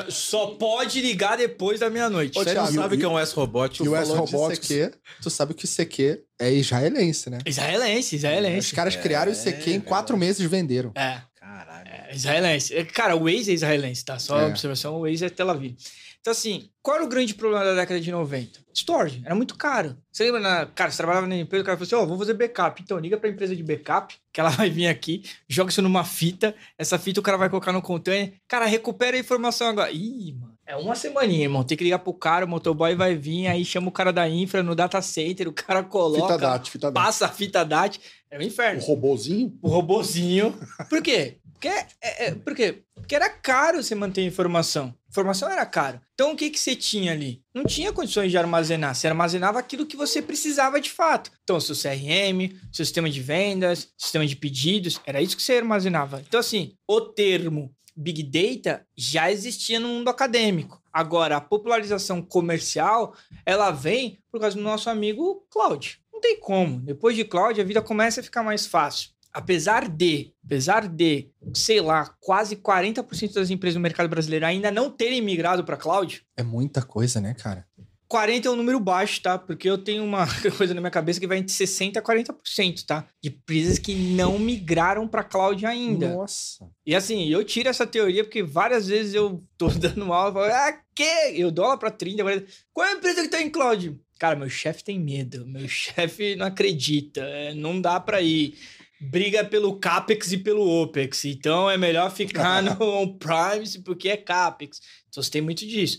E 0.08 0.10
só 0.12 0.46
pode 0.48 1.00
ligar 1.00 1.36
depois 1.36 1.80
da 1.80 1.90
meia-noite. 1.90 2.34
Você 2.34 2.54
não 2.54 2.64
Thiago, 2.66 2.72
sabe 2.82 2.94
e- 2.94 2.98
que 2.98 3.04
é 3.04 3.08
um 3.08 3.18
S-Robot. 3.18 3.82
e 3.82 3.88
o 3.88 3.90
Tu 3.92 3.96
S 3.96 4.12
Robotics? 4.12 4.70
ICQ, 4.70 4.98
tu 5.22 5.30
sabe 5.30 5.54
que 5.54 5.64
o 5.64 5.68
ICQ 5.68 6.22
é 6.38 6.52
israelense, 6.52 7.28
né? 7.30 7.38
Israelense, 7.46 8.08
Os 8.08 8.12
israelense. 8.14 8.74
caras 8.74 8.96
criaram 8.96 9.32
o 9.32 9.34
ICQ 9.34 9.72
em 9.72 9.80
quatro 9.80 10.16
meses 10.16 10.40
e 10.40 10.46
venderam. 10.46 10.92
É, 10.94 11.20
Caralho. 11.38 11.88
é, 11.88 12.14
israelense. 12.14 12.74
É, 12.74 12.84
Cara, 12.84 13.16
o 13.16 13.24
Waze 13.24 13.50
é 13.50 13.54
israelense, 13.54 14.04
tá? 14.04 14.18
Só 14.18 14.40
É. 14.40 14.46
observação, 14.46 14.96
o 14.96 15.02
Waze 15.08 15.24
é 15.24 15.28
Tel 15.30 15.50
Aviv. 15.50 15.76
Então, 16.20 16.32
assim, 16.32 16.68
qual 16.82 16.96
era 16.96 17.04
o 17.04 17.08
grande 17.08 17.34
problema 17.34 17.64
da 17.64 17.74
década 17.74 17.98
de 17.98 18.10
90? 18.12 18.60
Storage, 18.74 19.22
era 19.24 19.34
muito 19.34 19.56
caro. 19.56 19.96
Você 20.12 20.24
lembra, 20.24 20.40
na... 20.40 20.66
cara, 20.66 20.90
você 20.90 20.98
trabalhava 20.98 21.26
na 21.26 21.36
empresa, 21.36 21.62
o 21.62 21.64
cara 21.64 21.78
falou 21.78 21.86
assim, 21.86 21.94
ó, 21.94 22.00
vamos 22.04 22.18
fazer 22.18 22.34
backup. 22.34 22.82
Então, 22.82 22.98
liga 22.98 23.16
pra 23.16 23.30
empresa 23.30 23.56
de 23.56 23.62
backup, 23.62 24.14
que 24.30 24.38
ela 24.38 24.50
vai 24.52 24.68
vir 24.68 24.86
aqui, 24.86 25.22
joga 25.48 25.70
isso 25.70 25.80
numa 25.80 26.04
fita, 26.04 26.54
essa 26.76 26.98
fita 26.98 27.20
o 27.20 27.22
cara 27.22 27.38
vai 27.38 27.48
colocar 27.48 27.72
no 27.72 27.80
container, 27.80 28.34
cara, 28.46 28.66
recupera 28.66 29.16
a 29.16 29.20
informação 29.20 29.68
agora. 29.68 29.90
Ih, 29.90 30.34
mano, 30.38 30.58
é 30.66 30.76
uma 30.76 30.94
semaninha, 30.94 31.44
irmão. 31.44 31.64
Tem 31.64 31.76
que 31.76 31.84
ligar 31.84 32.00
pro 32.00 32.12
cara, 32.12 32.44
o 32.44 32.48
motoboy 32.48 32.94
vai 32.94 33.16
vir, 33.16 33.46
aí 33.46 33.64
chama 33.64 33.88
o 33.88 33.92
cara 33.92 34.12
da 34.12 34.28
infra 34.28 34.62
no 34.62 34.74
data 34.74 35.00
center, 35.00 35.48
o 35.48 35.52
cara 35.54 35.82
coloca, 35.82 36.34
Fita 36.34 36.38
DAT, 36.38 36.70
fita 36.70 36.90
DAT. 36.92 37.02
passa 37.04 37.26
a 37.26 37.28
fita 37.30 37.64
DAT, 37.64 37.98
é 38.30 38.36
um 38.36 38.40
O 38.40 38.44
inferno 38.44 38.82
robozinho. 38.82 39.58
o 39.62 39.68
robozinho. 39.68 40.54
Por 40.90 41.02
quê? 41.02 41.38
Porque, 41.54 41.68
é, 41.68 42.26
é, 42.26 42.34
por 42.34 42.54
quê? 42.54 42.82
Porque 42.94 43.14
era 43.14 43.28
caro 43.28 43.82
você 43.82 43.94
manter 43.94 44.22
informação. 44.22 44.94
Informação 45.10 45.50
era 45.50 45.66
caro. 45.66 46.00
Então 46.14 46.32
o 46.32 46.36
que, 46.36 46.50
que 46.50 46.58
você 46.58 46.76
tinha 46.76 47.12
ali? 47.12 47.42
Não 47.52 47.64
tinha 47.64 47.92
condições 47.92 48.30
de 48.30 48.38
armazenar. 48.38 48.94
Você 48.94 49.08
armazenava 49.08 49.58
aquilo 49.58 49.84
que 49.84 49.96
você 49.96 50.22
precisava 50.22 50.80
de 50.80 50.90
fato. 50.90 51.32
Então, 51.42 51.58
seu 51.60 51.74
CRM, 51.74 52.56
seu 52.72 52.84
sistema 52.84 53.10
de 53.10 53.20
vendas, 53.20 53.88
sistema 53.98 54.24
de 54.24 54.36
pedidos, 54.36 55.00
era 55.04 55.20
isso 55.20 55.36
que 55.36 55.42
você 55.42 55.54
armazenava. 55.54 56.22
Então, 56.26 56.38
assim, 56.38 56.74
o 56.88 57.00
termo 57.00 57.74
Big 57.96 58.22
Data 58.22 58.86
já 58.96 59.30
existia 59.30 59.80
no 59.80 59.88
mundo 59.88 60.08
acadêmico. 60.08 60.80
Agora, 60.92 61.36
a 61.36 61.40
popularização 61.40 62.22
comercial, 62.22 63.14
ela 63.44 63.70
vem 63.72 64.22
por 64.30 64.40
causa 64.40 64.56
do 64.56 64.62
nosso 64.62 64.88
amigo 64.88 65.44
Cloud. 65.50 66.00
Não 66.12 66.20
tem 66.20 66.38
como. 66.38 66.80
Depois 66.80 67.16
de 67.16 67.24
Cloud, 67.24 67.60
a 67.60 67.64
vida 67.64 67.82
começa 67.82 68.20
a 68.20 68.24
ficar 68.24 68.42
mais 68.42 68.66
fácil 68.66 69.10
apesar 69.32 69.88
de, 69.88 70.32
apesar 70.44 70.88
de, 70.88 71.28
sei 71.54 71.80
lá, 71.80 72.14
quase 72.20 72.56
40% 72.56 73.34
das 73.34 73.50
empresas 73.50 73.74
do 73.74 73.80
mercado 73.80 74.08
brasileiro 74.08 74.46
ainda 74.46 74.70
não 74.70 74.90
terem 74.90 75.20
migrado 75.22 75.64
para 75.64 75.76
cloud, 75.76 76.24
É 76.36 76.42
muita 76.42 76.82
coisa, 76.82 77.20
né, 77.20 77.34
cara? 77.34 77.66
40 78.10 78.48
é 78.48 78.50
um 78.50 78.56
número 78.56 78.80
baixo, 78.80 79.22
tá? 79.22 79.38
Porque 79.38 79.70
eu 79.70 79.78
tenho 79.78 80.04
uma 80.04 80.26
coisa 80.58 80.74
na 80.74 80.80
minha 80.80 80.90
cabeça 80.90 81.20
que 81.20 81.28
vai 81.28 81.38
entre 81.38 81.52
60 81.52 82.00
a 82.00 82.02
40%, 82.02 82.84
tá? 82.84 83.06
De 83.22 83.28
empresas 83.28 83.78
que 83.78 83.94
não 83.94 84.36
migraram 84.36 85.06
para 85.06 85.22
cloud 85.22 85.64
ainda. 85.64 86.12
Nossa. 86.12 86.68
E 86.84 86.92
assim, 86.92 87.28
eu 87.28 87.44
tiro 87.44 87.68
essa 87.68 87.86
teoria 87.86 88.24
porque 88.24 88.42
várias 88.42 88.88
vezes 88.88 89.14
eu 89.14 89.40
tô 89.56 89.68
dando 89.78 90.12
aula 90.12 90.30
e 90.30 90.32
falo, 90.32 90.52
ah, 90.52 90.80
que? 90.92 91.40
Eu 91.40 91.52
dou 91.52 91.64
aula 91.64 91.78
pra 91.78 91.88
30, 91.88 92.20
40. 92.24 92.46
Qual 92.72 92.84
é 92.84 92.90
a 92.90 92.96
empresa 92.96 93.22
que 93.22 93.28
tá 93.28 93.40
em 93.40 93.48
cloud? 93.48 93.96
Cara, 94.18 94.34
meu 94.34 94.50
chefe 94.50 94.82
tem 94.82 94.98
medo, 94.98 95.46
meu 95.46 95.66
chefe 95.68 96.34
não 96.34 96.46
acredita, 96.46 97.20
é, 97.20 97.54
não 97.54 97.80
dá 97.80 98.00
pra 98.00 98.20
ir. 98.20 98.58
Briga 99.00 99.44
pelo 99.44 99.78
CAPEX 99.78 100.32
e 100.32 100.38
pelo 100.38 100.82
OPEX, 100.82 101.24
então 101.24 101.70
é 101.70 101.78
melhor 101.78 102.10
ficar 102.10 102.62
no 102.62 102.84
on-premise 102.84 103.80
porque 103.82 104.08
é 104.08 104.16
CAPEX. 104.16 104.80
Então 105.08 105.22
você 105.22 105.30
tem 105.30 105.40
muito 105.40 105.66
disso. 105.66 105.98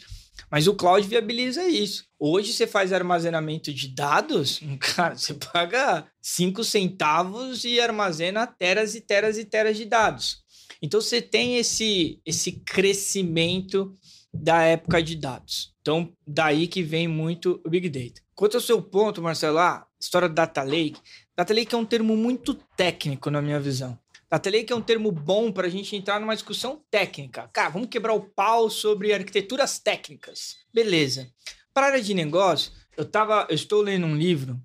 Mas 0.50 0.68
o 0.68 0.76
cloud 0.76 1.08
viabiliza 1.08 1.68
isso. 1.68 2.06
Hoje 2.20 2.54
você 2.54 2.68
faz 2.68 2.94
armazenamento 2.94 3.74
de 3.74 3.88
dados, 3.88 4.60
cara, 4.80 5.16
você 5.18 5.34
paga 5.34 6.06
5 6.22 6.64
centavos 6.64 7.64
e 7.64 7.80
armazena 7.80 8.46
teras 8.46 8.96
e 8.96 9.02
teras 9.02 9.38
e 9.38 9.46
teras 9.46 9.78
de 9.78 9.86
dados. 9.86 10.42
Então 10.82 11.00
você 11.00 11.22
tem 11.22 11.58
esse, 11.58 12.20
esse 12.26 12.52
crescimento 12.52 13.94
da 14.34 14.64
época 14.64 15.02
de 15.02 15.16
dados. 15.16 15.74
Então, 15.82 16.12
daí 16.26 16.68
que 16.68 16.82
vem 16.82 17.08
muito 17.08 17.62
o 17.66 17.70
Big 17.70 17.90
Data. 17.90 18.22
Quanto 18.34 18.56
ao 18.56 18.62
seu 18.62 18.82
ponto, 18.82 19.22
Marcelo, 19.22 19.60
ah, 19.60 19.86
história 20.00 20.30
do 20.30 20.36
Data 20.36 20.64
Lake. 20.64 21.00
Data 21.42 21.56
Lake 21.56 21.74
é 21.74 21.78
um 21.78 21.84
termo 21.84 22.16
muito 22.16 22.54
técnico, 22.54 23.32
na 23.32 23.42
minha 23.42 23.60
visão. 23.60 23.98
Data 24.30 24.48
Lake 24.48 24.72
é 24.72 24.76
um 24.76 24.82
termo 24.82 25.12
bom 25.12 25.52
para 25.52 25.66
a 25.66 25.70
gente 25.72 25.96
entrar 25.96 26.20
numa 26.20 26.36
discussão 26.36 26.84
técnica. 26.92 27.50
Cara, 27.52 27.70
vamos 27.70 27.88
quebrar 27.90 28.14
o 28.14 28.22
pau 28.22 28.70
sobre 28.70 29.12
arquiteturas 29.12 29.80
técnicas. 29.80 30.58
Beleza. 30.72 31.32
Para 31.74 31.88
a 31.88 31.90
área 31.94 32.04
de 32.04 32.14
negócio, 32.14 32.72
eu, 32.96 33.06
tava, 33.06 33.48
eu 33.50 33.56
estou 33.56 33.82
lendo 33.82 34.06
um 34.06 34.16
livro 34.16 34.62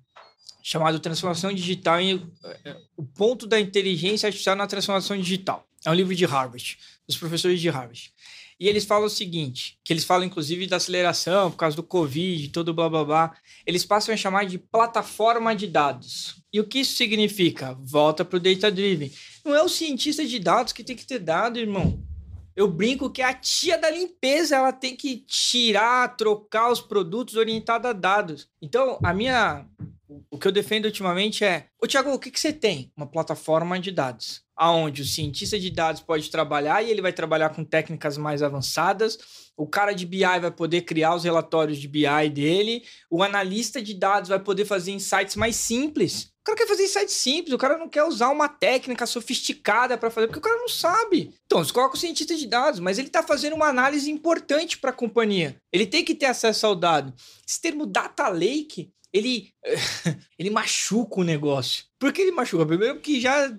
chamado 0.61 0.99
Transformação 0.99 1.51
Digital 1.51 1.99
e 1.99 2.23
eh, 2.63 2.77
o 2.95 3.03
ponto 3.03 3.47
da 3.47 3.59
inteligência 3.59 4.27
artificial 4.27 4.55
na 4.55 4.67
transformação 4.67 5.17
digital. 5.17 5.67
É 5.83 5.89
um 5.89 5.95
livro 5.95 6.13
de 6.13 6.25
Harvard, 6.25 6.77
dos 7.07 7.17
professores 7.17 7.59
de 7.59 7.69
Harvard. 7.71 8.13
E 8.59 8.67
eles 8.67 8.85
falam 8.85 9.05
o 9.05 9.09
seguinte, 9.09 9.77
que 9.83 9.93
eles 9.93 10.03
falam 10.03 10.25
inclusive 10.25 10.65
da 10.65 10.77
aceleração 10.77 11.51
por 11.51 11.57
causa 11.57 11.75
do 11.75 11.83
Covid, 11.83 12.49
todo 12.49 12.73
blá 12.73 12.89
blá 12.89 13.05
blá. 13.05 13.37
Eles 13.65 13.85
passam 13.85 14.13
a 14.13 14.17
chamar 14.17 14.45
de 14.45 14.57
plataforma 14.57 15.55
de 15.55 15.67
dados. 15.67 16.41
E 16.51 16.59
o 16.59 16.65
que 16.65 16.79
isso 16.79 16.95
significa? 16.95 17.77
Volta 17.81 18.25
para 18.25 18.37
o 18.37 18.39
data 18.39 18.71
driven. 18.71 19.11
Não 19.45 19.55
é 19.55 19.61
o 19.61 19.69
cientista 19.69 20.25
de 20.25 20.39
dados 20.39 20.73
que 20.73 20.83
tem 20.83 20.95
que 20.95 21.05
ter 21.05 21.19
dado, 21.19 21.59
irmão. 21.59 22.03
Eu 22.55 22.67
brinco 22.67 23.11
que 23.11 23.21
a 23.21 23.33
tia 23.33 23.77
da 23.77 23.91
limpeza 23.91 24.55
ela 24.55 24.73
tem 24.73 24.95
que 24.95 25.17
tirar, 25.27 26.17
trocar 26.17 26.71
os 26.71 26.81
produtos 26.81 27.35
orientados 27.35 27.87
a 27.87 27.93
dados. 27.93 28.49
Então, 28.59 28.97
a 29.03 29.13
minha 29.13 29.67
o 30.29 30.37
que 30.37 30.47
eu 30.47 30.51
defendo 30.51 30.85
ultimamente 30.85 31.43
é, 31.43 31.67
ô 31.81 31.85
Tiago, 31.85 32.11
o 32.11 32.19
que, 32.19 32.31
que 32.31 32.39
você 32.39 32.53
tem? 32.53 32.91
Uma 32.95 33.05
plataforma 33.05 33.79
de 33.79 33.91
dados, 33.91 34.41
aonde 34.57 35.03
o 35.03 35.05
cientista 35.05 35.59
de 35.59 35.69
dados 35.69 36.01
pode 36.01 36.31
trabalhar 36.31 36.83
e 36.83 36.89
ele 36.89 37.01
vai 37.01 37.13
trabalhar 37.13 37.49
com 37.49 37.63
técnicas 37.63 38.17
mais 38.17 38.41
avançadas, 38.41 39.17
o 39.55 39.67
cara 39.67 39.93
de 39.93 40.05
BI 40.05 40.21
vai 40.21 40.51
poder 40.51 40.81
criar 40.81 41.15
os 41.15 41.23
relatórios 41.23 41.77
de 41.77 41.87
BI 41.87 42.29
dele, 42.33 42.83
o 43.09 43.21
analista 43.21 43.81
de 43.81 43.93
dados 43.93 44.29
vai 44.29 44.39
poder 44.39 44.65
fazer 44.65 44.91
insights 44.91 45.35
mais 45.35 45.55
simples. 45.55 46.31
O 46.41 46.45
cara 46.47 46.57
quer 46.57 46.67
fazer 46.67 46.85
insights 46.85 47.13
simples, 47.13 47.53
o 47.53 47.57
cara 47.57 47.77
não 47.77 47.89
quer 47.89 48.03
usar 48.03 48.29
uma 48.29 48.47
técnica 48.47 49.05
sofisticada 49.05 49.97
para 49.97 50.09
fazer, 50.09 50.27
porque 50.27 50.39
o 50.39 50.41
cara 50.41 50.57
não 50.57 50.69
sabe. 50.69 51.33
Então, 51.45 51.63
você 51.63 51.73
coloca 51.73 51.95
o 51.95 51.99
cientista 51.99 52.35
de 52.35 52.47
dados, 52.47 52.79
mas 52.79 52.97
ele 52.97 53.07
está 53.07 53.21
fazendo 53.21 53.55
uma 53.55 53.67
análise 53.67 54.09
importante 54.09 54.77
para 54.77 54.91
a 54.91 54.93
companhia. 54.93 55.61
Ele 55.73 55.85
tem 55.85 56.05
que 56.05 56.15
ter 56.15 56.27
acesso 56.27 56.65
ao 56.65 56.75
dado. 56.75 57.13
Esse 57.45 57.61
termo 57.61 57.85
data 57.85 58.29
lake 58.29 58.93
ele, 59.11 59.51
ele 60.37 60.49
machuca 60.49 61.19
o 61.19 61.23
negócio. 61.23 61.85
Por 61.99 62.13
que 62.13 62.21
ele 62.21 62.31
machuca? 62.31 62.65
Primeiro 62.65 62.95
porque 62.95 63.19
já, 63.19 63.49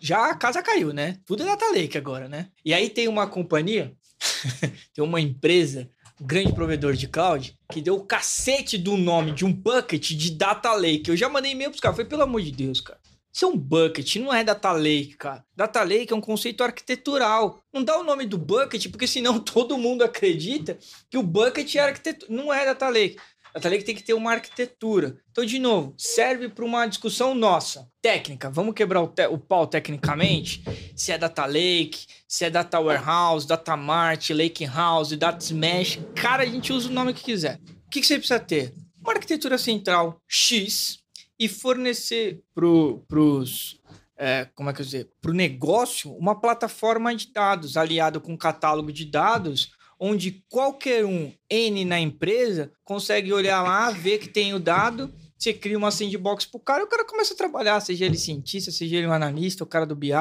já 0.00 0.30
a 0.30 0.34
casa 0.34 0.62
caiu, 0.62 0.92
né? 0.92 1.18
Tudo 1.26 1.42
é 1.42 1.46
data 1.46 1.70
lake 1.70 1.98
agora, 1.98 2.28
né? 2.28 2.48
E 2.64 2.72
aí 2.72 2.88
tem 2.88 3.06
uma 3.06 3.26
companhia, 3.26 3.94
tem 4.94 5.04
uma 5.04 5.20
empresa 5.20 5.88
grande 6.20 6.52
provedor 6.52 6.94
de 6.94 7.08
cloud, 7.08 7.56
que 7.72 7.80
deu 7.80 7.96
o 7.96 8.04
cacete 8.04 8.76
do 8.76 8.96
nome 8.96 9.32
de 9.32 9.44
um 9.44 9.52
bucket 9.52 10.10
de 10.10 10.30
data 10.32 10.72
lake. 10.74 11.08
Eu 11.08 11.16
já 11.16 11.28
mandei 11.28 11.52
e-mail 11.52 11.70
pros 11.70 11.80
caras, 11.80 11.96
foi 11.96 12.04
pelo 12.04 12.22
amor 12.22 12.42
de 12.42 12.50
Deus, 12.50 12.80
cara. 12.80 13.00
Isso 13.32 13.44
é 13.44 13.48
um 13.48 13.56
bucket, 13.56 14.16
não 14.16 14.34
é 14.34 14.42
data 14.42 14.72
lake, 14.72 15.16
cara. 15.16 15.44
Data 15.54 15.82
lake 15.82 16.12
é 16.12 16.16
um 16.16 16.20
conceito 16.20 16.64
arquitetural. 16.64 17.62
Não 17.72 17.84
dá 17.84 17.96
o 17.98 18.02
nome 18.02 18.26
do 18.26 18.36
bucket, 18.36 18.90
porque 18.90 19.06
senão 19.06 19.38
todo 19.40 19.78
mundo 19.78 20.02
acredita 20.02 20.76
que 21.08 21.16
o 21.16 21.22
bucket 21.22 21.74
é 21.76 21.80
arquitetura. 21.80 22.32
Não 22.32 22.52
é 22.52 22.64
data 22.64 22.88
lake. 22.88 23.16
Data 23.54 23.68
lake 23.68 23.84
tem 23.84 23.94
que 23.94 24.02
ter 24.02 24.14
uma 24.14 24.32
arquitetura. 24.32 25.16
Então, 25.30 25.44
de 25.44 25.58
novo, 25.58 25.94
serve 25.96 26.48
para 26.48 26.64
uma 26.64 26.86
discussão 26.86 27.34
nossa, 27.34 27.88
técnica. 28.00 28.50
Vamos 28.50 28.74
quebrar 28.74 29.02
o, 29.02 29.08
te 29.08 29.26
o 29.26 29.38
pau 29.38 29.66
tecnicamente? 29.66 30.62
Se 30.94 31.12
é 31.12 31.18
data 31.18 31.44
lake, 31.46 32.06
se 32.28 32.44
é 32.44 32.50
data 32.50 32.78
warehouse, 32.78 33.46
data 33.46 33.76
mart, 33.76 34.30
lake 34.30 34.64
house, 34.66 35.16
data 35.16 35.42
smash. 35.42 35.98
Cara, 36.14 36.42
a 36.44 36.46
gente 36.46 36.72
usa 36.72 36.88
o 36.88 36.92
nome 36.92 37.12
que 37.12 37.24
quiser. 37.24 37.58
O 37.86 37.90
que, 37.90 38.00
que 38.00 38.06
você 38.06 38.18
precisa 38.18 38.38
ter? 38.38 38.74
Uma 39.00 39.14
arquitetura 39.14 39.58
central 39.58 40.20
X 40.28 40.98
e 41.38 41.48
fornecer 41.48 42.42
para 42.54 42.66
os 42.66 43.80
é, 44.22 44.46
como 44.54 44.68
é 44.68 44.74
que 44.74 44.82
eu 44.82 44.84
dizer, 44.84 45.10
para 45.18 45.30
o 45.30 45.34
negócio, 45.34 46.12
uma 46.12 46.38
plataforma 46.38 47.14
de 47.16 47.32
dados 47.32 47.78
aliado 47.78 48.20
com 48.20 48.34
um 48.34 48.36
catálogo 48.36 48.92
de 48.92 49.06
dados 49.06 49.70
onde 50.00 50.42
qualquer 50.48 51.04
um, 51.04 51.30
N 51.48 51.84
na 51.84 52.00
empresa, 52.00 52.72
consegue 52.82 53.32
olhar 53.32 53.62
lá, 53.62 53.90
ver 53.90 54.18
que 54.18 54.28
tem 54.28 54.54
o 54.54 54.58
dado, 54.58 55.12
você 55.40 55.54
cria 55.54 55.78
uma 55.78 55.90
sandbox 55.90 56.44
pro 56.44 56.60
cara 56.60 56.82
e 56.82 56.84
o 56.84 56.86
cara 56.86 57.02
começa 57.02 57.32
a 57.32 57.36
trabalhar, 57.36 57.80
seja 57.80 58.04
ele 58.04 58.18
cientista, 58.18 58.70
seja 58.70 58.96
ele 58.96 59.06
um 59.06 59.12
analista, 59.12 59.64
o 59.64 59.66
cara 59.66 59.86
do 59.86 59.96
BI, 59.96 60.12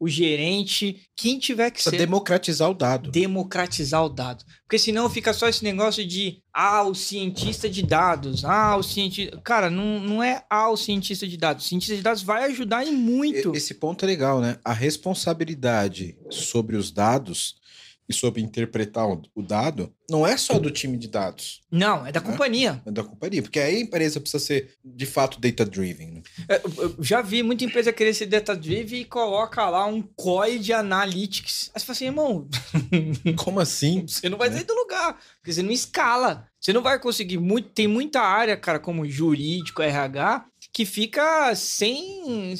o 0.00 0.08
gerente, 0.08 1.08
quem 1.14 1.38
tiver 1.38 1.70
que 1.70 1.80
Pra 1.80 1.90
ser. 1.92 1.98
democratizar 1.98 2.68
o 2.68 2.74
dado. 2.74 3.10
Democratizar 3.12 4.04
o 4.04 4.08
dado. 4.08 4.44
Porque 4.64 4.76
senão 4.76 5.08
fica 5.08 5.32
só 5.32 5.48
esse 5.48 5.62
negócio 5.62 6.04
de, 6.04 6.42
ah, 6.52 6.82
o 6.82 6.92
cientista 6.92 7.70
de 7.70 7.82
dados, 7.82 8.44
ah, 8.44 8.76
o 8.76 8.82
cientista. 8.82 9.40
Cara, 9.44 9.70
não, 9.70 10.00
não 10.00 10.22
é, 10.22 10.44
ah, 10.50 10.68
o 10.68 10.76
cientista 10.76 11.24
de 11.24 11.36
dados. 11.36 11.64
O 11.64 11.68
cientista 11.68 11.94
de 11.94 12.02
dados 12.02 12.22
vai 12.24 12.42
ajudar 12.44 12.84
em 12.84 12.92
muito. 12.92 13.54
Esse 13.54 13.74
ponto 13.74 14.04
é 14.04 14.06
legal, 14.06 14.40
né? 14.40 14.58
A 14.64 14.72
responsabilidade 14.72 16.16
sobre 16.30 16.76
os 16.76 16.90
dados 16.90 17.62
e 18.08 18.12
sobre 18.12 18.42
interpretar 18.42 19.06
o 19.08 19.42
dado 19.42 19.92
não 20.10 20.26
é 20.26 20.36
só 20.36 20.58
do 20.58 20.70
time 20.70 20.98
de 20.98 21.08
dados, 21.08 21.62
Não, 21.70 22.06
é 22.06 22.12
da 22.12 22.20
Né? 22.20 22.26
companhia. 22.30 22.82
é 22.84 22.90
da 22.90 23.02
companhia, 23.02 23.40
porque 23.42 23.58
aí 23.58 23.76
a 23.76 23.80
empresa 23.80 24.20
precisa 24.20 24.44
ser 24.44 24.74
de 24.84 25.06
fato 25.06 25.40
data-driven. 25.40 26.10
né? 26.10 26.22
É, 26.48 26.60
já 27.00 27.22
vi 27.22 27.42
muita 27.42 27.64
empresa 27.64 27.90
querer 27.92 28.12
ser 28.12 28.26
data-driven 28.26 29.00
e 29.00 29.04
coloca 29.06 29.68
lá 29.70 29.86
um 29.86 30.02
COI 30.02 30.58
de 30.58 30.72
analytics. 30.74 31.70
Aí 31.74 31.80
você 31.80 31.86
fala 31.86 31.94
assim, 31.96 32.04
irmão, 32.04 32.48
Como 33.36 33.60
assim? 33.60 34.06
você 34.06 34.28
não 34.28 34.36
vai 34.38 34.50
Né? 34.50 34.56
sair 34.56 34.66
do 34.66 34.74
lugar, 34.74 35.18
porque 35.38 35.52
você 35.52 35.62
não 35.62 35.70
escala. 35.72 36.46
Você 36.60 36.72
não 36.72 36.82
vai 36.82 36.98
conseguir 36.98 37.38
muito. 37.38 37.70
Tem 37.70 37.86
muita 37.88 38.20
área, 38.20 38.56
cara, 38.56 38.78
como 38.78 39.06
jurídico, 39.08 39.80
RH, 39.82 40.46
que 40.72 40.84
fica 40.84 41.54
sem. 41.54 42.54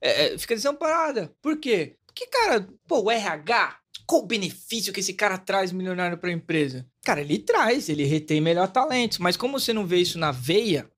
é, 0.00 0.34
é, 0.34 0.38
fica 0.38 0.54
desamparada. 0.54 1.30
Por 1.42 1.56
quê? 1.58 1.96
Porque, 2.06 2.26
cara, 2.26 2.66
pô, 2.86 3.00
o 3.02 3.10
RH, 3.10 3.76
qual 4.08 4.22
o 4.22 4.26
benefício 4.26 4.90
que 4.90 5.00
esse 5.00 5.12
cara 5.12 5.36
traz 5.36 5.70
milionário 5.70 6.16
para 6.16 6.30
a 6.30 6.32
empresa? 6.32 6.86
Cara, 7.04 7.20
ele 7.20 7.38
traz, 7.38 7.90
ele 7.90 8.04
retém 8.04 8.40
melhor 8.40 8.66
talentos, 8.68 9.18
mas 9.18 9.36
como 9.36 9.60
você 9.60 9.70
não 9.70 9.86
vê 9.86 9.98
isso 9.98 10.18
na 10.18 10.32
veia, 10.32 10.90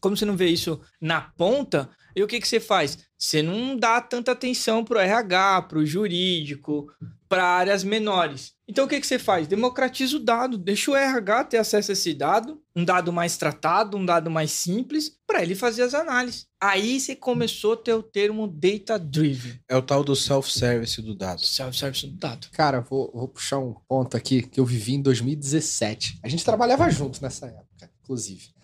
como 0.00 0.16
você 0.16 0.24
não 0.24 0.34
vê 0.34 0.48
isso 0.48 0.80
na 0.98 1.20
ponta, 1.20 1.90
e 2.16 2.22
o 2.22 2.26
que, 2.26 2.40
que 2.40 2.48
você 2.48 2.58
faz? 2.58 2.98
Você 3.18 3.42
não 3.42 3.76
dá 3.76 4.00
tanta 4.00 4.32
atenção 4.32 4.82
pro 4.82 4.98
RH, 4.98 5.62
pro 5.68 5.84
jurídico, 5.84 6.90
para 7.34 7.44
áreas 7.44 7.82
menores. 7.82 8.52
Então 8.68 8.84
o 8.84 8.88
que, 8.88 9.00
que 9.00 9.06
você 9.06 9.18
faz? 9.18 9.48
Democratiza 9.48 10.16
o 10.16 10.20
dado, 10.20 10.56
deixa 10.56 10.88
o 10.92 10.94
RH 10.94 11.44
ter 11.44 11.56
acesso 11.56 11.90
a 11.90 11.92
esse 11.92 12.14
dado, 12.14 12.62
um 12.76 12.84
dado 12.84 13.12
mais 13.12 13.36
tratado, 13.36 13.96
um 13.96 14.06
dado 14.06 14.30
mais 14.30 14.52
simples, 14.52 15.10
para 15.26 15.42
ele 15.42 15.56
fazer 15.56 15.82
as 15.82 15.94
análises. 15.94 16.46
Aí 16.62 17.00
você 17.00 17.16
começou 17.16 17.72
a 17.72 17.76
ter 17.76 17.92
o 17.92 18.04
termo 18.04 18.46
data 18.46 18.96
driven, 19.00 19.58
É 19.68 19.76
o 19.76 19.82
tal 19.82 20.04
do 20.04 20.14
self-service 20.14 21.02
do 21.02 21.12
dado. 21.12 21.40
self-service 21.40 22.06
do 22.06 22.16
dado. 22.16 22.46
Cara, 22.52 22.80
vou, 22.80 23.10
vou 23.12 23.26
puxar 23.26 23.58
um 23.58 23.74
ponto 23.88 24.16
aqui 24.16 24.42
que 24.42 24.60
eu 24.60 24.64
vivi 24.64 24.94
em 24.94 25.02
2017. 25.02 26.20
A 26.22 26.28
gente 26.28 26.44
trabalhava 26.44 26.88
junto 26.88 27.20
nessa 27.20 27.46
época, 27.46 27.90
inclusive. 28.04 28.54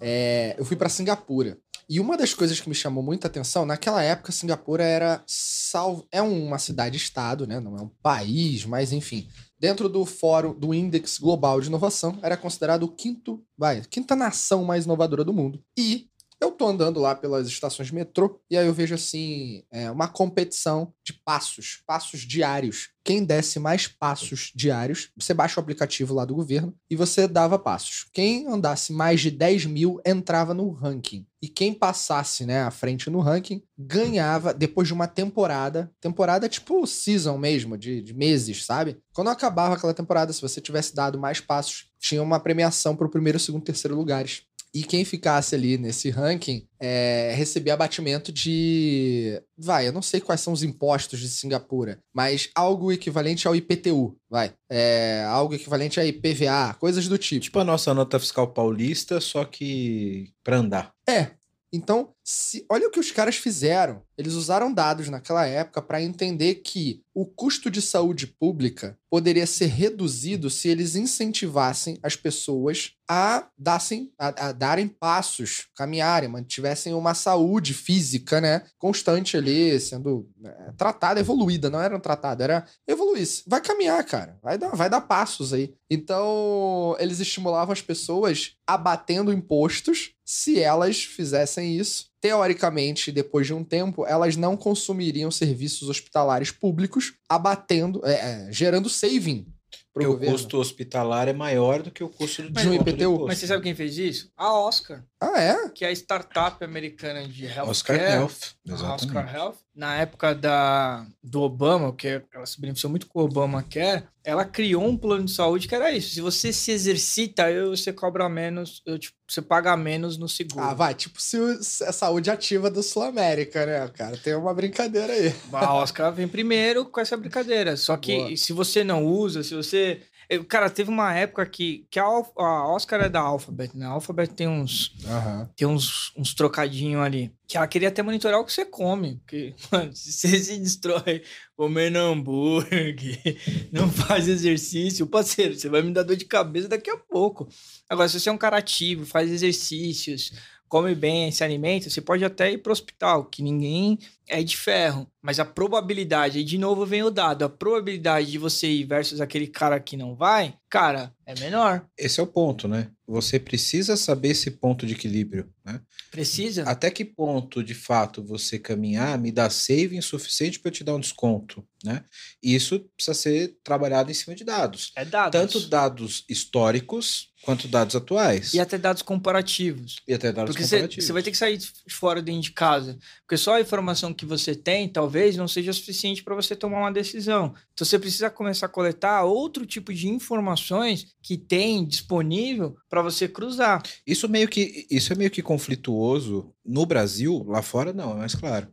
É, 0.00 0.54
eu 0.56 0.64
fui 0.64 0.76
para 0.76 0.88
Singapura. 0.88 1.58
E 1.90 1.98
uma 1.98 2.16
das 2.16 2.32
coisas 2.32 2.60
que 2.60 2.68
me 2.68 2.74
chamou 2.74 3.02
muita 3.02 3.26
atenção, 3.26 3.66
naquela 3.66 4.00
época, 4.00 4.30
Singapura 4.30 4.84
era 4.84 5.24
sal... 5.26 6.06
é 6.12 6.22
uma 6.22 6.56
cidade-estado, 6.56 7.48
né? 7.48 7.58
Não 7.58 7.76
é 7.76 7.82
um 7.82 7.90
país, 8.00 8.64
mas 8.64 8.92
enfim. 8.92 9.28
Dentro 9.58 9.88
do 9.88 10.06
fórum 10.06 10.56
do 10.56 10.72
Index 10.72 11.18
Global 11.18 11.60
de 11.60 11.66
Inovação, 11.66 12.16
era 12.22 12.36
considerado 12.36 12.84
o 12.84 12.94
quinto, 12.94 13.44
vai, 13.58 13.82
quinta 13.90 14.14
nação 14.14 14.62
mais 14.62 14.84
inovadora 14.84 15.24
do 15.24 15.32
mundo. 15.32 15.60
E 15.76 16.08
eu 16.40 16.50
tô 16.50 16.66
andando 16.66 16.98
lá 16.98 17.14
pelas 17.14 17.46
estações 17.46 17.88
de 17.88 17.94
metrô 17.94 18.40
e 18.50 18.56
aí 18.56 18.66
eu 18.66 18.72
vejo 18.72 18.94
assim, 18.94 19.62
é, 19.70 19.90
uma 19.90 20.08
competição 20.08 20.92
de 21.04 21.12
passos, 21.12 21.82
passos 21.86 22.20
diários. 22.20 22.90
Quem 23.04 23.24
desse 23.24 23.58
mais 23.58 23.86
passos 23.86 24.50
diários, 24.54 25.10
você 25.16 25.34
baixa 25.34 25.58
o 25.58 25.62
aplicativo 25.62 26.14
lá 26.14 26.24
do 26.24 26.34
governo 26.34 26.74
e 26.88 26.96
você 26.96 27.26
dava 27.26 27.58
passos. 27.58 28.06
Quem 28.12 28.46
andasse 28.46 28.92
mais 28.92 29.20
de 29.20 29.30
10 29.30 29.66
mil 29.66 30.00
entrava 30.04 30.54
no 30.54 30.70
ranking. 30.70 31.26
E 31.42 31.48
quem 31.48 31.72
passasse 31.72 32.44
né, 32.44 32.62
à 32.62 32.70
frente 32.70 33.08
no 33.08 33.20
ranking 33.20 33.62
ganhava 33.78 34.52
depois 34.52 34.86
de 34.86 34.92
uma 34.92 35.06
temporada. 35.06 35.90
Temporada 35.98 36.48
tipo 36.48 36.86
season 36.86 37.38
mesmo, 37.38 37.78
de, 37.78 38.02
de 38.02 38.12
meses, 38.12 38.64
sabe? 38.64 38.98
Quando 39.14 39.30
acabava 39.30 39.74
aquela 39.74 39.94
temporada, 39.94 40.32
se 40.32 40.42
você 40.42 40.60
tivesse 40.60 40.94
dado 40.94 41.18
mais 41.18 41.40
passos, 41.40 41.90
tinha 41.98 42.22
uma 42.22 42.38
premiação 42.38 42.94
para 42.94 43.06
o 43.06 43.10
primeiro, 43.10 43.38
segundo, 43.38 43.64
terceiro 43.64 43.96
lugares. 43.96 44.42
E 44.72 44.84
quem 44.84 45.04
ficasse 45.04 45.54
ali 45.54 45.76
nesse 45.76 46.10
ranking 46.10 46.66
é, 46.80 47.32
recebia 47.34 47.74
abatimento 47.74 48.32
de. 48.32 49.42
Vai, 49.58 49.88
eu 49.88 49.92
não 49.92 50.02
sei 50.02 50.20
quais 50.20 50.40
são 50.40 50.52
os 50.52 50.62
impostos 50.62 51.18
de 51.18 51.28
Singapura, 51.28 51.98
mas 52.14 52.48
algo 52.54 52.92
equivalente 52.92 53.48
ao 53.48 53.56
IPTU, 53.56 54.16
vai. 54.28 54.54
É, 54.70 55.24
algo 55.28 55.54
equivalente 55.54 55.98
a 55.98 56.04
IPVA, 56.04 56.74
coisas 56.78 57.08
do 57.08 57.18
tipo. 57.18 57.42
Tipo 57.42 57.58
a 57.58 57.64
nossa 57.64 57.92
nota 57.92 58.20
fiscal 58.20 58.48
paulista, 58.48 59.20
só 59.20 59.44
que 59.44 60.32
pra 60.44 60.58
andar. 60.58 60.92
É. 61.08 61.32
Então, 61.72 62.12
se, 62.30 62.64
olha 62.70 62.86
o 62.86 62.90
que 62.92 63.00
os 63.00 63.10
caras 63.10 63.34
fizeram. 63.34 64.02
Eles 64.16 64.34
usaram 64.34 64.72
dados 64.72 65.08
naquela 65.08 65.44
época 65.46 65.82
para 65.82 66.00
entender 66.00 66.56
que 66.56 67.02
o 67.12 67.26
custo 67.26 67.68
de 67.68 67.82
saúde 67.82 68.26
pública 68.26 68.96
poderia 69.10 69.46
ser 69.46 69.66
reduzido 69.66 70.48
se 70.48 70.68
eles 70.68 70.94
incentivassem 70.94 71.98
as 72.02 72.14
pessoas 72.14 72.92
a, 73.08 73.48
dassem, 73.58 74.12
a, 74.16 74.48
a 74.48 74.52
darem 74.52 74.86
passos, 74.86 75.66
caminharem, 75.74 76.28
mantivessem 76.28 76.94
uma 76.94 77.14
saúde 77.14 77.74
física, 77.74 78.40
né, 78.40 78.62
constante 78.78 79.36
ali, 79.36 79.80
sendo 79.80 80.30
né, 80.38 80.72
tratada, 80.76 81.18
evoluída, 81.18 81.68
não 81.68 81.80
era 81.80 81.98
tratada, 81.98 82.44
era 82.44 82.64
evoluísse. 82.86 83.42
Vai 83.48 83.60
caminhar, 83.60 84.04
cara, 84.04 84.38
vai 84.40 84.56
dar, 84.56 84.76
vai 84.76 84.88
dar 84.88 85.00
passos 85.00 85.52
aí. 85.52 85.74
Então, 85.90 86.94
eles 87.00 87.18
estimulavam 87.18 87.72
as 87.72 87.82
pessoas 87.82 88.54
abatendo 88.64 89.32
impostos 89.32 90.12
se 90.24 90.60
elas 90.60 91.02
fizessem 91.02 91.76
isso. 91.76 92.08
Teoricamente, 92.20 93.10
depois 93.10 93.46
de 93.46 93.54
um 93.54 93.64
tempo, 93.64 94.06
elas 94.06 94.36
não 94.36 94.56
consumiriam 94.56 95.30
serviços 95.30 95.88
hospitalares 95.88 96.50
públicos, 96.50 97.14
abatendo, 97.28 98.04
é, 98.04 98.12
é, 98.48 98.52
gerando 98.52 98.90
saving 98.90 99.46
Porque 99.92 100.06
o 100.06 100.12
governo. 100.12 100.34
custo 100.34 100.58
hospitalar 100.58 101.28
é 101.28 101.32
maior 101.32 101.82
do 101.82 101.90
que 101.90 102.04
o 102.04 102.08
custo 102.08 102.42
do 102.42 102.50
Mas 102.52 102.64
desconto 102.64 102.78
no 102.78 102.84
do 102.84 102.90
IPTU. 102.90 103.26
Mas 103.26 103.38
você 103.38 103.46
sabe 103.46 103.62
quem 103.62 103.74
fez 103.74 103.96
isso? 103.96 104.30
A 104.36 104.52
Oscar, 104.52 105.02
Ah, 105.20 105.38
é? 105.38 105.68
que 105.68 105.84
é 105.84 105.88
a 105.88 105.92
startup 105.92 106.64
americana 106.64 107.26
de 107.28 107.44
healthcare. 107.44 107.68
Oscar 107.68 107.96
Health. 107.96 108.54
Exatamente. 108.66 109.04
Oscar 109.04 109.34
Health. 109.34 109.56
Na 109.74 109.96
época 109.96 110.34
da, 110.34 111.06
do 111.22 111.42
Obama, 111.42 111.94
que 111.94 112.22
ela 112.32 112.46
se 112.46 112.58
beneficiou 112.58 112.90
muito 112.90 113.06
com 113.06 113.20
o 113.20 113.24
Obama 113.24 113.62
Care, 113.62 114.04
ela 114.24 114.46
criou 114.46 114.84
um 114.84 114.96
plano 114.96 115.24
de 115.24 115.32
saúde 115.32 115.68
que 115.68 115.74
era 115.74 115.90
isso. 115.92 116.14
Se 116.14 116.20
você 116.22 116.52
se 116.52 116.70
exercita, 116.70 117.44
você 117.68 117.92
cobra 117.92 118.28
menos, 118.28 118.82
eu, 118.86 118.98
tipo, 118.98 119.16
você 119.28 119.42
paga 119.42 119.76
menos 119.76 120.16
no 120.16 120.28
seguro. 120.28 120.64
Ah, 120.64 120.74
vai, 120.74 120.94
tipo 120.94 121.20
se 121.20 121.36
a 121.84 121.92
saúde 121.92 122.30
ativa 122.30 122.70
do 122.70 122.82
Sul 122.82 123.02
América, 123.02 123.64
né, 123.66 123.88
cara? 123.88 124.16
Tem 124.16 124.34
uma 124.34 124.54
brincadeira 124.54 125.12
aí. 125.12 125.34
A 125.52 125.74
Oscar 125.74 126.12
vem 126.12 126.28
primeiro 126.28 126.86
com 126.86 127.00
essa 127.00 127.16
brincadeira. 127.16 127.76
Só 127.76 127.96
que 127.96 128.16
Boa. 128.16 128.36
se 128.36 128.52
você 128.52 128.82
não 128.82 129.04
usa, 129.04 129.42
se 129.42 129.54
você. 129.54 130.00
Eu- 130.30 130.44
Cara, 130.44 130.70
teve 130.70 130.88
uma 130.88 131.12
época 131.14 131.44
que, 131.44 131.86
que 131.90 131.98
a, 131.98 132.04
Alf- 132.04 132.30
a 132.38 132.68
Oscar 132.68 133.00
é 133.02 133.08
da 133.08 133.20
Alphabet, 133.20 133.76
né? 133.76 133.84
A 133.84 133.90
Alphabet 133.90 134.32
tem 134.32 134.48
uns, 134.48 134.94
Aham. 135.04 135.50
tem 135.56 135.66
uns, 135.68 136.12
uns 136.16 136.32
trocadinhos 136.34 137.02
ali. 137.02 137.30
Que 137.48 137.56
ela 137.56 137.66
queria 137.66 137.88
até 137.88 138.00
monitorar 138.02 138.38
o 138.40 138.44
que 138.44 138.52
você 138.52 138.64
come. 138.64 139.16
Porque, 139.16 139.54
mano, 139.70 139.94
se 139.94 140.12
você 140.12 140.38
se 140.38 140.58
destrói 140.58 141.22
comendo 141.56 141.98
hambúrguer, 141.98 143.18
não 143.72 143.90
faz 143.90 144.28
exercício, 144.28 145.06
parceiro, 145.06 145.54
você 145.54 145.68
vai 145.68 145.82
me 145.82 145.92
dar 145.92 146.02
dor 146.04 146.16
de 146.16 146.24
cabeça 146.24 146.68
daqui 146.68 146.90
a 146.90 146.96
pouco. 146.96 147.48
Agora, 147.88 148.08
se 148.08 148.18
você 148.20 148.28
é 148.28 148.32
um 148.32 148.38
cara 148.38 148.56
ativo, 148.58 149.04
faz 149.04 149.30
exercícios, 149.30 150.32
come 150.70 150.94
bem, 150.94 151.32
se 151.32 151.42
alimenta, 151.42 151.90
você 151.90 152.00
pode 152.00 152.24
até 152.24 152.52
ir 152.52 152.58
pro 152.58 152.72
hospital, 152.72 153.24
que 153.24 153.42
ninguém 153.42 153.98
é 154.28 154.40
de 154.40 154.56
ferro. 154.56 155.10
Mas 155.20 155.40
a 155.40 155.44
probabilidade, 155.44 156.38
aí 156.38 156.44
de 156.44 156.56
novo 156.56 156.86
vem 156.86 157.02
o 157.02 157.10
dado, 157.10 157.44
a 157.44 157.48
probabilidade 157.48 158.30
de 158.30 158.38
você 158.38 158.68
ir 158.68 158.84
versus 158.84 159.20
aquele 159.20 159.48
cara 159.48 159.80
que 159.80 159.96
não 159.96 160.14
vai, 160.14 160.54
cara, 160.70 161.12
é 161.26 161.34
menor. 161.40 161.84
Esse 161.98 162.20
é 162.20 162.22
o 162.22 162.26
ponto, 162.26 162.68
né? 162.68 162.88
Você 163.04 163.40
precisa 163.40 163.96
saber 163.96 164.28
esse 164.28 164.52
ponto 164.52 164.86
de 164.86 164.94
equilíbrio, 164.94 165.52
né? 165.64 165.80
Precisa. 166.12 166.62
Até 166.62 166.88
que 166.88 167.04
ponto, 167.04 167.64
de 167.64 167.74
fato, 167.74 168.22
você 168.22 168.56
caminhar 168.56 169.18
me 169.18 169.32
dá 169.32 169.50
saving 169.50 170.00
suficiente 170.00 170.60
para 170.60 170.68
eu 170.68 170.72
te 170.72 170.84
dar 170.84 170.94
um 170.94 171.00
desconto, 171.00 171.66
né? 171.84 172.04
Isso 172.40 172.78
precisa 172.96 173.14
ser 173.14 173.56
trabalhado 173.64 174.08
em 174.08 174.14
cima 174.14 174.36
de 174.36 174.44
dados. 174.44 174.92
É 174.94 175.04
dados. 175.04 175.32
Tanto 175.32 175.68
dados 175.68 176.24
históricos 176.28 177.29
quanto 177.42 177.68
dados 177.68 177.96
atuais. 177.96 178.52
E 178.54 178.60
até 178.60 178.76
dados 178.76 179.02
comparativos. 179.02 179.96
E 180.06 180.12
até 180.12 180.32
dados 180.32 180.54
Porque 180.54 180.62
comparativos. 180.62 181.04
você 181.04 181.12
vai 181.12 181.22
ter 181.22 181.30
que 181.30 181.36
sair 181.36 181.56
de 181.56 181.72
fora 181.88 182.20
dentro 182.20 182.42
de 182.42 182.52
casa. 182.52 182.98
Porque 183.22 183.36
só 183.36 183.54
a 183.54 183.60
informação 183.60 184.12
que 184.12 184.26
você 184.26 184.54
tem, 184.54 184.88
talvez, 184.88 185.36
não 185.36 185.48
seja 185.48 185.72
suficiente 185.72 186.22
para 186.22 186.34
você 186.34 186.54
tomar 186.54 186.78
uma 186.80 186.92
decisão. 186.92 187.54
Então 187.72 187.86
você 187.86 187.98
precisa 187.98 188.30
começar 188.30 188.66
a 188.66 188.70
coletar 188.70 189.24
outro 189.24 189.64
tipo 189.64 189.92
de 189.92 190.08
informações 190.08 191.14
que 191.22 191.36
tem 191.36 191.84
disponível 191.84 192.76
para 192.88 193.02
você 193.02 193.26
cruzar. 193.26 193.82
Isso 194.06 194.28
meio 194.28 194.48
que 194.48 194.86
isso 194.90 195.12
é 195.12 195.16
meio 195.16 195.30
que 195.30 195.42
conflituoso 195.42 196.52
no 196.64 196.84
Brasil, 196.84 197.44
lá 197.48 197.62
fora 197.62 197.92
não, 197.92 198.12
é 198.12 198.16
mais 198.16 198.34
claro. 198.34 198.68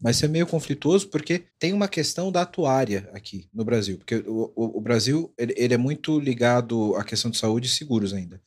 Mas 0.00 0.16
isso 0.16 0.24
é 0.24 0.28
meio 0.28 0.46
conflituoso 0.46 1.08
porque 1.08 1.44
tem 1.58 1.72
uma 1.72 1.88
questão 1.88 2.30
da 2.30 2.42
atuária 2.42 3.08
aqui 3.12 3.48
no 3.52 3.64
Brasil. 3.64 3.98
Porque 3.98 4.16
o, 4.26 4.52
o, 4.54 4.78
o 4.78 4.80
Brasil 4.80 5.32
ele, 5.36 5.54
ele 5.56 5.74
é 5.74 5.78
muito 5.78 6.18
ligado 6.20 6.94
à 6.94 7.02
questão 7.04 7.30
de 7.30 7.38
saúde 7.38 7.66
e 7.66 7.70
seguros 7.70 8.12
ainda. 8.12 8.40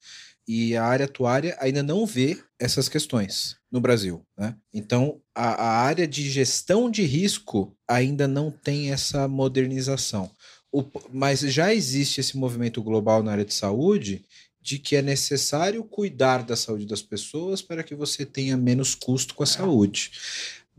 E 0.47 0.75
a 0.75 0.83
área 0.83 1.05
atuária 1.05 1.55
ainda 1.59 1.83
não 1.83 2.05
vê 2.05 2.37
essas 2.59 2.89
questões 2.89 3.57
no 3.71 3.79
Brasil. 3.79 4.25
Né? 4.37 4.55
Então, 4.73 5.21
a, 5.35 5.63
a 5.63 5.81
área 5.81 6.07
de 6.07 6.29
gestão 6.29 6.89
de 6.89 7.03
risco 7.03 7.75
ainda 7.87 8.27
não 8.27 8.49
tem 8.49 8.91
essa 8.91 9.27
modernização. 9.27 10.31
O- 10.71 10.85
mas 11.11 11.41
já 11.41 11.73
existe 11.73 12.21
esse 12.21 12.37
movimento 12.37 12.81
global 12.81 13.21
na 13.21 13.33
área 13.33 13.45
de 13.45 13.53
saúde 13.53 14.25
de 14.61 14.77
que 14.77 14.95
é 14.95 15.01
necessário 15.01 15.83
cuidar 15.83 16.43
da 16.43 16.55
saúde 16.55 16.85
das 16.85 17.01
pessoas 17.01 17.61
para 17.61 17.83
que 17.83 17.95
você 17.95 18.25
tenha 18.25 18.55
menos 18.55 18.93
custo 18.93 19.33
com 19.33 19.43
a 19.43 19.47
saúde. 19.47 20.11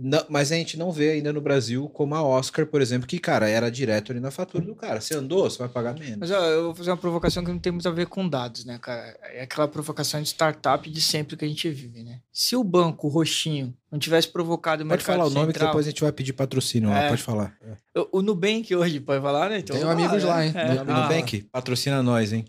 Não- 0.05 0.25
mas 0.29 0.51
a 0.51 0.57
gente 0.57 0.77
não 0.77 0.91
vê 0.91 1.11
ainda 1.13 1.33
no 1.33 1.41
Brasil 1.41 1.89
como 1.91 2.15
a 2.15 2.23
Oscar, 2.23 2.67
por 2.67 2.81
exemplo, 2.83 3.07
que, 3.07 3.19
cara, 3.19 3.49
era 3.49 3.71
direto 3.71 4.11
ali 4.11 4.21
na 4.21 4.31
fatura 4.31 4.65
do 4.65 4.75
cara. 4.75 5.01
Você 5.01 5.15
andou, 5.15 5.49
você 5.49 5.59
vai 5.59 5.69
pagar 5.69 5.95
menos. 5.95 6.17
Mas 6.19 6.31
ó, 6.31 6.45
eu 6.45 6.65
vou 6.65 6.75
fazer 6.75 6.91
uma 6.91 6.97
provocação 6.97 7.45
que 7.45 7.51
não 7.53 7.59
tem 7.59 7.73
muito 7.73 7.89
a 7.89 7.93
ver 7.93 8.07
com 8.07 8.29
dados, 8.29 8.65
né, 8.65 8.79
cara? 8.83 9.17
É 9.33 9.43
aquela 9.43 9.69
provocação 9.69 10.21
de 10.21 10.29
startup 10.29 10.91
de 10.91 11.01
sempre 11.01 11.37
que 11.37 11.45
a 11.45 11.49
gente 11.49 11.71
vive, 11.71 12.03
né? 12.03 12.19
Se 12.33 12.57
o 12.57 12.65
banco 12.65 13.07
roxinho 13.09 13.75
não 13.91 13.99
tivesse 13.99 14.29
provocado 14.29 14.83
o 14.83 14.87
Pode 14.87 14.99
mercado 14.99 15.17
falar 15.17 15.27
o 15.29 15.31
nome 15.31 15.47
que 15.49 15.53
central, 15.53 15.69
depois 15.69 15.87
a 15.87 15.91
gente 15.91 16.03
vai 16.03 16.13
pedir 16.13 16.33
patrocínio 16.33 16.91
lá, 16.91 17.03
É. 17.05 17.09
pode 17.09 17.23
falar. 17.23 17.55
o, 17.97 18.19
o 18.19 18.23
Nubank 18.23 18.75
hoje 18.75 18.99
pode 19.01 19.23
falar, 19.23 19.51
né? 19.51 19.59
Então, 19.59 19.79
vamos 19.79 19.93
amigos 19.93 20.25
lá, 20.25 20.45
hein? 20.45 20.53
É, 20.55 20.69
No- 20.75 20.85
No 20.85 20.93
ah, 20.93 21.03
Nubank, 21.03 21.43
patrocina 21.53 22.03
nós, 22.03 22.33
hein? 22.33 22.45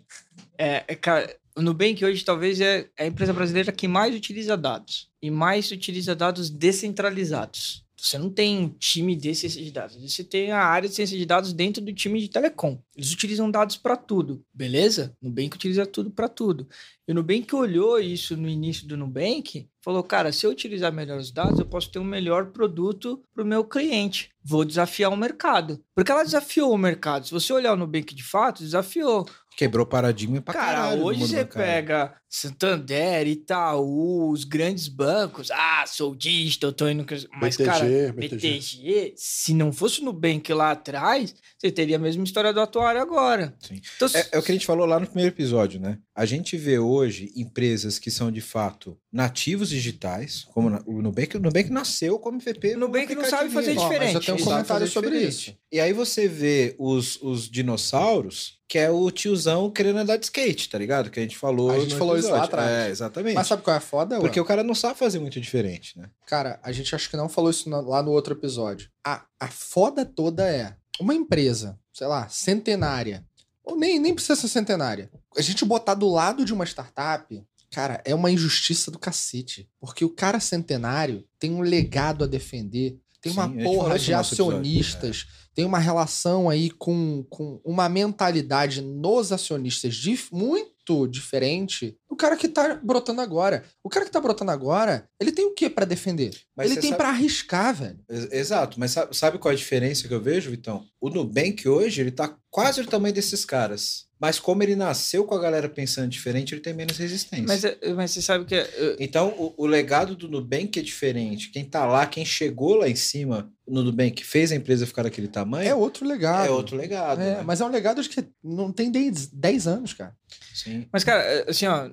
É, 0.58 0.84
é, 0.88 0.96
cara, 0.96 1.30
o 1.56 1.62
Nubank 1.62 2.04
hoje 2.04 2.24
talvez 2.24 2.60
é 2.60 2.90
é 2.98 3.04
a 3.04 3.08
empresa 3.08 3.34
brasileira 3.34 3.72
que 3.72 3.88
mais 3.88 4.16
utiliza 4.16 4.58
dados 4.58 5.10
e 5.22 5.30
mais 5.30 5.72
utiliza 5.72 6.16
dados 6.16 6.50
descentralizados. 6.50 7.84
Você 8.04 8.18
não 8.18 8.30
tem 8.30 8.58
um 8.58 8.68
time 8.68 9.16
de 9.16 9.34
ciência 9.34 9.64
de 9.64 9.72
dados, 9.72 9.96
você 9.96 10.26
tem 10.26 10.52
a 10.52 10.60
área 10.60 10.90
de 10.90 10.96
ciência 10.96 11.18
de 11.18 11.26
dados 11.26 11.54
dentro 11.54 11.82
do 11.82 11.94
time 11.94 12.20
de 12.20 12.28
telecom. 12.28 12.78
Eles 12.94 13.14
utilizam 13.14 13.50
dados 13.50 13.78
para 13.78 13.96
tudo, 13.96 14.44
beleza? 14.54 15.16
Nubank 15.22 15.56
utiliza 15.56 15.86
tudo 15.86 16.12
para 16.12 16.28
tudo. 16.28 16.68
E 17.08 17.14
o 17.14 17.16
Nubank 17.16 17.56
olhou 17.56 17.98
isso 17.98 18.36
no 18.36 18.50
início 18.50 18.86
do 18.86 18.98
Nubank, 18.98 19.70
falou, 19.82 20.04
cara, 20.04 20.34
se 20.34 20.46
eu 20.46 20.52
utilizar 20.52 20.92
melhor 20.92 21.18
os 21.18 21.32
dados, 21.32 21.60
eu 21.60 21.66
posso 21.66 21.90
ter 21.92 22.00
um 22.00 22.04
melhor 22.04 22.48
produto 22.48 23.24
para 23.34 23.44
o 23.44 23.48
meu 23.48 23.64
cliente. 23.64 24.32
Vou 24.44 24.66
desafiar 24.66 25.12
o 25.12 25.16
mercado. 25.16 25.82
Porque 25.96 26.12
ela 26.12 26.24
desafiou 26.24 26.74
o 26.74 26.78
mercado. 26.78 27.26
Se 27.26 27.32
você 27.32 27.54
olhar 27.54 27.72
o 27.72 27.78
Nubank 27.78 28.14
de 28.14 28.24
fato, 28.24 28.64
desafiou. 28.64 29.26
Quebrou 29.56 29.86
paradigma 29.86 30.42
pra 30.42 30.54
Cara, 30.54 30.66
caralho 30.82 31.04
hoje 31.04 31.20
você 31.22 31.44
bancário. 31.44 31.54
pega 31.68 32.16
Santander, 32.28 33.28
Itaú, 33.28 34.32
os 34.32 34.44
grandes 34.44 34.88
bancos. 34.88 35.52
Ah, 35.52 35.84
sou 35.86 36.16
digital, 36.16 36.74
tô 36.74 36.90
indo. 36.90 37.06
Mas, 37.40 37.56
BTG, 37.56 37.64
cara, 37.70 37.86
BTG. 38.14 38.36
BTG, 38.36 39.14
se 39.16 39.54
não 39.54 39.72
fosse 39.72 40.00
no 40.02 40.12
Nubank 40.12 40.52
lá 40.52 40.72
atrás, 40.72 41.36
você 41.58 41.72
teria 41.72 41.98
a 41.98 42.00
mesma 42.00 42.24
história 42.24 42.52
do 42.52 42.60
atuário 42.60 43.00
agora. 43.00 43.54
Sim. 43.60 43.80
Então, 43.96 44.08
É, 44.14 44.30
é 44.32 44.40
o 44.40 44.42
que 44.42 44.52
a 44.52 44.56
gente 44.56 44.66
falou 44.66 44.88
lá 44.88 45.00
no 45.00 45.06
primeiro 45.06 45.32
episódio, 45.34 45.80
né? 45.80 46.00
A 46.16 46.26
gente 46.26 46.56
vê 46.56 46.78
hoje 46.78 47.32
empresas 47.36 47.98
que 47.98 48.12
são 48.12 48.32
de 48.32 48.42
fato 48.42 48.96
nativos 49.12 49.70
digitais, 49.70 50.46
como 50.54 50.80
o 50.86 51.02
Nubank. 51.02 51.38
O 51.38 51.40
Nubank 51.40 51.72
nasceu 51.72 52.20
como 52.20 52.38
MVP. 52.38 52.76
O 52.76 52.80
Nubank 52.80 53.16
não 53.16 53.26
sabe 53.26 53.50
fazer 53.50 53.72
aplicativinho. 53.72 53.80
Ó, 53.80 53.88
mas 53.88 53.94
diferente. 53.94 54.16
eu 54.16 54.22
tenho 54.22 54.38
um 54.38 54.52
comentário 54.52 54.88
sobre 54.88 55.10
diferente. 55.10 55.50
isso. 55.50 55.58
E 55.72 55.80
aí 55.80 55.92
você 55.92 56.28
vê 56.28 56.76
os, 56.78 57.20
os 57.22 57.50
dinossauros, 57.50 58.60
que 58.68 58.78
é 58.78 58.92
o 58.92 59.10
tiozão 59.10 59.72
querendo 59.72 59.98
andar 59.98 60.18
de 60.18 60.26
skate, 60.26 60.70
tá 60.70 60.78
ligado? 60.78 61.10
Que 61.10 61.20
a 61.20 61.24
gente 61.24 61.38
falou. 61.38 61.72
A 61.72 61.80
gente 61.80 61.96
falou 61.96 62.16
isso 62.16 62.30
lá 62.30 62.38
episódio. 62.38 62.60
atrás. 62.60 62.88
É, 62.88 62.90
exatamente. 62.92 63.36
Mas 63.36 63.48
sabe 63.48 63.64
qual 63.64 63.74
é 63.74 63.78
a 63.78 63.82
foda? 63.82 64.20
Porque 64.20 64.40
Ué? 64.40 64.44
o 64.44 64.48
cara 64.48 64.64
não 64.64 64.76
sabe 64.76 65.00
fazer 65.00 65.18
muito 65.18 65.42
diferente, 65.42 65.98
né? 65.98 66.10
Cara, 66.28 66.60
a 66.62 66.72
gente 66.72 66.94
acho 66.94 67.10
que 67.10 67.18
não 67.18 67.28
falou 67.28 67.50
isso 67.50 67.68
lá 67.70 68.04
no 68.04 68.12
outro 68.12 68.36
episódio. 68.36 68.88
A, 69.04 69.26
a 69.40 69.48
foda 69.48 70.06
toda 70.06 70.48
é 70.48 70.76
uma 71.00 71.16
empresa, 71.16 71.80
sei 71.92 72.06
lá, 72.06 72.28
centenária, 72.30 73.26
ou 73.64 73.76
nem, 73.78 74.00
nem 74.00 74.14
precisa 74.14 74.36
ser 74.36 74.48
centenária. 74.48 75.10
A 75.38 75.42
gente 75.42 75.64
botar 75.66 75.94
do 75.94 76.10
lado 76.10 76.44
de 76.46 76.54
uma 76.54 76.66
startup, 76.66 77.44
cara, 77.72 78.02
é 78.06 78.14
uma 78.14 78.30
injustiça 78.32 78.92
do 78.92 79.00
cacete. 79.00 79.68
Porque 79.80 80.04
o 80.06 80.10
cara 80.10 80.40
centenário 80.40 81.24
tem 81.40 81.52
um 81.54 81.62
legado 81.62 82.24
a 82.24 82.28
defender, 82.28 82.98
tem 83.22 83.32
uma 83.32 83.46
a 83.46 83.48
gente 83.48 83.64
porra 83.64 83.98
de 83.98 84.12
nosso 84.12 84.34
episódio, 84.34 84.52
acionistas, 84.60 85.26
tem 85.56 85.66
uma 85.66 85.80
relação 85.80 86.50
aí 86.50 86.70
com, 86.70 87.26
com 87.30 87.62
uma 87.64 87.88
mentalidade 87.88 88.82
nos 88.82 89.32
acionistas 89.32 89.96
dif- 89.96 90.30
muito 90.34 91.08
diferente 91.08 91.98
do 92.10 92.16
cara 92.16 92.36
que 92.36 92.48
tá 92.50 92.76
brotando 92.84 93.22
agora. 93.22 93.64
O 93.84 93.88
cara 93.90 94.06
que 94.06 94.12
tá 94.12 94.20
brotando 94.20 94.52
agora, 94.52 95.08
ele 95.20 95.32
tem 95.32 95.46
o 95.46 95.54
que 95.54 95.70
pra 95.70 95.86
defender? 95.86 96.36
Mas 96.56 96.72
ele 96.72 96.82
tem 96.82 96.90
sabe- 96.90 96.98
pra 96.98 97.10
arriscar, 97.10 97.74
velho. 97.74 98.00
Ex- 98.10 98.32
Exato, 98.32 98.80
mas 98.80 98.92
sabe, 98.92 99.16
sabe 99.16 99.38
qual 99.38 99.52
é 99.52 99.56
a 99.56 99.58
diferença 99.58 100.08
que 100.08 100.14
eu 100.14 100.22
vejo, 100.22 100.52
Vitão? 100.52 100.84
O 101.06 101.10
Nubank 101.10 101.68
hoje, 101.68 102.00
ele 102.00 102.12
tá 102.12 102.34
quase 102.50 102.80
o 102.80 102.88
tamanho 102.88 103.14
desses 103.14 103.44
caras. 103.44 104.06
Mas 104.18 104.40
como 104.40 104.64
ele 104.64 104.74
nasceu 104.74 105.26
com 105.26 105.36
a 105.36 105.40
galera 105.42 105.68
pensando 105.68 106.08
diferente, 106.08 106.54
ele 106.54 106.62
tem 106.62 106.74
menos 106.74 106.98
resistência. 106.98 107.46
Mas, 107.46 107.66
é- 107.66 107.78
mas 107.94 108.12
você 108.12 108.22
sabe 108.22 108.46
que. 108.46 108.56
é, 108.56 108.96
Então, 109.02 109.28
o, 109.38 109.54
o 109.58 109.66
legado 109.66 110.16
do 110.16 110.30
Nubank 110.30 110.80
é 110.80 110.82
diferente. 110.82 111.52
Quem 111.52 111.66
tá 111.66 111.86
lá, 111.86 112.06
quem 112.06 112.24
chegou 112.24 112.76
lá 112.76 112.88
em 112.88 112.96
cima 112.96 113.52
no 113.68 113.84
Nubank, 113.84 114.24
fez 114.24 114.54
a 114.54 114.56
empresa 114.56 114.88
ficar 114.88 115.04
daquele 115.04 115.28
tamanho, 115.28 115.68
É 115.70 115.76
outro 115.76 116.08
legado. 116.08 116.48
é 116.48 116.50
outro 116.52 116.78
legado. 116.78 117.20
É, 117.22 117.36
né? 117.36 117.44
Mas 117.44 117.60
é 117.60 117.66
um 117.66 117.70
legado 117.70 118.02
que 118.02 118.24
não 118.42 118.72
tem 118.72 118.90
10, 118.90 119.28
10 119.28 119.68
anos, 119.68 119.92
cara. 119.92 120.16
Sim. 120.54 120.88
Mas, 120.94 121.04
cara, 121.04 121.44
assim, 121.50 121.66
ó, 121.68 121.90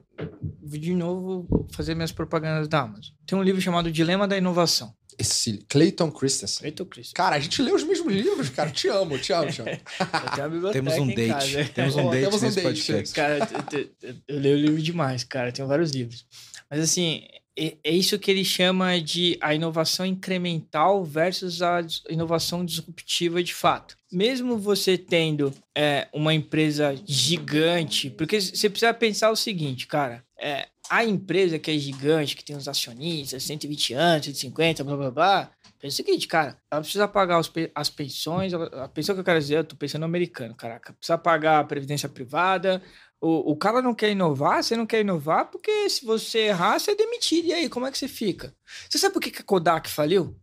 de 0.62 0.94
novo 0.94 1.66
fazer 1.72 1.96
minhas 1.96 2.12
propagandas 2.12 2.68
da 2.68 2.82
Amazon. 2.82 3.12
Tem 3.26 3.36
um 3.36 3.42
livro 3.42 3.60
chamado 3.60 3.90
Dilema 3.90 4.28
da 4.28 4.38
Inovação. 4.38 4.94
Esse 5.18 5.58
Clayton 5.68 6.10
Christensen. 6.10 6.66
Eita, 6.66 6.84
Cristo. 6.84 7.14
Cara, 7.14 7.36
a 7.36 7.40
gente 7.40 7.60
lê 7.62 7.72
os 7.72 7.82
mesmos 7.84 8.12
livros, 8.12 8.48
cara. 8.50 8.70
Te 8.70 8.88
amo, 8.88 9.18
te 9.18 9.32
amo, 9.32 9.50
te 9.50 9.60
amo. 9.62 9.70
Temos 10.72 10.94
um 10.94 11.06
date. 11.06 11.28
casa. 11.28 11.64
Temos 11.74 11.96
um 11.96 12.02
Pô, 12.04 12.10
date 12.10 12.20
temos 12.24 12.42
um 12.42 12.46
nesse 12.46 12.56
date. 12.62 12.64
podcast. 12.86 13.14
Cara, 13.14 13.38
eu, 13.72 13.78
eu- 14.08 14.14
eu- 14.28 14.38
leio 14.40 14.56
livro 14.56 14.82
demais, 14.82 15.24
cara. 15.24 15.52
Tenho 15.52 15.68
vários 15.68 15.90
livros. 15.90 16.24
Mas 16.70 16.80
assim, 16.80 17.22
é, 17.58 17.76
é 17.84 17.90
isso 17.92 18.18
que 18.18 18.30
ele 18.30 18.44
chama 18.44 19.00
de 19.00 19.36
a 19.40 19.54
inovação 19.54 20.06
incremental 20.06 21.04
versus 21.04 21.60
a 21.62 21.80
inovação 22.08 22.64
disruptiva 22.64 23.42
de 23.42 23.52
fato. 23.54 23.96
Mesmo 24.12 24.56
você 24.58 24.96
tendo 24.96 25.52
é, 25.76 26.08
uma 26.12 26.32
empresa 26.34 26.94
gigante, 27.06 28.10
porque 28.10 28.40
você 28.40 28.68
precisa 28.70 28.92
pensar 28.94 29.30
o 29.30 29.36
seguinte, 29.36 29.86
cara. 29.86 30.24
É, 30.38 30.68
a 30.90 31.04
empresa 31.04 31.56
que 31.56 31.70
é 31.70 31.78
gigante, 31.78 32.34
que 32.34 32.44
tem 32.44 32.56
os 32.56 32.66
acionistas, 32.66 33.44
120 33.44 33.94
anos, 33.94 34.26
150, 34.26 34.82
blá 34.82 34.96
blá 34.96 35.10
blá. 35.10 35.50
Pensa 35.78 35.94
o 35.94 35.96
seguinte, 35.96 36.26
cara, 36.26 36.58
ela 36.70 36.80
precisa 36.82 37.06
pagar 37.08 37.40
as 37.74 37.88
pensões, 37.88 38.52
a 38.52 38.88
pensão 38.88 39.14
que 39.14 39.20
eu 39.20 39.24
quero 39.24 39.38
dizer, 39.38 39.58
eu 39.58 39.64
tô 39.64 39.76
pensando 39.76 40.00
no 40.00 40.06
americano, 40.06 40.54
caraca. 40.54 40.92
Precisa 40.92 41.16
pagar 41.16 41.60
a 41.60 41.64
previdência 41.64 42.08
privada, 42.08 42.82
o, 43.20 43.52
o 43.52 43.56
cara 43.56 43.80
não 43.80 43.94
quer 43.94 44.10
inovar, 44.10 44.62
você 44.62 44.74
não 44.76 44.84
quer 44.84 45.00
inovar, 45.00 45.50
porque 45.50 45.88
se 45.88 46.04
você 46.04 46.48
errar, 46.48 46.78
você 46.78 46.90
é 46.90 46.96
demitido. 46.96 47.46
E 47.46 47.52
aí, 47.52 47.68
como 47.68 47.86
é 47.86 47.90
que 47.90 47.96
você 47.96 48.08
fica? 48.08 48.52
Você 48.88 48.98
sabe 48.98 49.14
por 49.14 49.20
que, 49.20 49.30
que 49.30 49.42
a 49.42 49.44
Kodak 49.44 49.88
faliu? 49.88 50.36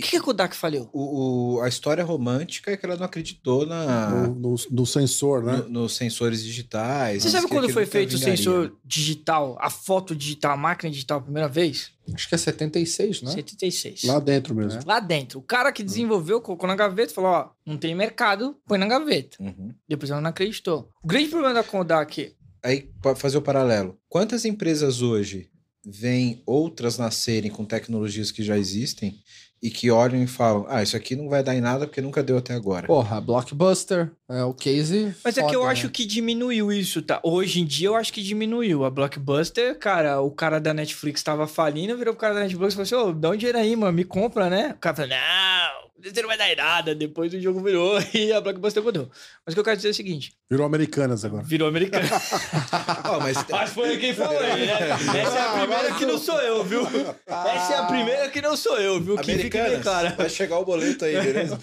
Por 0.00 0.04
que, 0.04 0.10
que 0.10 0.16
a 0.16 0.22
Kodak 0.22 0.54
faliu? 0.56 0.88
O, 0.92 1.56
o- 1.56 1.60
a 1.62 1.68
história 1.68 2.04
romântica 2.04 2.70
é 2.70 2.76
que 2.76 2.84
ela 2.86 2.96
não 2.96 3.04
acreditou 3.04 3.66
na, 3.66 4.10
No, 4.10 4.34
no, 4.34 4.54
no 4.70 4.86
sensor, 4.86 5.42
né? 5.44 5.56
no- 5.58 5.68
nos 5.68 5.96
sensores 5.96 6.42
digitais. 6.44 7.22
Você 7.22 7.30
sabe 7.30 7.48
quando 7.48 7.68
foi 7.70 7.86
feito 7.86 8.14
o 8.14 8.18
sensor 8.18 8.76
digital, 8.84 9.56
a 9.60 9.70
foto 9.70 10.14
digital, 10.14 10.52
a 10.52 10.56
máquina 10.56 10.90
digital 10.90 11.18
a 11.18 11.22
primeira 11.22 11.48
vez? 11.48 11.90
Acho 12.14 12.28
que 12.28 12.34
é 12.34 12.38
76, 12.38 13.22
né? 13.22 13.30
76. 13.32 14.04
Lá 14.04 14.18
dentro 14.18 14.54
mesmo. 14.54 14.80
Lá 14.86 14.98
dentro. 15.00 15.38
O 15.38 15.42
cara 15.42 15.70
que 15.72 15.82
desenvolveu, 15.82 16.40
colocou 16.40 16.66
na 16.68 16.74
gaveta 16.76 17.12
e 17.12 17.14
falou: 17.14 17.30
ó, 17.30 17.50
não 17.66 17.76
tem 17.76 17.94
mercado, 17.94 18.56
põe 18.66 18.78
na 18.78 18.86
gaveta. 18.86 19.36
Uhum. 19.40 19.74
Depois 19.88 20.10
ela 20.10 20.20
não 20.20 20.30
acreditou. 20.30 20.88
O 21.02 21.06
grande 21.06 21.28
problema 21.28 21.54
da 21.54 21.62
Kodak 21.62 22.34
Aí, 22.62 22.90
para 23.00 23.14
fazer 23.14 23.38
o 23.38 23.42
paralelo, 23.42 23.96
quantas 24.08 24.44
empresas 24.44 25.00
hoje 25.00 25.48
veem 25.86 26.42
outras 26.44 26.98
nascerem 26.98 27.50
com 27.50 27.64
tecnologias 27.64 28.30
que 28.32 28.42
já 28.42 28.58
existem 28.58 29.14
e 29.62 29.70
que 29.70 29.90
olham 29.90 30.22
e 30.22 30.26
falam: 30.26 30.66
ah, 30.68 30.82
isso 30.82 30.96
aqui 30.96 31.16
não 31.16 31.28
vai 31.28 31.42
dar 31.42 31.54
em 31.54 31.60
nada 31.60 31.86
porque 31.86 32.00
nunca 32.00 32.22
deu 32.22 32.38
até 32.38 32.54
agora. 32.54 32.86
Porra, 32.86 33.20
Blockbuster 33.20 34.10
é 34.28 34.42
o 34.44 34.54
case. 34.54 35.14
Mas 35.24 35.36
é 35.36 35.42
que 35.44 35.54
eu 35.54 35.60
foda, 35.60 35.72
acho 35.72 35.86
né? 35.86 35.92
que 35.92 36.04
diminuiu 36.04 36.72
isso, 36.72 37.02
tá? 37.02 37.20
Hoje 37.22 37.60
em 37.60 37.64
dia 37.64 37.88
eu 37.88 37.96
acho 37.96 38.12
que 38.12 38.22
diminuiu. 38.22 38.84
A 38.84 38.90
Blockbuster, 38.90 39.78
cara, 39.78 40.20
o 40.20 40.30
cara 40.30 40.58
da 40.60 40.72
Netflix 40.72 41.22
tava 41.22 41.46
falindo, 41.46 41.96
virou 41.96 42.14
pro 42.14 42.20
cara 42.20 42.34
da 42.34 42.40
Netflix 42.40 42.74
e 42.74 42.76
falou 42.76 42.82
assim: 42.84 43.10
ô, 43.10 43.12
dá 43.12 43.30
um 43.30 43.36
dinheiro 43.36 43.58
aí, 43.58 43.74
mano, 43.74 43.92
me 43.92 44.04
compra, 44.04 44.48
né? 44.48 44.74
O 44.76 44.80
cara 44.80 44.96
falou: 44.96 45.10
não, 45.10 45.87
você 46.02 46.20
não 46.22 46.28
vai 46.28 46.38
dar 46.38 46.50
em 46.50 46.56
nada. 46.56 46.94
Depois 46.94 47.32
o 47.34 47.40
jogo 47.40 47.60
virou 47.62 47.98
e 48.14 48.32
a 48.32 48.40
Blockbuster 48.40 48.82
mudou. 48.82 49.10
Mas 49.44 49.52
o 49.52 49.56
que 49.56 49.60
eu 49.60 49.64
quero 49.64 49.76
dizer 49.76 49.88
é 49.88 49.90
o 49.90 49.94
seguinte: 49.94 50.32
Virou 50.50 50.66
Americanas 50.66 51.24
agora. 51.24 51.42
virou 51.42 51.68
americano. 51.68 52.06
Ó, 53.04 53.20
mas 53.20 53.44
Mas 53.50 53.70
foi 53.70 53.96
quem 53.98 54.14
falou 54.14 54.38
aí, 54.38 54.66
né? 54.66 54.78
Essa 55.20 55.38
é 55.38 55.42
a 55.42 55.58
primeira 55.58 55.94
que 55.94 56.06
não 56.06 56.18
sou 56.18 56.40
eu, 56.40 56.64
viu? 56.64 56.86
Essa 57.26 57.72
é 57.74 57.76
a 57.78 57.84
primeira 57.84 58.28
que 58.30 58.40
não 58.40 58.56
sou 58.56 58.78
eu, 58.78 59.00
viu? 59.00 59.16
Que 59.18 59.36
fique 59.36 59.50
bem 59.50 59.60
Americanas, 59.60 59.82
claro. 59.82 60.16
vai 60.16 60.28
chegar 60.30 60.58
o 60.58 60.64
boleto 60.64 61.04
aí, 61.04 61.20
beleza? 61.20 61.58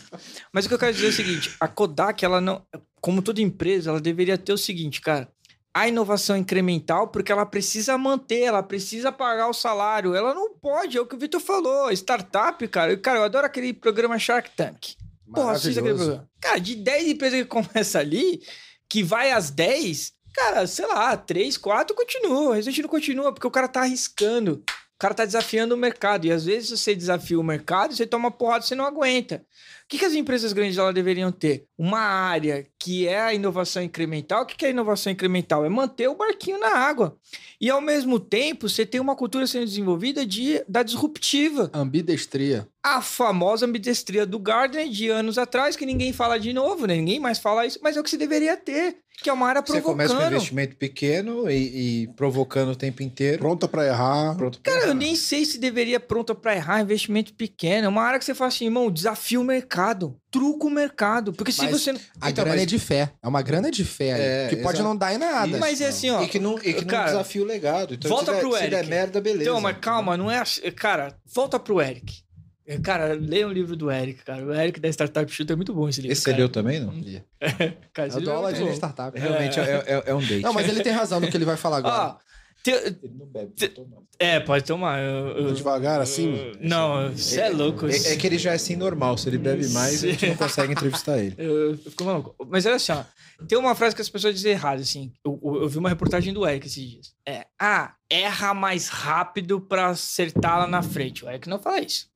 Mas 0.52 0.66
o 0.66 0.68
que 0.68 0.74
eu 0.74 0.80
quero 0.80 0.94
dizer 0.94 1.08
é 1.08 1.10
o 1.10 1.14
seguinte: 1.14 1.56
a 1.60 1.68
Kodak, 1.68 2.24
ela 2.24 2.42
não. 2.42 2.62
Como 3.02 3.22
toda 3.22 3.42
empresa, 3.42 3.92
ela 3.92 4.02
deveria 4.02 4.38
ter 4.38 4.52
o 4.54 4.58
seguinte, 4.58 5.00
cara. 5.02 5.28
A 5.76 5.90
inovação 5.90 6.38
incremental, 6.38 7.10
porque 7.10 7.34
ela 7.34 7.46
precisa 7.46 7.98
manter, 7.98 8.44
ela 8.44 8.64
precisa 8.64 9.12
pagar 9.12 9.50
o 9.50 9.54
salário. 9.54 10.16
Ela 10.16 10.34
não 10.34 10.54
pode, 10.54 10.98
é 10.98 11.02
o 11.02 11.06
que 11.06 11.16
o 11.16 11.20
Vitor 11.20 11.42
falou. 11.42 11.92
Startup, 11.92 12.66
cara. 12.70 12.94
Eu, 12.94 13.02
cara, 13.02 13.20
eu 13.20 13.24
adoro 13.26 13.46
aquele 13.46 13.74
programa 13.74 14.18
Shark 14.18 14.52
Tank. 14.56 14.96
Porra, 15.34 15.52
assista 15.52 15.82
aquele 15.82 15.96
programa. 15.96 16.30
Cara, 16.40 16.60
de 16.60 16.76
10 16.76 17.08
empresas 17.10 17.42
que 17.42 17.46
começa 17.46 18.00
ali, 18.00 18.42
que 18.88 19.04
vai 19.04 19.32
às 19.32 19.50
10, 19.50 20.14
cara, 20.34 20.66
sei 20.66 20.86
lá, 20.86 21.18
3, 21.18 21.58
4 21.58 21.94
continua. 21.94 22.50
O 22.50 22.52
restante 22.54 22.82
não 22.82 22.88
continua, 22.88 23.34
porque 23.34 23.48
o 23.48 23.52
cara 23.52 23.68
tá 23.68 23.82
arriscando. 23.82 24.64
O 24.96 24.98
cara 24.98 25.14
tá 25.14 25.26
desafiando 25.26 25.76
o 25.76 25.78
mercado. 25.78 26.26
E 26.26 26.32
às 26.32 26.46
vezes 26.46 26.70
você 26.70 26.96
desafia 26.96 27.38
o 27.38 27.44
mercado, 27.44 27.94
você 27.94 28.08
toma 28.08 28.32
porrada 28.32 28.64
você 28.64 28.76
não 28.76 28.86
aguenta. 28.86 29.46
O 29.86 29.88
que, 29.88 30.00
que 30.00 30.06
as 30.06 30.16
empresas 30.16 30.52
grandes 30.52 30.80
elas 30.80 30.96
deveriam 30.96 31.32
ter? 31.32 31.68
Uma 31.78 32.00
área 32.00 32.66
que 32.80 33.08
é 33.08 33.22
a 33.22 33.34
inovação 33.36 33.84
incremental. 33.84 34.42
O 34.42 34.46
que, 34.48 34.56
que 34.56 34.66
é 34.66 34.70
a 34.70 34.72
inovação 34.72 35.14
incremental? 35.14 35.64
É 35.64 35.70
manter 35.70 36.08
o 36.08 36.16
barquinho 36.16 36.60
na 36.60 36.76
água. 36.76 37.16
E 37.62 37.70
ao 37.70 37.80
mesmo 37.80 38.20
tempo, 38.20 38.68
você 38.68 38.84
tem 38.84 39.00
uma 39.00 39.16
cultura 39.16 39.46
sendo 39.46 39.66
desenvolvida 39.66 40.26
de, 40.26 40.64
da 40.68 40.82
disruptiva. 40.82 41.70
Ambidestria. 41.72 42.68
A 42.84 43.00
famosa 43.00 43.68
ambidestria 43.68 44.26
do 44.26 44.40
Gardner 44.40 44.90
de 44.90 45.10
anos 45.10 45.38
atrás, 45.38 45.76
que 45.76 45.86
ninguém 45.86 46.12
fala 46.12 46.40
de 46.40 46.52
novo, 46.52 46.88
né? 46.88 46.96
Ninguém 46.96 47.20
mais 47.20 47.38
fala 47.38 47.68
isso, 47.68 47.80
mas 47.84 47.96
é 47.96 48.00
o 48.00 48.04
que 48.04 48.10
se 48.10 48.18
deveria 48.18 48.58
ter, 48.58 48.98
que 49.22 49.30
é 49.30 49.34
uma 49.34 49.48
área 49.48 49.62
Você 49.62 49.82
provocando. 49.82 49.92
começa 49.94 50.16
com 50.16 50.22
um 50.24 50.28
investimento 50.28 50.76
pequeno 50.76 51.50
e, 51.50 52.04
e 52.04 52.08
provocando 52.16 52.70
o 52.72 52.76
tempo 52.76 53.02
inteiro. 53.02 53.40
Pronta 53.40 53.68
pra 53.68 53.86
errar. 53.86 54.36
Pronto 54.36 54.60
pra 54.62 54.72
Cara, 54.74 54.86
eu 54.86 54.90
errar. 54.90 55.00
nem 55.00 55.16
sei 55.16 55.46
se 55.46 55.58
deveria 55.58 56.00
pronta 56.00 56.36
pra 56.36 56.56
errar 56.56 56.82
investimento 56.82 57.34
pequeno. 57.34 57.86
É 57.86 57.90
uma 57.90 58.04
área 58.04 58.20
que 58.20 58.26
você 58.26 58.36
fala 58.36 58.50
assim, 58.50 58.66
irmão, 58.66 58.92
desafia 58.92 59.40
o 59.40 59.44
mercado, 59.44 60.16
truca 60.30 60.66
o 60.68 60.70
mercado. 60.70 61.34
Porque 61.34 61.52
se 61.52 61.62
Mas 61.64 61.72
você. 61.72 61.92
A 62.22 62.30
Então, 62.30 62.44
grana 62.44 62.52
mas- 62.58 62.62
é 62.62 62.66
de 62.66 62.80
fé. 62.80 63.12
É 63.24 63.28
uma 63.28 63.42
grana 63.42 63.72
de 63.72 63.84
fé 63.86 64.14
aí, 64.14 64.22
É, 64.22 64.48
que 64.50 64.58
pode 64.58 64.78
exato. 64.78 64.84
não 64.90 64.96
dar 64.96 65.14
em 65.14 65.18
nada. 65.18 65.58
Mas 65.58 65.82
é 65.82 65.88
assim, 65.88 66.10
ó. 66.10 66.22
E 66.22 66.28
que 66.28 66.40
não, 66.40 66.58
e 66.60 66.74
que 66.74 66.82
não 66.82 66.88
cara, 66.88 67.06
desafia 67.12 67.42
o 67.42 67.46
legado. 67.46 67.94
Então, 67.94 68.10
volta 68.10 68.26
se 68.28 68.32
der, 68.34 68.40
pro 68.42 68.54
se 68.58 68.68
der 68.68 68.74
Eric. 68.80 68.90
merda, 68.90 69.22
beleza. 69.22 69.44
Então, 69.50 69.62
mas 69.62 69.78
calma, 69.80 70.16
não 70.18 70.30
é. 70.30 70.44
Cara, 70.76 71.16
volta 71.34 71.58
pro 71.60 71.82
Eric. 71.82 72.25
É, 72.68 72.78
Cara, 72.80 73.14
leia 73.14 73.48
o 73.48 73.52
livro 73.52 73.76
do 73.76 73.92
Eric, 73.92 74.24
cara. 74.24 74.44
O 74.44 74.54
Eric 74.54 74.80
da 74.80 74.90
Startup 74.90 75.32
Shooter 75.32 75.54
é 75.54 75.56
muito 75.56 75.74
bom 75.74 75.88
esse 75.88 76.02
livro. 76.02 76.14
Esse 76.14 76.22
você 76.24 76.32
cara. 76.32 76.40
leu 76.44 76.50
também, 76.50 76.80
não? 76.80 76.92
Cara, 77.94 78.08
esse 78.08 78.18
Eu 78.18 78.22
dou 78.24 78.34
é 78.34 78.36
aula 78.38 78.54
de 78.54 78.64
startup. 78.74 79.20
Realmente 79.20 79.60
é, 79.60 79.84
é- 79.86 80.04
é 80.08 80.14
um 80.16 80.20
date. 80.22 80.42
Não, 80.42 80.54
mas 80.54 80.68
ele 80.68 80.82
tem 80.82 80.92
razão 80.92 81.20
no 81.20 81.28
que 81.30 81.38
ele 81.38 81.46
vai 81.46 81.58
falar 81.58 81.78
agora. 81.78 81.96
Ó, 82.14 82.18
te- 82.64 82.72
Ele 82.72 83.14
não 83.20 83.28
bebe, 83.28 83.52
Te- 83.54 83.72
é, 84.18 84.40
pode 84.40 84.64
tomar. 84.66 85.00
eu- 85.00 85.28
eu- 85.38 85.54
Devagar 85.54 86.02
assim. 86.02 86.54
Não, 86.60 87.12
você 87.12 87.42
é 87.42 87.50
louco. 87.50 87.86
É, 87.88 87.96
é 88.14 88.16
que 88.16 88.26
ele 88.26 88.40
já 88.40 88.54
é 88.54 88.56
assim 88.56 88.76
normal. 88.76 89.16
Se 89.20 89.30
ele 89.30 89.38
bebe 89.38 89.68
mais, 89.70 90.04
a 90.04 90.08
gente 90.08 90.28
não 90.28 90.36
consegue 90.36 90.72
entrevistar 90.74 91.20
ele. 91.20 91.36
Eu, 91.38 91.72
eu 91.72 91.78
fico 91.78 92.04
maluco. 92.04 92.36
Mas 92.50 92.66
olha 92.66 92.76
assim, 92.78 92.92
ó. 92.94 93.04
Tem 93.48 93.58
uma 93.58 93.76
frase 93.76 93.94
que 93.96 94.02
as 94.02 94.10
pessoas 94.10 94.34
dizem 94.34 94.54
errado, 94.54 94.80
assim. 94.80 95.12
Eu, 95.24 95.40
eu- 95.44 95.62
eu 95.64 95.70
vi 95.70 95.78
uma 95.78 95.90
reportagem 95.90 96.34
do 96.34 96.48
Eric 96.48 96.66
esses 96.68 96.84
dias. 96.90 97.14
É, 97.28 97.46
ah, 97.60 97.94
erra 98.10 98.54
mais 98.54 98.88
rápido 98.88 99.60
pra 99.62 99.88
acertar 99.90 100.58
lá 100.58 100.66
na 100.68 100.82
frente. 100.82 101.24
O 101.26 101.30
Eric 101.30 101.48
não 101.50 101.60
fala 101.60 101.82
isso. 101.82 102.08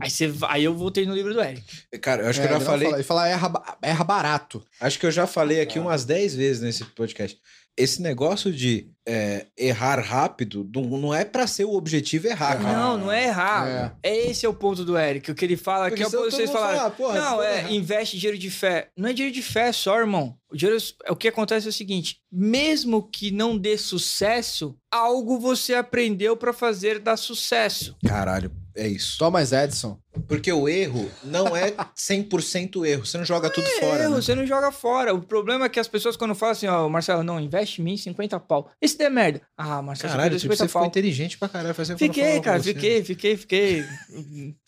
Aí, 0.00 0.10
você, 0.10 0.30
aí 0.48 0.64
eu 0.64 0.74
voltei 0.74 1.06
no 1.06 1.14
livro 1.14 1.32
do 1.32 1.40
Eric. 1.40 1.64
Cara, 2.00 2.22
eu 2.24 2.28
acho 2.28 2.40
É, 2.40 2.42
que 2.42 2.48
eu 2.48 2.52
já 2.52 2.58
não 2.58 2.66
falei. 2.66 2.86
fala- 2.88 2.96
Ele 2.98 3.04
fala 3.04 3.28
erra, 3.28 3.76
erra 3.80 4.04
barato. 4.04 4.62
Acho 4.80 4.98
que 4.98 5.06
eu 5.06 5.10
já 5.10 5.26
falei 5.26 5.60
aqui 5.60 5.78
umas 5.78 6.04
10 6.04 6.34
vezes 6.34 6.60
nesse 6.62 6.84
podcast. 6.84 7.38
Esse 7.76 8.00
negócio 8.02 8.52
de 8.52 8.88
é, 9.06 9.46
errar 9.58 9.98
rápido 9.98 10.68
não, 10.72 10.82
não 10.98 11.14
é 11.14 11.24
pra 11.24 11.44
ser 11.46 11.64
o 11.64 11.72
objetivo 11.74 12.28
errar. 12.28 12.60
cara. 12.62 12.72
Não, 12.76 12.96
não 12.98 13.10
é 13.12 13.24
errar. 13.24 13.96
É. 14.02 14.16
esse 14.28 14.46
é 14.46 14.48
o 14.48 14.54
ponto 14.54 14.84
do 14.84 14.96
Eric. 14.96 15.30
O 15.30 15.34
que 15.34 15.44
ele 15.44 15.56
fala 15.56 15.88
Porque 15.88 16.04
que 16.04 16.14
é 16.14 16.18
o 16.18 16.30
vocês 16.30 16.50
falaram. 16.50 16.76
fala, 16.76 16.86
"Ah, 16.88 16.90
porra, 16.90 17.20
não, 17.20 17.42
é 17.42 17.58
errar." 17.58 17.72
investe 17.72 18.16
dinheiro 18.16 18.38
de 18.38 18.48
fé. 18.50 18.90
Não 18.96 19.08
é 19.08 19.12
dinheiro 19.12 19.34
de 19.34 19.42
fé 19.42 19.72
só, 19.72 19.98
irmão. 19.98 20.36
O, 20.52 20.56
dinheiro, 20.56 20.80
o 21.08 21.16
que 21.16 21.26
acontece 21.28 21.66
é 21.66 21.70
o 21.70 21.72
seguinte: 21.72 22.18
mesmo 22.30 23.02
que 23.10 23.30
não 23.32 23.58
dê 23.58 23.76
sucesso, 23.76 24.76
algo 24.92 25.38
você 25.40 25.74
aprendeu 25.74 26.36
pra 26.36 26.52
fazer 26.52 27.00
dar 27.00 27.16
sucesso. 27.16 27.96
Caralho, 28.06 28.52
é 28.76 28.88
isso. 28.88 29.18
Thomas 29.18 29.52
Edison. 29.52 29.98
Porque 30.28 30.52
o 30.52 30.68
erro 30.68 31.10
não 31.24 31.56
é 31.56 31.72
100% 31.72 32.86
erro. 32.86 33.04
Você 33.04 33.18
não 33.18 33.24
joga 33.24 33.50
tudo 33.50 33.66
fora, 33.80 34.04
Erro, 34.04 34.14
né? 34.14 34.20
você 34.22 34.34
não 34.34 34.46
joga 34.46 34.70
fora. 34.70 35.12
O 35.12 35.20
problema 35.20 35.66
é 35.66 35.68
que 35.68 35.80
as 35.80 35.88
pessoas, 35.88 36.16
quando 36.16 36.34
falam 36.34 36.52
assim, 36.52 36.66
ó, 36.66 36.88
Marcelo, 36.88 37.22
não, 37.22 37.40
investe 37.40 37.80
em 37.80 37.84
mim 37.84 37.96
50 37.96 38.38
pau. 38.40 38.70
E 38.80 38.88
se 38.88 38.96
der 38.96 39.10
merda? 39.10 39.42
Ah, 39.56 39.82
Marcelo, 39.82 40.12
Caralho, 40.12 40.34
você 40.34 40.40
tipo, 40.40 40.50
perdeu 40.50 40.66
você 40.66 40.68
50 40.68 40.68
ficou 40.68 40.86
inteligente 40.86 41.38
pra 41.38 41.48
caralho. 41.48 41.74
Faz 41.74 41.88
tempo 41.88 41.98
que 41.98 42.04
eu 42.04 42.08
não 42.08 42.14
Fiquei, 42.14 42.40
cara, 42.40 42.62
fiquei, 42.62 43.04
fiquei, 43.04 43.36
fiquei. 43.36 43.84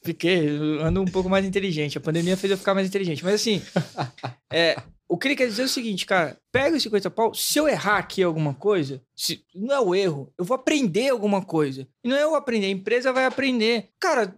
Fiquei, 0.02 0.48
ando 0.80 1.02
um 1.02 1.06
pouco 1.06 1.28
mais 1.28 1.44
inteligente. 1.44 1.98
A 1.98 2.00
pandemia 2.00 2.36
fez 2.36 2.50
eu 2.50 2.58
ficar 2.58 2.74
mais 2.74 2.86
inteligente. 2.86 3.24
Mas 3.24 3.34
assim, 3.34 3.62
é, 4.52 4.76
o 5.08 5.16
que 5.16 5.28
ele 5.28 5.36
quer 5.36 5.46
dizer 5.46 5.62
é 5.62 5.64
o 5.66 5.68
seguinte, 5.68 6.04
cara, 6.04 6.38
pega 6.50 6.76
os 6.76 6.82
50 6.82 7.10
pau, 7.10 7.34
se 7.34 7.58
eu 7.58 7.68
errar 7.68 7.98
aqui 7.98 8.22
alguma 8.22 8.54
coisa, 8.54 9.00
se, 9.14 9.44
não 9.54 9.74
é 9.74 9.80
o 9.80 9.94
erro, 9.94 10.32
eu 10.36 10.44
vou 10.44 10.54
aprender 10.54 11.08
alguma 11.08 11.44
coisa. 11.44 11.86
E 12.02 12.08
não 12.08 12.16
é 12.16 12.22
eu 12.22 12.34
aprender, 12.34 12.66
a 12.66 12.70
empresa 12.70 13.12
vai 13.12 13.24
aprender. 13.24 13.90
Cara, 14.00 14.36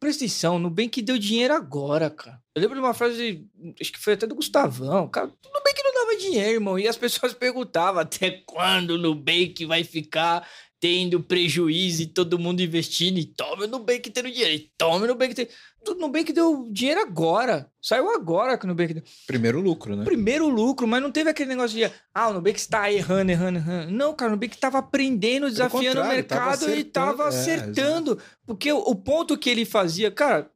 presta 0.00 0.24
atenção, 0.24 0.58
Nubank 0.58 1.02
deu 1.02 1.18
dinheiro 1.18 1.54
agora, 1.54 2.08
cara. 2.08 2.40
Eu 2.54 2.62
lembro 2.62 2.76
de 2.76 2.82
uma 2.82 2.94
frase, 2.94 3.46
acho 3.80 3.92
que 3.92 3.98
foi 3.98 4.14
até 4.14 4.26
do 4.26 4.34
Gustavão, 4.34 5.08
cara, 5.08 5.26
Nubank 5.26 5.82
não 5.84 5.94
dava 5.94 6.16
dinheiro, 6.16 6.52
irmão. 6.52 6.78
E 6.78 6.88
as 6.88 6.96
pessoas 6.96 7.32
perguntavam 7.34 8.00
até 8.00 8.42
quando 8.46 8.90
o 8.92 8.98
Nubank 8.98 9.64
vai 9.66 9.84
ficar 9.84 10.48
tendo 10.80 11.20
prejuízo 11.20 12.02
e 12.02 12.06
todo 12.06 12.38
mundo 12.38 12.62
investindo, 12.62 13.18
e 13.18 13.24
tome 13.24 13.64
o 13.64 13.68
Nubank 13.68 14.08
tendo 14.10 14.30
dinheiro, 14.30 14.54
e 14.54 14.70
tome 14.78 15.04
o 15.04 15.08
Nubank 15.08 15.34
tendo... 15.34 15.48
O 15.86 15.94
Nubank 15.94 16.32
deu 16.32 16.68
dinheiro 16.70 17.00
agora. 17.00 17.70
Saiu 17.80 18.10
agora 18.10 18.58
que 18.58 18.64
o 18.64 18.68
Nubank 18.68 18.94
deu. 18.94 19.02
Primeiro 19.26 19.60
lucro, 19.60 19.96
né? 19.96 20.04
Primeiro 20.04 20.48
lucro, 20.48 20.86
mas 20.86 21.00
não 21.00 21.10
teve 21.10 21.30
aquele 21.30 21.50
negócio 21.50 21.76
de 21.76 21.90
ah, 22.12 22.28
o 22.28 22.34
Nubank 22.34 22.58
está 22.58 22.90
errando, 22.92 23.30
errando, 23.30 23.58
errando. 23.58 23.92
Não, 23.92 24.14
cara, 24.14 24.30
o 24.30 24.34
Nubank 24.34 24.54
estava 24.54 24.78
aprendendo, 24.78 25.48
desafiando 25.48 26.00
o 26.00 26.02
contrário, 26.02 26.24
tava 26.24 26.44
mercado 26.44 26.62
e 26.62 26.72
acertando, 26.72 26.80
estava 26.80 27.24
é, 27.24 27.28
acertando. 27.28 28.18
porque 28.46 28.72
o, 28.72 28.78
o 28.78 28.94
ponto 28.96 29.38
que 29.38 29.48
ele 29.48 29.64
fazia, 29.64 30.10
cara, 30.10 30.50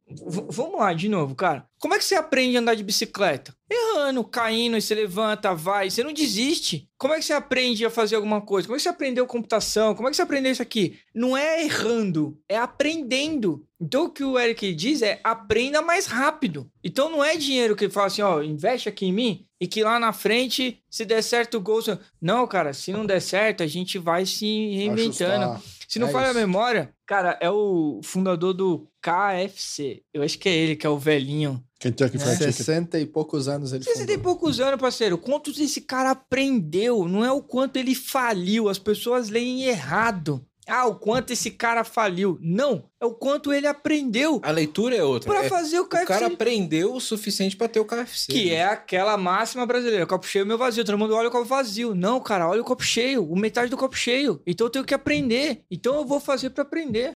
vamos 0.49 0.79
lá 0.79 0.93
de 0.93 1.07
novo, 1.07 1.33
cara. 1.33 1.65
Como 1.79 1.93
é 1.93 1.97
que 1.97 2.05
você 2.05 2.15
aprende 2.15 2.55
a 2.55 2.59
andar 2.61 2.75
de 2.75 2.83
bicicleta? 2.83 3.53
Errando, 3.69 4.23
caindo, 4.23 4.79
você 4.79 4.95
levanta, 4.95 5.53
vai, 5.53 5.89
você 5.89 6.03
não 6.03 6.13
desiste. 6.13 6.87
Como 6.97 7.13
é 7.13 7.17
que 7.17 7.25
você 7.25 7.33
aprende 7.33 7.85
a 7.85 7.89
fazer 7.89 8.15
alguma 8.15 8.39
coisa? 8.39 8.67
Como 8.67 8.75
é 8.75 8.77
que 8.77 8.83
você 8.83 8.89
aprendeu 8.89 9.25
computação? 9.25 9.95
Como 9.95 10.07
é 10.07 10.11
que 10.11 10.15
você 10.15 10.21
aprendeu 10.21 10.51
isso 10.51 10.61
aqui? 10.61 10.99
Não 11.13 11.35
é 11.35 11.63
errando, 11.63 12.39
é 12.47 12.57
aprendendo. 12.57 13.65
Então 13.83 14.05
o 14.05 14.09
que 14.09 14.23
o 14.23 14.39
Eric 14.39 14.73
diz 14.73 15.01
é 15.01 15.19
aprenda 15.23 15.81
mais 15.81 16.05
rápido. 16.05 16.69
Então 16.83 17.09
não 17.11 17.23
é 17.23 17.35
dinheiro 17.35 17.75
que 17.75 17.83
ele 17.85 17.91
fala 17.93 18.07
assim, 18.07 18.21
ó, 18.21 18.41
investe 18.41 18.87
aqui 18.87 19.05
em 19.07 19.13
mim 19.13 19.45
e 19.59 19.67
que 19.67 19.83
lá 19.83 19.99
na 19.99 20.13
frente, 20.13 20.81
se 20.89 21.03
der 21.03 21.21
certo 21.21 21.57
o 21.57 21.61
gol. 21.61 21.81
você- 21.81 21.97
Não, 22.21 22.47
cara, 22.47 22.71
se 22.73 22.91
não 22.93 23.05
der 23.05 23.21
certo, 23.21 23.61
a 23.63 23.67
gente 23.67 23.97
vai 23.97 24.25
se 24.25 24.45
reinventando. 24.75 25.43
Ajustar. 25.51 25.61
Se 25.87 25.99
não 25.99 26.07
É 26.07 26.11
falha 26.11 26.31
a 26.31 26.33
memória, 26.33 26.91
cara, 27.05 27.37
é 27.41 27.49
o 27.51 27.99
fundador 28.03 28.53
do 28.53 28.87
KFC. 29.01 30.01
Eu 30.13 30.23
acho 30.23 30.39
que 30.39 30.49
é 30.49 30.55
ele, 30.55 30.75
que 30.75 30.87
é 30.87 30.89
o 30.89 30.97
velhinho. 30.97 31.63
Kentucky 31.79 32.17
Fried 32.17 32.37
Chicken. 32.37 32.51
60 32.51 32.99
e 32.99 33.05
poucos 33.05 33.47
anos 33.47 33.73
ele 33.73 33.83
Você 33.83 34.05
tem 34.05 34.15
fundou. 34.15 34.19
poucos 34.23 34.59
anos, 34.59 34.79
parceiro. 34.79 35.17
Quantos 35.17 35.59
esse 35.59 35.81
cara 35.81 36.11
aprendeu? 36.11 37.07
Não 37.07 37.23
é 37.25 37.31
o 37.31 37.41
quanto 37.43 37.75
ele 37.77 37.93
faliu. 37.93 38.69
As 38.69 38.79
pessoas 38.79 39.29
leem 39.29 39.63
errado. 39.65 40.43
Ah, 40.67 40.85
o 40.87 40.95
quanto 40.95 41.33
esse 41.33 41.51
cara 41.51 41.83
faliu. 41.83 42.37
Não, 42.41 42.85
é 43.01 43.05
o 43.05 43.11
quanto 43.11 43.51
ele 43.51 43.67
aprendeu 43.67 44.39
A 44.43 44.49
leitura 44.51 44.95
é 44.95 45.03
outra. 45.03 45.29
pra 45.29 45.43
É- 45.45 45.49
fazer 45.49 45.79
o 45.79 45.83
o 45.83 45.85
KFC. 45.87 46.05
cara 46.05 46.27
aprendeu 46.27 46.93
o 46.93 47.01
suficiente 47.01 47.57
pra 47.57 47.67
ter 47.67 47.81
o 47.81 47.85
KFC. 47.85 48.31
Que 48.31 48.45
né? 48.51 48.55
é 48.55 48.63
aquela 48.65 49.17
máxima 49.17 49.65
brasileira, 49.65 50.05
copo 50.05 50.25
cheio, 50.25 50.45
meu 50.45 50.57
vazio. 50.57 50.85
Todo 50.85 50.97
mundo 50.97 51.13
olha 51.15 51.27
o 51.27 51.31
copo 51.31 51.43
vazio. 51.45 51.93
Não, 51.93 52.19
cara, 52.21 52.47
olha 52.47 52.61
o 52.61 52.65
copo 52.65 52.83
cheio, 52.83 53.29
o 53.29 53.35
metade 53.37 53.69
do 53.69 53.75
copo 53.77 53.97
cheio. 53.97 54.41
Então 54.47 54.67
eu 54.67 54.71
tenho 54.71 54.85
que 54.85 54.93
aprender. 54.93 55.63
Então 55.69 55.95
eu 55.95 56.05
vou 56.05 56.19
fazer 56.21 56.49
pra 56.51 56.63
aprender. 56.63 57.11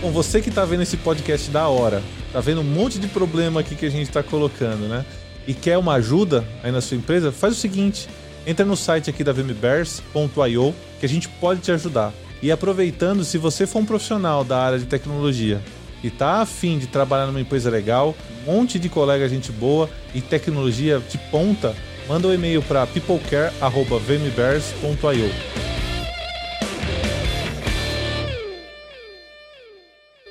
Bom, 0.00 0.10
você 0.12 0.40
que 0.40 0.50
tá 0.50 0.64
vendo 0.64 0.82
esse 0.82 0.96
podcast 0.96 1.50
da 1.50 1.68
hora, 1.68 2.02
tá 2.32 2.40
vendo 2.40 2.60
um 2.60 2.64
monte 2.64 2.98
de 2.98 3.06
problema 3.08 3.60
aqui 3.60 3.74
que 3.74 3.84
a 3.84 3.90
gente 3.90 4.10
tá 4.10 4.22
colocando, 4.22 4.88
né? 4.88 5.04
E 5.46 5.52
quer 5.52 5.76
uma 5.78 5.94
ajuda 5.94 6.46
aí 6.62 6.70
na 6.72 6.80
sua 6.80 6.96
empresa, 6.96 7.30
faz 7.32 7.54
o 7.56 7.60
seguinte: 7.60 8.08
entra 8.46 8.64
no 8.64 8.76
site 8.76 9.10
aqui 9.10 9.22
da 9.22 9.32
vmbears.io 9.32 10.74
que 10.98 11.06
a 11.06 11.08
gente 11.08 11.28
pode 11.28 11.60
te 11.60 11.70
ajudar. 11.72 12.12
E 12.42 12.50
aproveitando, 12.50 13.24
se 13.24 13.38
você 13.38 13.66
for 13.66 13.80
um 13.80 13.84
profissional 13.84 14.42
da 14.42 14.58
área 14.58 14.78
de 14.78 14.86
tecnologia 14.86 15.60
e 16.02 16.08
tá 16.10 16.40
afim 16.40 16.78
de 16.78 16.86
trabalhar 16.86 17.26
numa 17.26 17.40
empresa 17.40 17.68
legal, 17.68 18.14
um 18.42 18.46
monte 18.52 18.78
de 18.78 18.88
colega 18.88 19.28
gente 19.28 19.52
boa 19.52 19.90
e 20.14 20.22
tecnologia 20.22 21.00
de 21.00 21.18
ponta, 21.30 21.76
manda 22.08 22.28
um 22.28 22.32
e-mail 22.32 22.62
para 22.62 22.86
peoplecare@vmbears.io. 22.86 25.30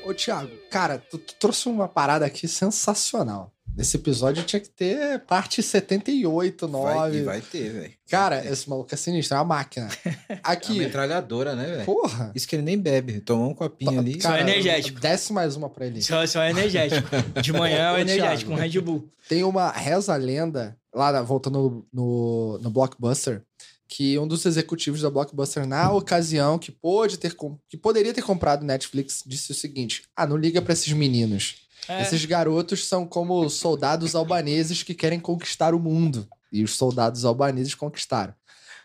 Ô, 0.03 0.11
Thiago, 0.13 0.49
cara, 0.71 0.97
tu, 0.97 1.19
tu 1.19 1.35
trouxe 1.35 1.69
uma 1.69 1.87
parada 1.87 2.25
aqui 2.25 2.47
sensacional. 2.47 3.53
Nesse 3.75 3.95
episódio 3.95 4.43
tinha 4.43 4.59
que 4.59 4.67
ter 4.69 5.19
parte 5.19 5.63
78, 5.63 6.67
9. 6.67 6.93
Vai, 6.93 7.15
e 7.15 7.21
vai 7.23 7.41
ter, 7.41 7.71
velho. 7.71 7.93
Cara, 8.09 8.45
esse 8.45 8.69
maluco 8.69 8.93
é 8.93 8.97
sinistro, 8.97 9.35
é 9.35 9.39
uma 9.39 9.45
máquina. 9.45 9.87
É 10.29 10.33
uma 10.33 10.39
Aqui, 10.43 10.77
metralhadora, 10.79 11.55
né, 11.55 11.65
velho? 11.65 11.85
porra. 11.85 12.31
Isso 12.35 12.47
que 12.47 12.55
ele 12.55 12.63
nem 12.63 12.77
bebe. 12.77 13.19
Tomou 13.21 13.49
um 13.51 13.53
copinho 13.53 13.99
ali. 13.99 14.21
Só 14.21 14.35
energético. 14.37 14.99
Desce 14.99 15.31
mais 15.31 15.55
uma 15.55 15.69
pra 15.69 15.85
ele. 15.85 16.01
Só, 16.01 16.25
só 16.27 16.43
energético. 16.43 17.07
De 17.41 17.53
manhã 17.53 17.77
é 17.77 17.93
o 17.93 17.97
energético, 17.97 18.51
um 18.51 18.55
Red 18.55 18.79
Bull. 18.81 19.09
Tem 19.27 19.43
uma 19.43 19.71
reza 19.71 20.15
lenda, 20.15 20.75
lá 20.93 21.21
voltando 21.21 21.85
no, 21.93 22.57
no 22.59 22.69
Blockbuster, 22.69 23.41
que 23.87 24.17
um 24.19 24.27
dos 24.27 24.45
executivos 24.45 25.01
da 25.01 25.09
Blockbuster, 25.09 25.65
na 25.67 25.91
ocasião 25.91 26.59
que 26.59 26.71
pôde 26.71 27.17
ter 27.17 27.33
com- 27.33 27.57
que 27.69 27.77
poderia 27.77 28.13
ter 28.13 28.21
comprado 28.21 28.65
Netflix, 28.65 29.23
disse 29.25 29.51
o 29.51 29.55
seguinte: 29.55 30.03
Ah, 30.15 30.27
não 30.27 30.35
liga 30.37 30.61
pra 30.61 30.73
esses 30.73 30.91
meninos. 30.93 31.67
É. 31.87 32.01
Esses 32.01 32.23
garotos 32.25 32.87
são 32.87 33.05
como 33.05 33.49
soldados 33.49 34.13
albaneses 34.15 34.83
que 34.83 34.93
querem 34.93 35.19
conquistar 35.19 35.73
o 35.73 35.79
mundo. 35.79 36.27
E 36.51 36.63
os 36.63 36.75
soldados 36.75 37.25
albaneses 37.25 37.75
conquistaram. 37.75 38.33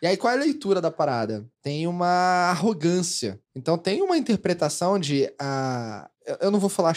E 0.03 0.07
aí, 0.07 0.16
qual 0.19 0.33
é 0.33 0.37
a 0.37 0.41
leitura 0.41 0.81
da 0.83 0.91
parada? 0.91 1.47
Tem 1.62 1.87
uma 1.87 2.51
arrogância. 2.51 3.41
Então, 3.55 3.79
tem 3.79 4.03
uma 4.03 4.19
interpretação 4.19 4.99
de. 4.99 5.33
ah, 5.41 6.11
eu- 6.41 6.51
não 6.51 6.59
vou 6.61 6.69
falar 6.69 6.95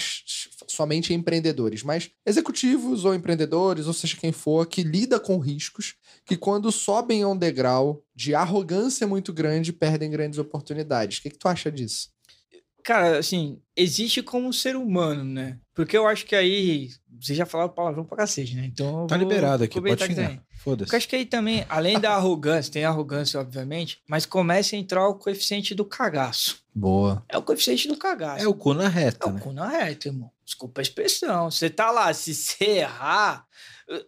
somente 0.68 1.14
empreendedores, 1.14 1.84
mas 1.84 2.10
executivos 2.26 3.06
ou 3.06 3.16
empreendedores, 3.16 3.88
ou 3.88 3.94
seja 3.94 4.18
quem 4.18 4.32
for, 4.32 4.66
que 4.68 4.84
lida 4.84 5.20
com 5.20 5.38
riscos, 5.40 5.96
que 6.26 6.36
quando 6.36 6.72
sobem 6.72 7.24
a 7.24 7.28
um 7.30 7.38
degrau 7.38 8.04
de 8.16 8.36
arrogância 8.36 9.08
muito 9.08 9.32
grande, 9.32 9.72
perdem 9.72 10.10
grandes 10.12 10.40
oportunidades. 10.40 11.20
O 11.20 11.22
que, 11.22 11.30
que 11.30 11.38
tu 11.38 11.48
acha 11.48 11.72
disso? 11.72 12.10
Cara, 12.88 13.18
assim, 13.18 13.60
existe 13.76 14.24
como 14.24 14.54
ser 14.54 14.78
humano, 14.78 15.22
né? 15.22 15.60
Porque 15.76 15.98
eu 15.98 16.08
acho 16.08 16.26
que 16.26 16.34
aí. 16.34 16.88
Você 17.20 17.36
já 17.36 17.46
falou 17.46 17.68
palavrão 17.68 18.06
pra 18.06 18.16
cacete, 18.20 18.56
né? 18.56 18.64
Então. 18.66 19.06
Tá 19.08 19.18
liberado 19.18 19.66
aqui, 19.66 19.82
pode 19.82 20.06
xingar. 20.06 20.30
tem. 20.30 20.42
Foda-se. 20.52 20.86
Porque 20.86 20.96
eu 20.96 20.98
acho 20.98 21.10
que 21.10 21.16
aí 21.18 21.26
também, 21.26 21.66
além 21.68 22.00
da 22.00 22.14
arrogância, 22.16 22.72
tem 22.72 22.86
arrogância, 22.86 23.42
obviamente, 23.42 24.00
mas 24.08 24.26
começa 24.26 24.74
a 24.74 24.80
entrar 24.80 25.06
o 25.06 25.16
coeficiente 25.16 25.76
do 25.76 25.84
cagaço. 25.84 26.64
Boa. 26.74 27.22
É 27.28 27.38
o 27.38 27.42
coeficiente 27.42 27.90
do 27.90 27.98
cagaço. 27.98 28.46
É 28.46 28.48
o 28.48 28.54
cu 28.54 28.74
na 28.74 28.88
reta, 28.88 29.28
É 29.28 29.30
o 29.30 29.34
né? 29.34 29.42
cu 29.42 29.52
na 29.52 29.68
reta, 29.68 30.08
irmão. 30.08 30.32
Desculpa 30.46 30.80
a 30.80 30.84
expressão. 30.84 31.52
Você 31.52 31.70
tá 31.70 31.92
lá, 31.92 32.14
se 32.14 32.34
você 32.34 32.64
errar, 32.64 33.46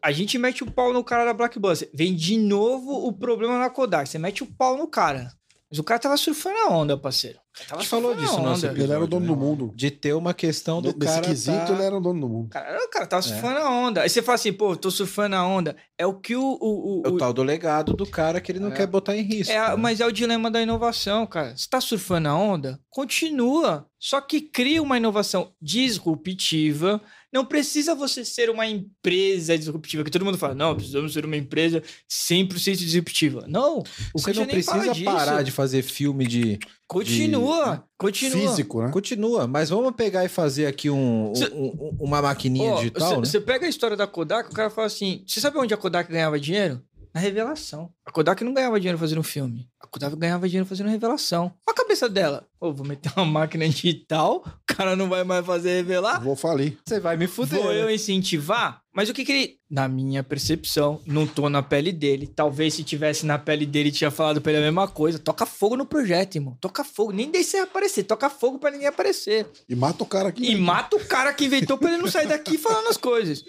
a 0.01 0.11
gente 0.13 0.37
mete 0.37 0.63
o 0.63 0.71
pau 0.71 0.93
no 0.93 1.03
cara 1.03 1.25
da 1.25 1.33
Blackbuster. 1.33 1.89
Vem 1.93 2.15
de 2.15 2.37
novo 2.37 3.05
o 3.05 3.11
problema 3.11 3.59
na 3.59 3.69
Kodak. 3.69 4.07
Você 4.07 4.17
mete 4.17 4.41
o 4.41 4.47
pau 4.47 4.77
no 4.77 4.87
cara. 4.87 5.33
Mas 5.69 5.79
o 5.79 5.83
cara 5.83 5.99
tava 5.99 6.15
surfando 6.15 6.57
a 6.59 6.69
onda, 6.69 6.97
parceiro. 6.97 7.39
Tava 7.67 7.79
A 7.79 7.83
gente 7.83 7.89
falou 7.89 8.15
disso 8.15 8.37
no 8.37 8.43
nosso 8.43 8.65
onda. 8.65 8.67
episódio. 8.67 8.83
Ele 8.83 8.91
era 8.93 9.03
o 9.03 9.07
dono 9.07 9.21
né? 9.25 9.31
do 9.31 9.35
mundo. 9.37 9.71
De 9.75 9.91
ter 9.91 10.13
uma 10.13 10.33
questão 10.33 10.81
do 10.81 10.93
cara. 10.93 11.21
quesito, 11.21 11.57
tá- 11.57 11.73
ele 11.73 11.83
era 11.83 11.97
o 11.97 12.01
dono 12.01 12.19
do 12.21 12.27
mundo. 12.29 12.49
Cara, 12.49 12.85
o 12.85 12.89
cara 12.89 13.05
tava 13.05 13.21
surfando 13.21 13.59
a 13.59 13.69
onda. 13.69 14.01
Aí 14.01 14.09
você 14.09 14.21
fala 14.21 14.35
assim, 14.35 14.53
pô, 14.53 14.75
tô 14.75 14.89
surfando 14.89 15.35
a 15.35 15.45
onda. 15.45 15.75
É 15.97 16.05
o 16.05 16.13
que 16.13 16.35
o. 16.35 16.41
o, 16.41 17.01
o- 17.01 17.03
É 17.05 17.09
o 17.09 17.17
tal 17.17 17.33
do 17.33 17.43
legado 17.43 17.93
do 17.93 18.05
cara 18.05 18.39
que 18.41 18.51
ele 18.51 18.59
não 18.59 18.69
É. 18.69 18.75
quer 18.75 18.87
botar 18.87 19.15
em 19.15 19.21
risco. 19.21 19.51
É, 19.53 19.69
né? 19.69 19.75
mas 19.75 19.99
é 19.99 20.05
o 20.05 20.11
dilema 20.11 20.49
da 20.49 20.61
inovação, 20.61 21.25
cara. 21.27 21.55
Você 21.55 21.67
tá 21.69 21.79
surfando 21.81 22.29
a 22.29 22.35
onda? 22.35 22.79
Continua. 22.89 23.85
Só 23.99 24.21
que 24.21 24.39
cria 24.41 24.81
uma 24.81 24.97
inovação 24.97 25.51
disruptiva. 25.61 27.01
Não 27.31 27.45
precisa 27.45 27.93
você 27.93 28.25
ser 28.25 28.49
uma 28.49 28.65
empresa 28.65 29.55
disruptiva, 29.57 30.03
que 30.03 30.09
todo 30.09 30.25
mundo 30.25 30.37
fala, 30.37 30.55
não, 30.55 30.73
precisamos 30.75 31.13
ser 31.13 31.25
uma 31.25 31.37
empresa 31.37 31.83
100% 32.09 32.77
disruptiva. 32.77 33.45
Não, 33.47 33.79
o 34.13 34.19
Você 34.19 34.33
não 34.33 34.45
precisa 34.47 34.91
disso. 34.93 35.05
parar 35.05 35.43
de 35.43 35.51
fazer 35.51 35.83
filme 35.83 36.25
de. 36.25 36.57
Continua, 36.89 37.83
continua. 37.99 38.49
Físico, 38.49 38.81
né? 38.81 38.89
Continua, 38.91 39.45
mas 39.47 39.69
vamos 39.69 39.93
pegar 39.95 40.25
e 40.25 40.27
fazer 40.27 40.65
aqui 40.65 40.89
um, 40.89 41.33
Cê- 41.35 41.49
um- 41.53 41.67
um- 41.67 41.97
uma 41.99 42.19
maquininha 42.19 42.73
Ó, 42.73 42.77
digital, 42.77 43.09
Você 43.11 43.15
né? 43.17 43.25
você 43.25 43.39
pega 43.41 43.65
a 43.67 43.69
história 43.69 43.95
da 43.95 44.07
Kodak, 44.07 44.49
o 44.49 44.53
cara 44.55 44.71
fala 44.71 44.87
assim: 44.87 45.23
você 45.27 45.39
sabe 45.39 45.57
onde 45.59 45.73
a 45.73 45.77
Kodak 45.77 46.11
ganhava 46.11 46.39
dinheiro? 46.39 46.81
Na 47.13 47.19
revelação. 47.21 47.89
A 48.05 48.11
Kodak 48.11 48.43
não 48.43 48.53
ganhava 48.53 48.79
dinheiro 48.79 48.97
fazendo 48.99 49.23
filme. 49.23 49.67
A 49.81 49.87
Kodak 49.87 50.15
ganhava 50.15 50.47
dinheiro 50.47 50.67
fazendo 50.67 50.89
revelação. 50.89 51.45
Olha 51.67 51.73
a 51.73 51.73
cabeça 51.73 52.07
dela. 52.07 52.45
Ô, 52.59 52.71
vou 52.71 52.85
meter 52.85 53.11
uma 53.17 53.25
máquina 53.25 53.67
digital, 53.69 54.43
o 54.45 54.73
cara 54.75 54.95
não 54.95 55.09
vai 55.09 55.23
mais 55.23 55.43
fazer 55.45 55.69
revelar. 55.77 56.19
Vou 56.23 56.35
falir. 56.35 56.77
Você 56.85 56.99
vai 56.99 57.17
me 57.17 57.25
fuder. 57.27 57.61
Vou 57.63 57.71
eu 57.71 57.89
incentivar? 57.89 58.81
Mas 58.99 59.07
o 59.07 59.13
que 59.13 59.23
que 59.23 59.31
ele. 59.31 59.59
Na 59.71 59.87
minha 59.87 60.21
percepção, 60.21 61.01
não 61.05 61.25
tô 61.25 61.49
na 61.49 61.63
pele 61.63 61.93
dele. 61.93 62.27
Talvez 62.27 62.73
se 62.73 62.83
tivesse 62.83 63.25
na 63.25 63.39
pele 63.39 63.65
dele, 63.65 63.93
tinha 63.93 64.11
falado 64.11 64.41
pra 64.41 64.51
ele 64.51 64.59
a 64.59 64.65
mesma 64.65 64.89
coisa. 64.89 65.17
Toca 65.17 65.45
fogo 65.45 65.77
no 65.77 65.85
projeto, 65.85 66.35
irmão. 66.35 66.57
Toca 66.59 66.83
fogo. 66.83 67.13
Nem 67.13 67.31
deixa 67.31 67.55
ele 67.55 67.63
aparecer. 67.63 68.03
Toca 68.03 68.29
fogo 68.29 68.59
pra 68.59 68.71
ninguém 68.71 68.87
aparecer. 68.87 69.47
E 69.69 69.73
mata 69.73 70.03
o 70.03 70.05
cara 70.05 70.27
aqui. 70.27 70.51
E 70.51 70.57
mata 70.57 70.97
o 70.97 71.05
cara 71.05 71.31
que 71.33 71.45
inventou 71.45 71.77
pra 71.77 71.93
ele 71.93 72.01
não 72.01 72.11
sair 72.11 72.27
daqui 72.27 72.57
falando 72.57 72.87
as 72.89 72.97
coisas. 72.97 73.41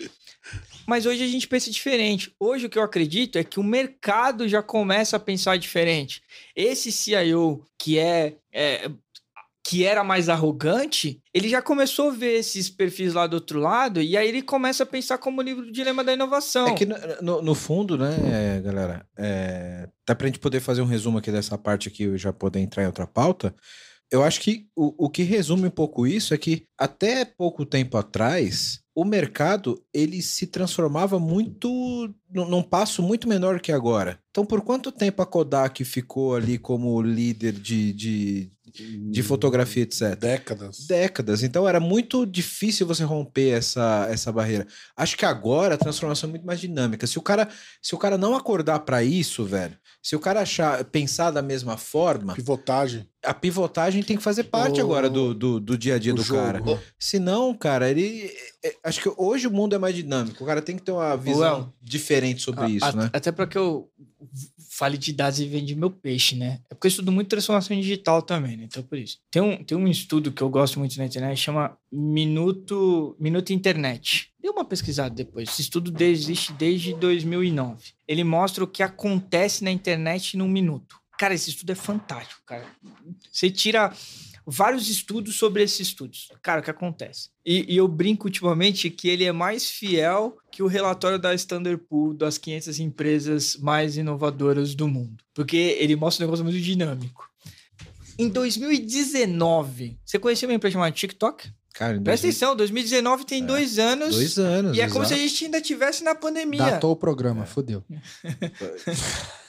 Mas 0.86 1.05
hoje 1.05 1.24
a 1.24 1.27
gente 1.27 1.48
pensa 1.48 1.68
diferente. 1.68 2.32
Hoje 2.39 2.66
o 2.66 2.70
que 2.70 2.78
eu 2.78 2.85
acredito 2.85 3.36
é 3.36 3.43
que 3.43 3.59
o 3.59 3.64
mercado 3.64 4.47
já 4.48 4.62
começa 4.62 5.16
a 5.16 5.20
pensar 5.20 5.59
diferente. 5.59 6.22
Esse 6.55 6.93
CIO 6.93 7.64
que 7.77 7.98
é, 7.98 8.36
é- 8.52 8.89
que 9.71 9.85
era 9.85 10.03
mais 10.03 10.29
arrogante, 10.29 11.21
ele 11.33 11.49
já 11.49 11.63
começou 11.63 12.09
a 12.11 12.13
ver 12.13 12.39
esses 12.39 12.69
perfis 12.69 13.15
lá 13.15 13.27
do 13.27 13.35
outro 13.35 13.61
lado 13.61 14.03
e 14.03 14.17
aí 14.17 14.29
ele 14.29 14.43
começa 14.43 14.83
a 14.83 14.87
pensar 14.87 15.19
como 15.19 15.41
o 15.41 15.45
livro 15.45 15.65
do 15.65 15.73
dilema 15.73 16.03
da 16.03 16.13
inovação. 16.13 16.67
É 16.69 16.75
que 16.75 16.85
no, 16.87 16.97
no- 17.23 17.43
no 17.43 17.55
fundo, 17.55 17.97
né, 17.97 18.61
galera, 18.65 19.07
é, 19.17 19.89
até 20.05 20.15
pra 20.15 20.27
gente 20.27 20.39
poder 20.39 20.61
fazer 20.61 20.83
um 20.83 20.87
resumo 20.87 21.19
aqui 21.19 21.31
dessa 21.31 21.57
parte 21.57 21.89
aqui 21.89 22.05
e 22.05 22.19
já 22.19 22.33
poder 22.33 22.59
entrar 22.61 22.83
em 22.83 22.87
outra 22.87 23.07
pauta, 23.07 23.55
eu 24.13 24.25
acho 24.25 24.41
que 24.41 24.67
o, 24.77 25.07
o 25.07 25.09
que 25.09 25.23
resume 25.23 25.69
um 25.69 25.71
pouco 25.71 26.05
isso 26.05 26.35
é 26.35 26.39
que 26.39 26.65
até 26.77 27.25
pouco 27.25 27.65
tempo 27.65 27.97
atrás, 27.97 28.81
o 28.93 29.05
mercado 29.05 29.81
ele 29.95 30.21
se 30.21 30.49
transformava 30.49 31.17
muito 31.21 31.69
num 32.29 32.49
num 32.49 32.63
passo 32.63 33.03
muito 33.05 33.29
menor 33.29 33.61
que 33.61 33.71
agora. 33.71 34.19
Então, 34.31 34.45
por 34.45 34.63
quanto 34.63 34.91
tempo 34.91 35.23
a 35.23 35.27
Kodak 35.27 35.85
ficou 35.85 36.35
ali 36.35 36.59
como 36.59 37.01
líder 37.01 37.53
de, 37.53 37.93
de, 37.93 38.53
de 38.73 39.23
fotografia, 39.23 39.83
etc? 39.83 40.17
Décadas. 40.19 40.87
décadas. 40.87 41.43
Então 41.43 41.69
era 41.69 41.81
muito 41.81 42.25
difícil 42.27 42.87
você 42.87 43.05
romper 43.05 43.51
essa, 43.51 44.07
essa 44.11 44.31
barreira. 44.33 44.67
Acho 44.97 45.17
que 45.17 45.25
agora 45.25 45.75
a 45.75 45.79
transformação 45.79 46.29
é 46.29 46.31
muito 46.31 46.47
mais 46.47 46.61
dinâmica. 46.61 47.07
Se 47.07 47.19
o 47.19 47.23
cara, 47.23 47.49
se 47.83 47.95
o 47.95 47.99
cara 47.99 48.17
não 48.19 48.35
acordar 48.35 48.81
para 48.81 49.03
isso, 49.03 49.45
velho, 49.45 49.77
se 50.03 50.17
o 50.17 50.21
cara 50.21 50.41
achar 50.41 50.83
pensar 50.85 51.31
da 51.31 51.43
mesma 51.43 51.77
forma, 51.77 52.35
Pivotagem. 52.35 53.07
a 53.25 53.35
pivotagem 53.35 54.03
tem 54.03 54.17
que 54.17 54.23
fazer 54.23 54.45
parte 54.45 54.81
O- 54.81 54.85
agora 54.85 55.11
do, 55.11 55.35
do, 55.35 55.61
do 55.61 55.77
dia 55.77 55.97
a 55.97 55.99
dia 55.99 56.13
o 56.13 56.17
do 56.17 56.23
jogo. 56.23 56.41
cara. 56.41 56.83
Se 56.99 57.19
não, 57.19 57.53
cara, 57.55 57.91
ele 57.91 58.31
é, 58.65 58.75
acho 58.85 59.01
que 59.03 59.13
hoje 59.17 59.47
o 59.47 59.51
mundo 59.51 59.75
é 59.75 59.79
mais 59.79 59.95
dinâmico. 59.95 60.43
O 60.43 60.47
cara 60.47 60.63
tem 60.63 60.77
que 60.77 60.83
ter 60.83 60.93
uma 60.93 61.17
visão 61.17 61.41
Well, 61.61 61.75
diferente 61.83 62.41
sobre 62.43 62.65
A- 62.65 62.69
isso, 62.69 62.85
a- 62.87 62.93
né? 62.93 63.11
Até 63.13 63.31
para 63.31 63.47
que 63.47 63.59
eu 63.59 63.91
fale 64.71 64.97
de 64.97 65.13
dados 65.13 65.41
e 65.41 65.47
vende 65.47 65.75
meu 65.75 65.91
peixe, 65.91 66.37
né? 66.37 66.61
É 66.71 66.75
porque 66.75 66.87
eu 66.87 66.91
estudo 66.91 67.11
muito 67.11 67.29
transformação 67.29 67.79
digital 67.79 68.23
também, 68.23 68.57
né? 68.57 68.65
Então, 68.65 68.83
por 68.85 68.97
isso. 68.97 69.19
Tem 69.29 69.43
um, 69.43 69.65
tem 69.65 69.77
um 69.77 69.89
estudo 69.89 70.31
que 70.31 70.41
eu 70.41 70.49
gosto 70.49 70.79
muito 70.79 70.97
na 70.97 71.05
internet, 71.05 71.37
chama 71.37 71.77
Minuto, 71.91 73.17
Minuto 73.19 73.53
Internet. 73.53 74.33
Dê 74.41 74.49
uma 74.49 74.65
pesquisada 74.65 75.13
depois. 75.13 75.49
Esse 75.49 75.63
estudo 75.63 75.93
existe 76.01 76.53
desde 76.53 76.95
2009. 76.95 77.93
Ele 78.07 78.23
mostra 78.23 78.63
o 78.63 78.67
que 78.67 78.83
acontece 78.83 79.65
na 79.65 79.73
internet 79.73 80.37
num 80.37 80.49
minuto. 80.49 80.97
Cara, 81.19 81.35
esse 81.35 81.51
estudo 81.51 81.73
é 81.73 81.75
fantástico, 81.75 82.41
cara. 82.47 82.65
Você 83.31 83.51
tira 83.51 83.93
vários 84.51 84.89
estudos 84.89 85.36
sobre 85.36 85.62
esses 85.62 85.81
estudos. 85.81 86.28
Cara, 86.43 86.60
o 86.60 86.64
que 86.64 86.70
acontece? 86.70 87.31
E, 87.47 87.72
e 87.72 87.77
eu 87.77 87.86
brinco 87.86 88.27
ultimamente 88.27 88.90
que 88.90 89.09
ele 89.09 89.24
é 89.24 89.32
mais 89.32 89.70
fiel 89.70 90.36
que 90.51 90.62
o 90.62 90.66
relatório 90.66 91.18
da 91.18 91.32
Standard 91.35 91.81
Poor's 91.89 92.18
das 92.18 92.36
500 92.36 92.81
empresas 92.81 93.56
mais 93.56 93.97
inovadoras 93.97 94.74
do 94.74 94.89
mundo. 94.89 95.22
Porque 95.32 95.56
ele 95.78 95.94
mostra 95.94 96.24
um 96.24 96.27
negócio 96.27 96.44
muito 96.44 96.60
dinâmico. 96.60 97.31
Em 98.18 98.28
2019, 98.28 99.98
você 100.05 100.18
conhecia 100.18 100.48
uma 100.48 100.55
empresa 100.55 100.74
chamada 100.74 100.93
TikTok? 100.93 101.51
Cara, 101.72 101.97
em 101.97 102.02
Presta 102.02 102.27
2000 102.27 102.48
atenção, 102.48 102.56
2019 102.56 103.24
tem 103.24 103.47
dois 103.47 103.78
anos. 103.78 104.14
dois 104.14 104.39
anos. 104.39 104.77
E 104.77 104.81
é 104.81 104.89
como 104.89 105.06
se 105.06 105.14
a 105.14 105.16
exato. 105.16 105.31
gente 105.31 105.44
ainda 105.44 105.59
estivesse 105.59 106.05
na 106.05 106.14
pandemia. 106.14 106.59
Datou 106.59 106.90
o 106.90 106.97
programa, 106.97 107.47
fudeu. 107.47 107.82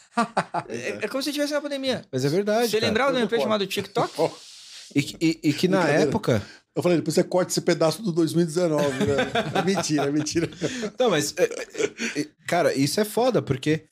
É, 0.67 1.05
é 1.05 1.07
como 1.07 1.23
se 1.23 1.29
estivesse 1.29 1.53
na 1.53 1.61
pandemia. 1.61 2.03
Mas 2.11 2.25
é 2.25 2.29
verdade. 2.29 2.69
Você 2.69 2.77
cara. 2.77 2.87
lembrava 2.87 3.11
de 3.11 3.17
uma 3.17 3.23
empresa 3.23 3.43
chamada 3.43 3.65
TikTok? 3.65 4.11
E, 4.95 5.01
que- 5.03 5.17
e- 5.21 5.39
e 5.49 5.53
que 5.53 5.67
na 5.67 5.87
época. 5.87 6.41
eu 6.75 6.81
falei, 6.83 6.97
depois 6.97 7.13
você 7.15 7.23
corta 7.23 7.51
esse 7.51 7.61
pedaço 7.61 8.01
do 8.01 8.11
2019, 8.11 8.87
né? 9.05 9.15
É 9.55 9.61
mentira, 9.63 10.03
é 10.05 10.11
mentira. 10.11 10.49
Não, 10.99 11.09
mas, 11.09 11.33
é, 11.37 11.49
cara, 12.47 12.73
isso 12.73 12.99
é 12.99 13.05
foda, 13.05 13.41
porque 13.41 13.85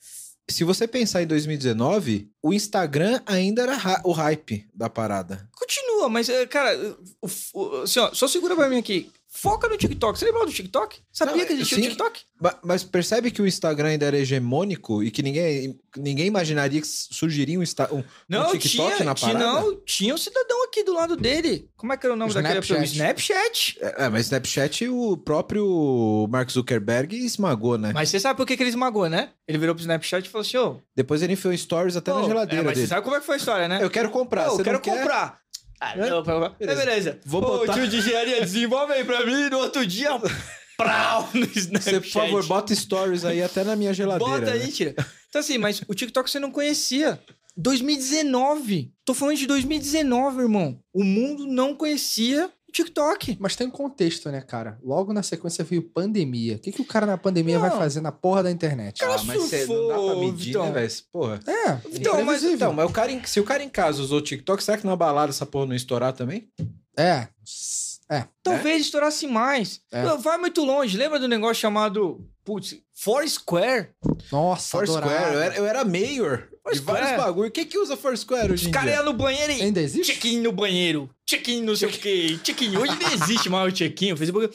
se 0.48 0.64
você 0.64 0.86
pensar 0.88 1.22
em 1.22 1.26
2019, 1.26 2.28
o 2.42 2.52
Instagram 2.52 3.20
ainda 3.26 3.62
era 3.62 3.76
ra- 3.76 4.00
o 4.04 4.12
hype 4.12 4.66
da 4.74 4.90
parada. 4.90 5.48
Continua, 5.56 6.08
mas, 6.08 6.28
cara, 6.48 6.76
o- 7.22 7.28
o- 7.54 7.82
assim, 7.82 8.00
ó, 8.00 8.12
só 8.12 8.26
segura 8.26 8.56
pra 8.56 8.68
mim 8.68 8.78
aqui. 8.78 9.10
Foca 9.32 9.68
no 9.68 9.76
TikTok. 9.76 10.18
Você 10.18 10.24
lembra 10.24 10.44
do 10.44 10.52
TikTok? 10.52 10.98
Sabia 11.12 11.36
Não, 11.36 11.46
que 11.46 11.52
existia 11.52 11.76
sim. 11.78 11.82
o 11.84 11.84
TikTok? 11.90 12.20
Ma- 12.42 12.58
Mas 12.64 12.82
percebe 12.82 13.30
que 13.30 13.40
o 13.40 13.46
Instagram 13.46 13.90
ainda 13.90 14.04
era 14.06 14.18
hegemônico 14.18 15.04
e 15.04 15.10
que 15.12 15.22
ninguém, 15.22 15.78
ninguém 15.96 16.26
imaginaria 16.26 16.80
que 16.80 16.86
surgiria 16.86 17.56
um, 17.56 17.62
um- 17.62 18.04
Não, 18.28 18.50
TikTok 18.50 18.96
tinha, 18.96 19.04
na 19.04 19.14
parada? 19.14 19.38
não, 19.38 19.80
tinha 19.86 20.12
um 20.12 20.18
cidadão 20.18 20.64
aqui 20.64 20.82
do 20.82 20.92
lado 20.92 21.16
dele. 21.16 21.70
Como 21.76 21.92
é 21.92 21.96
que 21.96 22.04
era 22.06 22.14
o 22.14 22.16
nome 22.16 22.34
daquele? 22.34 22.58
Snapchat. 22.58 22.92
Snapchat. 22.92 23.78
É, 23.80 24.08
mas 24.08 24.26
Snapchat 24.26 24.88
o 24.88 25.16
próprio 25.16 26.26
Mark 26.28 26.50
Zuckerberg 26.50 27.16
esmagou, 27.16 27.78
né? 27.78 27.92
Mas 27.94 28.08
você 28.10 28.18
sabe 28.18 28.36
por 28.36 28.44
que, 28.44 28.56
que 28.56 28.62
ele 28.64 28.70
esmagou, 28.70 29.08
né? 29.08 29.30
Ele 29.46 29.58
virou 29.58 29.74
pro 29.76 29.80
Snapchat 29.82 30.26
e 30.26 30.30
falou 30.30 30.44
assim, 30.44 30.56
ô... 30.56 30.78
Depois 30.96 31.22
ele 31.22 31.34
enfiou 31.34 31.56
stories 31.56 31.96
até 31.96 32.12
na 32.12 32.20
ô, 32.20 32.24
geladeira 32.26 32.62
é, 32.62 32.66
mas 32.66 32.74
dele. 32.74 32.86
você 32.86 32.90
sabe 32.94 33.04
como 33.04 33.14
é 33.14 33.20
que 33.20 33.26
foi 33.26 33.36
a 33.36 33.38
história, 33.38 33.68
né? 33.68 33.78
Eu 33.80 33.90
quero 33.90 34.10
comprar, 34.10 34.48
você 34.48 34.60
eu 34.60 34.64
quero 34.64 34.76
não 34.78 34.82
quer? 34.82 34.98
comprar. 34.98 35.40
Ah, 35.80 35.96
não, 35.96 36.22
pra- 36.22 36.38
pra- 36.38 36.48
Beleza. 36.50 36.84
beleza. 36.84 37.20
Vou 37.24 37.42
Ô, 37.42 37.58
botar- 37.60 37.72
tio 37.74 37.88
de 37.88 37.96
engenharia, 37.96 38.40
desenvolve 38.42 38.92
aí 38.92 39.02
pra 39.04 39.24
mim. 39.24 39.48
No 39.48 39.58
outro 39.58 39.86
dia, 39.86 40.10
prau, 40.76 41.28
no 41.32 41.44
Snapchat. 41.46 41.82
Você, 41.82 42.00
por 42.00 42.10
favor, 42.10 42.46
bota 42.46 42.74
stories 42.74 43.24
aí 43.24 43.42
até 43.42 43.64
na 43.64 43.74
minha 43.74 43.94
geladeira. 43.94 44.40
Bota 44.40 44.52
aí, 44.52 44.60
né? 44.60 44.66
tira. 44.68 44.94
Então 45.28 45.40
assim, 45.40 45.56
mas 45.58 45.80
o 45.88 45.94
TikTok 45.94 46.30
você 46.30 46.38
não 46.38 46.50
conhecia. 46.50 47.18
2019. 47.56 48.92
Tô 49.04 49.14
falando 49.14 49.36
de 49.36 49.46
2019, 49.46 50.42
irmão. 50.42 50.78
O 50.92 51.02
mundo 51.04 51.46
não 51.46 51.74
conhecia 51.74 52.46
o 52.46 52.50
TikTok. 52.70 53.36
Mas 53.40 53.56
tem 53.56 53.66
um 53.66 53.70
contexto, 53.70 54.30
né, 54.30 54.40
cara? 54.40 54.78
Logo 54.82 55.12
na 55.12 55.22
sequência 55.22 55.64
veio 55.64 55.82
pandemia. 55.82 56.56
O 56.56 56.58
que, 56.58 56.72
que 56.72 56.80
o 56.82 56.84
cara 56.84 57.06
na 57.06 57.16
pandemia 57.18 57.58
Não. 57.58 57.68
vai 57.68 57.70
fazer 57.78 58.00
na 58.00 58.12
porra 58.12 58.42
da 58.44 58.50
internet? 58.50 58.98
Cara, 59.00 59.14
Ah, 59.14 59.24
mas 59.24 59.40
você 59.42 59.66
não 59.66 59.88
dá 59.88 59.94
pra 59.94 60.16
medir, 60.20 60.46
Vitão. 60.46 60.64
né, 60.66 60.72
velho? 60.72 60.92
Porra. 61.12 61.40
É, 61.46 61.78
Então, 61.92 62.24
mas-. 62.24 62.42
Então, 62.44 62.72
mas 62.72 62.88
o 62.88 62.92
cara 62.92 63.10
em- 63.12 63.24
se 63.24 63.40
o 63.40 63.44
cara 63.44 63.62
em 63.62 63.68
casa 63.68 64.00
usou 64.02 64.18
o 64.18 64.22
TikTok, 64.22 64.62
será 64.62 64.78
que 64.78 64.86
na 64.86 64.96
balada 64.96 65.30
essa 65.30 65.44
porra 65.46 65.66
não 65.66 65.74
estourar 65.74 66.12
também? 66.12 66.48
É. 66.96 67.28
É. 68.10 68.24
Talvez 68.42 68.82
estourasse 68.82 69.26
mais. 69.26 69.80
É. 69.92 70.02
Vai 70.16 70.36
muito 70.38 70.64
longe. 70.64 70.96
Lembra 70.96 71.18
do 71.20 71.28
negócio 71.28 71.54
chamado, 71.60 72.20
putz, 72.50 72.76
Foursquare? 72.92 73.90
Nossa, 74.32 74.76
Foursquare, 74.76 75.34
eu 75.34 75.40
era, 75.40 75.54
eu 75.56 75.64
era 75.64 75.84
mayor 75.84 76.48
de 76.48 76.80
Foursquare. 76.80 77.00
vários 77.00 77.24
bagulho. 77.24 77.50
Quem 77.52 77.64
que 77.64 77.78
usa 77.78 77.96
Foursquare 77.96 78.52
hoje 78.52 78.64
Os 78.64 78.68
em 78.68 78.72
caras 78.72 78.88
dia? 78.88 78.96
iam 78.96 79.04
no 79.04 79.12
banheiro 79.12 79.52
e... 79.52 79.62
Ainda 79.62 79.80
existe? 79.80 80.12
Check-in 80.14 80.40
no 80.40 80.50
banheiro. 80.50 81.08
Check-in 81.24 81.62
não 81.62 81.76
sei 81.76 81.88
o 81.88 81.92
quê. 81.92 82.38
Check-in. 82.42 82.76
Hoje 82.76 82.96
nem 82.96 83.12
existe 83.12 83.48
mais 83.48 83.72
o 83.72 83.76
check-in. 83.76 84.12
O 84.12 84.16
Facebook... 84.16 84.52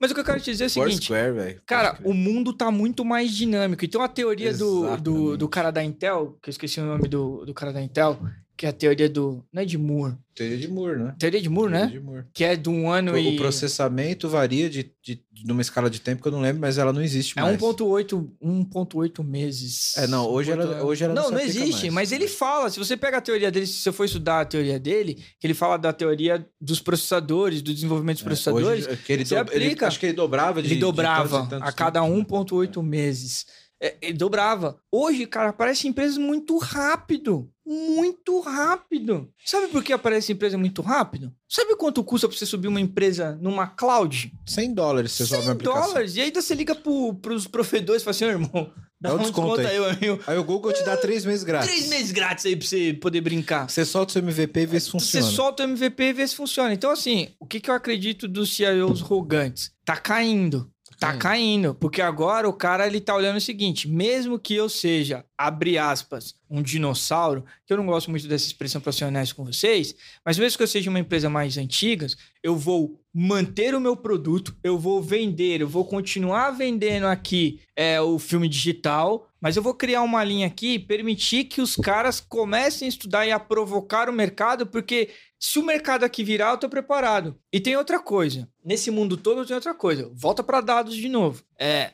Mas 0.00 0.10
o 0.10 0.14
que 0.14 0.20
eu 0.20 0.24
quero 0.24 0.40
te 0.40 0.50
dizer 0.50 0.64
é 0.64 0.66
o 0.66 0.70
seguinte. 0.70 1.06
Foursquare, 1.06 1.32
velho. 1.32 1.62
Cara, 1.64 2.00
o 2.04 2.12
mundo 2.12 2.52
tá 2.52 2.68
muito 2.70 3.04
mais 3.04 3.30
dinâmico. 3.30 3.84
Então 3.84 4.02
a 4.02 4.08
teoria 4.08 4.52
do, 4.52 4.96
do, 4.96 5.36
do 5.36 5.48
cara 5.48 5.70
da 5.70 5.84
Intel, 5.84 6.36
que 6.42 6.48
eu 6.48 6.52
esqueci 6.52 6.80
o 6.80 6.84
nome 6.84 7.06
do, 7.06 7.46
do 7.46 7.54
cara 7.54 7.72
da 7.72 7.80
Intel, 7.80 8.18
que 8.56 8.64
é 8.66 8.70
a 8.70 8.72
teoria 8.72 9.08
do. 9.08 9.44
Não 9.52 9.62
é 9.62 9.64
de 9.64 9.76
Moore. 9.76 10.14
Teoria 10.34 10.56
de 10.58 10.68
Moore, 10.68 10.98
né? 10.98 11.14
Teoria 11.18 11.40
de 11.40 11.48
Moore, 11.48 11.70
Teoria 11.72 11.86
né? 11.86 11.92
de 11.92 12.00
Moore. 12.00 12.24
Que 12.34 12.44
é 12.44 12.56
de 12.56 12.68
um 12.68 12.90
ano 12.90 13.12
O, 13.12 13.18
e. 13.18 13.34
o 13.34 13.36
processamento 13.36 14.28
varia 14.28 14.68
de, 14.68 14.92
de, 15.02 15.22
de 15.32 15.50
uma 15.52 15.62
escala 15.62 15.88
de 15.88 16.00
tempo 16.00 16.20
que 16.22 16.28
eu 16.28 16.32
não 16.32 16.40
lembro, 16.40 16.60
mas 16.60 16.76
ela 16.78 16.92
não 16.92 17.02
existe 17.02 17.38
É 17.38 17.42
mais. 17.42 17.58
1,8 17.58 18.28
1,8 18.42 19.24
meses. 19.24 19.96
É, 19.96 20.06
não, 20.06 20.26
hoje 20.28 20.50
ela- 20.50 20.82
hoje 20.84 21.04
ela 21.04 21.14
não 21.14 21.24
não 21.24 21.30
não 21.32 21.40
existe, 21.40 21.82
mais. 21.90 21.94
mas 21.94 22.12
ele 22.12 22.28
fala. 22.28 22.68
Se 22.70 22.78
você 22.78 22.96
pega 22.96 23.18
a 23.18 23.20
teoria 23.20 23.50
dele, 23.50 23.66
se 23.66 23.74
você 23.80 23.92
for 23.92 24.04
estudar 24.04 24.40
a 24.40 24.44
teoria 24.44 24.78
dele, 24.78 25.14
que 25.40 25.46
ele 25.46 25.54
fala 25.54 25.76
da 25.76 25.92
teoria 25.92 26.46
dos 26.60 26.80
processadores, 26.80 27.62
do 27.62 27.72
desenvolvimento 27.72 28.16
dos 28.18 28.24
É, 28.24 28.26
processadores, 28.26 28.86
hoje, 28.86 28.96
que 28.98 29.12
ele, 29.12 29.24
você 29.24 29.42
do- 29.42 29.52
ele- 29.52 29.64
aplica. 29.66 29.86
acho 29.86 29.98
que 30.00 30.06
ele 30.06 30.12
dobrava 30.12 30.60
de 30.62 30.68
ele 30.68 30.74
de 30.76 30.80
dobrava 30.80 31.28
tantos 31.28 31.46
e 31.46 31.50
tantos 31.50 31.68
a 31.68 31.72
cada 31.72 32.00
tempos, 32.02 32.16
né? 32.18 32.24
1,8 32.24 32.82
meses. 32.82 33.46
É, 33.82 33.96
ele 34.00 34.14
dobrava. 34.18 34.78
Hoje, 34.90 35.26
cara, 35.26 35.50
aparece 35.50 35.86
empresas 35.86 36.16
muito 36.18 36.56
rápido. 36.58 37.50
Muito 37.66 38.38
rápido. 38.38 39.28
Sabe 39.44 39.66
por 39.66 39.82
que 39.82 39.92
aparece 39.92 40.32
empresa 40.32 40.56
muito 40.56 40.82
rápido? 40.82 41.32
Sabe 41.48 41.74
quanto 41.74 42.04
custa 42.04 42.28
pra 42.28 42.36
você 42.36 42.46
subir 42.46 42.68
uma 42.68 42.80
empresa 42.80 43.36
numa 43.42 43.66
cloud? 43.66 44.32
100 44.46 44.72
dólares 44.72 45.12
você 45.12 45.26
sobe 45.26 45.42
100 45.42 45.48
uma 45.48 45.52
aplicação. 45.54 45.88
dólares. 45.88 46.14
E 46.14 46.20
ainda 46.20 46.40
você 46.40 46.54
liga 46.54 46.76
pro, 46.76 47.14
pros 47.14 47.48
provedores 47.48 48.02
e 48.02 48.04
fala 48.04 48.12
assim, 48.12 48.24
"Ô, 48.24 48.28
irmão, 48.28 48.72
dá 49.00 49.08
Dá 49.08 49.14
um 49.16 49.18
desconto 49.18 49.56
desconto 49.56 49.60
aí." 49.60 49.78
aí, 49.78 49.96
amigo. 49.96 50.22
Aí 50.28 50.38
o 50.38 50.44
Google 50.44 50.72
te 50.72 50.84
dá 50.84 50.96
três 50.96 51.24
meses 51.24 51.42
grátis. 51.42 51.68
Três 51.68 51.88
meses 51.88 52.12
grátis 52.12 52.46
aí 52.46 52.54
pra 52.54 52.66
você 52.68 52.94
poder 52.94 53.20
brincar. 53.20 53.68
Você 53.68 53.84
solta 53.84 54.10
o 54.10 54.12
seu 54.12 54.22
MVP 54.22 54.60
e 54.60 54.66
vê 54.66 54.78
se 54.78 54.90
funciona. 54.90 55.26
Você 55.26 55.34
solta 55.34 55.64
o 55.64 55.66
MVP 55.66 56.02
e 56.04 56.12
vê 56.12 56.28
se 56.28 56.36
funciona. 56.36 56.72
Então, 56.72 56.90
assim, 56.92 57.28
o 57.40 57.46
que, 57.46 57.58
que 57.58 57.68
eu 57.68 57.74
acredito 57.74 58.28
dos 58.28 58.54
CIOs 58.54 59.00
rogantes? 59.00 59.72
Tá 59.84 59.96
caindo. 59.96 60.70
Tá 60.98 61.08
caindo. 61.08 61.20
caindo, 61.20 61.74
porque 61.74 62.00
agora 62.00 62.48
o 62.48 62.52
cara 62.52 62.86
ele 62.86 63.00
tá 63.00 63.14
olhando 63.14 63.36
o 63.36 63.40
seguinte: 63.40 63.88
mesmo 63.88 64.38
que 64.38 64.54
eu 64.54 64.68
seja, 64.68 65.24
abre 65.36 65.76
aspas, 65.76 66.34
um 66.48 66.62
dinossauro, 66.62 67.44
que 67.66 67.72
eu 67.72 67.76
não 67.76 67.86
gosto 67.86 68.10
muito 68.10 68.26
dessa 68.26 68.46
expressão 68.46 68.80
pra 68.80 68.92
ser 68.92 69.04
honesto 69.04 69.36
com 69.36 69.44
vocês, 69.44 69.94
mas 70.24 70.38
mesmo 70.38 70.56
que 70.56 70.62
eu 70.62 70.68
seja 70.68 70.88
uma 70.88 70.98
empresa 70.98 71.28
mais 71.28 71.58
antiga, 71.58 72.06
eu 72.42 72.56
vou 72.56 72.98
manter 73.12 73.74
o 73.74 73.80
meu 73.80 73.96
produto, 73.96 74.56
eu 74.62 74.78
vou 74.78 75.02
vender, 75.02 75.60
eu 75.60 75.68
vou 75.68 75.84
continuar 75.84 76.50
vendendo 76.50 77.06
aqui 77.06 77.60
é, 77.74 78.00
o 78.00 78.18
filme 78.18 78.48
digital, 78.48 79.28
mas 79.46 79.56
eu 79.56 79.62
vou 79.62 79.74
criar 79.74 80.02
uma 80.02 80.24
linha 80.24 80.48
aqui 80.48 80.74
e 80.74 80.78
permitir 80.80 81.44
que 81.44 81.60
os 81.60 81.76
caras 81.76 82.18
comecem 82.18 82.86
a 82.86 82.88
estudar 82.88 83.26
e 83.28 83.30
a 83.30 83.38
provocar 83.38 84.10
o 84.10 84.12
mercado, 84.12 84.66
porque 84.66 85.10
se 85.38 85.60
o 85.60 85.64
mercado 85.64 86.02
aqui 86.02 86.24
virar, 86.24 86.50
eu 86.50 86.58
tô 86.58 86.68
preparado. 86.68 87.38
E 87.52 87.60
tem 87.60 87.76
outra 87.76 88.00
coisa. 88.00 88.50
Nesse 88.64 88.90
mundo 88.90 89.16
todo 89.16 89.46
tem 89.46 89.54
outra 89.54 89.72
coisa. 89.72 90.10
Volta 90.12 90.42
para 90.42 90.60
dados 90.60 90.96
de 90.96 91.08
novo. 91.08 91.44
É, 91.60 91.92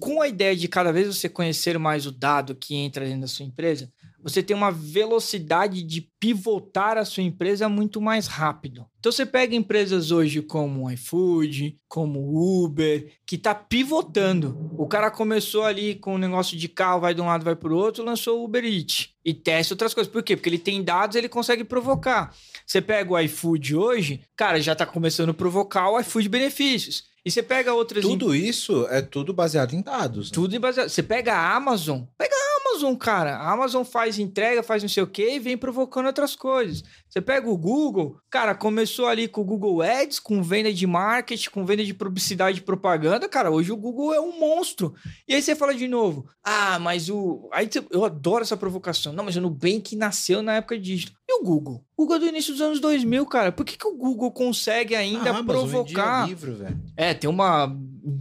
com 0.00 0.22
a 0.22 0.28
ideia 0.28 0.56
de 0.56 0.66
cada 0.66 0.94
vez 0.94 1.06
você 1.06 1.28
conhecer 1.28 1.78
mais 1.78 2.06
o 2.06 2.10
dado 2.10 2.54
que 2.54 2.74
entra 2.74 3.04
dentro 3.04 3.20
da 3.20 3.26
sua 3.26 3.44
empresa, 3.44 3.92
você 4.24 4.42
tem 4.42 4.56
uma 4.56 4.72
velocidade 4.72 5.82
de 5.82 6.00
pivotar 6.18 6.96
a 6.96 7.04
sua 7.04 7.22
empresa 7.22 7.68
muito 7.68 8.00
mais 8.00 8.26
rápido. 8.26 8.86
Então 8.98 9.12
você 9.12 9.26
pega 9.26 9.54
empresas 9.54 10.10
hoje 10.10 10.40
como 10.40 10.86
o 10.86 10.90
iFood, 10.90 11.78
como 11.86 12.18
o 12.20 12.64
Uber, 12.64 13.12
que 13.26 13.36
tá 13.36 13.54
pivotando. 13.54 14.70
O 14.78 14.88
cara 14.88 15.10
começou 15.10 15.64
ali 15.64 15.96
com 15.96 16.14
um 16.14 16.18
negócio 16.18 16.56
de 16.56 16.68
carro, 16.68 17.02
vai 17.02 17.14
de 17.14 17.20
um 17.20 17.26
lado, 17.26 17.44
vai 17.44 17.54
pro 17.54 17.76
outro, 17.76 18.02
lançou 18.02 18.40
o 18.40 18.44
Uber 18.44 18.64
Eats 18.64 19.10
e 19.22 19.34
testa 19.34 19.74
outras 19.74 19.92
coisas. 19.92 20.10
Por 20.10 20.22
quê? 20.22 20.34
Porque 20.34 20.48
ele 20.48 20.58
tem 20.58 20.82
dados, 20.82 21.16
ele 21.16 21.28
consegue 21.28 21.62
provocar. 21.62 22.34
Você 22.66 22.80
pega 22.80 23.12
o 23.12 23.20
iFood 23.20 23.76
hoje, 23.76 24.22
cara, 24.34 24.58
já 24.58 24.74
tá 24.74 24.86
começando 24.86 25.28
a 25.30 25.34
provocar 25.34 25.90
o 25.90 26.00
iFood 26.00 26.30
benefícios. 26.30 27.04
E 27.26 27.30
você 27.30 27.42
pega 27.42 27.72
outras 27.72 28.04
Tudo 28.04 28.34
isso 28.34 28.86
é 28.90 29.00
tudo 29.00 29.32
baseado 29.32 29.72
em 29.72 29.80
dados. 29.80 30.30
né? 30.30 30.34
tudo 30.34 30.54
em 30.54 30.60
baseado. 30.60 30.88
Você 30.90 31.02
pega 31.02 31.32
a 31.34 31.56
Amazon, 31.56 32.02
pega 32.18 32.34
a 32.34 32.68
Amazon, 32.70 32.94
cara. 32.96 33.36
A 33.36 33.50
Amazon 33.52 33.82
faz 33.82 34.18
entrega, 34.18 34.62
faz 34.62 34.82
não 34.82 34.88
sei 34.90 35.02
o 35.02 35.06
quê 35.06 35.36
e 35.36 35.38
vem 35.38 35.56
provocando 35.56 36.06
outras 36.06 36.36
coisas. 36.36 36.82
Você 37.08 37.20
pega 37.22 37.48
o 37.48 37.56
Google, 37.56 38.18
cara, 38.28 38.54
começou 38.54 39.06
ali 39.06 39.26
com 39.28 39.40
o 39.40 39.44
Google 39.44 39.80
Ads, 39.80 40.18
com 40.18 40.42
venda 40.42 40.72
de 40.72 40.86
marketing, 40.86 41.48
com 41.50 41.64
venda 41.64 41.84
de 41.84 41.94
publicidade 41.94 42.58
e 42.58 42.62
propaganda, 42.62 43.28
cara. 43.28 43.50
Hoje 43.50 43.70
o 43.72 43.76
Google 43.76 44.12
é 44.12 44.20
um 44.20 44.38
monstro. 44.38 44.94
E 45.26 45.34
aí 45.34 45.40
você 45.40 45.54
fala 45.54 45.74
de 45.74 45.86
novo, 45.88 46.26
ah, 46.42 46.78
mas 46.78 47.08
o. 47.08 47.48
Aí 47.52 47.68
você- 47.70 47.84
eu 47.90 48.04
adoro 48.04 48.42
essa 48.42 48.56
provocação. 48.56 49.12
Não, 49.12 49.24
mas 49.24 49.36
o 49.36 49.40
Nubank 49.40 49.96
nasceu 49.96 50.42
na 50.42 50.56
época 50.56 50.78
disso. 50.78 51.06
E 51.34 51.40
o 51.40 51.44
Google? 51.44 51.84
O 51.96 52.02
Google 52.02 52.16
é 52.16 52.20
do 52.20 52.26
início 52.26 52.52
dos 52.52 52.60
anos 52.60 52.80
2000, 52.80 53.26
cara. 53.26 53.50
Por 53.50 53.64
que, 53.64 53.76
que 53.76 53.86
o 53.86 53.96
Google 53.96 54.30
consegue 54.30 54.94
ainda 54.94 55.30
A 55.30 55.38
Amazon 55.38 55.66
vendia 55.66 55.94
provocar? 55.94 56.28
livro, 56.28 56.54
velho. 56.54 56.80
É, 56.96 57.14
tem 57.14 57.28
uma. 57.28 57.76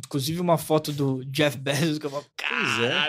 Inclusive 0.06 0.40
uma 0.40 0.58
foto 0.58 0.94
do 0.94 1.26
Jeff 1.26 1.58
Bezos 1.58 2.00
que 2.00 2.06
eu 2.06 2.10
falo, 2.10 2.26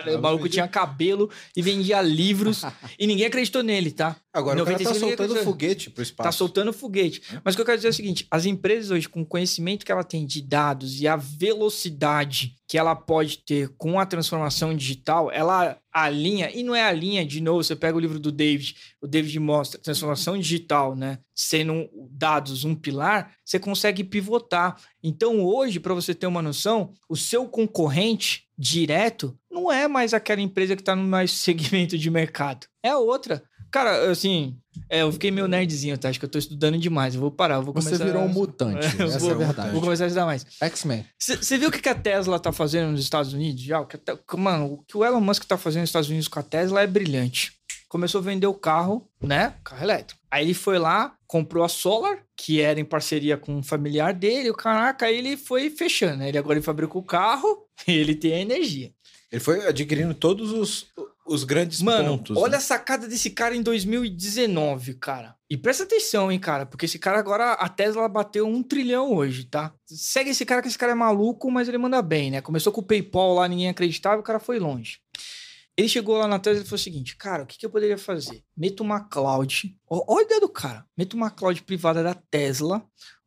é, 0.07 0.17
o 0.17 0.21
maluco 0.21 0.49
tinha 0.49 0.67
cabelo 0.67 1.31
e 1.57 1.63
vendia 1.63 2.03
livros 2.03 2.63
e 2.99 3.07
ninguém 3.07 3.27
acreditou 3.27 3.63
nele, 3.63 3.93
tá? 3.93 4.17
Agora 4.33 4.61
o 4.61 4.65
cara 4.65 4.79
tá 4.79 4.85
95 4.85 5.17
soltando 5.17 5.45
foguete 5.45 5.91
pro 5.91 6.03
espaço. 6.03 6.27
Tá 6.27 6.33
soltando 6.33 6.73
foguete. 6.73 7.23
Mas 7.45 7.55
o 7.55 7.57
que 7.57 7.63
eu 7.63 7.67
quero 7.67 7.79
dizer 7.79 7.89
é 7.89 7.91
o 7.91 7.95
seguinte: 7.95 8.27
as 8.29 8.45
empresas 8.45 8.91
hoje, 8.91 9.09
com 9.09 9.23
o 9.23 9.27
conhecimento 9.27 9.87
que 9.87 9.93
ela 9.93 10.03
tem 10.03 10.27
de 10.27 10.43
dados 10.43 11.01
e 11.01 11.07
a 11.07 11.15
velocidade 11.15 12.57
que 12.67 12.77
ela 12.77 12.97
pode 12.97 13.39
ter 13.39 13.69
com 13.77 14.01
a 14.01 14.07
transformação 14.07 14.75
digital, 14.75 15.31
ela 15.31 15.79
alinha, 15.95 16.51
e 16.53 16.65
não 16.65 16.75
é 16.75 16.83
a 16.83 16.93
linha, 16.93 17.25
de 17.25 17.41
novo, 17.41 17.63
você 17.63 17.77
pega 17.77 17.97
o 17.97 18.01
livro 18.01 18.19
do 18.19 18.33
David, 18.33 18.77
o 19.01 19.07
David 19.07 19.39
mostra 19.39 19.81
transformação 19.81 20.37
digital, 20.37 20.97
né? 20.97 21.21
Sendo 21.33 21.89
dados 22.11 22.65
um 22.65 22.75
pilar, 22.75 23.33
você 23.45 23.61
consegue 23.61 24.03
pivotar. 24.03 24.77
Então, 25.01 25.41
hoje, 25.45 25.79
para 25.79 25.95
você 25.95 26.13
ter 26.13 26.27
uma 26.27 26.43
noção, 26.43 26.93
o 27.09 27.17
seu 27.17 27.47
concorrente 27.47 28.49
direto 28.59 29.39
não 29.51 29.71
é 29.71 29.87
mais 29.87 30.13
aquela 30.13 30.41
empresa 30.41 30.75
que 30.75 30.83
está 30.83 30.97
no 30.97 31.05
mais 31.05 31.31
segmento 31.39 31.97
de 31.97 32.11
mercado. 32.11 32.67
É 32.83 32.97
outra. 32.97 33.45
Cara, 33.71 34.11
assim, 34.11 34.59
é, 34.89 35.03
eu 35.03 35.13
fiquei 35.13 35.31
meio 35.31 35.47
nerdzinho, 35.49 35.97
tá? 35.99 36.09
Acho 36.09 36.19
que 36.19 36.25
eu 36.25 36.29
tô 36.31 36.39
estudando 36.39 36.79
demais. 36.79 37.15
Eu 37.15 37.21
vou 37.21 37.31
parar, 37.31 37.57
eu 37.57 37.63
vou 37.63 37.73
Você 37.75 37.87
começar... 37.91 38.05
virou 38.05 38.23
um 38.23 38.29
mutante. 38.29 38.87
Eu 38.99 39.07
Essa 39.07 39.19
vou- 39.19 39.31
é 39.31 39.35
a 39.35 39.37
verdade. 39.37 39.71
Vou 39.73 39.81
começar 39.81 40.05
a 40.05 40.07
estudar 40.07 40.27
mais. 40.27 40.47
X-Men. 40.61 41.05
Você 41.19 41.59
viu 41.59 41.69
o 41.69 41.73
que 41.73 41.81
que 41.81 41.89
a 41.89 41.95
Tesla 41.95 42.39
tá 42.39 42.53
fazendo 42.53 42.91
nos 42.93 43.01
Estados 43.01 43.33
Unidos 43.33 43.63
já? 43.63 43.81
O 43.81 43.87
que 43.87 43.97
a 43.97 43.99
Te- 43.99 44.37
Mano, 44.37 44.73
o 44.75 44.83
que 44.85 44.97
o 44.97 45.05
Elon 45.05 45.21
Musk 45.21 45.45
tá 45.45 45.57
fazendo 45.57 45.81
nos 45.83 45.91
Estados 45.91 46.09
Unidos 46.09 46.29
com 46.29 46.39
a 46.39 46.43
Tesla 46.43 46.83
é 46.83 46.87
brilhante. 46.87 47.53
Começou 47.89 48.21
a 48.21 48.25
vender 48.25 48.47
o 48.49 48.55
carro, 48.55 49.09
né? 49.23 49.55
Carro 49.63 49.83
elétrico. 49.85 50.21
Aí 50.31 50.45
ele 50.45 50.55
foi 50.55 50.79
lá, 50.81 51.15
comprou 51.29 51.63
a 51.65 51.69
Solar, 51.69 52.19
que 52.37 52.61
era 52.61 52.81
em 52.81 52.85
parceria 52.85 53.37
com 53.37 53.55
um 53.57 53.63
familiar 53.63 54.13
dele. 54.13 54.51
O 54.51 54.55
caraca, 54.55 55.07
aí 55.07 55.17
ele 55.17 55.37
foi 55.37 55.71
fechando, 55.71 56.17
né? 56.17 56.29
Ele 56.29 56.39
agora 56.39 56.55
ele 56.59 56.65
fabrica 56.65 56.99
o 56.99 57.03
carro 57.05 57.67
e 57.87 57.93
ele 57.93 58.17
tem 58.17 58.33
a 58.35 58.41
energia. 58.41 58.93
Ele 59.31 59.41
foi 59.41 59.67
adquirindo 59.67 60.13
todos 60.15 60.51
os, 60.53 60.87
os 61.27 61.45
grandes 61.45 61.81
Mano, 61.81 62.19
pontos. 62.19 62.37
olha 62.37 62.53
né? 62.53 62.57
a 62.59 62.61
sacada 62.61 63.09
desse 63.09 63.31
cara 63.31 63.57
em 63.57 63.63
2019, 63.63 64.95
cara. 64.95 65.35
E 65.49 65.57
presta 65.57 65.85
atenção, 65.85 66.31
hein, 66.31 66.39
cara, 66.39 66.67
porque 66.67 66.87
esse 66.87 66.99
cara 66.99 67.19
agora, 67.19 67.53
a 67.53 67.69
Tesla 67.69 68.09
bateu 68.09 68.47
um 68.47 68.63
trilhão 68.63 69.13
hoje, 69.15 69.45
tá? 69.45 69.73
Segue 69.87 70.31
esse 70.31 70.45
cara, 70.45 70.61
que 70.61 70.69
esse 70.69 70.79
cara 70.79 70.93
é 70.93 70.95
maluco, 70.95 71.51
mas 71.51 71.69
ele 71.69 71.79
manda 71.79 72.03
bem, 72.03 72.31
né? 72.31 72.41
Começou 72.41 72.73
com 72.73 72.81
o 72.81 72.85
PayPal 72.85 73.35
lá, 73.35 73.49
ninguém 73.49 73.69
acreditava, 73.69 74.21
o 74.21 74.25
cara 74.25 74.39
foi 74.39 74.59
longe. 74.59 74.99
Ele 75.77 75.89
chegou 75.89 76.17
lá 76.17 76.29
na 76.29 76.39
Tesla 76.39 76.63
e 76.63 76.65
falou 76.65 76.77
o 76.77 76.83
seguinte, 76.83 77.17
cara, 77.17 77.43
o 77.43 77.47
que, 77.47 77.59
que 77.59 77.67
eu 77.67 77.71
poderia 77.71 77.99
fazer? 77.99 78.45
Meto 78.57 78.83
uma 78.83 79.01
cloud, 79.01 79.77
olha 79.89 80.21
a 80.21 80.23
ideia 80.23 80.41
do 80.41 80.49
cara, 80.49 80.87
meto 80.97 81.15
uma 81.15 81.31
cloud 81.31 81.61
privada 81.63 82.01
da 82.03 82.15
Tesla, 82.15 82.85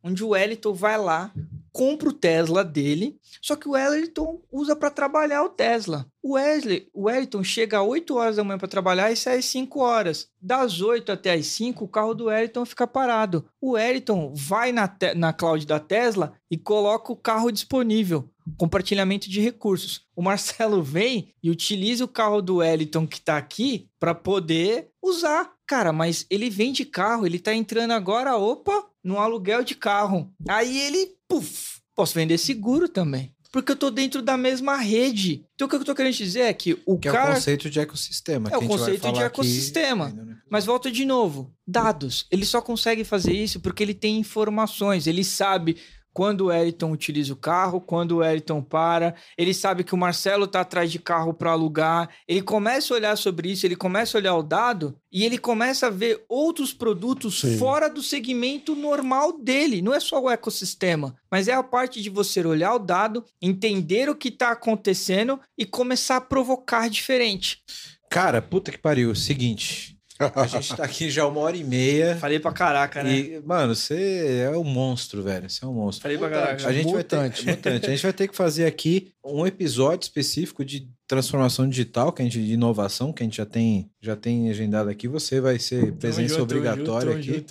onde 0.08 0.24
o 0.24 0.30
Wellington 0.30 0.74
vai 0.74 0.98
lá, 0.98 1.32
compra 1.78 2.10
o 2.10 2.14
Tesla 2.14 2.64
dele, 2.64 3.20
só 3.40 3.56
que 3.56 3.68
o 3.68 3.74
Wellington 3.74 4.42
usa 4.52 4.76
para 4.76 4.90
trabalhar 4.90 5.44
o 5.44 5.50
Tesla. 5.50 6.08
O 6.24 6.34
Wesley, 6.34 6.90
o 6.92 7.04
Wellington 7.04 7.44
chega 7.44 7.80
às 7.80 7.88
8 7.88 8.16
horas 8.16 8.36
da 8.38 8.44
manhã 8.44 8.58
para 8.58 8.68
trabalhar 8.68 9.12
e 9.12 9.16
sai 9.16 9.38
às 9.38 9.46
5 9.46 9.80
horas. 9.80 10.28
Das 10.42 10.82
8 10.82 11.12
até 11.12 11.34
às 11.34 11.46
5, 11.46 11.86
o 11.86 11.88
carro 11.88 12.16
do 12.16 12.26
Wellington 12.26 12.66
fica 12.66 12.88
parado. 12.88 13.48
O 13.62 13.74
Wellington 13.74 14.34
vai 14.36 14.72
na, 14.72 14.92
na 15.16 15.32
cloud 15.32 15.68
da 15.68 15.80
Tesla 15.80 16.34
e 16.50 16.58
coloca 16.58 17.14
o 17.14 17.16
carro 17.16 17.52
disponível. 17.52 18.28
Compartilhamento 18.58 19.30
de 19.30 19.40
recursos. 19.40 20.02
O 20.16 20.22
Marcelo 20.24 20.82
vem 20.82 21.32
e 21.44 21.52
utiliza 21.52 22.04
o 22.04 22.08
carro 22.08 22.42
do 22.42 22.56
Wellington 22.56 23.06
que 23.06 23.22
tá 23.22 23.38
aqui 23.38 23.88
para 24.00 24.16
poder 24.16 24.90
usar. 25.00 25.57
Cara, 25.68 25.92
mas 25.92 26.26
ele 26.30 26.50
vende 26.50 26.86
carro, 26.86 27.26
ele 27.26 27.40
tá 27.40 27.54
entrando 27.54 27.92
agora, 27.92 28.38
opa, 28.38 28.86
no 29.04 29.20
aluguel 29.20 29.64
de 29.64 29.76
carro. 29.76 30.32
Aí 30.48 30.80
ele, 30.80 31.12
puf, 31.28 31.82
posso 31.94 32.14
vender 32.14 32.38
seguro 32.38 32.88
também. 32.88 33.34
Porque 33.52 33.72
eu 33.72 33.76
tô 33.76 33.90
dentro 33.90 34.22
da 34.22 34.38
mesma 34.38 34.76
rede. 34.78 35.46
Então 35.56 35.68
o 35.68 35.70
que 35.70 35.76
eu 35.76 35.84
tô 35.84 35.96
querendo 35.96 36.14
dizer 36.14 36.42
é 36.42 36.54
que 36.54 36.78
o 36.86 36.98
Que 36.98 37.10
é 37.10 37.12
cara. 37.12 37.32
o 37.32 37.36
conceito 37.36 37.70
de 37.70 37.80
ecossistema. 37.80 38.50
É 38.50 38.52
que 38.52 38.58
o 38.66 38.68
conceito 38.68 39.02
de 39.02 39.08
aqui 39.08 39.22
ecossistema. 39.24 40.08
ainda, 40.08 40.24
né? 40.26 40.38
Mas 40.50 40.66
volta 40.66 40.92
de 40.92 41.06
novo, 41.06 41.54
dados. 41.66 42.26
Ele 42.32 42.46
só 42.46 42.62
consegue 42.62 43.04
fazer 43.04 43.34
isso 43.34 43.60
porque 43.60 43.84
ele 43.84 43.94
tem 43.94 44.18
informações. 44.20 45.08
Ele 45.08 45.24
sabe 45.24 45.78
quando 46.18 46.42
o 46.42 46.46
Wellington 46.48 46.92
utiliza 46.92 47.32
o 47.32 47.36
carro, 47.36 47.80
quando 47.80 48.14
o 48.14 48.18
Wellington 48.18 48.60
para. 48.60 49.14
Ele 49.38 49.54
sabe 49.54 49.84
que 49.84 49.94
o 49.94 49.98
Marcelo 49.98 50.48
tá 50.48 50.62
atrás 50.62 50.92
de 50.92 50.98
carro 50.98 51.32
para 51.32 51.52
alugar. 51.52 52.10
Ele 52.28 52.42
começa 52.42 52.92
a 52.92 52.98
olhar 52.98 53.16
sobre 53.16 53.52
isso, 53.52 53.68
ele 53.68 53.76
começa 53.76 54.18
a 54.18 54.20
olhar 54.20 54.36
o 54.36 54.42
dado 54.42 54.98
e 55.12 55.24
ele 55.24 55.38
começa 55.38 55.86
a 55.86 55.92
ver 55.92 56.26
outros 56.28 56.74
produtos 56.74 57.42
Sim. 57.42 57.60
fora 57.60 57.88
do 57.88 58.02
segmento 58.02 58.74
normal 58.74 59.32
dele. 59.32 59.80
Não 59.80 59.94
é 59.94 60.00
só 60.00 60.20
o 60.20 60.28
ecossistema, 60.28 61.16
mas 61.30 61.48
é 61.48 61.54
a 61.54 61.62
parte 61.62 62.02
de 62.02 62.10
você 62.10 62.44
olhar 62.44 62.74
o 62.74 62.80
dado, 62.80 63.24
entender 63.40 64.10
o 64.10 64.16
que 64.16 64.30
está 64.30 64.50
acontecendo 64.50 65.40
e 65.56 65.68
começar 65.68 66.16
a 66.16 66.22
provocar 66.22 66.90
diferente. 66.90 67.62
Cara, 68.10 68.42
puta 68.42 68.72
que 68.72 68.80
pariu. 68.80 69.14
Seguinte. 69.14 69.97
A 70.36 70.48
gente 70.48 70.76
tá 70.76 70.84
aqui 70.84 71.10
já 71.10 71.26
uma 71.28 71.40
hora 71.42 71.56
e 71.56 71.64
meia. 71.64 72.16
Falei 72.18 72.40
pra 72.40 72.52
caraca, 72.52 73.04
né? 73.04 73.14
E, 73.16 73.42
mano, 73.46 73.76
você 73.76 74.42
é 74.52 74.58
um 74.58 74.64
monstro, 74.64 75.22
velho. 75.24 75.50
Você 75.50 75.64
é 75.64 75.68
um 75.68 75.74
monstro. 75.74 76.02
Falei 76.04 76.18
pra 76.18 76.28
Mutante. 76.28 76.46
caraca. 76.48 76.68
A 76.68 76.74
gente, 76.74 76.92
vai 76.94 77.04
ter, 77.04 77.16
Mutante. 77.16 77.46
mutante. 77.46 77.86
a 77.86 77.90
gente 77.90 78.04
vai 78.04 78.14
ter 78.14 78.28
que 78.28 78.36
fazer 78.36 78.66
aqui 78.66 79.12
um 79.24 79.46
episódio 79.46 80.06
específico 80.06 80.66
de 80.66 80.90
transformação 81.08 81.70
digital, 81.70 82.12
que 82.12 82.22
a 82.22 82.26
gente, 82.26 82.44
de 82.44 82.54
inovação, 82.54 83.14
que 83.14 83.24
a 83.24 83.26
gente 83.26 83.38
já 83.38 83.46
tem, 83.46 83.90
já 84.02 84.16
tem 84.16 84.50
agendado 84.50 84.90
aqui. 84.90 85.08
Você 85.08 85.40
vai 85.40 85.58
ser 85.58 85.94
presença 85.94 86.42
obrigatória 86.42 87.16
aqui. 87.16 87.46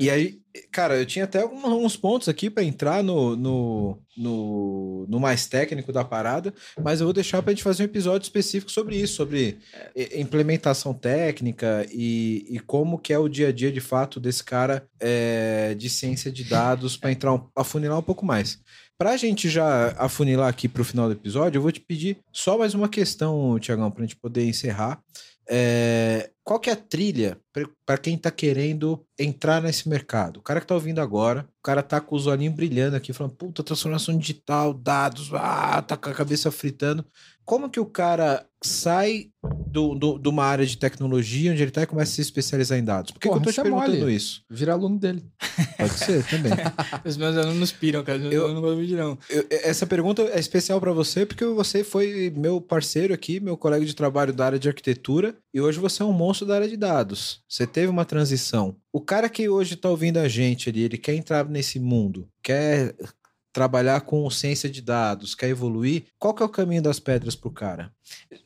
E 0.00 0.08
aí, 0.08 0.40
cara, 0.72 0.96
eu 0.96 1.04
tinha 1.04 1.26
até 1.26 1.42
alguns 1.42 1.64
uns 1.64 1.96
pontos 1.96 2.28
aqui 2.28 2.48
para 2.48 2.64
entrar 2.64 3.04
no, 3.04 3.36
no, 3.36 3.98
no, 4.16 5.06
no 5.06 5.20
mais 5.20 5.46
técnico 5.46 5.92
da 5.92 6.02
parada, 6.02 6.54
mas 6.82 7.00
eu 7.00 7.06
vou 7.06 7.12
deixar 7.12 7.42
para 7.42 7.50
a 7.50 7.54
gente 7.54 7.62
fazer 7.62 7.82
um 7.82 7.86
episódio 7.86 8.24
específico 8.24 8.72
sobre 8.72 8.96
isso, 8.96 9.14
sobre 9.14 9.58
implementação 10.16 10.94
técnica 10.94 11.86
e, 11.92 12.46
e 12.48 12.58
como 12.58 12.98
que 12.98 13.12
é 13.12 13.18
o 13.18 13.28
dia 13.28 13.48
a 13.48 13.52
dia 13.52 13.70
de 13.70 13.80
fato 13.80 14.18
desse 14.18 14.42
cara 14.42 14.88
é, 14.98 15.74
de 15.74 15.90
ciência 15.90 16.32
de 16.32 16.44
dados 16.44 16.96
para 16.96 17.12
entrar 17.12 17.34
um, 17.34 17.46
afunilar 17.54 17.98
um 17.98 18.02
pouco 18.02 18.24
mais. 18.24 18.58
Para 18.98 19.12
a 19.12 19.16
gente 19.16 19.48
já 19.48 19.94
afunilar 19.96 20.48
aqui 20.48 20.68
para 20.68 20.82
o 20.82 20.84
final 20.84 21.06
do 21.06 21.12
episódio, 21.12 21.56
eu 21.56 21.62
vou 21.62 21.70
te 21.70 21.78
pedir 21.78 22.18
só 22.32 22.58
mais 22.58 22.74
uma 22.74 22.88
questão, 22.88 23.56
Tiagão, 23.60 23.92
para 23.92 24.02
a 24.02 24.06
gente 24.06 24.16
poder 24.16 24.44
encerrar. 24.44 25.00
É, 25.48 26.32
qual 26.42 26.58
que 26.58 26.68
é 26.68 26.72
a 26.72 26.76
trilha 26.76 27.38
para 27.86 27.96
quem 27.96 28.16
está 28.16 28.28
querendo 28.28 29.06
entrar 29.16 29.62
nesse 29.62 29.88
mercado? 29.88 30.38
O 30.38 30.42
cara 30.42 30.58
que 30.58 30.64
está 30.64 30.74
ouvindo 30.74 31.00
agora, 31.00 31.48
o 31.60 31.62
cara 31.62 31.80
tá 31.80 32.00
com 32.00 32.16
os 32.16 32.26
olhinhos 32.26 32.56
brilhando 32.56 32.96
aqui, 32.96 33.12
falando, 33.12 33.36
puta, 33.36 33.62
transformação 33.62 34.18
digital, 34.18 34.74
dados, 34.74 35.30
ah, 35.32 35.80
tá 35.80 35.96
com 35.96 36.10
a 36.10 36.14
cabeça 36.14 36.50
fritando. 36.50 37.06
Como 37.44 37.70
que 37.70 37.78
o 37.78 37.86
cara 37.86 38.47
sai 38.62 39.30
do, 39.70 39.94
do- 39.94 40.18
de 40.18 40.28
uma 40.28 40.44
área 40.44 40.66
de 40.66 40.76
tecnologia 40.76 41.52
onde 41.52 41.62
ele 41.62 41.70
tá 41.70 41.82
e 41.82 41.86
começa 41.86 42.12
a 42.12 42.14
se 42.16 42.20
especializar 42.20 42.78
em 42.78 42.84
dados? 42.84 43.10
Por 43.12 43.20
que, 43.20 43.28
que 43.28 43.28
Porra, 43.28 43.40
eu 43.40 43.44
tô 43.44 43.50
te 43.50 43.52
isso 43.52 43.60
é 43.60 43.64
perguntando 43.64 43.98
mole. 43.98 44.14
isso? 44.16 44.42
Vira 44.50 44.72
aluno 44.72 44.98
dele. 44.98 45.22
Pode 45.76 45.92
ser 45.98 46.24
também. 46.26 46.52
Os 47.04 47.16
meus 47.16 47.36
alunos 47.36 47.72
piram, 47.72 48.02
cara. 48.02 48.18
Eu, 48.18 48.32
Eu- 48.32 48.48
eu 48.48 48.54
não 48.54 48.60
gosto 48.60 48.84
de 48.86 48.94
não. 48.96 49.18
Eu- 49.30 49.46
essa 49.50 49.86
pergunta 49.86 50.22
é 50.22 50.38
especial 50.40 50.80
para 50.80 50.92
você 50.92 51.24
porque 51.24 51.44
você 51.44 51.84
foi 51.84 52.32
meu 52.36 52.60
parceiro 52.60 53.14
aqui, 53.14 53.38
meu 53.40 53.56
colega 53.56 53.84
de 53.84 53.94
trabalho 53.94 54.32
da 54.32 54.46
área 54.46 54.58
de 54.58 54.68
arquitetura 54.68 55.36
e 55.54 55.60
hoje 55.60 55.78
você 55.78 56.02
é 56.02 56.06
um 56.06 56.12
monstro 56.12 56.46
da 56.46 56.56
área 56.56 56.68
de 56.68 56.76
dados. 56.76 57.40
Você 57.48 57.66
teve 57.66 57.88
uma 57.88 58.04
transição. 58.04 58.74
O 58.92 59.00
cara 59.00 59.28
que 59.28 59.48
hoje 59.48 59.74
está 59.74 59.88
ouvindo 59.88 60.18
a 60.18 60.26
gente 60.28 60.68
ali, 60.68 60.82
ele 60.82 60.98
quer 60.98 61.14
entrar 61.14 61.48
nesse 61.48 61.78
mundo, 61.78 62.28
quer 62.42 62.94
trabalhar 63.58 64.02
com 64.02 64.30
ciência 64.30 64.70
de 64.70 64.80
dados, 64.80 65.34
quer 65.34 65.48
evoluir, 65.48 66.04
qual 66.16 66.32
que 66.32 66.44
é 66.44 66.46
o 66.46 66.48
caminho 66.48 66.80
das 66.80 67.00
pedras 67.00 67.34
pro 67.34 67.50
cara? 67.50 67.92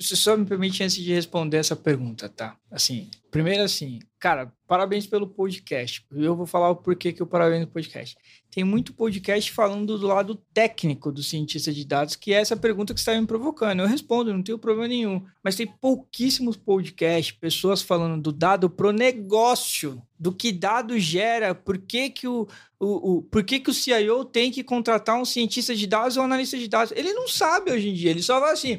Você 0.01 0.17
só 0.17 0.35
me 0.35 0.47
permite 0.47 0.83
antes 0.83 0.97
de 0.97 1.13
responder 1.13 1.59
essa 1.59 1.77
pergunta, 1.77 2.31
tá? 2.31 2.57
Assim, 2.71 3.11
primeiro 3.31 3.63
assim, 3.63 3.99
cara, 4.19 4.51
parabéns 4.67 5.07
pelo 5.07 5.27
podcast. 5.29 6.03
Eu 6.11 6.35
vou 6.35 6.47
falar 6.47 6.71
o 6.71 6.77
porquê 6.77 7.13
que 7.13 7.21
eu 7.21 7.27
parabéns 7.27 7.61
no 7.61 7.67
podcast. 7.67 8.17
Tem 8.53 8.65
muito 8.65 8.93
podcast 8.93 9.51
falando 9.51 9.97
do 9.99 10.07
lado 10.07 10.35
técnico 10.53 11.11
do 11.11 11.23
cientista 11.23 11.73
de 11.73 11.87
dados, 11.87 12.17
que 12.17 12.35
é 12.35 12.37
essa 12.37 12.55
pergunta 12.55 12.93
que 12.93 13.01
você 13.01 13.11
está 13.11 13.19
me 13.19 13.27
provocando. 13.27 13.81
Eu 13.81 13.87
respondo, 13.87 14.31
não 14.31 14.43
tenho 14.43 14.59
problema 14.59 14.89
nenhum. 14.89 15.25
Mas 15.43 15.57
tem 15.57 15.67
pouquíssimos 15.67 16.55
podcasts, 16.55 17.35
pessoas 17.35 17.81
falando 17.81 18.21
do 18.21 18.31
dado 18.31 18.69
pro 18.69 18.93
negócio, 18.93 20.03
do 20.19 20.31
que 20.31 20.53
dado 20.53 20.99
gera, 20.99 21.55
por 21.55 21.79
que, 21.79 22.11
que 22.11 22.29
o, 22.29 22.47
o, 22.79 23.13
o, 23.15 23.23
por 23.23 23.43
que, 23.43 23.59
que 23.59 23.71
o 23.71 23.75
CIO 23.75 24.23
tem 24.23 24.51
que 24.51 24.63
contratar 24.63 25.19
um 25.19 25.25
cientista 25.25 25.75
de 25.75 25.87
dados 25.87 26.19
ou 26.19 26.23
um 26.23 26.27
analista 26.27 26.59
de 26.59 26.69
dados. 26.69 26.93
Ele 26.95 27.15
não 27.15 27.27
sabe 27.27 27.73
hoje 27.73 27.89
em 27.89 27.95
dia, 27.95 28.11
ele 28.11 28.23
só 28.23 28.39
vai 28.39 28.53
assim. 28.53 28.79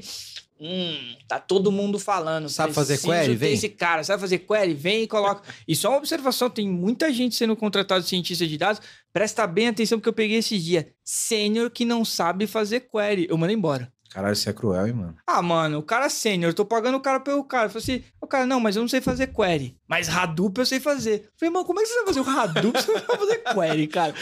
Hum, 0.66 1.18
tá 1.28 1.40
todo 1.40 1.74
mundo 1.74 2.00
falando. 2.00 2.48
Sabe 2.48 2.72
fazer 2.72 2.98
query? 2.98 3.36
Vem. 3.36 3.52
Esse 3.52 3.68
cara, 3.68 4.02
sabe 4.02 4.22
fazer 4.22 4.40
query? 4.40 4.74
Vem 4.74 5.04
e 5.04 5.08
coloca. 5.08 5.44
E 5.68 5.76
só 5.76 5.90
uma 5.90 5.98
observação: 5.98 6.50
tem 6.50 6.70
muita 6.70 7.12
gente 7.12 7.36
sendo 7.36 7.54
contratada 7.54 8.02
de 8.02 8.08
cientista 8.08 8.48
de 8.48 8.58
dados. 8.58 8.82
Presta 9.12 9.46
bem 9.46 9.68
atenção, 9.68 10.00
porque 10.00 10.08
eu 10.08 10.14
peguei 10.14 10.38
esse 10.38 10.58
dia. 10.58 10.94
Sênior 11.04 11.70
que 11.70 11.84
não 11.84 12.06
sabe 12.06 12.48
fazer 12.48 12.88
query. 12.90 13.28
Eu 13.30 13.38
mandei 13.38 13.58
embora. 13.58 13.92
Caralho, 14.10 14.36
você 14.36 14.52
é 14.52 14.54
cruel, 14.54 14.88
hein, 14.88 14.94
mano? 14.94 15.16
Ah, 15.26 15.42
mano, 15.42 15.80
o 15.80 15.84
cara 15.84 16.06
é 16.06 16.10
sênior, 16.10 16.52
eu 16.52 16.54
tô 16.54 16.64
pagando 16.64 16.96
o 16.96 17.02
cara 17.02 17.20
pelo 17.20 17.44
cara. 17.44 17.66
Eu 17.66 17.70
falei 17.72 17.84
assim, 17.98 18.04
o 18.24 18.28
cara, 18.28 18.46
não, 18.46 18.60
mas 18.60 18.76
eu 18.76 18.82
não 18.82 18.88
sei 18.90 19.02
fazer 19.02 19.28
query. 19.28 19.76
Mas 19.88 20.10
Hadoop 20.10 20.58
eu 20.60 20.66
sei 20.66 20.80
fazer. 20.80 21.24
Eu 21.26 21.30
falei, 21.38 21.54
mano, 21.54 21.66
como 21.66 21.80
é 21.80 21.84
que 21.84 21.90
você 21.90 21.96
vai 21.96 22.06
fazer 22.06 22.20
o 22.22 22.30
Hadoop 22.30 22.80
se 22.82 22.86
você 22.88 22.94
não 22.94 23.06
vai 23.08 23.18
fazer 23.18 23.44
query, 23.54 23.88
cara? 23.88 24.14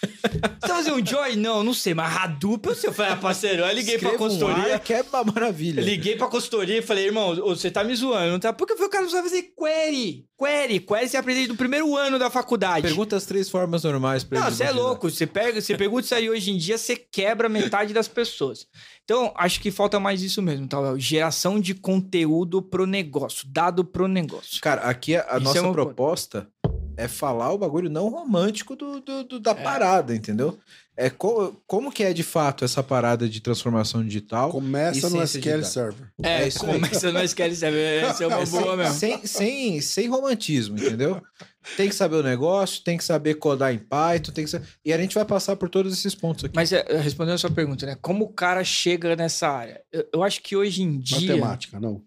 Você 0.00 0.38
vai 0.68 0.76
fazer 0.76 0.92
um 0.92 1.04
Joy? 1.06 1.36
Não, 1.36 1.62
não 1.62 1.74
sei, 1.74 1.94
mas 1.94 2.16
Hadoop 2.16 2.66
eu 2.68 2.74
sei. 2.74 2.90
Eu 2.90 2.94
falei, 2.94 3.12
ah, 3.12 3.16
parceiro, 3.16 3.62
eu 3.62 3.68
liguei 3.74 3.98
pra 3.98 4.10
Escreva 4.10 4.14
um 4.14 4.18
consultoria. 4.28 4.74
ar 4.74 4.80
que 4.80 4.94
é 4.94 5.02
uma 5.02 5.24
maravilha. 5.24 5.80
Liguei 5.80 6.16
pra 6.16 6.26
consultoria 6.26 6.78
e 6.78 6.82
falei, 6.82 7.06
irmão, 7.06 7.34
você 7.36 7.70
tá 7.70 7.84
me 7.84 7.94
zoando, 7.94 8.32
não 8.32 8.40
tá? 8.40 8.52
Porque 8.52 8.72
eu 8.72 8.76
falei, 8.76 8.88
o 8.88 8.90
cara 8.90 9.04
não 9.04 9.10
sabe 9.10 9.28
fazer 9.28 9.42
query. 9.42 10.24
Query, 10.38 10.80
query 10.80 11.08
você 11.08 11.16
aprende 11.18 11.48
no 11.48 11.56
primeiro 11.56 11.94
ano 11.96 12.18
da 12.18 12.30
faculdade. 12.30 12.82
Pergunta 12.86 13.14
as 13.16 13.26
três 13.26 13.48
formas 13.50 13.84
normais 13.84 14.24
pra 14.24 14.40
Não, 14.40 14.50
você 14.50 14.64
é 14.64 14.70
louco. 14.70 15.10
Você 15.10 15.26
pega, 15.26 15.60
você 15.60 15.76
pergunta 15.76 16.04
isso 16.04 16.14
aí 16.14 16.30
hoje 16.30 16.50
em 16.50 16.56
dia, 16.56 16.78
você 16.78 16.96
quebra 16.96 17.48
metade 17.48 17.92
das 17.92 18.08
pessoas. 18.08 18.66
Então, 19.04 19.32
acho 19.36 19.60
que 19.60 19.70
falta 19.70 19.98
mais 20.00 20.22
isso 20.22 20.40
mesmo, 20.40 20.66
tá? 20.68 20.78
Geração 20.96 21.60
de 21.60 21.74
conteúdo 21.74 22.62
pro 22.62 22.86
negócio, 22.86 23.46
dado 23.52 23.84
pro 23.84 24.06
negócio. 24.08 24.60
Cara, 24.60 24.82
aqui 24.82 25.16
a, 25.16 25.26
a 25.30 25.40
nossa 25.40 25.58
é 25.58 25.60
uma- 25.60 25.72
proposta 25.72 26.46
é 26.96 27.08
falar 27.08 27.52
o 27.52 27.58
bagulho 27.58 27.88
não 27.88 28.08
romântico 28.08 28.76
do, 28.76 29.00
do- 29.00 29.24
do- 29.24 29.40
da 29.40 29.52
É. 29.52 29.54
parada, 29.54 30.14
entendeu? 30.14 30.58
É 30.96 31.08
co- 31.08 31.56
como 31.66 31.90
que 31.90 32.02
é 32.02 32.12
de 32.12 32.22
fato 32.22 32.62
essa 32.62 32.82
parada 32.82 33.26
de 33.26 33.40
transformação 33.40 34.04
digital? 34.04 34.50
Começa 34.50 35.08
no 35.08 35.22
SQL 35.22 35.52
dados. 35.52 35.68
Server. 35.68 36.12
É, 36.22 36.42
É 36.42 36.48
isso 36.48 36.66
aí. 36.66 36.72
começa 36.74 37.10
no 37.10 37.20
SQL 37.20 37.54
Server, 37.54 38.04
essa 38.04 38.24
é 38.24 38.26
uma 38.26 38.40
É, 38.40 38.46
boa 38.46 38.76
mesmo. 38.76 38.94
sem, 38.94 39.24
sem, 39.26 39.80
sem 39.80 40.08
romantismo, 40.08 40.76
entendeu? 40.76 41.22
Tem 41.76 41.88
que 41.88 41.94
saber 41.94 42.16
o 42.16 42.22
negócio, 42.22 42.82
tem 42.82 42.98
que 42.98 43.04
saber 43.04 43.34
codar 43.34 43.72
em 43.72 43.78
Python, 43.78 44.32
tem 44.32 44.44
que 44.44 44.50
saber... 44.50 44.66
E 44.84 44.92
a 44.92 44.98
gente 44.98 45.14
vai 45.14 45.24
passar 45.24 45.56
por 45.56 45.68
todos 45.70 45.92
esses 45.92 46.14
pontos 46.14 46.44
aqui. 46.44 46.54
Mas 46.56 46.70
é, 46.72 46.84
respondendo 47.00 47.34
a 47.34 47.38
sua 47.38 47.50
pergunta, 47.50 47.86
né? 47.86 47.96
Como 48.02 48.24
o 48.24 48.32
cara 48.32 48.62
chega 48.64 49.14
nessa 49.16 49.48
área? 49.48 49.80
Eu, 49.92 50.06
eu 50.14 50.22
acho 50.22 50.42
que 50.42 50.54
hoje 50.56 50.82
em 50.82 50.98
dia, 50.98 51.36
Matemática, 51.36 51.78
não. 51.80 52.02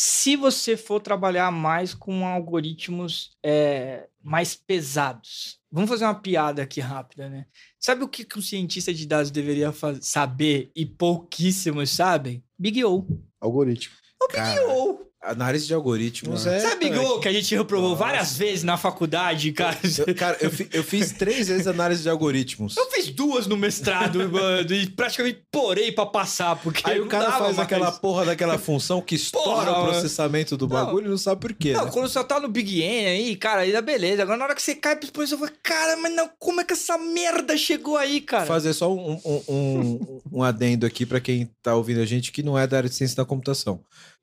Se 0.00 0.36
você 0.36 0.76
for 0.76 1.00
trabalhar 1.00 1.50
mais 1.50 1.92
com 1.92 2.24
algoritmos 2.24 3.36
é, 3.42 4.06
mais 4.22 4.54
pesados, 4.54 5.58
vamos 5.72 5.90
fazer 5.90 6.04
uma 6.04 6.14
piada 6.14 6.62
aqui 6.62 6.80
rápida, 6.80 7.28
né? 7.28 7.46
Sabe 7.80 8.04
o 8.04 8.08
que, 8.08 8.24
que 8.24 8.38
um 8.38 8.42
cientista 8.42 8.94
de 8.94 9.04
dados 9.04 9.32
deveria 9.32 9.74
saber 10.00 10.70
e 10.76 10.86
pouquíssimos 10.86 11.90
sabem? 11.90 12.44
Big 12.56 12.84
O. 12.84 13.08
Algoritmo. 13.40 13.92
Cara, 14.30 14.68
O. 14.68 15.07
Análise 15.20 15.66
de 15.66 15.74
algoritmos 15.74 16.46
Ah. 16.46 16.52
é. 16.54 16.60
Sabe 16.60 16.86
igual 16.86 17.18
que 17.18 17.26
a 17.26 17.32
gente 17.32 17.52
reprovou 17.54 17.90
Nossa. 17.90 18.04
várias 18.04 18.36
vezes 18.36 18.62
na 18.62 18.76
faculdade, 18.76 19.50
cara? 19.50 19.76
Eu- 20.06 20.14
cara, 20.14 20.36
eu, 20.40 20.48
fi- 20.50 20.68
eu 20.72 20.84
fiz 20.84 21.10
três 21.10 21.48
vezes 21.48 21.66
análise 21.66 22.02
de 22.04 22.08
algoritmos. 22.08 22.76
Eu 22.76 22.88
fiz 22.92 23.08
duas 23.10 23.46
no 23.48 23.56
mestrado, 23.56 24.18
mano, 24.30 24.72
e 24.72 24.86
praticamente 24.90 25.42
porei 25.50 25.90
pra 25.90 26.06
passar, 26.06 26.54
porque 26.62 26.88
Aí 26.88 26.98
não 27.00 27.06
o 27.06 27.08
cara 27.08 27.32
faz 27.32 27.56
mais. 27.56 27.58
aquela 27.58 27.90
porra 27.90 28.26
daquela 28.26 28.56
função 28.58 29.00
que 29.02 29.16
estoura 29.16 29.66
Porra, 29.72 29.80
o 29.82 29.84
processamento 29.86 30.56
do 30.56 30.68
Não. 30.68 30.76
bagulho 30.84 31.06
e 31.06 31.10
não 31.10 31.18
sabe 31.18 31.40
por 31.40 31.52
quê. 31.52 31.72
Não, 31.72 31.86
né? 31.86 31.90
quando 31.92 32.08
você 32.08 32.22
tá 32.22 32.38
no 32.38 32.48
Big 32.48 32.80
N 32.80 33.06
aí, 33.08 33.34
cara, 33.36 33.62
ainda 33.62 33.82
beleza. 33.82 34.22
Agora 34.22 34.38
na 34.38 34.44
hora 34.44 34.54
que 34.54 34.62
você 34.62 34.76
cai 34.76 34.94
pro 34.94 35.04
exposição, 35.06 35.36
eu 35.40 35.46
falo, 35.46 35.58
cara, 35.64 35.96
mas 35.96 36.14
não, 36.14 36.30
como 36.38 36.60
é 36.60 36.64
que 36.64 36.74
essa 36.74 36.96
merda 36.96 37.56
chegou 37.56 37.96
aí, 37.96 38.20
cara? 38.20 38.46
Fazer 38.46 38.72
só 38.72 38.94
um, 38.94 39.20
um, 39.24 39.42
um, 39.48 40.20
um 40.34 40.42
adendo 40.44 40.86
aqui 40.86 41.04
para 41.04 41.18
quem 41.20 41.50
tá 41.60 41.74
ouvindo 41.74 42.00
a 42.00 42.06
gente 42.06 42.30
que 42.30 42.40
não 42.42 42.56
é 42.56 42.68
da 42.68 42.76
área 42.76 42.88
de 42.88 42.94
ciência 42.94 43.16
da 43.16 43.24
computação. 43.24 43.80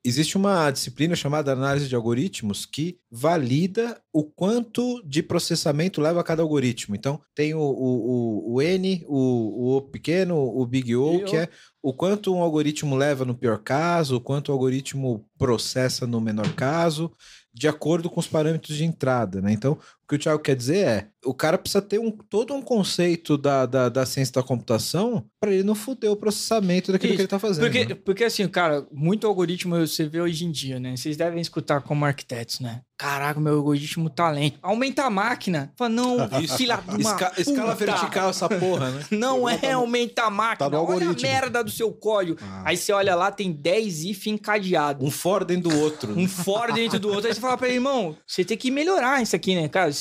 Existe 0.08 0.38
uma 0.38 0.70
disciplina 0.70 1.16
chamada 1.16 1.52
análise 1.52 1.90
de 1.90 1.96
algoritmos 1.96 2.64
que 2.64 3.00
valida 3.10 4.00
o 4.14 4.24
quanto 4.24 5.02
de 5.04 5.24
processamento 5.24 6.00
leva 6.00 6.24
cada 6.24 6.44
algoritmo. 6.44 6.96
Então, 6.96 7.20
tem 7.34 7.56
o, 7.56 7.60
o, 7.60 8.54
o, 8.54 8.62
N, 8.62 9.04
o, 9.08 9.78
o 9.78 9.82
pequeno, 9.82 10.38
o 10.38 10.64
Big 10.68 10.96
O, 10.96 11.24
que 11.26 11.36
o. 11.36 11.40
é 11.40 11.50
o 11.82 11.92
quanto 11.92 12.36
um 12.36 12.42
algoritmo 12.42 12.96
leva 12.96 13.26
no 13.26 13.34
pior 13.34 13.58
caso, 13.58 14.18
o 14.18 14.22
quanto 14.22 14.50
o 14.50 14.52
algoritmo 14.52 15.26
processa 15.40 16.06
no 16.06 16.22
menor 16.22 16.54
caso, 16.54 17.12
de 17.52 17.68
acordo 17.68 18.08
com 18.08 18.20
os 18.20 18.28
parâmetros 18.28 18.78
de 18.78 18.84
entrada, 18.84 19.42
né? 19.42 19.54
Então, 19.54 19.78
o 20.06 20.08
que 20.08 20.16
o 20.16 20.20
Thiago 20.20 20.40
quer 20.42 20.56
dizer 20.56 20.86
é, 20.86 21.08
o 21.26 21.34
cara 21.34 21.58
precisa 21.58 21.82
ter 21.82 22.00
um, 22.00 22.12
todo 22.12 22.54
um 22.54 22.62
conceito 22.62 23.38
da, 23.38 23.66
da, 23.66 23.90
da 23.90 24.06
ciência 24.06 24.34
da 24.34 24.44
computação 24.44 25.26
para 25.40 25.52
ele 25.52 25.64
não 25.64 25.76
foder 25.76 26.12
o 26.12 26.16
processamento 26.16 26.92
daquilo 26.92 27.14
Isso, 27.14 27.18
que 27.18 27.22
ele 27.24 27.28
tá 27.28 27.40
fazendo. 27.40 27.64
Porque, 27.64 27.86
né? 27.86 27.96
porque 27.96 28.24
assim, 28.24 28.48
cara, 28.48 28.86
muito 28.92 29.26
algoritmo 29.26 29.76
você 29.76 30.08
vê 30.08 30.22
hoje 30.22 30.46
em 30.46 30.52
dia, 30.52 30.80
né? 30.80 30.96
Vocês 30.96 31.18
devem 31.18 31.42
escutar 31.42 31.82
como 31.82 32.06
arquitetos, 32.06 32.60
né? 32.60 32.82
Caraca, 32.98 33.40
meu 33.40 33.56
algoritmo 33.56 34.10
tá 34.10 34.30
lento. 34.32 34.58
Aumenta 34.62 35.04
a 35.04 35.10
máquina. 35.10 35.74
Fala, 35.76 35.90
não, 35.90 36.18
filha 36.56 36.78
de 36.78 37.02
uma 37.02 37.12
Esca- 37.12 37.34
escala 37.38 37.76
vertical 37.76 38.30
essa 38.30 38.48
porra, 38.48 38.92
né? 38.92 39.04
Não 39.12 39.50
é 39.50 39.72
aumentar 39.72 40.28
a 40.28 40.30
máquina. 40.30 40.70
Tá 40.70 40.82
olha 40.82 41.10
a 41.10 41.14
merda 41.14 41.64
do 41.64 41.72
seu 41.72 41.92
código. 41.92 42.38
Ah. 42.42 42.64
Aí 42.66 42.78
você 42.78 42.94
olha 42.94 43.16
lá, 43.16 43.32
tem 43.32 43.52
10 43.52 44.06
if 44.06 44.28
encadeados. 44.28 45.06
Um 45.06 45.12
for 45.12 45.44
dentro 45.44 45.70
do 45.70 45.80
outro. 45.80 46.18
Um 46.18 46.28
for 46.28 46.72
dentro 46.72 47.00
do 47.00 47.10
outro. 47.10 47.28
Aí 47.28 47.34
você 47.34 47.42
fala 47.42 47.58
pra 47.58 47.68
ele, 47.68 47.78
irmão, 47.78 48.16
você 48.26 48.46
tem 48.46 48.58
que 48.58 48.72
melhorar 48.72 49.22
isso 49.22 49.36
aqui, 49.36 49.56
né, 49.56 49.68
cara? 49.68 49.92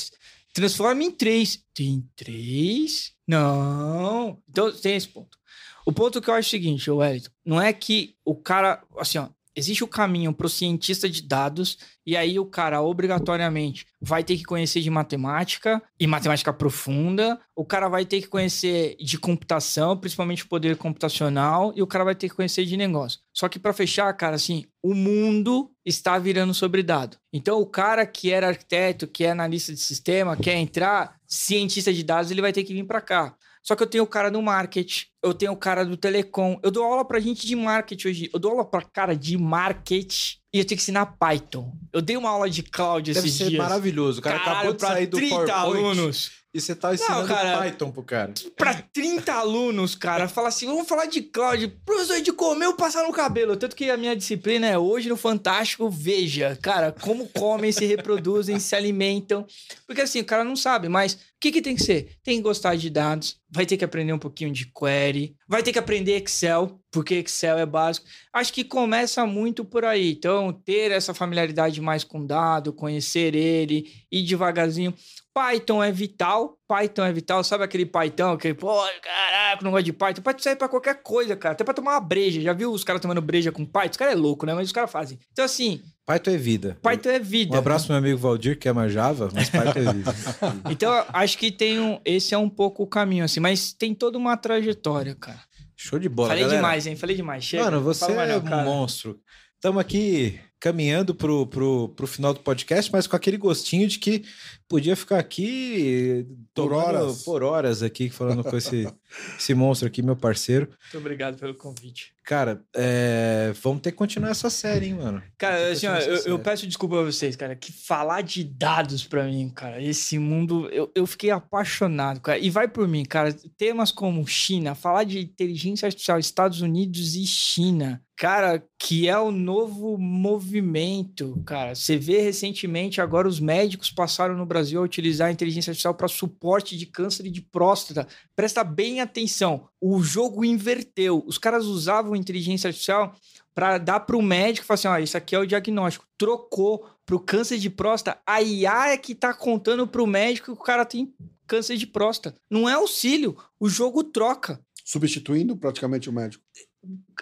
Transforma 0.55 1.03
em 1.03 1.11
três. 1.11 1.61
Tem 1.73 2.09
três? 2.15 3.11
Não. 3.27 4.41
Então 4.49 4.71
tem 4.71 4.95
esse 4.95 5.09
ponto. 5.09 5.37
O 5.85 5.91
ponto 5.91 6.21
que 6.21 6.29
eu 6.29 6.33
acho 6.33 6.47
é 6.47 6.47
o 6.47 6.51
seguinte, 6.51 6.89
Wellington, 6.89 7.29
não 7.45 7.61
é 7.61 7.73
que 7.73 8.15
o 8.23 8.33
cara, 8.33 8.81
assim, 8.97 9.17
ó, 9.17 9.27
existe 9.55 9.83
o 9.83 9.87
caminho 9.87 10.33
pro 10.33 10.49
cientista 10.49 11.09
de 11.09 11.21
dados 11.21 11.77
e 12.05 12.15
aí 12.15 12.37
o 12.37 12.45
cara 12.45 12.81
obrigatoriamente 12.81 13.87
vai 13.99 14.23
ter 14.23 14.37
que 14.37 14.43
conhecer 14.43 14.81
de 14.81 14.89
matemática 14.89 15.81
e 15.99 16.05
matemática 16.05 16.53
profunda, 16.53 17.39
o 17.55 17.65
cara 17.65 17.87
vai 17.87 18.05
ter 18.05 18.21
que 18.21 18.27
conhecer 18.27 18.95
de 18.99 19.17
computação, 19.17 19.97
principalmente 19.97 20.45
poder 20.45 20.77
computacional, 20.77 21.73
e 21.75 21.81
o 21.81 21.87
cara 21.87 22.03
vai 22.03 22.13
ter 22.13 22.29
que 22.29 22.35
conhecer 22.35 22.65
de 22.65 22.77
negócio. 22.77 23.19
Só 23.33 23.49
que 23.49 23.57
para 23.57 23.73
fechar, 23.73 24.13
cara, 24.13 24.35
assim, 24.35 24.65
o 24.83 24.93
mundo 24.93 25.71
está 25.83 26.19
virando 26.19 26.53
sobre 26.53 26.83
dado. 26.83 27.17
Então 27.33 27.59
o 27.59 27.65
cara 27.65 28.05
que 28.05 28.31
era 28.31 28.49
arquiteto, 28.49 29.07
que 29.07 29.23
é 29.23 29.31
analista 29.31 29.73
de 29.73 29.79
sistema, 29.79 30.37
quer 30.37 30.55
entrar 30.55 31.15
cientista 31.27 31.91
de 31.91 32.03
dados, 32.03 32.29
ele 32.29 32.41
vai 32.41 32.53
ter 32.53 32.63
que 32.63 32.73
vir 32.73 32.85
para 32.85 33.01
cá. 33.01 33.35
Só 33.65 33.75
que 33.75 33.81
eu 33.81 33.87
tenho 33.87 34.03
o 34.03 34.07
cara 34.07 34.29
do 34.29 34.39
marketing, 34.43 35.07
eu 35.23 35.33
tenho 35.33 35.51
o 35.51 35.57
cara 35.57 35.83
do 35.83 35.97
telecom. 35.97 36.59
Eu 36.61 36.69
dou 36.69 36.83
aula 36.83 37.03
pra 37.03 37.19
gente 37.19 37.47
de 37.47 37.55
marketing 37.55 38.07
hoje. 38.07 38.29
Eu 38.31 38.39
dou 38.39 38.51
aula 38.51 38.63
pra 38.63 38.83
cara 38.83 39.15
de 39.15 39.35
marketing 39.35 40.37
e 40.53 40.59
eu 40.59 40.65
tenho 40.65 40.77
que 40.77 40.83
ensinar 40.83 41.17
Python. 41.17 41.75
Eu 41.91 41.99
dei 41.99 42.15
uma 42.15 42.29
aula 42.29 42.47
de 42.47 42.61
cloud 42.61 43.11
Deve 43.11 43.27
esses 43.27 43.39
ser 43.39 43.49
dias. 43.49 43.57
maravilhoso. 43.57 44.19
O 44.19 44.21
cara 44.21 44.37
Caralho, 44.37 44.57
acabou 44.57 44.73
de 44.73 44.81
sair 44.81 45.07
do 45.07 45.17
30 45.17 45.35
PowerPoint 45.35 45.51
alunos. 45.51 46.31
E 46.55 46.61
você 46.61 46.73
tá 46.73 46.93
ensinando 46.93 47.27
cara. 47.27 47.57
Python 47.57 47.91
pro 47.91 48.01
cara. 48.01 48.33
Pra 48.55 48.73
30 48.73 49.33
alunos, 49.33 49.93
cara. 49.93 50.29
Fala 50.29 50.47
assim, 50.47 50.65
vamos 50.65 50.87
falar 50.87 51.05
de 51.05 51.21
cloud. 51.21 51.67
Professor 51.83 52.21
de 52.21 52.31
comer 52.31 52.67
ou 52.67 52.75
passar 52.75 53.03
no 53.03 53.11
cabelo. 53.11 53.57
Tanto 53.57 53.75
que 53.75 53.89
a 53.89 53.97
minha 53.97 54.15
disciplina 54.15 54.65
é 54.65 54.77
hoje 54.77 55.09
no 55.09 55.17
Fantástico, 55.17 55.89
veja, 55.89 56.57
cara, 56.61 56.93
como 56.93 57.27
comem, 57.27 57.73
se 57.73 57.85
reproduzem, 57.85 58.57
se 58.57 58.73
alimentam. 58.73 59.45
Porque 59.85 60.01
assim, 60.01 60.21
o 60.21 60.25
cara 60.25 60.45
não 60.45 60.55
sabe, 60.55 60.87
mas 60.87 61.13
o 61.13 61.17
que, 61.41 61.51
que 61.51 61.61
tem 61.61 61.75
que 61.75 61.83
ser? 61.83 62.15
Tem 62.23 62.37
que 62.37 62.43
gostar 62.43 62.75
de 62.75 62.89
dados, 62.89 63.37
vai 63.49 63.65
ter 63.65 63.75
que 63.75 63.83
aprender 63.83 64.13
um 64.13 64.19
pouquinho 64.19 64.51
de 64.51 64.71
query, 64.71 65.35
vai 65.47 65.61
ter 65.61 65.73
que 65.73 65.79
aprender 65.79 66.15
Excel, 66.21 66.79
porque 66.89 67.15
Excel 67.15 67.57
é 67.57 67.65
básico. 67.65 68.07
Acho 68.31 68.53
que 68.53 68.63
começa 68.63 69.25
muito 69.25 69.65
por 69.65 69.83
aí. 69.83 70.13
Então, 70.13 70.53
ter 70.53 70.91
essa 70.91 71.13
familiaridade 71.13 71.81
mais 71.81 72.05
com 72.05 72.25
dado, 72.25 72.71
conhecer 72.71 73.35
ele, 73.35 73.91
ir 74.09 74.23
devagarzinho. 74.23 74.93
Python 75.35 75.83
é 75.83 75.91
vital. 75.91 76.57
Python 76.65 77.03
é 77.03 77.11
vital. 77.11 77.43
Sabe 77.43 77.65
aquele 77.65 77.85
Python 77.85 78.37
que, 78.37 78.53
pô, 78.53 78.73
caraca, 79.01 79.61
não 79.61 79.71
gosto 79.71 79.83
de 79.83 79.91
Python. 79.91 80.21
Python 80.21 80.39
serve 80.39 80.57
pra 80.57 80.69
qualquer 80.69 81.03
coisa, 81.03 81.35
cara. 81.35 81.51
Até 81.51 81.65
pra 81.65 81.73
tomar 81.73 81.91
uma 81.91 81.99
breja. 81.99 82.39
Já 82.39 82.53
viu 82.53 82.71
os 82.71 82.85
caras 82.85 83.01
tomando 83.01 83.21
breja 83.21 83.51
com 83.51 83.65
Python? 83.65 83.91
Os 83.91 83.97
caras 83.97 84.13
é 84.13 84.17
louco, 84.17 84.45
né? 84.45 84.53
Mas 84.53 84.67
os 84.67 84.71
caras 84.71 84.89
fazem. 84.89 85.19
Então, 85.33 85.43
assim, 85.43 85.81
Python 86.05 86.31
é 86.31 86.37
vida. 86.37 86.77
Python 86.81 87.09
é 87.09 87.19
vida. 87.19 87.53
Um 87.53 87.59
abraço 87.59 87.89
meu 87.89 87.97
amigo 87.97 88.17
Valdir, 88.17 88.57
que 88.57 88.69
é 88.69 88.71
mais 88.71 88.93
Java, 88.93 89.29
mas 89.33 89.49
Python 89.49 89.79
é 89.79 89.93
vida. 89.93 90.15
Então, 90.71 91.05
acho 91.09 91.37
que 91.37 91.51
tem 91.51 91.81
um, 91.81 91.99
esse 92.05 92.33
é 92.33 92.37
um 92.37 92.49
pouco 92.49 92.83
o 92.83 92.87
caminho, 92.87 93.25
assim. 93.25 93.41
Mas 93.41 93.73
tem 93.73 93.93
toda 93.93 94.17
uma 94.17 94.37
trajetória, 94.37 95.15
cara. 95.15 95.41
Show 95.75 95.99
de 95.99 96.07
bola, 96.07 96.29
Falei 96.29 96.43
galera. 96.43 96.61
demais, 96.61 96.87
hein? 96.87 96.95
Falei 96.95 97.15
demais. 97.17 97.43
Chega. 97.43 97.65
Mano, 97.65 97.81
você 97.81 98.09
é 98.09 98.37
um 98.37 98.41
cara. 98.41 98.63
monstro. 98.63 99.19
Estamos 99.55 99.81
aqui 99.81 100.39
caminhando 100.59 101.13
pro, 101.13 101.45
pro, 101.45 101.89
pro 101.89 102.07
final 102.07 102.33
do 102.33 102.39
podcast, 102.39 102.91
mas 102.91 103.05
com 103.05 103.15
aquele 103.15 103.37
gostinho 103.37 103.87
de 103.87 103.99
que 103.99 104.23
podia 104.67 104.95
ficar 104.95 105.19
aqui 105.19 106.25
Por 106.53 106.73
horas. 106.73 107.23
por 107.23 107.43
horas 107.43 107.83
aqui 107.83 108.09
falando 108.09 108.43
com 108.43 108.57
esse, 108.57 108.87
esse 109.37 109.53
monstro 109.53 109.87
aqui, 109.87 110.01
meu 110.01 110.15
parceiro. 110.15 110.67
Muito 110.67 110.97
obrigado 110.97 111.37
pelo 111.37 111.53
convite. 111.55 112.13
Cara, 112.25 112.63
é, 112.75 113.53
vamos 113.61 113.81
ter 113.81 113.91
que 113.91 113.97
continuar 113.97 114.31
essa 114.31 114.49
série, 114.49 114.87
hein, 114.87 114.95
mano. 114.95 115.21
Cara, 115.37 115.71
assim, 115.71 115.85
ó, 115.85 115.95
eu, 115.95 116.17
eu 116.25 116.39
peço 116.39 116.65
desculpa 116.65 116.99
a 116.99 117.03
vocês, 117.03 117.35
cara, 117.35 117.55
que 117.55 117.71
falar 117.71 118.21
de 118.21 118.43
dados 118.43 119.05
pra 119.05 119.25
mim, 119.25 119.47
cara, 119.49 119.79
esse 119.79 120.17
mundo, 120.17 120.67
eu, 120.71 120.91
eu 120.95 121.05
fiquei 121.05 121.29
apaixonado, 121.29 122.19
cara. 122.21 122.39
E 122.39 122.49
vai 122.49 122.67
por 122.67 122.87
mim, 122.87 123.05
cara, 123.05 123.31
temas 123.55 123.91
como 123.91 124.25
China, 124.25 124.73
falar 124.73 125.03
de 125.03 125.19
inteligência 125.19 125.85
artificial, 125.85 126.17
Estados 126.17 126.61
Unidos 126.61 127.15
e 127.15 127.27
China, 127.27 128.01
cara, 128.15 128.63
que 128.79 129.07
é 129.07 129.19
o 129.19 129.31
novo 129.31 129.95
movimento, 129.95 131.43
cara. 131.45 131.75
Você 131.75 131.95
vê 131.95 132.21
recentemente 132.21 133.01
agora 133.01 133.27
os 133.27 133.39
médicos 133.39 133.91
passaram 133.91 134.35
no 134.35 134.47
Brasil 134.47 134.54
a 134.59 134.81
utilizar 134.81 135.27
a 135.27 135.31
inteligência 135.31 135.71
artificial 135.71 135.93
para 135.93 136.07
suporte 136.07 136.77
de 136.77 136.85
câncer 136.85 137.29
de 137.29 137.41
próstata. 137.41 138.07
Presta 138.35 138.63
bem 138.63 139.01
atenção, 139.01 139.67
o 139.81 140.01
jogo 140.01 140.45
inverteu. 140.45 141.23
Os 141.25 141.37
caras 141.37 141.65
usavam 141.65 142.15
inteligência 142.15 142.67
artificial 142.67 143.15
para 143.53 143.77
dar 143.77 144.01
para 144.01 144.17
o 144.17 144.21
médico 144.21 144.65
e 144.65 144.67
falar 144.67 144.75
assim: 144.75 144.87
ó, 144.87 144.97
isso 144.97 145.17
aqui 145.17 145.35
é 145.35 145.39
o 145.39 145.45
diagnóstico. 145.45 146.05
Trocou 146.17 146.89
para 147.05 147.15
o 147.15 147.19
câncer 147.19 147.57
de 147.57 147.69
próstata. 147.69 148.19
A 148.25 148.41
IA 148.41 148.89
é 148.89 148.97
que 148.97 149.15
tá 149.15 149.33
contando 149.33 149.87
para 149.87 150.03
o 150.03 150.07
médico 150.07 150.53
que 150.53 150.61
o 150.61 150.63
cara 150.63 150.85
tem 150.85 151.13
câncer 151.47 151.77
de 151.77 151.87
próstata. 151.87 152.37
Não 152.49 152.67
é 152.67 152.73
auxílio, 152.73 153.37
o 153.59 153.69
jogo 153.69 154.03
troca. 154.03 154.59
Substituindo 154.83 155.55
praticamente 155.55 156.09
o 156.09 156.13
médico. 156.13 156.43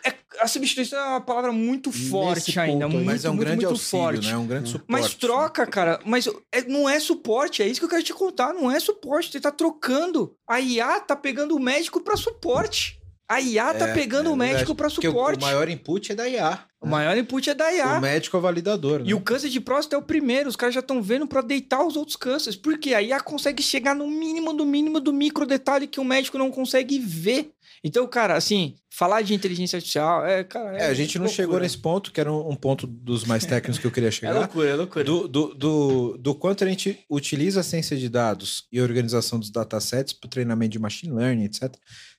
É- 0.06 0.23
a 0.40 0.48
substituição 0.48 1.00
é 1.00 1.08
uma 1.10 1.22
palavra 1.22 1.52
muito 1.52 1.90
Nesse 1.90 2.10
forte 2.10 2.60
ainda, 2.60 2.86
ponto 2.86 2.94
muito, 2.96 3.06
Mas 3.06 3.26
é 3.26 3.30
um 3.30 3.34
muito, 3.34 3.46
grande 3.46 3.66
muito 3.66 3.70
auxílio, 3.80 4.04
forte. 4.04 4.26
né? 4.28 4.34
É 4.34 4.38
um 4.38 4.48
grande 4.48 4.70
suporte. 4.70 4.92
Mas 4.92 5.14
troca, 5.16 5.66
cara. 5.68 6.00
Mas 6.06 6.28
é- 6.52 6.64
não 6.68 6.88
é 6.90 7.00
suporte, 7.00 7.62
é 7.62 7.68
isso 7.68 7.80
que 7.80 7.86
eu 7.86 7.90
quero 7.90 8.04
te 8.04 8.14
contar. 8.14 8.54
Não 8.54 8.70
é 8.72 8.80
suporte, 8.80 9.32
você 9.32 9.40
tá 9.40 9.52
trocando. 9.52 10.36
A 10.48 10.60
IA 10.60 11.00
tá 11.00 11.16
pegando 11.16 11.56
o 11.56 11.60
médico 11.60 12.02
para 12.02 12.16
suporte. 12.18 13.00
A 13.28 13.40
IA 13.40 13.74
tá 13.74 13.88
É, 13.88 13.94
pegando 13.94 14.30
é 14.30 14.34
o 14.34 14.36
médico 14.36 14.76
para 14.76 14.90
Porque 14.90 15.08
o- 15.08 15.12
suporte. 15.12 15.40
o 15.40 15.42
maior 15.42 15.68
input 15.70 16.12
é 16.12 16.16
da 16.16 16.28
IA. 16.28 16.60
O 16.82 16.86
maior 16.88 17.18
input 17.18 17.50
é 17.50 17.54
da 17.56 17.72
IA. 17.74 17.98
O 17.98 18.02
médico 18.02 18.36
é 18.36 18.40
o 18.40 18.42
validador. 18.42 19.00
né? 19.00 19.06
E 19.08 19.14
o 19.14 19.22
câncer 19.22 19.50
de 19.50 19.62
próstata 19.62 19.96
é 19.96 19.98
o 20.00 20.02
primeiro. 20.02 20.50
Os 20.50 20.58
caras 20.58 20.76
já 20.76 20.82
estão 20.82 21.02
vendo 21.02 21.26
para 21.26 21.42
deitar 21.42 21.84
os 21.88 21.96
outros 21.96 22.18
cânceres. 22.18 22.58
Porque 22.58 22.94
a 22.94 23.02
IA 23.02 23.22
consegue 23.22 23.64
chegar 23.64 23.96
no 23.96 24.08
mínimo 24.08 24.52
do 24.54 24.66
mínimo 24.66 25.00
do 25.00 25.14
micro 25.14 25.46
detalhe 25.48 25.88
que 25.88 26.02
o 26.02 26.04
médico 26.04 26.38
não 26.38 26.52
consegue 26.52 27.00
ver. 27.00 27.52
Então, 27.84 28.08
cara, 28.08 28.36
assim, 28.38 28.76
falar 28.90 29.22
de 29.24 29.34
inteligência 29.34 29.76
artificial 29.76 30.26
é, 30.26 30.44
cara. 30.44 30.78
É, 30.78 30.86
a 30.88 30.94
gente 30.94 31.18
não 31.20 31.26
loucura. 31.26 31.44
chegou 31.44 31.60
nesse 31.60 31.78
ponto, 31.78 32.12
que 32.14 32.20
era 32.22 32.32
um, 32.32 32.52
um 32.52 32.56
ponto 32.56 32.88
dos 32.88 33.26
mais 33.26 33.46
técnicos 33.46 33.78
que 33.78 33.86
eu 33.86 33.92
queria 33.92 34.08
É 34.08 34.12
chegar. 34.12 34.34
loucura, 34.40 34.70
é 34.70 34.76
loucura. 34.76 35.04
do, 35.04 35.28
do, 35.28 35.54
do, 35.54 36.18
do 36.18 36.34
quanto 36.36 36.64
a 36.64 36.68
gente 36.68 37.00
utiliza 37.10 37.60
a 37.60 37.64
ciência 37.64 37.98
de 37.98 38.08
dados 38.08 38.66
e 38.72 38.80
a 38.80 38.84
organização 38.84 39.38
dos 39.38 39.50
datasets 39.52 40.14
para 40.14 40.28
o 40.28 40.30
treinamento 40.30 40.72
de 40.72 40.80
machine 40.80 41.14
learning, 41.14 41.44
etc. 41.44 41.76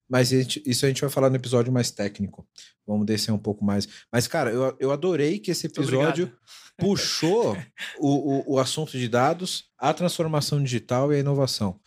Mas 0.06 0.30
a 0.32 0.36
gente- 0.36 0.62
isso 0.66 0.84
a 0.84 0.88
gente 0.88 1.00
vai 1.00 1.08
falar 1.08 1.30
no 1.30 1.36
episódio 1.36 1.72
mais 1.72 1.90
técnico. 1.90 2.46
Vamos 2.86 3.06
descer 3.06 3.32
um 3.32 3.38
pouco 3.38 3.64
mais. 3.64 3.88
Mas, 4.12 4.26
cara, 4.26 4.50
eu, 4.50 4.76
eu 4.78 4.90
adorei 4.92 5.38
que 5.38 5.50
esse 5.50 5.66
episódio 5.66 6.24
obrigado. 6.24 6.32
puxou 6.76 7.56
o, 7.98 8.52
o, 8.52 8.54
o 8.56 8.58
assunto 8.58 8.92
de 8.98 9.08
dados, 9.08 9.64
a 9.78 9.94
transformação 9.94 10.62
digital 10.62 11.10
e 11.10 11.16
a 11.16 11.20
inovação. 11.20 11.80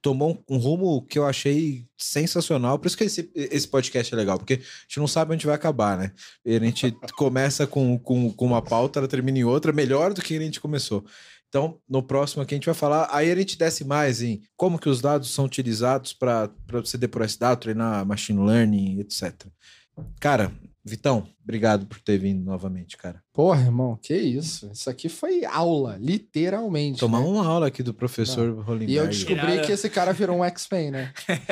Tomou 0.00 0.42
um, 0.48 0.56
um 0.56 0.58
rumo 0.58 1.02
que 1.02 1.18
eu 1.18 1.26
achei 1.26 1.86
sensacional. 1.96 2.78
Por 2.78 2.86
isso 2.86 2.96
que 2.96 3.04
esse, 3.04 3.30
esse 3.34 3.68
podcast 3.68 4.12
é 4.12 4.16
legal, 4.16 4.38
porque 4.38 4.54
a 4.54 4.56
gente 4.56 4.98
não 4.98 5.06
sabe 5.06 5.34
onde 5.34 5.46
vai 5.46 5.54
acabar, 5.54 5.98
né? 5.98 6.12
A 6.46 6.64
gente 6.64 6.90
começa 7.16 7.66
com, 7.66 7.98
com, 7.98 8.32
com 8.32 8.46
uma 8.46 8.62
pauta, 8.62 9.00
ela 9.00 9.08
termina 9.08 9.38
em 9.38 9.44
outra, 9.44 9.72
melhor 9.72 10.12
do 10.12 10.22
que 10.22 10.36
a 10.36 10.40
gente 10.40 10.60
começou. 10.60 11.04
Então, 11.48 11.80
no 11.88 12.02
próximo 12.02 12.42
aqui 12.42 12.54
a 12.54 12.56
gente 12.56 12.66
vai 12.66 12.74
falar, 12.74 13.08
aí 13.10 13.30
a 13.30 13.36
gente 13.36 13.56
desce 13.56 13.82
mais 13.82 14.20
em 14.20 14.42
como 14.56 14.78
que 14.78 14.88
os 14.88 15.00
dados 15.00 15.30
são 15.30 15.46
utilizados 15.46 16.12
para 16.12 16.50
você 16.70 16.98
depurar 16.98 17.26
esse 17.26 17.38
dado, 17.38 17.60
treinar 17.60 18.04
machine 18.04 18.44
learning, 18.44 19.00
etc. 19.00 19.46
Cara, 20.20 20.52
Vitão, 20.84 21.26
obrigado 21.48 21.86
por 21.86 21.98
ter 21.98 22.18
vindo 22.18 22.44
novamente, 22.44 22.94
cara. 22.98 23.22
Porra, 23.32 23.62
irmão, 23.62 23.98
que 24.02 24.14
isso. 24.14 24.68
Isso 24.70 24.90
aqui 24.90 25.08
foi 25.08 25.44
aula, 25.46 25.96
literalmente. 25.98 26.98
Tomar 26.98 27.20
né? 27.20 27.26
uma 27.26 27.46
aula 27.46 27.68
aqui 27.68 27.82
do 27.82 27.94
professor 27.94 28.52
Rolimberg. 28.60 28.92
E 28.92 28.96
eu 28.96 29.06
descobri 29.06 29.52
Irado. 29.52 29.66
que 29.66 29.72
esse 29.72 29.88
cara 29.88 30.12
virou 30.12 30.38
um 30.38 30.44
X-Men, 30.44 30.90
né? 30.90 31.12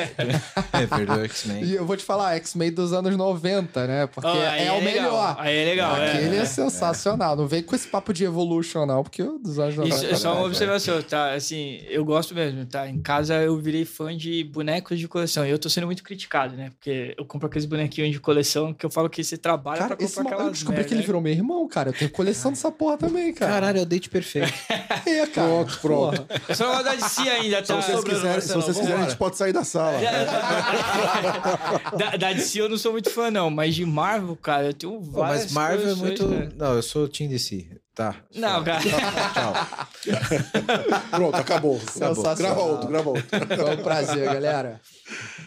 É, 0.73 0.85
perdeu 0.85 1.15
o 1.15 1.23
X-Men. 1.25 1.63
E 1.63 1.75
eu 1.75 1.85
vou 1.85 1.95
te 1.97 2.03
falar, 2.03 2.35
X-Men 2.35 2.71
dos 2.71 2.93
anos 2.93 3.15
90, 3.15 3.87
né? 3.87 4.05
Porque 4.05 4.27
Ó, 4.27 4.33
aí 4.33 4.67
é, 4.67 4.71
o 4.71 4.79
legal, 4.79 4.81
melhor. 4.81 5.35
Aí 5.39 5.55
é 5.55 5.65
legal. 5.65 5.97
é. 5.97 6.11
Aquele 6.11 6.35
é, 6.35 6.45
sensacional. 6.45 7.35
Não 7.35 7.47
vem 7.47 7.63
com 7.63 7.75
esse 7.75 7.87
papo 7.87 8.13
de 8.13 8.23
evolution, 8.25 8.85
não, 8.85 9.01
porque 9.01 9.23
o 9.23 9.39
dos 9.39 9.57
anos 9.57 9.77
90. 9.77 9.95
Isso 9.95 10.05
é 10.05 10.15
só 10.15 10.35
uma 10.35 10.45
observação, 10.45 11.01
tá? 11.01 11.33
Assim, 11.33 11.79
eu 11.89 12.05
gosto 12.05 12.35
mesmo, 12.35 12.65
tá? 12.65 12.87
Em 12.87 13.01
casa 13.01 13.35
eu 13.41 13.57
virei 13.59 13.85
fã 13.85 14.15
de 14.15 14.43
bonecos 14.43 14.99
de 14.99 15.07
coleção. 15.07 15.45
E 15.45 15.49
eu 15.49 15.57
tô 15.57 15.69
sendo 15.69 15.87
muito 15.87 16.03
criticado, 16.03 16.55
né? 16.55 16.69
Porque 16.69 17.15
eu 17.17 17.25
compro 17.25 17.47
aqueles 17.47 17.65
bonequinhos 17.65 18.11
de 18.11 18.19
coleção 18.19 18.73
que 18.73 18.85
eu 18.85 18.89
falo 18.89 19.09
que 19.09 19.23
você 19.23 19.37
trabalha 19.37 19.86
Cara, 19.87 19.95
pra 19.97 20.05
esse 20.05 20.21
mal- 20.23 20.33
eu 20.41 20.51
descobri 20.51 20.75
merda, 20.77 20.87
que 20.87 20.93
ele 20.93 21.01
né? 21.01 21.05
virou 21.05 21.21
meu 21.21 21.31
irmão, 21.33 21.67
cara. 21.67 21.89
Eu 21.89 21.93
tenho 21.93 22.11
coleção 22.11 22.51
dessa 22.51 22.71
porra 22.71 22.97
também, 22.97 23.33
cara. 23.33 23.51
Caralho, 23.53 23.79
é 23.79 23.81
o 23.81 23.85
date 23.85 24.09
perfeito. 24.09 24.53
É, 25.07 25.25
cara. 25.27 25.47
Pronto, 25.47 25.79
pronto. 25.79 26.27
Eu 26.49 26.55
só 26.55 26.65
não 26.65 26.71
gosto 26.73 26.83
da 26.85 26.95
DC 26.95 27.21
ainda, 27.29 27.57
Se 27.57 27.63
tá? 27.63 27.81
vocês 27.81 28.03
quiserem, 28.03 28.41
se 28.41 28.53
vocês 28.53 28.77
quiserem, 28.77 29.01
a 29.03 29.07
gente 29.09 29.17
pode 29.17 29.37
sair 29.37 29.53
da 29.53 29.63
sala. 29.63 29.97
da, 31.97 32.15
da 32.17 32.33
DC 32.33 32.59
eu 32.61 32.69
não 32.69 32.77
sou 32.77 32.91
muito 32.91 33.09
fã, 33.09 33.31
não. 33.31 33.49
Mas 33.49 33.75
de 33.75 33.85
Marvel, 33.85 34.35
cara, 34.35 34.65
eu 34.67 34.73
tenho 34.73 34.93
Pô, 34.99 35.21
várias 35.21 35.43
mas 35.45 35.51
Marvel 35.53 35.91
é 35.91 35.95
muito. 35.95 36.27
né? 36.27 36.49
Não, 36.55 36.73
eu 36.75 36.81
sou 36.83 37.07
Team 37.07 37.29
DC. 37.29 37.67
Tá. 37.97 38.15
Não, 38.35 38.63
cara. 38.63 38.79
Tchau. 39.33 39.53
Pronto, 41.09 41.35
acabou. 41.35 41.79
Sensacional. 41.79 42.35
Grava 42.35 42.61
outro, 42.61 42.87
grava 42.87 43.09
outro. 43.09 43.25
Foi 43.27 43.75
um 43.75 43.81
prazer, 43.81 44.23
galera. 44.25 44.79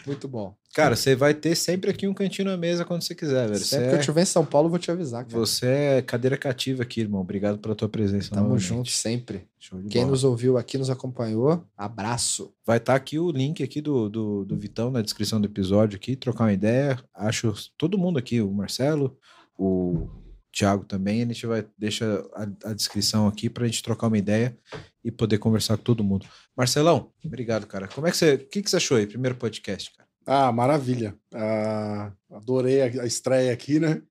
Muito 0.05 0.27
bom. 0.27 0.53
Cara, 0.75 0.97
você 0.97 1.15
vai 1.15 1.33
ter 1.33 1.55
sempre 1.55 1.89
aqui 1.89 2.05
um 2.09 2.13
cantinho 2.13 2.49
na 2.49 2.57
mesa 2.57 2.83
quando 2.83 3.03
você 3.03 3.15
quiser, 3.15 3.47
velho. 3.47 3.57
Você 3.57 3.63
Sempre 3.63 3.85
que 3.85 3.93
eu 3.93 3.97
é, 3.97 3.99
estiver 4.01 4.21
em 4.23 4.25
São 4.25 4.45
Paulo, 4.45 4.65
eu 4.65 4.69
vou 4.69 4.79
te 4.79 4.91
avisar, 4.91 5.23
cara. 5.23 5.39
você 5.39 5.65
é 5.65 6.01
cadeira 6.01 6.35
cativa 6.35 6.83
aqui, 6.83 6.99
irmão. 6.99 7.21
Obrigado 7.21 7.57
pela 7.57 7.73
tua 7.73 7.87
presença. 7.87 8.31
Tamo 8.31 8.41
novamente. 8.41 8.67
junto 8.67 8.89
sempre. 8.89 9.47
Quem 9.89 10.01
bola. 10.01 10.11
nos 10.11 10.25
ouviu 10.25 10.57
aqui, 10.57 10.77
nos 10.77 10.89
acompanhou, 10.89 11.63
abraço. 11.77 12.53
Vai 12.65 12.79
estar 12.79 12.95
aqui 12.95 13.17
o 13.17 13.31
link 13.31 13.63
aqui 13.63 13.79
do, 13.79 14.09
do, 14.09 14.43
do 14.43 14.57
Vitão 14.57 14.91
na 14.91 15.01
descrição 15.01 15.39
do 15.39 15.47
episódio 15.47 15.95
aqui, 15.95 16.17
trocar 16.17 16.43
uma 16.43 16.53
ideia. 16.53 16.99
Acho 17.15 17.53
todo 17.77 17.97
mundo 17.97 18.19
aqui, 18.19 18.41
o 18.41 18.51
Marcelo, 18.51 19.17
o 19.57 20.09
Thiago 20.51 20.85
também, 20.85 21.23
a 21.23 21.25
gente 21.25 21.45
vai 21.45 21.65
deixa 21.77 22.05
a, 22.33 22.69
a 22.69 22.73
descrição 22.73 23.27
aqui 23.27 23.49
pra 23.49 23.65
gente 23.65 23.81
trocar 23.81 24.07
uma 24.07 24.17
ideia 24.17 24.57
e 25.03 25.11
poder 25.11 25.37
conversar 25.37 25.77
com 25.77 25.83
todo 25.83 26.03
mundo. 26.03 26.25
Marcelão, 26.55 27.11
obrigado, 27.23 27.65
cara. 27.65 27.87
Como 27.87 28.07
é 28.07 28.11
que 28.11 28.17
você, 28.17 28.35
o 28.35 28.47
que, 28.47 28.61
que 28.61 28.69
você 28.69 28.77
achou 28.77 28.97
aí? 28.97 29.07
Primeiro 29.07 29.35
podcast, 29.35 29.91
cara. 29.95 30.09
Ah, 30.25 30.51
maravilha. 30.51 31.15
Ah, 31.33 32.11
adorei 32.31 32.81
a, 32.81 33.03
a 33.03 33.05
estreia 33.05 33.51
aqui, 33.51 33.79
né? 33.79 34.01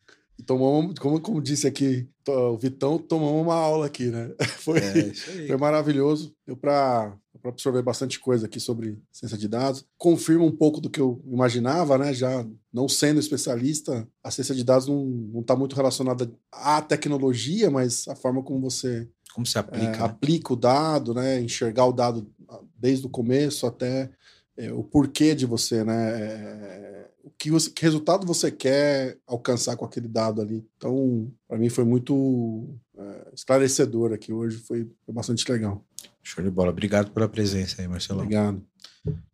Tomamos, 0.47 0.99
como, 0.99 1.21
como 1.21 1.43
disse 1.43 1.67
aqui 1.67 2.09
o 2.27 2.57
Vitão, 2.57 2.99
tomamos 2.99 3.43
uma 3.43 3.55
aula 3.55 3.87
aqui, 3.87 4.07
né? 4.07 4.31
Foi, 4.61 4.79
É 4.79 5.47
foi 5.47 5.57
maravilhoso. 5.57 6.35
Deu 6.47 6.57
para 6.57 7.15
absorver 7.45 7.83
bastante 7.83 8.19
coisa 8.19 8.47
aqui 8.47 8.61
sobre 8.61 8.99
ciência 9.13 9.39
de 9.39 9.49
dados. 9.49 9.85
Confirma 9.97 10.45
um 10.45 10.55
pouco 10.55 10.81
do 10.81 10.91
que 10.91 11.01
eu 11.01 11.23
imaginava, 11.27 11.97
né? 11.97 12.13
Já 12.13 12.47
não 12.73 12.89
sendo 12.89 13.21
especialista, 13.21 14.07
a 14.23 14.31
ciência 14.31 14.55
de 14.55 14.65
dados 14.65 14.87
não 14.87 15.41
está 15.41 15.57
muito 15.57 15.77
relacionada 15.77 16.31
à 16.53 16.81
tecnologia, 16.83 17.71
mas 17.71 18.07
a 18.09 18.15
forma 18.15 18.43
como 18.43 18.61
você 18.71 19.09
Como 19.35 19.47
se 19.47 19.57
é, 19.57 19.61
aplica? 19.61 19.99
né? 19.99 20.03
aplica 20.05 20.53
o 20.53 20.57
dado, 20.57 21.15
né? 21.15 21.41
Enxergar 21.41 21.87
o 21.87 21.93
dado 21.93 22.31
desde 22.77 23.07
o 23.07 23.11
começo 23.11 23.67
até 23.67 24.11
é, 24.57 24.73
o 24.73 24.83
porquê 24.83 25.35
de 25.35 25.47
você, 25.47 25.85
né? 25.85 26.21
É, 26.21 27.11
o 27.23 27.31
que, 27.31 27.51
você, 27.51 27.71
que 27.71 27.83
resultado 27.83 28.27
você 28.27 28.51
quer 28.51 29.19
alcançar 29.27 29.77
com 29.77 29.85
aquele 29.85 30.09
dado 30.09 30.41
ali. 30.41 30.67
Então, 30.77 31.31
para 31.49 31.59
mim 31.59 31.69
foi 31.69 31.85
muito 31.85 32.69
é, 32.97 33.29
esclarecedor 33.35 34.13
aqui 34.13 34.33
hoje, 34.33 34.59
foi, 34.59 34.91
foi 35.05 35.15
bastante 35.15 35.51
legal. 35.51 35.85
Show 36.23 36.43
de 36.45 36.51
bola. 36.51 36.71
Obrigado 36.71 37.11
pela 37.11 37.29
presença 37.29 37.81
aí, 37.81 37.89
Marcelão. 37.89 38.23
Obrigado. 38.25 38.63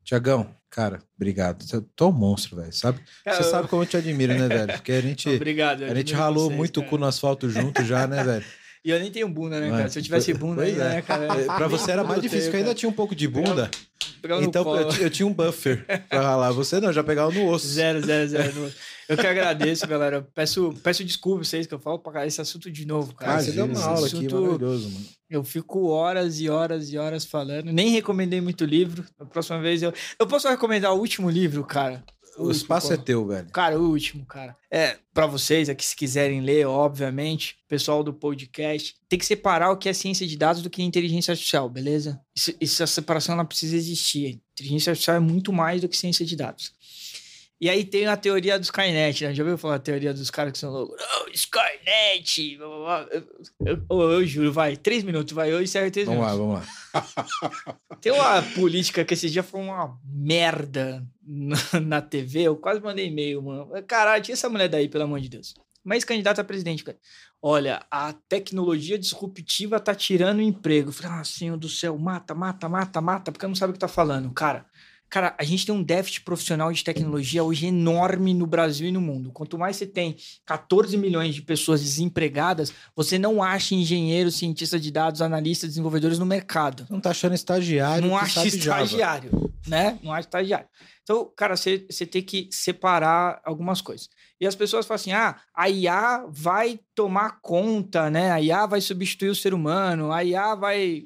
Tiagão, 0.04 0.54
cara, 0.70 1.00
obrigado. 1.16 1.64
Você 1.64 1.76
é 1.76 2.04
um 2.04 2.12
monstro, 2.12 2.56
velho. 2.56 2.72
Sabe? 2.72 3.00
Você 3.26 3.40
eu- 3.40 3.44
sabe 3.44 3.68
como 3.68 3.82
eu 3.82 3.86
te 3.86 3.96
admiro, 3.96 4.34
né, 4.38 4.46
velho? 4.48 4.72
Porque 4.74 4.92
a 4.92 5.00
gente, 5.00 5.28
Obrigado. 5.34 5.82
a 5.84 5.94
gente 5.94 6.14
ralou 6.14 6.44
vocês, 6.44 6.56
muito 6.56 6.76
o 6.78 6.82
cara. 6.82 6.90
cu 6.90 6.98
no 6.98 7.06
asfalto 7.06 7.50
junto 7.50 7.84
já, 7.84 8.06
né, 8.06 8.22
velho? 8.22 8.44
E 8.86 8.90
eu 8.92 9.00
nem 9.00 9.10
tenho 9.10 9.28
bunda, 9.28 9.58
né, 9.58 9.66
É, 9.66 9.70
cara? 9.70 9.88
Se 9.88 9.98
eu 9.98 10.02
tivesse 10.04 10.32
bunda 10.38 10.62
pois 10.62 10.68
ainda, 10.70 10.84
é. 10.84 10.88
né, 10.94 11.02
cara? 11.02 11.24
É, 11.40 11.44
Pra 11.46 11.66
você 11.66 11.90
era 11.90 12.04
mais 12.04 12.22
difícil, 12.22 12.44
porque 12.44 12.56
eu 12.56 12.60
ainda 12.60 12.74
tinha 12.74 12.88
um 12.88 12.92
pouco 12.92 13.16
de 13.16 13.26
bunda. 13.26 13.68
Então 14.40 14.76
eu, 14.76 14.90
eu 15.02 15.10
tinha 15.10 15.26
um 15.26 15.32
buffer 15.32 15.84
pra 16.08 16.20
ralar. 16.20 16.52
Você 16.52 16.80
não, 16.80 16.92
já 16.92 17.02
pegava 17.02 17.30
no 17.32 17.48
osso. 17.48 17.66
Zero, 17.66 18.04
zero, 18.04 18.28
zero. 18.28 18.52
no- 18.54 18.72
Eu 19.08 19.16
que 19.16 19.26
agradeço, 19.26 19.86
galera. 19.88 20.26
Peço, 20.34 20.72
peço 20.82 21.04
desculpa 21.04 21.40
a 21.40 21.44
vocês 21.44 21.66
que 21.66 21.74
eu 21.74 21.78
falo 21.80 21.98
pra 21.98 22.12
caralho 22.12 22.28
esse 22.28 22.40
assunto 22.40 22.70
de 22.70 22.86
novo, 22.86 23.12
cara. 23.14 23.32
Cara, 23.32 23.42
Esse 23.42 23.50
você 23.50 23.56
deu 23.56 23.66
uma 23.66 23.80
aula 23.84 24.06
aqui, 24.06 24.16
assunto- 24.16 24.40
maravilhoso, 24.40 24.90
mano. 24.90 25.06
Eu 25.28 25.42
fico 25.44 25.88
horas 25.88 26.40
e 26.40 26.48
horas 26.48 26.92
e 26.92 26.98
horas 26.98 27.24
falando. 27.24 27.72
Nem 27.72 27.90
recomendei 27.90 28.40
muito 28.40 28.64
livro. 28.64 29.04
Da 29.18 29.26
próxima 29.26 29.60
vez 29.60 29.82
eu. 29.82 29.92
Eu 30.18 30.26
posso 30.28 30.48
recomendar 30.48 30.92
o 30.94 30.98
último 30.98 31.28
livro, 31.28 31.64
cara? 31.64 32.04
O 32.36 32.42
último, 32.42 32.52
espaço 32.52 32.92
é 32.92 32.96
qual? 32.96 33.04
teu, 33.04 33.26
velho. 33.26 33.50
Cara, 33.50 33.78
o 33.78 33.88
último, 33.88 34.24
cara. 34.26 34.56
É, 34.70 34.98
pra 35.12 35.26
vocês 35.26 35.68
aqui, 35.68 35.84
se 35.84 35.96
quiserem 35.96 36.40
ler, 36.40 36.66
obviamente, 36.66 37.56
pessoal 37.68 38.04
do 38.04 38.12
podcast, 38.12 38.94
tem 39.08 39.18
que 39.18 39.24
separar 39.24 39.70
o 39.70 39.76
que 39.76 39.88
é 39.88 39.92
ciência 39.92 40.26
de 40.26 40.36
dados 40.36 40.62
do 40.62 40.68
que 40.68 40.82
é 40.82 40.84
inteligência 40.84 41.32
artificial, 41.32 41.68
beleza? 41.68 42.20
Isso, 42.34 42.54
essa 42.60 42.86
separação 42.86 43.34
ela 43.34 43.44
precisa 43.44 43.76
existir. 43.76 44.40
Inteligência 44.52 44.90
artificial 44.90 45.16
é 45.16 45.20
muito 45.20 45.52
mais 45.52 45.80
do 45.80 45.88
que 45.88 45.96
ciência 45.96 46.24
de 46.24 46.36
dados. 46.36 46.72
E 47.58 47.70
aí 47.70 47.84
tem 47.84 48.06
a 48.06 48.16
teoria 48.18 48.58
do 48.58 48.62
Skynet, 48.64 49.24
né? 49.24 49.34
Já 49.34 49.42
ouviu 49.42 49.56
falar 49.56 49.76
a 49.76 49.78
teoria 49.78 50.12
dos 50.12 50.30
caras 50.30 50.52
que 50.52 50.58
são 50.58 50.70
loucos? 50.70 50.94
Oh, 51.22 51.28
Skynet! 51.32 52.56
blá, 52.58 52.66
blá, 52.68 52.76
blá. 53.04 53.08
Eu, 53.64 53.82
eu- 53.90 54.10
eu- 54.12 54.26
juro, 54.26 54.52
vai, 54.52 54.76
três 54.76 55.02
minutos, 55.02 55.32
vai, 55.32 55.50
eu 55.50 55.62
encerro 55.62 55.90
três 55.90 56.06
Vamos 56.06 56.22
lá, 56.22 56.32
minutos. 56.34 56.66
vamos 56.92 57.14
lá. 57.14 57.78
Tem 58.00 58.12
uma 58.12 58.42
política 58.54 59.04
que 59.04 59.14
esse 59.14 59.30
dia 59.30 59.42
foi 59.42 59.60
uma 59.60 59.98
merda 60.04 61.02
na, 61.26 61.80
na 61.80 62.02
TV. 62.02 62.42
Eu 62.42 62.56
quase 62.56 62.80
mandei 62.80 63.06
e-mail, 63.06 63.42
mano. 63.42 63.70
Caralho, 63.86 64.22
tira 64.22 64.34
essa 64.34 64.48
mulher 64.50 64.68
daí, 64.68 64.88
pelo 64.88 65.04
amor 65.04 65.20
de 65.20 65.28
Deus. 65.30 65.54
Mas 65.82 66.04
candidato 66.04 66.40
a 66.40 66.44
presidente, 66.44 66.84
cara. 66.84 66.98
Olha, 67.40 67.84
a 67.90 68.12
tecnologia 68.28 68.98
disruptiva 68.98 69.78
tá 69.78 69.94
tirando 69.94 70.38
o 70.38 70.42
emprego. 70.42 70.88
Eu 70.88 70.92
falei, 70.92 71.20
ah, 71.20 71.24
senhor 71.24 71.56
do 71.56 71.68
céu, 71.68 71.96
mata, 71.96 72.34
mata, 72.34 72.68
mata, 72.68 73.00
mata, 73.00 73.30
porque 73.32 73.46
não 73.46 73.54
sabe 73.54 73.70
o 73.70 73.72
que 73.74 73.78
tá 73.78 73.86
falando. 73.88 74.32
Cara, 74.32 74.66
cara, 75.08 75.34
a 75.38 75.44
gente 75.44 75.64
tem 75.66 75.74
um 75.74 75.82
déficit 75.82 76.22
profissional 76.22 76.72
de 76.72 76.82
tecnologia 76.82 77.42
hoje 77.42 77.66
enorme 77.66 78.34
no 78.34 78.46
Brasil 78.46 78.88
e 78.88 78.92
no 78.92 79.00
mundo. 79.00 79.30
Quanto 79.32 79.58
mais 79.58 79.76
você 79.76 79.86
tem 79.86 80.16
14 80.44 80.96
milhões 80.96 81.34
de 81.34 81.42
pessoas 81.42 81.82
desempregadas, 81.82 82.72
você 82.94 83.18
não 83.18 83.42
acha 83.42 83.74
engenheiros, 83.74 84.36
cientistas 84.36 84.80
de 84.80 84.90
dados, 84.90 85.22
analistas, 85.22 85.70
desenvolvedores 85.70 86.18
no 86.18 86.26
mercado 86.26 86.86
Não 86.90 87.00
tá 87.00 87.10
achando 87.10 87.34
estagiário 87.34 88.06
não 88.06 88.16
acha 88.16 88.40
sabe 88.40 88.50
Java. 88.50 88.82
estagiário, 88.82 89.52
né? 89.66 89.98
Não 90.02 90.12
acha 90.12 90.28
estagiário. 90.28 90.66
Então, 91.02 91.30
cara, 91.36 91.56
você 91.56 91.86
você 91.88 92.04
tem 92.04 92.22
que 92.22 92.48
separar 92.50 93.40
algumas 93.44 93.80
coisas. 93.80 94.08
E 94.40 94.46
as 94.46 94.54
pessoas 94.54 94.86
falam 94.86 94.96
assim: 94.96 95.12
ah, 95.12 95.36
a 95.54 95.70
IA 95.70 96.24
vai 96.28 96.80
tomar 96.94 97.40
conta, 97.40 98.10
né? 98.10 98.32
A 98.32 98.40
IA 98.40 98.66
vai 98.66 98.80
substituir 98.80 99.28
o 99.28 99.34
ser 99.34 99.54
humano, 99.54 100.12
a 100.12 100.24
IA 100.24 100.54
vai. 100.54 101.04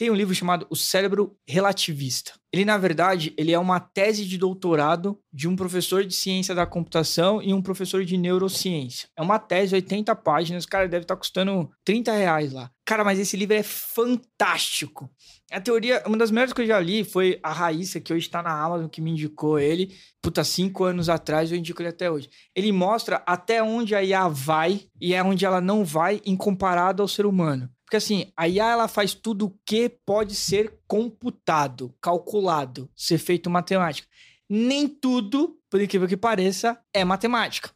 Tem 0.00 0.10
um 0.10 0.14
livro 0.14 0.34
chamado 0.34 0.66
O 0.70 0.76
Cérebro 0.76 1.36
Relativista. 1.46 2.32
Ele, 2.50 2.64
na 2.64 2.78
verdade, 2.78 3.34
ele 3.36 3.52
é 3.52 3.58
uma 3.58 3.78
tese 3.78 4.24
de 4.24 4.38
doutorado 4.38 5.20
de 5.30 5.46
um 5.46 5.54
professor 5.54 6.06
de 6.06 6.14
ciência 6.14 6.54
da 6.54 6.64
computação 6.64 7.42
e 7.42 7.52
um 7.52 7.60
professor 7.60 8.02
de 8.02 8.16
neurociência. 8.16 9.10
É 9.14 9.20
uma 9.20 9.38
tese, 9.38 9.74
80 9.74 10.16
páginas, 10.16 10.64
cara, 10.64 10.88
deve 10.88 11.04
estar 11.04 11.16
custando 11.16 11.70
30 11.84 12.12
reais 12.12 12.50
lá. 12.50 12.70
Cara, 12.86 13.04
mas 13.04 13.18
esse 13.18 13.36
livro 13.36 13.54
é 13.54 13.62
fantástico. 13.62 15.10
A 15.52 15.60
teoria, 15.60 16.02
uma 16.06 16.16
das 16.16 16.30
melhores 16.30 16.54
que 16.54 16.62
eu 16.62 16.66
já 16.66 16.80
li 16.80 17.04
foi 17.04 17.38
a 17.42 17.52
Raíssa, 17.52 18.00
que 18.00 18.10
hoje 18.10 18.24
está 18.24 18.42
na 18.42 18.58
Amazon, 18.58 18.88
que 18.88 19.02
me 19.02 19.10
indicou 19.10 19.58
ele. 19.58 19.94
Puta, 20.22 20.42
cinco 20.44 20.84
anos 20.84 21.10
atrás, 21.10 21.52
eu 21.52 21.58
indico 21.58 21.82
ele 21.82 21.90
até 21.90 22.10
hoje. 22.10 22.30
Ele 22.56 22.72
mostra 22.72 23.22
até 23.26 23.62
onde 23.62 23.94
a 23.94 24.02
IA 24.02 24.28
vai 24.28 24.80
e 24.98 25.12
é 25.12 25.22
onde 25.22 25.44
ela 25.44 25.60
não 25.60 25.84
vai 25.84 26.22
em 26.24 26.36
comparado 26.36 27.02
ao 27.02 27.08
ser 27.08 27.26
humano. 27.26 27.68
Porque 27.90 27.96
assim, 27.96 28.30
a 28.36 28.46
IA 28.46 28.70
ela 28.70 28.86
faz 28.86 29.14
tudo 29.14 29.46
o 29.46 29.58
que 29.66 29.88
pode 30.06 30.36
ser 30.36 30.78
computado, 30.86 31.92
calculado, 32.00 32.88
ser 32.94 33.18
feito 33.18 33.50
matemática. 33.50 34.06
Nem 34.48 34.86
tudo, 34.86 35.58
por 35.68 35.80
incrível 35.80 36.06
que 36.06 36.16
pareça, 36.16 36.78
é 36.94 37.04
matemática. 37.04 37.72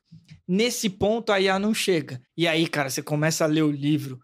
Nesse 0.47 0.89
ponto, 0.89 1.33
a 1.33 1.41
IA 1.41 1.59
não 1.59 1.75
chega. 1.75 2.23
E 2.37 2.47
aí, 2.47 2.69
cara, 2.69 2.89
você 2.91 3.03
começa 3.03 3.43
a 3.43 3.49
ler 3.49 3.63
o 3.63 3.73
livro. 3.73 4.21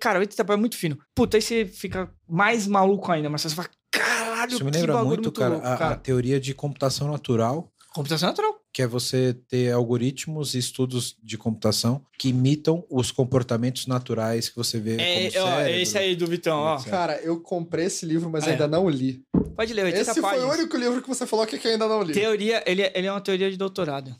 Cara, 0.00 0.20
o 0.20 0.22
Eita 0.22 0.40
é 0.48 0.56
muito 0.56 0.76
fino. 0.76 0.96
Puta, 1.12 1.36
aí 1.36 1.42
você 1.42 1.66
fica 1.66 2.08
mais 2.28 2.68
maluco 2.68 3.10
ainda, 3.10 3.28
mas 3.28 3.40
você 3.42 3.56
fala, 3.56 3.68
caralho, 3.90 4.52
Isso 4.52 4.64
me 4.64 4.70
lembra 4.70 4.92
bagulho 4.92 5.08
muito, 5.22 5.32
cara, 5.32 5.54
louco, 5.54 5.66
a- 5.66 5.90
a, 5.90 5.96
teoria 5.96 6.38
de 6.38 6.54
computação 6.54 7.10
natural, 7.10 7.68
Computação 7.92 8.28
natural. 8.28 8.61
Que 8.72 8.80
é 8.82 8.86
você 8.86 9.34
ter 9.48 9.70
algoritmos 9.72 10.54
e 10.54 10.58
estudos 10.58 11.16
de 11.22 11.36
computação 11.36 12.02
que 12.18 12.30
imitam 12.30 12.84
os 12.88 13.10
comportamentos 13.10 13.86
naturais 13.86 14.48
que 14.48 14.56
você 14.56 14.80
vê 14.80 14.96
É, 14.98 15.30
como 15.30 15.44
ó, 15.44 15.48
cérebro. 15.50 15.72
é 15.72 15.82
esse 15.82 15.98
aí 15.98 16.16
do 16.16 16.26
Vitão, 16.26 16.58
ó. 16.58 16.82
Cara, 16.82 17.20
eu 17.22 17.38
comprei 17.40 17.86
esse 17.86 18.06
livro, 18.06 18.30
mas 18.30 18.44
Ah, 18.44 18.48
é. 18.48 18.52
ainda 18.52 18.66
não 18.66 18.88
li. 18.88 19.22
Pode 19.54 19.74
ler, 19.74 19.84
80 19.84 20.00
Esse 20.10 20.20
foi 20.20 20.30
páginas. 20.30 20.48
o 20.56 20.58
único 20.58 20.76
livro 20.78 21.02
que 21.02 21.08
você 21.08 21.26
falou 21.26 21.46
que 21.46 21.56
eu 21.66 21.70
ainda 21.72 21.86
não 21.86 22.02
li. 22.02 22.14
Teoria, 22.14 22.62
ele, 22.66 22.80
é- 22.82 22.92
ele 22.94 23.06
é 23.06 23.12
uma 23.12 23.20
teoria 23.20 23.50
de 23.50 23.56
doutorado. 23.58 24.14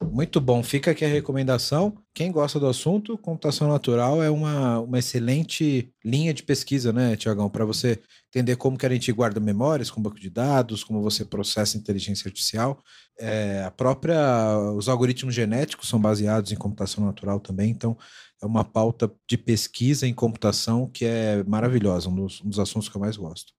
Muito 0.00 0.40
bom, 0.40 0.62
fica 0.62 0.92
aqui 0.92 1.04
a 1.04 1.08
recomendação. 1.08 1.98
Quem 2.14 2.30
gosta 2.30 2.60
do 2.60 2.68
assunto, 2.68 3.18
computação 3.18 3.68
natural 3.68 4.22
é 4.22 4.30
uma, 4.30 4.78
uma 4.78 4.98
excelente 4.98 5.92
linha 6.04 6.32
de 6.32 6.44
pesquisa, 6.44 6.92
né, 6.92 7.16
Tiagão? 7.16 7.50
Para 7.50 7.64
você 7.64 8.00
entender 8.28 8.56
como 8.56 8.78
que 8.78 8.86
a 8.86 8.88
gente 8.88 9.10
guarda 9.10 9.40
memórias 9.40 9.90
com 9.90 10.00
banco 10.00 10.18
de 10.18 10.30
dados, 10.30 10.84
como 10.84 11.02
você 11.02 11.24
processa 11.24 11.76
inteligência 11.76 12.28
artificial. 12.28 12.82
É, 13.18 13.64
a 13.64 13.70
própria, 13.72 14.56
os 14.76 14.88
algoritmos 14.88 15.34
genéticos 15.34 15.88
são 15.88 16.00
baseados 16.00 16.52
em 16.52 16.56
computação 16.56 17.04
natural 17.04 17.40
também, 17.40 17.70
então 17.70 17.96
é 18.40 18.46
uma 18.46 18.64
pauta 18.64 19.12
de 19.28 19.36
pesquisa 19.36 20.06
em 20.06 20.14
computação 20.14 20.88
que 20.88 21.04
é 21.04 21.42
maravilhosa, 21.42 22.08
um 22.08 22.14
dos, 22.14 22.40
um 22.40 22.48
dos 22.48 22.60
assuntos 22.60 22.88
que 22.88 22.96
eu 22.96 23.00
mais 23.00 23.16
gosto. 23.16 23.52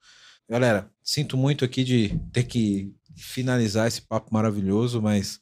Galera, 0.50 0.90
sinto 1.04 1.36
muito 1.36 1.66
aqui 1.66 1.84
de 1.84 2.18
ter 2.32 2.44
que 2.44 2.94
finalizar 3.16 3.88
esse 3.88 4.02
papo 4.02 4.34
maravilhoso, 4.34 5.02
mas 5.02 5.40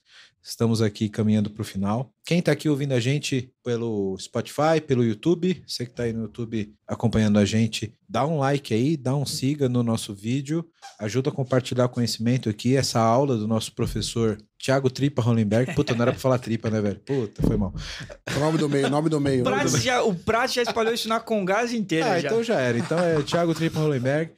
estamos 0.48 0.82
aqui 0.82 1.10
caminhando 1.10 1.50
para 1.50 1.62
o 1.62 1.66
final. 1.66 2.10
Quem 2.26 2.40
está 2.40 2.54
aqui 2.54 2.70
ouvindo 2.70 2.94
a 2.94 3.00
gente 3.00 3.52
pelo 3.64 4.18
Spotify, 4.18 4.80
pelo 4.86 5.04
YouTube, 5.04 5.62
você 5.68 5.86
que 5.86 5.92
está 5.92 6.04
aí 6.04 6.14
no 6.14 6.24
YouTube 6.24 6.74
acompanhando 6.88 7.38
a 7.38 7.44
gente, 7.44 7.94
dá 8.08 8.26
um 8.26 8.40
like 8.40 8.74
aí, 8.74 8.96
dá 8.96 9.16
um 9.16 9.26
siga 9.26 9.68
no 9.68 9.84
nosso 9.84 10.14
vídeo, 10.14 10.66
ajuda 11.00 11.30
a 11.30 11.34
compartilhar 11.34 11.90
conhecimento 11.90 12.50
aqui. 12.50 12.78
Essa 12.78 13.00
aula 13.00 13.36
do 13.36 13.48
nosso 13.48 13.74
professor 13.76 14.38
Thiago 14.58 14.90
Tripa 14.90 15.22
Hollenberg. 15.22 15.76
Puta, 15.76 15.94
não 15.94 16.02
era 16.02 16.12
para 16.12 16.20
falar 16.20 16.40
tripa, 16.40 16.70
né, 16.70 16.82
velho? 16.82 17.00
Puta, 17.06 17.42
foi 17.42 17.58
mal. 17.58 17.74
O 18.36 18.40
nome 18.40 18.58
do 18.58 18.70
meio, 18.70 18.90
nome 18.90 19.10
do 19.10 19.20
meio. 19.20 19.42
O 19.42 19.44
Prats 19.44 19.84
já, 19.84 20.04
o 20.04 20.16
já 20.50 20.62
espalhou 20.62 20.94
isso 20.94 21.10
na 21.10 21.20
Congás 21.20 21.74
inteira. 21.74 22.14
Ah, 22.14 22.20
já. 22.20 22.28
então 22.28 22.44
já 22.44 22.60
era. 22.60 22.78
Então 22.78 22.98
é 22.98 23.22
Thiago 23.22 23.54
Tripa 23.54 23.80
Hollenberg. 23.80 24.32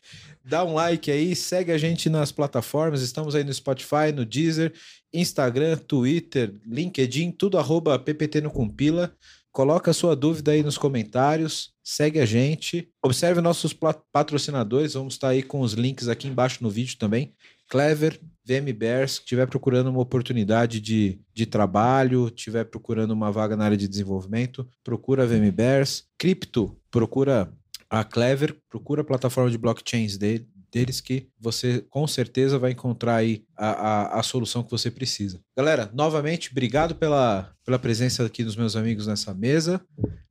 Dá 0.50 0.66
um 0.66 0.74
like 0.74 1.12
aí, 1.12 1.36
segue 1.36 1.72
a 1.72 1.78
gente 1.78 2.10
nas 2.10 2.32
plataformas. 2.32 3.04
Estamos 3.04 3.36
aí 3.36 3.44
no 3.44 3.54
Spotify, 3.54 4.12
no 4.12 4.26
Deezer, 4.26 4.74
Instagram, 5.14 5.78
Twitter, 5.78 6.56
LinkedIn, 6.66 7.30
tudo 7.30 7.60
arroba 7.60 8.00
PPT 8.00 8.42
no 8.42 8.50
Compila. 8.50 9.16
Coloca 9.52 9.92
a 9.92 9.94
sua 9.94 10.16
dúvida 10.16 10.52
aí 10.52 10.64
nos 10.64 10.76
comentários, 10.76 11.72
segue 11.84 12.20
a 12.20 12.26
gente. 12.26 12.90
Observe 13.04 13.42
nossos 13.42 13.78
patrocinadores, 14.12 14.96
vamos 14.96 15.14
estar 15.14 15.28
aí 15.28 15.44
com 15.44 15.62
os 15.62 15.74
links 15.74 16.08
aqui 16.08 16.28
embaixo 16.28 16.64
no 16.64 16.70
vídeo 16.72 16.98
também. 16.98 17.36
Clever, 17.70 18.20
VM 18.44 18.74
Bears, 18.76 19.20
estiver 19.20 19.46
procurando 19.46 19.92
uma 19.92 20.02
oportunidade 20.02 20.82
de, 20.82 21.22
de 21.32 21.46
trabalho, 21.46 22.28
estiver 22.28 22.64
procurando 22.64 23.12
uma 23.12 23.32
vaga 23.32 23.56
na 23.56 23.66
área 23.66 23.78
de 23.78 23.88
desenvolvimento, 23.88 24.68
procura 24.84 25.28
VM 25.28 25.52
Bears. 25.52 26.06
Cripto, 26.18 26.76
procura 26.90 27.54
a 27.90 28.04
Clever, 28.04 28.56
procura 28.70 29.02
a 29.02 29.06
plataforma 29.06 29.50
de 29.50 29.58
blockchains 29.58 30.18
dele, 30.18 30.48
deles 30.72 31.02
que 31.02 31.28
você 31.40 31.84
com 31.90 32.06
certeza 32.08 32.60
vai 32.60 32.72
encontrar 32.72 33.16
aí 33.16 33.44
a, 33.58 33.70
a, 33.70 34.20
a 34.20 34.24
solução 34.24 34.64
que 34.64 34.72
você 34.72 34.92
precisa. 34.92 35.42
Galera, 35.58 35.90
novamente, 35.94 36.52
obrigado 36.52 36.96
pela, 36.96 37.52
pela 37.66 37.80
presença 37.80 38.26
aqui 38.26 38.44
dos 38.44 38.56
meus 38.56 38.76
amigos 38.76 39.08
nessa 39.08 39.34
mesa. 39.34 39.82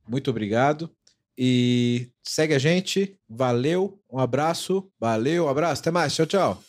Muito 0.07 0.29
obrigado. 0.29 0.89
E 1.37 2.09
segue 2.23 2.53
a 2.53 2.59
gente. 2.59 3.15
Valeu, 3.29 3.99
um 4.11 4.19
abraço. 4.19 4.89
Valeu, 4.99 5.45
um 5.45 5.49
abraço. 5.49 5.81
Até 5.81 5.91
mais. 5.91 6.13
Tchau, 6.13 6.25
tchau. 6.25 6.68